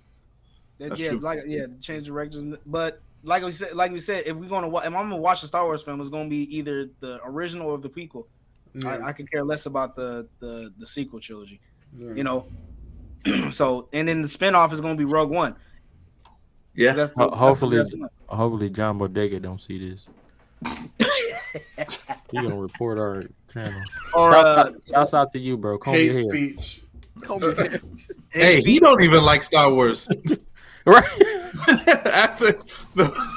That- 0.79 0.89
That's 0.91 1.01
yeah, 1.01 1.11
true. 1.11 1.19
like 1.21 1.41
yeah, 1.47 1.67
change 1.81 2.07
directors. 2.07 2.45
But 2.67 3.01
like 3.23 3.43
we 3.43 3.51
said, 3.51 3.75
like 3.75 3.93
we 3.93 3.99
said, 3.99 4.25
if 4.27 4.37
we're 4.37 4.49
gonna, 4.49 4.69
wa- 4.69 4.81
if 4.81 4.87
I'm 4.87 4.93
gonna 4.93 5.17
watch 5.17 5.43
a 5.43 5.47
Star 5.47 5.65
Wars 5.65 5.83
film, 5.83 6.01
it's 6.01 6.09
gonna 6.09 6.29
be 6.29 6.43
either 6.57 6.89
the 7.01 7.21
original 7.25 7.69
or 7.71 7.79
the 7.79 7.91
prequel. 7.91 8.27
Yeah. 8.75 8.91
I, 8.91 9.09
I 9.09 9.13
could 9.13 9.31
care 9.31 9.45
less 9.45 9.67
about 9.67 9.97
the 9.97 10.29
the 10.41 10.73
the 10.79 10.87
sequel 10.87 11.21
trilogy. 11.21 11.61
Yeah. 11.97 12.13
You 12.13 12.25
know. 12.25 12.47
so 13.51 13.89
and 13.93 14.07
then 14.09 14.23
the 14.23 14.29
spinoff 14.29 14.73
is 14.73 14.81
gonna 14.81 14.95
be 14.97 15.05
Rogue 15.05 15.31
One. 15.31 15.57
Yeah, 16.75 16.93
That's 16.93 17.13
Ho- 17.17 17.31
the, 17.31 17.37
hopefully- 17.37 17.77
that's 17.79 17.91
the 17.91 17.97
one. 17.99 18.09
Hopefully, 18.29 18.71
John 18.71 18.99
Boyega 18.99 19.41
don't 19.43 19.61
see 19.61 19.91
this. 19.91 20.07
He 22.31 22.37
gonna 22.37 22.57
report 22.57 22.99
our 22.99 23.25
channel. 23.53 23.81
or 24.13 24.33
Shouts, 24.33 24.45
uh, 24.47 24.61
out, 24.61 24.75
shouts 24.89 25.15
out 25.15 25.31
to 25.33 25.39
you, 25.39 25.57
bro. 25.57 25.79
Comb 25.79 25.95
your 25.95 26.03
Hate 26.13 26.13
hair. 26.13 26.23
speech. 26.23 26.83
hey, 28.33 28.61
he 28.61 28.79
don't 28.79 29.03
even 29.03 29.25
like 29.25 29.43
Star 29.43 29.73
Wars. 29.73 30.07
Right. 30.85 31.05
after 32.07 32.59
those, 32.95 33.37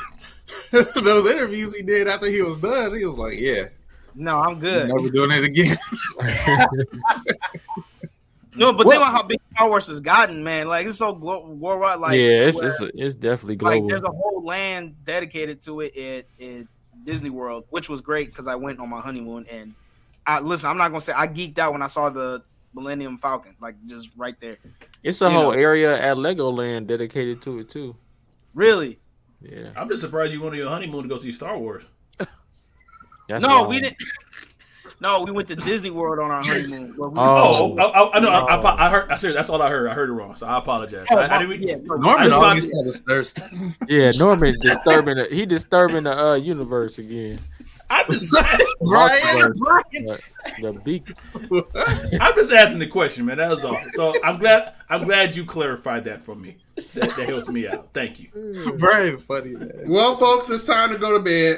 those 0.96 1.28
interviews 1.28 1.76
he 1.76 1.84
did 1.84 2.08
after 2.08 2.28
he 2.28 2.42
was 2.42 2.60
done, 2.62 2.98
he 2.98 3.06
was 3.06 3.18
like, 3.18 3.38
"Yeah, 3.38 3.68
no, 4.16 4.40
I'm 4.40 4.60
good. 4.60 4.88
never 4.88 5.10
doing 5.10 5.32
it 5.32 5.44
again." 5.44 5.78
No, 8.54 8.74
but 8.74 8.84
think 8.84 8.98
about 8.98 9.14
how 9.14 9.24
big 9.24 9.42
Star 9.44 9.70
Wars 9.70 9.88
has 9.88 10.02
gotten, 10.02 10.44
man. 10.44 10.68
Like 10.68 10.86
it's 10.86 10.98
so 10.98 11.14
glo- 11.14 11.52
worldwide. 11.52 12.00
Like 12.00 12.20
yeah, 12.20 12.40
to 12.40 12.48
it's 12.50 12.58
where, 12.58 12.68
it's, 12.68 12.82
it's 12.96 13.16
definitely 13.16 13.56
like 13.58 13.88
there's 13.88 14.04
a 14.04 14.12
whole 14.12 14.44
land 14.44 14.96
dedicated 15.06 15.62
to 15.64 15.80
it 15.82 15.96
at, 15.96 16.26
at 16.46 16.68
Disney 17.06 17.30
World, 17.30 17.64
which 17.70 17.88
was 17.88 18.02
great 18.02 18.28
because 18.28 18.48
I 18.48 18.56
went 18.56 18.80
on 18.80 18.90
my 18.90 19.00
honeymoon 19.00 19.46
and 19.52 19.74
I 20.28 20.42
listen. 20.42 20.70
I'm 20.70 20.78
not 20.78 20.90
gonna 20.90 21.00
say 21.00 21.14
I 21.16 21.28
geeked 21.28 21.60
out 21.60 21.72
when 21.72 21.82
I 21.82 21.88
saw 21.88 22.10
the 22.10 22.44
Millennium 22.74 23.18
Falcon, 23.18 23.56
like 23.62 23.76
just 23.86 24.12
right 24.18 24.36
there. 24.42 24.58
It's 25.04 25.22
a 25.22 25.26
you 25.26 25.32
whole 25.32 25.52
know. 25.52 25.58
area 25.58 26.00
at 26.00 26.18
Legoland 26.18 26.88
dedicated 26.88 27.42
to 27.44 27.60
it 27.60 27.70
too. 27.72 27.96
Really? 28.56 29.00
Yeah. 29.42 29.72
I'm 29.76 29.90
just 29.90 30.02
surprised 30.02 30.34
you 30.34 30.42
went 30.42 30.54
on 30.54 30.58
your 30.60 30.70
honeymoon 30.70 31.04
to 31.04 31.10
go 31.10 31.18
see 31.18 31.32
Star 31.32 31.58
Wars. 31.58 31.84
That's 33.28 33.42
no, 33.46 33.64
why- 33.64 33.68
we 33.68 33.80
didn't. 33.82 33.98
No, 35.00 35.24
we 35.24 35.32
went 35.32 35.48
to 35.48 35.56
Disney 35.56 35.90
World 35.90 36.20
on 36.24 36.30
our 36.30 36.44
honeymoon. 36.44 36.94
Well, 36.96 37.10
we- 37.10 37.18
Oh, 37.20 37.76
Oh. 37.76 37.78
I, 37.80 37.84
I, 37.86 38.18
I 38.18 38.20
know. 38.20 38.30
I, 38.30 38.56
Oh. 38.56 38.62
I, 38.68 38.86
I 38.86 38.90
heard. 38.92 39.12
I 39.12 39.18
said 39.18 39.34
that's 39.36 39.50
all 39.50 39.60
I 39.60 39.68
heard. 39.68 39.90
I 39.90 39.96
heard 39.96 40.10
it 40.10 40.14
wrong, 40.14 40.36
so 40.36 40.46
I 40.46 40.60
apologize. 40.60 41.08
Oh, 41.10 41.18
I, 41.18 41.38
I 41.38 41.40
didn't, 41.40 41.64
yeah, 41.64 41.78
no, 41.82 41.96
I 41.96 41.98
Norman 42.28 42.34
always 42.34 42.66
found- 42.66 42.86
had 42.88 43.06
thirst. 43.08 43.42
Yeah, 43.88 44.12
Norman 44.12 44.54
disturbing 44.62 45.16
the, 45.18 45.26
he 45.32 45.48
disturbing 45.48 46.04
the 46.04 46.16
uh, 46.16 46.34
universe 46.36 47.00
again. 47.00 47.40
I 47.92 48.04
just, 48.10 48.32
Brian, 48.80 49.52
The, 49.92 50.22
the 50.62 50.82
beak. 50.86 51.12
I'm 52.22 52.34
just 52.36 52.52
asking 52.52 52.80
the 52.80 52.88
question, 52.88 53.26
man. 53.26 53.38
That 53.38 53.50
was 53.50 53.66
all. 53.66 53.78
So 53.96 54.14
I'm 54.24 54.40
glad. 54.40 54.76
I'm 54.90 55.04
glad 55.04 55.36
you 55.36 55.44
clarified 55.44 56.06
that 56.06 56.24
for 56.24 56.34
me. 56.34 56.56
That, 56.94 57.10
that 57.18 57.28
helps 57.28 57.50
me 57.50 57.68
out. 57.68 57.90
Thank 57.94 58.22
you. 58.22 58.30
Mm. 58.30 58.80
Very 58.80 59.18
funny 59.18 59.56
man. 59.56 59.72
Well, 59.90 60.16
folks, 60.18 60.50
it's 60.50 60.66
time 60.66 60.94
to 60.94 60.98
go 60.98 61.18
to 61.18 61.24
bed. 61.24 61.58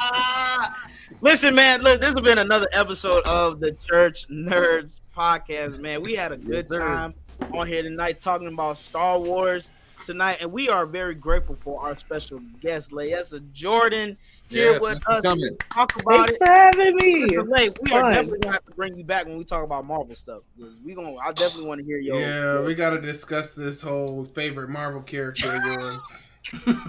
Listen, 1.20 1.54
man, 1.54 1.82
look, 1.82 2.00
this 2.00 2.14
has 2.14 2.22
been 2.22 2.38
another 2.38 2.68
episode 2.72 3.26
of 3.26 3.60
the 3.60 3.72
Church 3.72 4.26
Nerds 4.28 5.00
podcast, 5.14 5.80
man. 5.80 6.00
We 6.00 6.14
had 6.14 6.32
a 6.32 6.38
good 6.38 6.66
Yes, 6.70 6.78
time 6.78 7.14
on 7.52 7.66
here 7.66 7.82
tonight 7.82 8.20
talking 8.20 8.48
about 8.48 8.78
Star 8.78 9.18
Wars 9.18 9.70
tonight, 10.04 10.38
and 10.40 10.52
we 10.52 10.68
are 10.68 10.86
very 10.86 11.14
grateful 11.14 11.56
for 11.56 11.80
our 11.82 11.96
special 11.96 12.40
guest, 12.60 12.90
Layessa 12.90 13.42
Jordan, 13.52 14.16
here 14.48 14.72
Yeah, 14.72 14.78
with 14.78 15.08
us 15.08 15.22
coming. 15.22 15.56
to 15.58 15.66
talk 15.72 15.94
about 16.00 16.14
Thanks 16.28 16.34
it. 16.34 16.38
for 16.38 16.46
having 16.46 16.96
me. 16.96 17.26
Lay, 17.38 17.68
we 17.82 17.92
are 17.92 18.12
definitely 18.12 18.38
gonna 18.40 18.52
have 18.54 18.64
to 18.66 18.72
bring 18.72 18.96
you 18.96 19.04
back 19.04 19.26
when 19.26 19.38
we 19.38 19.44
talk 19.44 19.64
about 19.64 19.84
Marvel 19.86 20.14
stuff. 20.14 20.42
We 20.84 20.94
gonna, 20.94 21.16
I 21.16 21.32
definitely 21.32 21.66
want 21.66 21.80
to 21.80 21.84
hear 21.86 21.98
your. 21.98 22.20
Yeah, 22.20 22.60
we 22.62 22.74
got 22.74 22.90
to 22.90 23.00
discuss 23.00 23.52
this 23.52 23.80
whole 23.80 24.24
favorite 24.26 24.68
Marvel 24.68 25.02
character 25.02 25.48
of 25.48 25.64
yours 25.64 26.30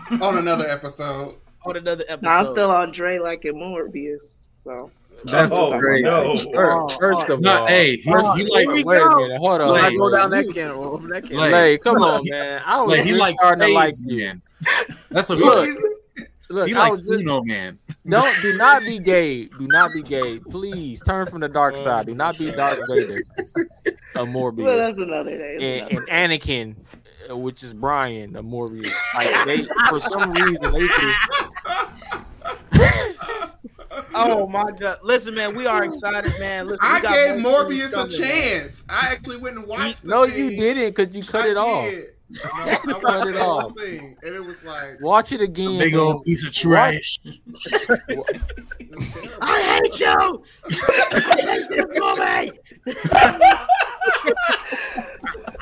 on 0.22 0.38
another 0.38 0.68
episode. 0.70 1.36
on 1.66 1.78
another 1.78 2.04
episode. 2.08 2.22
No, 2.24 2.30
I'm 2.30 2.46
still 2.48 2.70
on 2.72 2.92
Dre 2.92 3.20
like 3.20 3.46
in 3.46 3.56
Morbius. 3.56 4.36
So 4.64 4.92
That's 5.26 5.52
oh 5.54 5.78
crazy. 5.80 6.04
no! 6.04 6.38
First, 6.54 7.00
first 7.00 7.30
of 7.30 7.42
No, 7.42 7.62
all, 7.62 7.68
hey, 7.68 7.98
he, 7.98 8.04
Oh, 8.14 8.34
he 8.34 8.44
like 8.46 8.68
we 8.68 8.84
Wait 8.84 9.02
a 9.02 9.16
minute, 9.18 9.40
hold 9.40 9.62
on. 9.62 9.72
Lay. 9.74 9.82
I 9.82 9.96
go 9.96 10.10
down 10.16 10.30
that 10.30 10.50
can. 10.54 10.78
Well, 10.78 10.98
that 11.00 11.26
can. 11.26 11.38
Lay. 11.38 11.52
Lay, 11.52 11.78
come 11.80 11.96
Look, 11.96 12.12
on, 12.12 12.22
man. 12.30 12.62
I 12.66 12.82
was 12.82 12.92
like 12.92 13.02
he 13.02 13.10
really 13.12 13.20
like 13.20 13.36
starting 13.40 13.68
to 13.68 13.74
like 13.74 13.94
you. 14.06 14.26
man. 14.26 14.42
That's 15.10 15.30
what 15.30 15.40
Look, 15.40 15.66
he 15.68 15.72
like. 15.74 15.84
Look, 16.50 16.68
He 16.70 16.74
likes 16.76 17.02
was 17.02 17.10
just, 17.10 17.12
Uno, 17.24 17.44
man. 17.44 17.78
don't 18.08 18.36
do 18.42 18.56
not 18.58 18.82
be 18.84 19.00
gay. 19.00 19.46
Do 19.46 19.68
not 19.68 19.92
be 19.92 20.02
gay. 20.02 20.40
Please 20.40 21.02
turn 21.02 21.26
from 21.26 21.42
the 21.42 21.50
dark 21.50 21.76
side. 21.78 22.06
Do 22.06 22.16
not 22.16 22.38
be 22.38 22.52
Darth 22.52 22.80
Vader. 22.90 23.18
A 24.16 24.20
Morbius. 24.20 24.64
well, 24.66 24.78
that's 24.78 24.98
another 24.98 25.38
day. 25.38 25.82
And, 25.82 25.92
and 25.92 26.32
Anakin, 26.42 26.76
uh, 27.30 27.36
which 27.36 27.64
is 27.64 27.74
Brian, 27.74 28.36
a 28.38 28.44
Morbius. 28.44 28.94
Like 29.16 29.46
they, 29.46 29.64
for 29.90 30.00
some 30.00 30.32
reason, 30.32 30.72
they 30.72 30.88
just 30.88 31.20
Oh 34.20 34.48
my 34.48 34.72
god! 34.72 34.98
Listen, 35.04 35.36
man, 35.36 35.56
we 35.56 35.66
are 35.68 35.84
excited, 35.84 36.34
man. 36.40 36.66
Listen, 36.68 36.80
I 36.82 37.00
gave 37.02 37.38
more 37.42 37.66
Morbius 37.66 37.90
a 37.90 37.92
coming, 37.92 38.20
man. 38.20 38.30
chance. 38.30 38.84
I 38.90 39.10
actually 39.12 39.38
went 39.38 39.58
and 39.58 39.68
watched 39.68 40.02
the 40.04 40.08
no, 40.10 40.26
thing. 40.28 40.38
you 40.38 40.50
didn't 40.60 40.90
because 40.96 41.14
you 41.16 41.22
cut 41.24 41.46
I 41.46 41.50
it 41.52 41.58
off. 41.58 41.86
did. 41.90 42.14
No, 42.30 42.42
I 42.98 43.00
cut 43.00 43.28
it 43.30 43.38
off. 43.38 43.74
thing, 43.78 44.18
and 44.22 44.36
it 44.36 44.44
was 44.44 44.62
like, 44.66 45.00
Watch 45.00 45.32
it 45.32 45.40
again. 45.40 45.78
Big 45.80 45.94
man. 45.94 46.02
old 46.02 46.26
piece 46.26 46.46
of 46.46 46.52
trash. 46.54 47.20
I 49.42 49.80
hate 49.82 50.00
you. 50.02 50.44
I 51.14 51.16
hate 51.42 51.70
this 51.70 51.86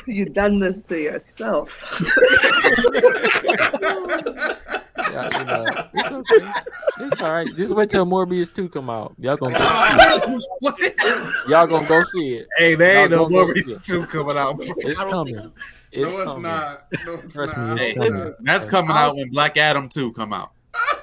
movie. 0.06 0.08
You 0.08 0.26
done 0.26 0.58
this 0.60 0.82
to 0.84 1.00
yourself. 1.00 1.84
Yeah, 5.16 5.40
you 5.40 5.46
know, 5.46 5.66
it's 5.94 6.12
okay. 6.12 6.52
It's 7.00 7.22
all 7.22 7.32
right. 7.34 7.48
Just 7.48 7.74
wait 7.76 7.90
till 7.90 8.06
Morbius 8.06 8.54
two 8.54 8.68
come 8.70 8.90
out. 8.90 9.14
Y'all 9.20 9.38
gonna 9.38 9.58
go, 9.58 10.40
What? 10.60 10.80
y'all 11.50 11.68
gonna 11.68 11.88
go 11.88 12.04
see 12.04 12.36
it. 12.36 12.48
Hey, 12.58 12.76
there 12.76 13.02
ain't 13.04 13.12
no 13.12 13.22
Y'all 13.22 13.30
gonna 13.30 13.54
go 13.54 13.54
Morbius 13.54 13.86
2 13.86 14.06
coming 14.08 14.38
out. 14.38 14.58
bro. 14.58 14.68
It's 14.78 15.00
coming. 15.00 15.52
It's 15.92 16.12
no, 16.12 16.18
it's 16.18 16.26
coming. 16.26 16.42
not. 16.44 16.86
No, 17.06 17.14
it's 17.14 17.34
Trust 17.34 17.58
me, 17.58 17.64
not. 17.64 17.80
it's 17.80 17.82
Hey, 17.82 17.94
coming. 18.10 18.34
That's 18.42 18.66
coming 18.66 18.96
out 18.98 19.16
when 19.16 19.30
Black 19.30 19.58
Adam 19.58 19.88
2 19.90 20.12
come 20.14 20.34
out. 20.34 20.52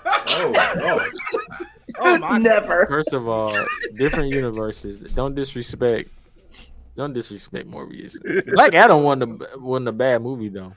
Oh, 0.04 0.52
oh. 0.56 1.06
Oh 1.98 2.18
my 2.18 2.28
god! 2.30 2.42
Never. 2.42 2.86
First 2.86 3.12
of 3.12 3.28
all, 3.28 3.52
different 3.96 4.32
universes. 4.34 5.12
Don't 5.12 5.34
disrespect. 5.34 6.08
Don't 6.96 7.12
disrespect 7.12 7.68
Morbius. 7.68 8.16
Black 8.54 8.74
Adam 8.74 9.02
wasn't 9.02 9.42
a, 9.42 9.58
wasn't 9.58 9.88
a 9.88 9.92
bad 9.92 10.22
movie 10.22 10.48
though. 10.48 10.72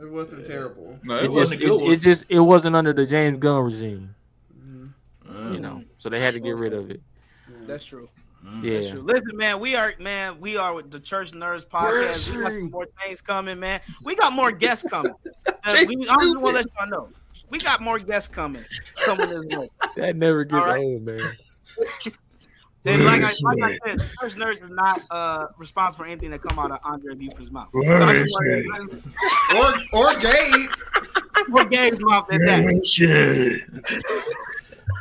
It 0.00 0.10
wasn't 0.10 0.46
terrible. 0.46 0.98
No, 1.02 1.16
It 1.16 1.24
it 1.24 1.26
just 1.26 1.36
wasn't 1.36 1.60
it, 1.62 1.64
a 1.64 1.68
good 1.68 1.80
one. 1.82 1.92
it 1.92 2.00
just 2.00 2.24
it 2.28 2.40
wasn't 2.40 2.76
under 2.76 2.92
the 2.92 3.06
James 3.06 3.38
Gunn 3.38 3.64
regime, 3.64 4.14
Uh, 5.28 5.50
you 5.50 5.60
know. 5.60 5.82
So 5.98 6.08
they 6.08 6.20
had 6.20 6.34
to 6.34 6.40
get 6.40 6.56
rid 6.56 6.72
of 6.72 6.90
it. 6.90 7.00
That's 7.66 7.84
true. 7.84 8.08
Yeah. 8.62 8.74
That's 8.74 8.88
true. 8.90 9.02
Listen, 9.02 9.36
man, 9.36 9.60
we 9.60 9.76
are 9.76 9.92
man, 9.98 10.40
we 10.40 10.56
are 10.56 10.72
with 10.74 10.90
the 10.90 10.98
Church 11.00 11.32
Nerds 11.32 11.66
podcast. 11.66 12.34
We 12.34 12.42
got 12.62 12.70
more 12.70 12.86
things 13.02 13.20
coming, 13.20 13.58
man. 13.60 13.80
We 14.04 14.16
got 14.16 14.32
more 14.32 14.50
guests 14.52 14.88
coming. 14.88 15.14
Uh, 15.62 15.84
we, 15.86 15.94
I'm 16.08 16.18
just 16.20 16.38
want 16.40 16.56
to 16.56 16.62
let 16.62 16.66
y'all 16.78 16.88
know. 16.88 17.08
We 17.50 17.58
got 17.58 17.82
more 17.82 17.98
guests 17.98 18.28
coming 18.28 18.64
coming 19.04 19.28
this 19.28 19.44
way. 19.58 19.68
That 19.96 20.16
never 20.16 20.44
gets 20.44 20.58
All 20.62 20.68
right. 20.68 20.80
old, 20.82 21.02
man. 21.02 21.18
And 22.86 23.04
like 23.04 23.20
I, 23.22 23.30
like 23.42 23.62
I 23.62 23.78
said, 23.86 24.02
first 24.20 24.38
Nerds 24.38 24.62
is 24.64 24.70
not 24.70 25.00
uh, 25.10 25.48
responsible 25.58 26.04
for 26.04 26.10
anything 26.10 26.30
that 26.30 26.40
come 26.40 26.58
out 26.58 26.70
of 26.70 26.78
Andre 26.84 27.14
Buford's 27.14 27.50
mouth. 27.50 27.68
So 27.72 27.80
I 27.84 28.24
Or 29.54 29.74
or 29.92 30.14
Gabe. 30.18 30.70
to 31.34 31.44
put 31.50 31.70
Gabe's 31.70 32.00
mouth 32.00 32.32
at 32.32 32.40
that. 32.40 32.64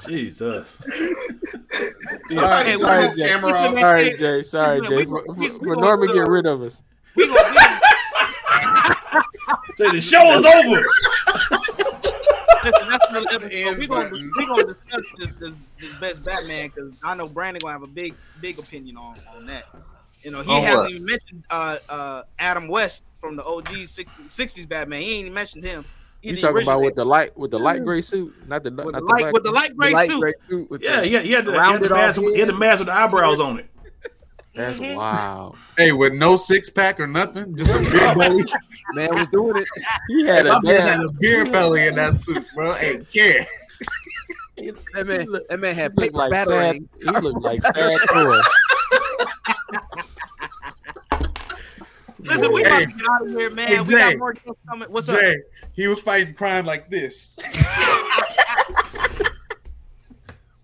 Jesus. 0.08 0.82
I 0.92 2.36
thought 2.36 2.66
Hey, 2.66 2.76
sorry, 2.78 3.16
Jay. 3.16 3.28
camera 3.28 3.52
off. 3.54 3.80
Sorry, 3.80 4.18
Jay. 4.18 4.44
Sorry, 4.44 4.82
Jay. 4.82 5.06
For, 5.06 5.24
we- 5.36 5.48
for, 5.50 5.58
for 5.60 5.66
gonna 5.76 5.82
Norman 5.82 6.14
get 6.14 6.28
rid 6.28 6.46
of 6.46 6.62
us. 6.62 6.84
We 7.16 7.26
Say 9.78 9.90
the 9.92 10.02
show 10.02 10.34
is 10.38 10.46
over. 10.46 10.86
Listen, 12.64 12.90
that's 12.90 13.10
another 13.10 13.26
episode. 13.32 13.52
End 13.54 13.78
We 13.80 13.88
gonna 13.88 14.10
button. 14.10 14.32
we 14.38 14.46
gonna 14.46 14.64
discuss 14.66 15.04
this, 15.18 15.32
this, 15.34 15.54
this 15.80 16.00
best 16.00 16.24
Batman 16.24 16.70
because 16.70 16.92
I 17.04 17.16
know 17.16 17.28
Brandon 17.28 17.60
gonna 17.62 17.74
have 17.74 17.84
a 17.84 17.88
big 17.88 18.14
big 18.42 18.60
opinion 18.60 18.98
on 18.98 19.16
on 19.36 19.46
that. 19.48 19.66
You 20.24 20.32
know, 20.32 20.42
he 20.42 20.52
On 20.52 20.62
hasn't 20.62 20.78
what? 20.80 20.92
even 20.92 21.06
mentioned 21.06 21.44
uh, 21.50 21.78
uh, 21.88 22.24
Adam 22.40 22.68
West 22.68 23.06
from 23.16 23.38
the 23.38 23.44
OG 23.46 23.70
60, 23.86 24.24
60s 24.24 24.68
Batman. 24.68 25.02
He 25.02 25.12
ain't 25.14 25.22
even 25.22 25.34
mentioned 25.34 25.64
him. 25.64 25.86
You 26.22 26.36
talking 26.36 26.64
about 26.64 26.82
with 26.82 26.96
the 26.96 27.06
light 27.06 27.38
with 27.38 27.52
the 27.52 27.60
light 27.60 27.86
gray 27.86 28.02
suit, 28.02 28.34
not 28.46 28.62
the 28.64 28.72
with 28.72 28.92
not 28.92 28.92
the 28.92 29.00
the 29.00 29.06
light 29.06 29.20
black 29.22 29.34
with 29.34 29.44
the 29.44 29.52
light 29.52 29.78
gray 29.78 29.94
light 29.94 30.08
suit. 30.10 30.20
gray 30.20 30.34
suit 30.50 30.70
with 30.70 30.82
Yeah, 30.82 31.00
the- 31.00 31.08
yeah, 31.08 31.22
he 31.22 31.32
had 31.32 31.46
the, 31.46 31.54
he 31.54 31.58
had 31.58 31.82
the 31.82 31.90
mask. 31.90 32.20
He 32.20 32.40
had 32.40 32.50
the 32.50 32.54
mask 32.54 32.80
with 32.80 32.88
the 32.88 32.94
eyebrows 32.94 33.40
on 33.40 33.60
it. 33.60 33.69
That's 34.60 34.78
Mhm. 34.78 34.96
wow. 34.98 35.54
Hey, 35.78 35.94
with 35.94 36.14
no 36.14 36.36
six 36.36 36.70
pack 36.70 37.00
or 37.00 37.08
nothing, 37.08 37.56
just 37.56 37.74
a 37.74 37.80
big 37.80 37.92
belly. 38.18 38.44
man 38.94 39.10
was 39.14 39.28
doing 39.30 39.56
it. 39.58 39.68
He 40.10 40.26
had 40.26 40.46
a 40.48 40.62
man 40.62 40.82
had 40.82 41.00
a 41.00 41.10
beer 41.14 41.50
belly 41.50 41.88
in 41.88 41.96
that 41.96 42.14
suit, 42.14 42.46
bro. 42.54 42.74
Hey, 42.80 43.00
care. 43.14 43.46
That 44.94 45.08
man, 45.08 45.26
that 45.48 45.60
man 45.62 45.74
had 45.76 45.92
He 45.94 45.96
looked 45.96 45.98
paper 46.00 46.18
like 46.18 46.34
sad. 46.34 46.48
batarang. 46.50 46.88
He 47.00 47.10
looked 47.10 47.42
like 47.42 47.62
sad 47.62 47.92
toy. 48.12 48.42
Listen, 52.20 52.52
we 52.52 52.64
Hey. 52.64 52.68
about 52.68 52.80
to 52.80 52.86
get 52.98 53.08
out 53.10 53.22
of 53.28 53.30
here, 53.32 53.50
man. 53.52 53.68
Hey, 53.70 53.80
we 53.80 53.86
Jay. 53.86 53.92
got 54.12 54.18
more 54.18 54.34
guests 54.34 54.60
coming. 54.68 54.90
What's 54.92 55.08
up? 55.08 55.18
Jay, 55.20 55.38
he 55.72 55.88
was 55.88 56.02
fighting 56.02 56.34
crime 56.34 56.66
like 56.66 56.90
this. 56.90 57.40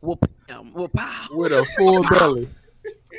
Whoop, 0.01 0.29
um, 0.53 0.73
whoop, 0.73 0.91
pow. 0.93 1.27
with 1.31 1.53
a 1.53 1.63
full 1.77 2.03
belly, 2.09 2.47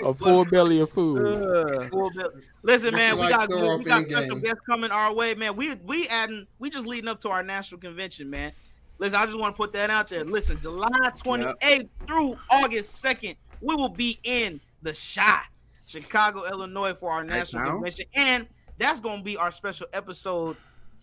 a 0.05 0.15
full 0.15 0.45
belly 0.45 0.81
of 0.81 0.91
food. 0.91 1.25
Uh, 1.27 1.89
Full 1.89 2.11
bill. 2.11 2.31
Listen, 2.63 2.95
man, 2.95 3.19
we 3.19 3.29
got 3.29 3.49
throw 3.49 3.77
we 3.79 3.85
got 3.85 4.05
special 4.05 4.37
game. 4.37 4.45
guests 4.45 4.61
coming 4.69 4.91
our 4.91 5.15
way, 5.15 5.35
man. 5.35 5.57
We 5.57 5.75
we 5.85 6.09
adding 6.09 6.47
we 6.59 6.71
just 6.71 6.87
leading 6.87 7.09
up 7.09 7.21
to 7.21 7.31
our 7.31 7.43
national 7.43 7.81
convention, 7.81 8.29
man. 8.29 8.53
Listen, 8.99 9.21
I 9.21 9.27
just 9.27 9.39
want 9.39 9.55
to 9.55 9.57
put 9.57 9.73
that 9.75 9.91
out 9.91 10.09
there. 10.09 10.25
Listen, 10.25 10.59
July 10.63 10.89
28th 10.89 11.89
through 12.07 12.39
August 12.51 13.05
2nd, 13.05 13.37
we 13.61 13.75
will 13.75 13.91
be 13.91 14.19
in 14.25 14.59
the 14.83 14.95
shot, 14.95 15.43
Chicago, 15.87 16.47
Illinois, 16.49 16.95
for 16.95 17.11
our 17.13 17.23
national 17.23 17.63
now? 17.63 17.73
convention, 17.73 18.07
and 18.15 18.47
that's 18.79 19.01
gonna 19.01 19.23
be 19.23 19.37
our 19.37 19.51
special 19.51 19.87
episode 19.93 20.57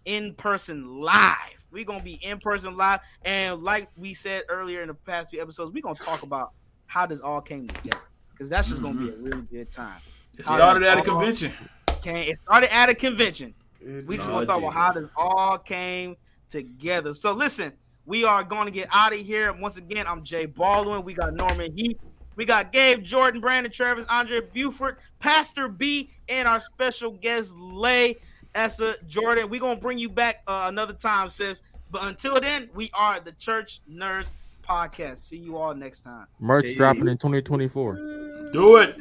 in 0.06 0.34
person 0.34 1.02
live. 1.02 1.66
We're 1.72 1.86
gonna 1.86 2.04
be 2.04 2.20
in 2.24 2.40
person 2.40 2.76
live, 2.76 3.00
and 3.26 3.62
like 3.64 3.90
we 3.96 4.14
said 4.14 4.44
earlier 4.50 4.82
in 4.82 4.88
the 4.88 4.94
past 4.94 5.30
few 5.30 5.42
episodes, 5.42 5.72
we're 5.72 5.82
gonna 5.82 5.96
talk 5.96 6.24
about 6.24 6.52
how 6.88 7.06
this 7.06 7.20
all 7.22 7.42
came 7.42 7.68
together 7.68 8.00
because 8.34 8.50
that's 8.50 8.68
just 8.68 8.82
gonna 8.82 9.00
be 9.00 9.10
a 9.10 9.16
really 9.16 9.42
good 9.44 9.72
time. 9.72 10.00
It 10.38 10.46
started 10.46 10.84
at 10.84 10.98
a 10.98 11.02
convention. 11.02 11.52
Okay, 11.90 12.28
it 12.28 12.40
started 12.40 12.74
at 12.74 12.90
a 12.90 12.96
convention. 12.96 13.54
It- 13.80 14.06
We 14.08 14.18
just 14.18 14.30
Oh, 14.30 14.34
want 14.34 14.48
to 14.48 14.52
talk 14.54 14.60
about 14.62 14.74
how 14.74 14.92
this 14.94 15.10
all 15.16 15.58
came 15.58 16.16
together. 16.50 17.14
So 17.14 17.32
listen, 17.34 17.74
we 18.06 18.24
are 18.26 18.44
going 18.44 18.66
to 18.66 18.72
get 18.72 18.90
out 18.92 19.14
of 19.14 19.20
here. 19.20 19.54
Once 19.54 19.78
again, 19.78 20.06
I'm 20.08 20.24
Jay 20.24 20.46
Baldwin. 20.46 21.04
We 21.04 21.14
got 21.14 21.34
Norman 21.34 21.76
Heath. 21.78 21.98
We 22.36 22.46
got 22.46 22.72
Gabe 22.72 23.04
Jordan, 23.04 23.40
Brandon 23.40 23.72
Travis, 23.72 24.06
Andre 24.10 24.42
Buford, 24.42 24.98
Pastor 25.20 25.68
B, 25.68 26.10
and 26.28 26.48
our 26.48 26.60
special 26.60 27.12
guest 27.12 27.56
Lay 27.56 28.16
Essa 28.56 28.96
Jordan. 29.08 29.50
We're 29.50 29.62
gonna 29.62 29.80
bring 29.80 29.98
you 30.00 30.10
back 30.10 30.42
uh, 30.48 30.66
another 30.68 30.94
time, 30.94 31.30
sis. 31.30 31.62
But 31.92 32.04
until 32.06 32.40
then, 32.42 32.70
we 32.74 32.90
are 32.96 33.20
the 33.20 33.34
Church 33.34 33.82
Nerds 33.90 34.32
Podcast. 34.64 35.18
See 35.18 35.38
you 35.38 35.58
all 35.58 35.76
next 35.76 36.02
time. 36.02 36.26
Merch 36.40 36.66
Hey. 36.66 36.76
dropping 36.76 37.08
in 37.08 37.18
2024. 37.18 38.50
Do 38.54 38.78
it. 38.78 38.96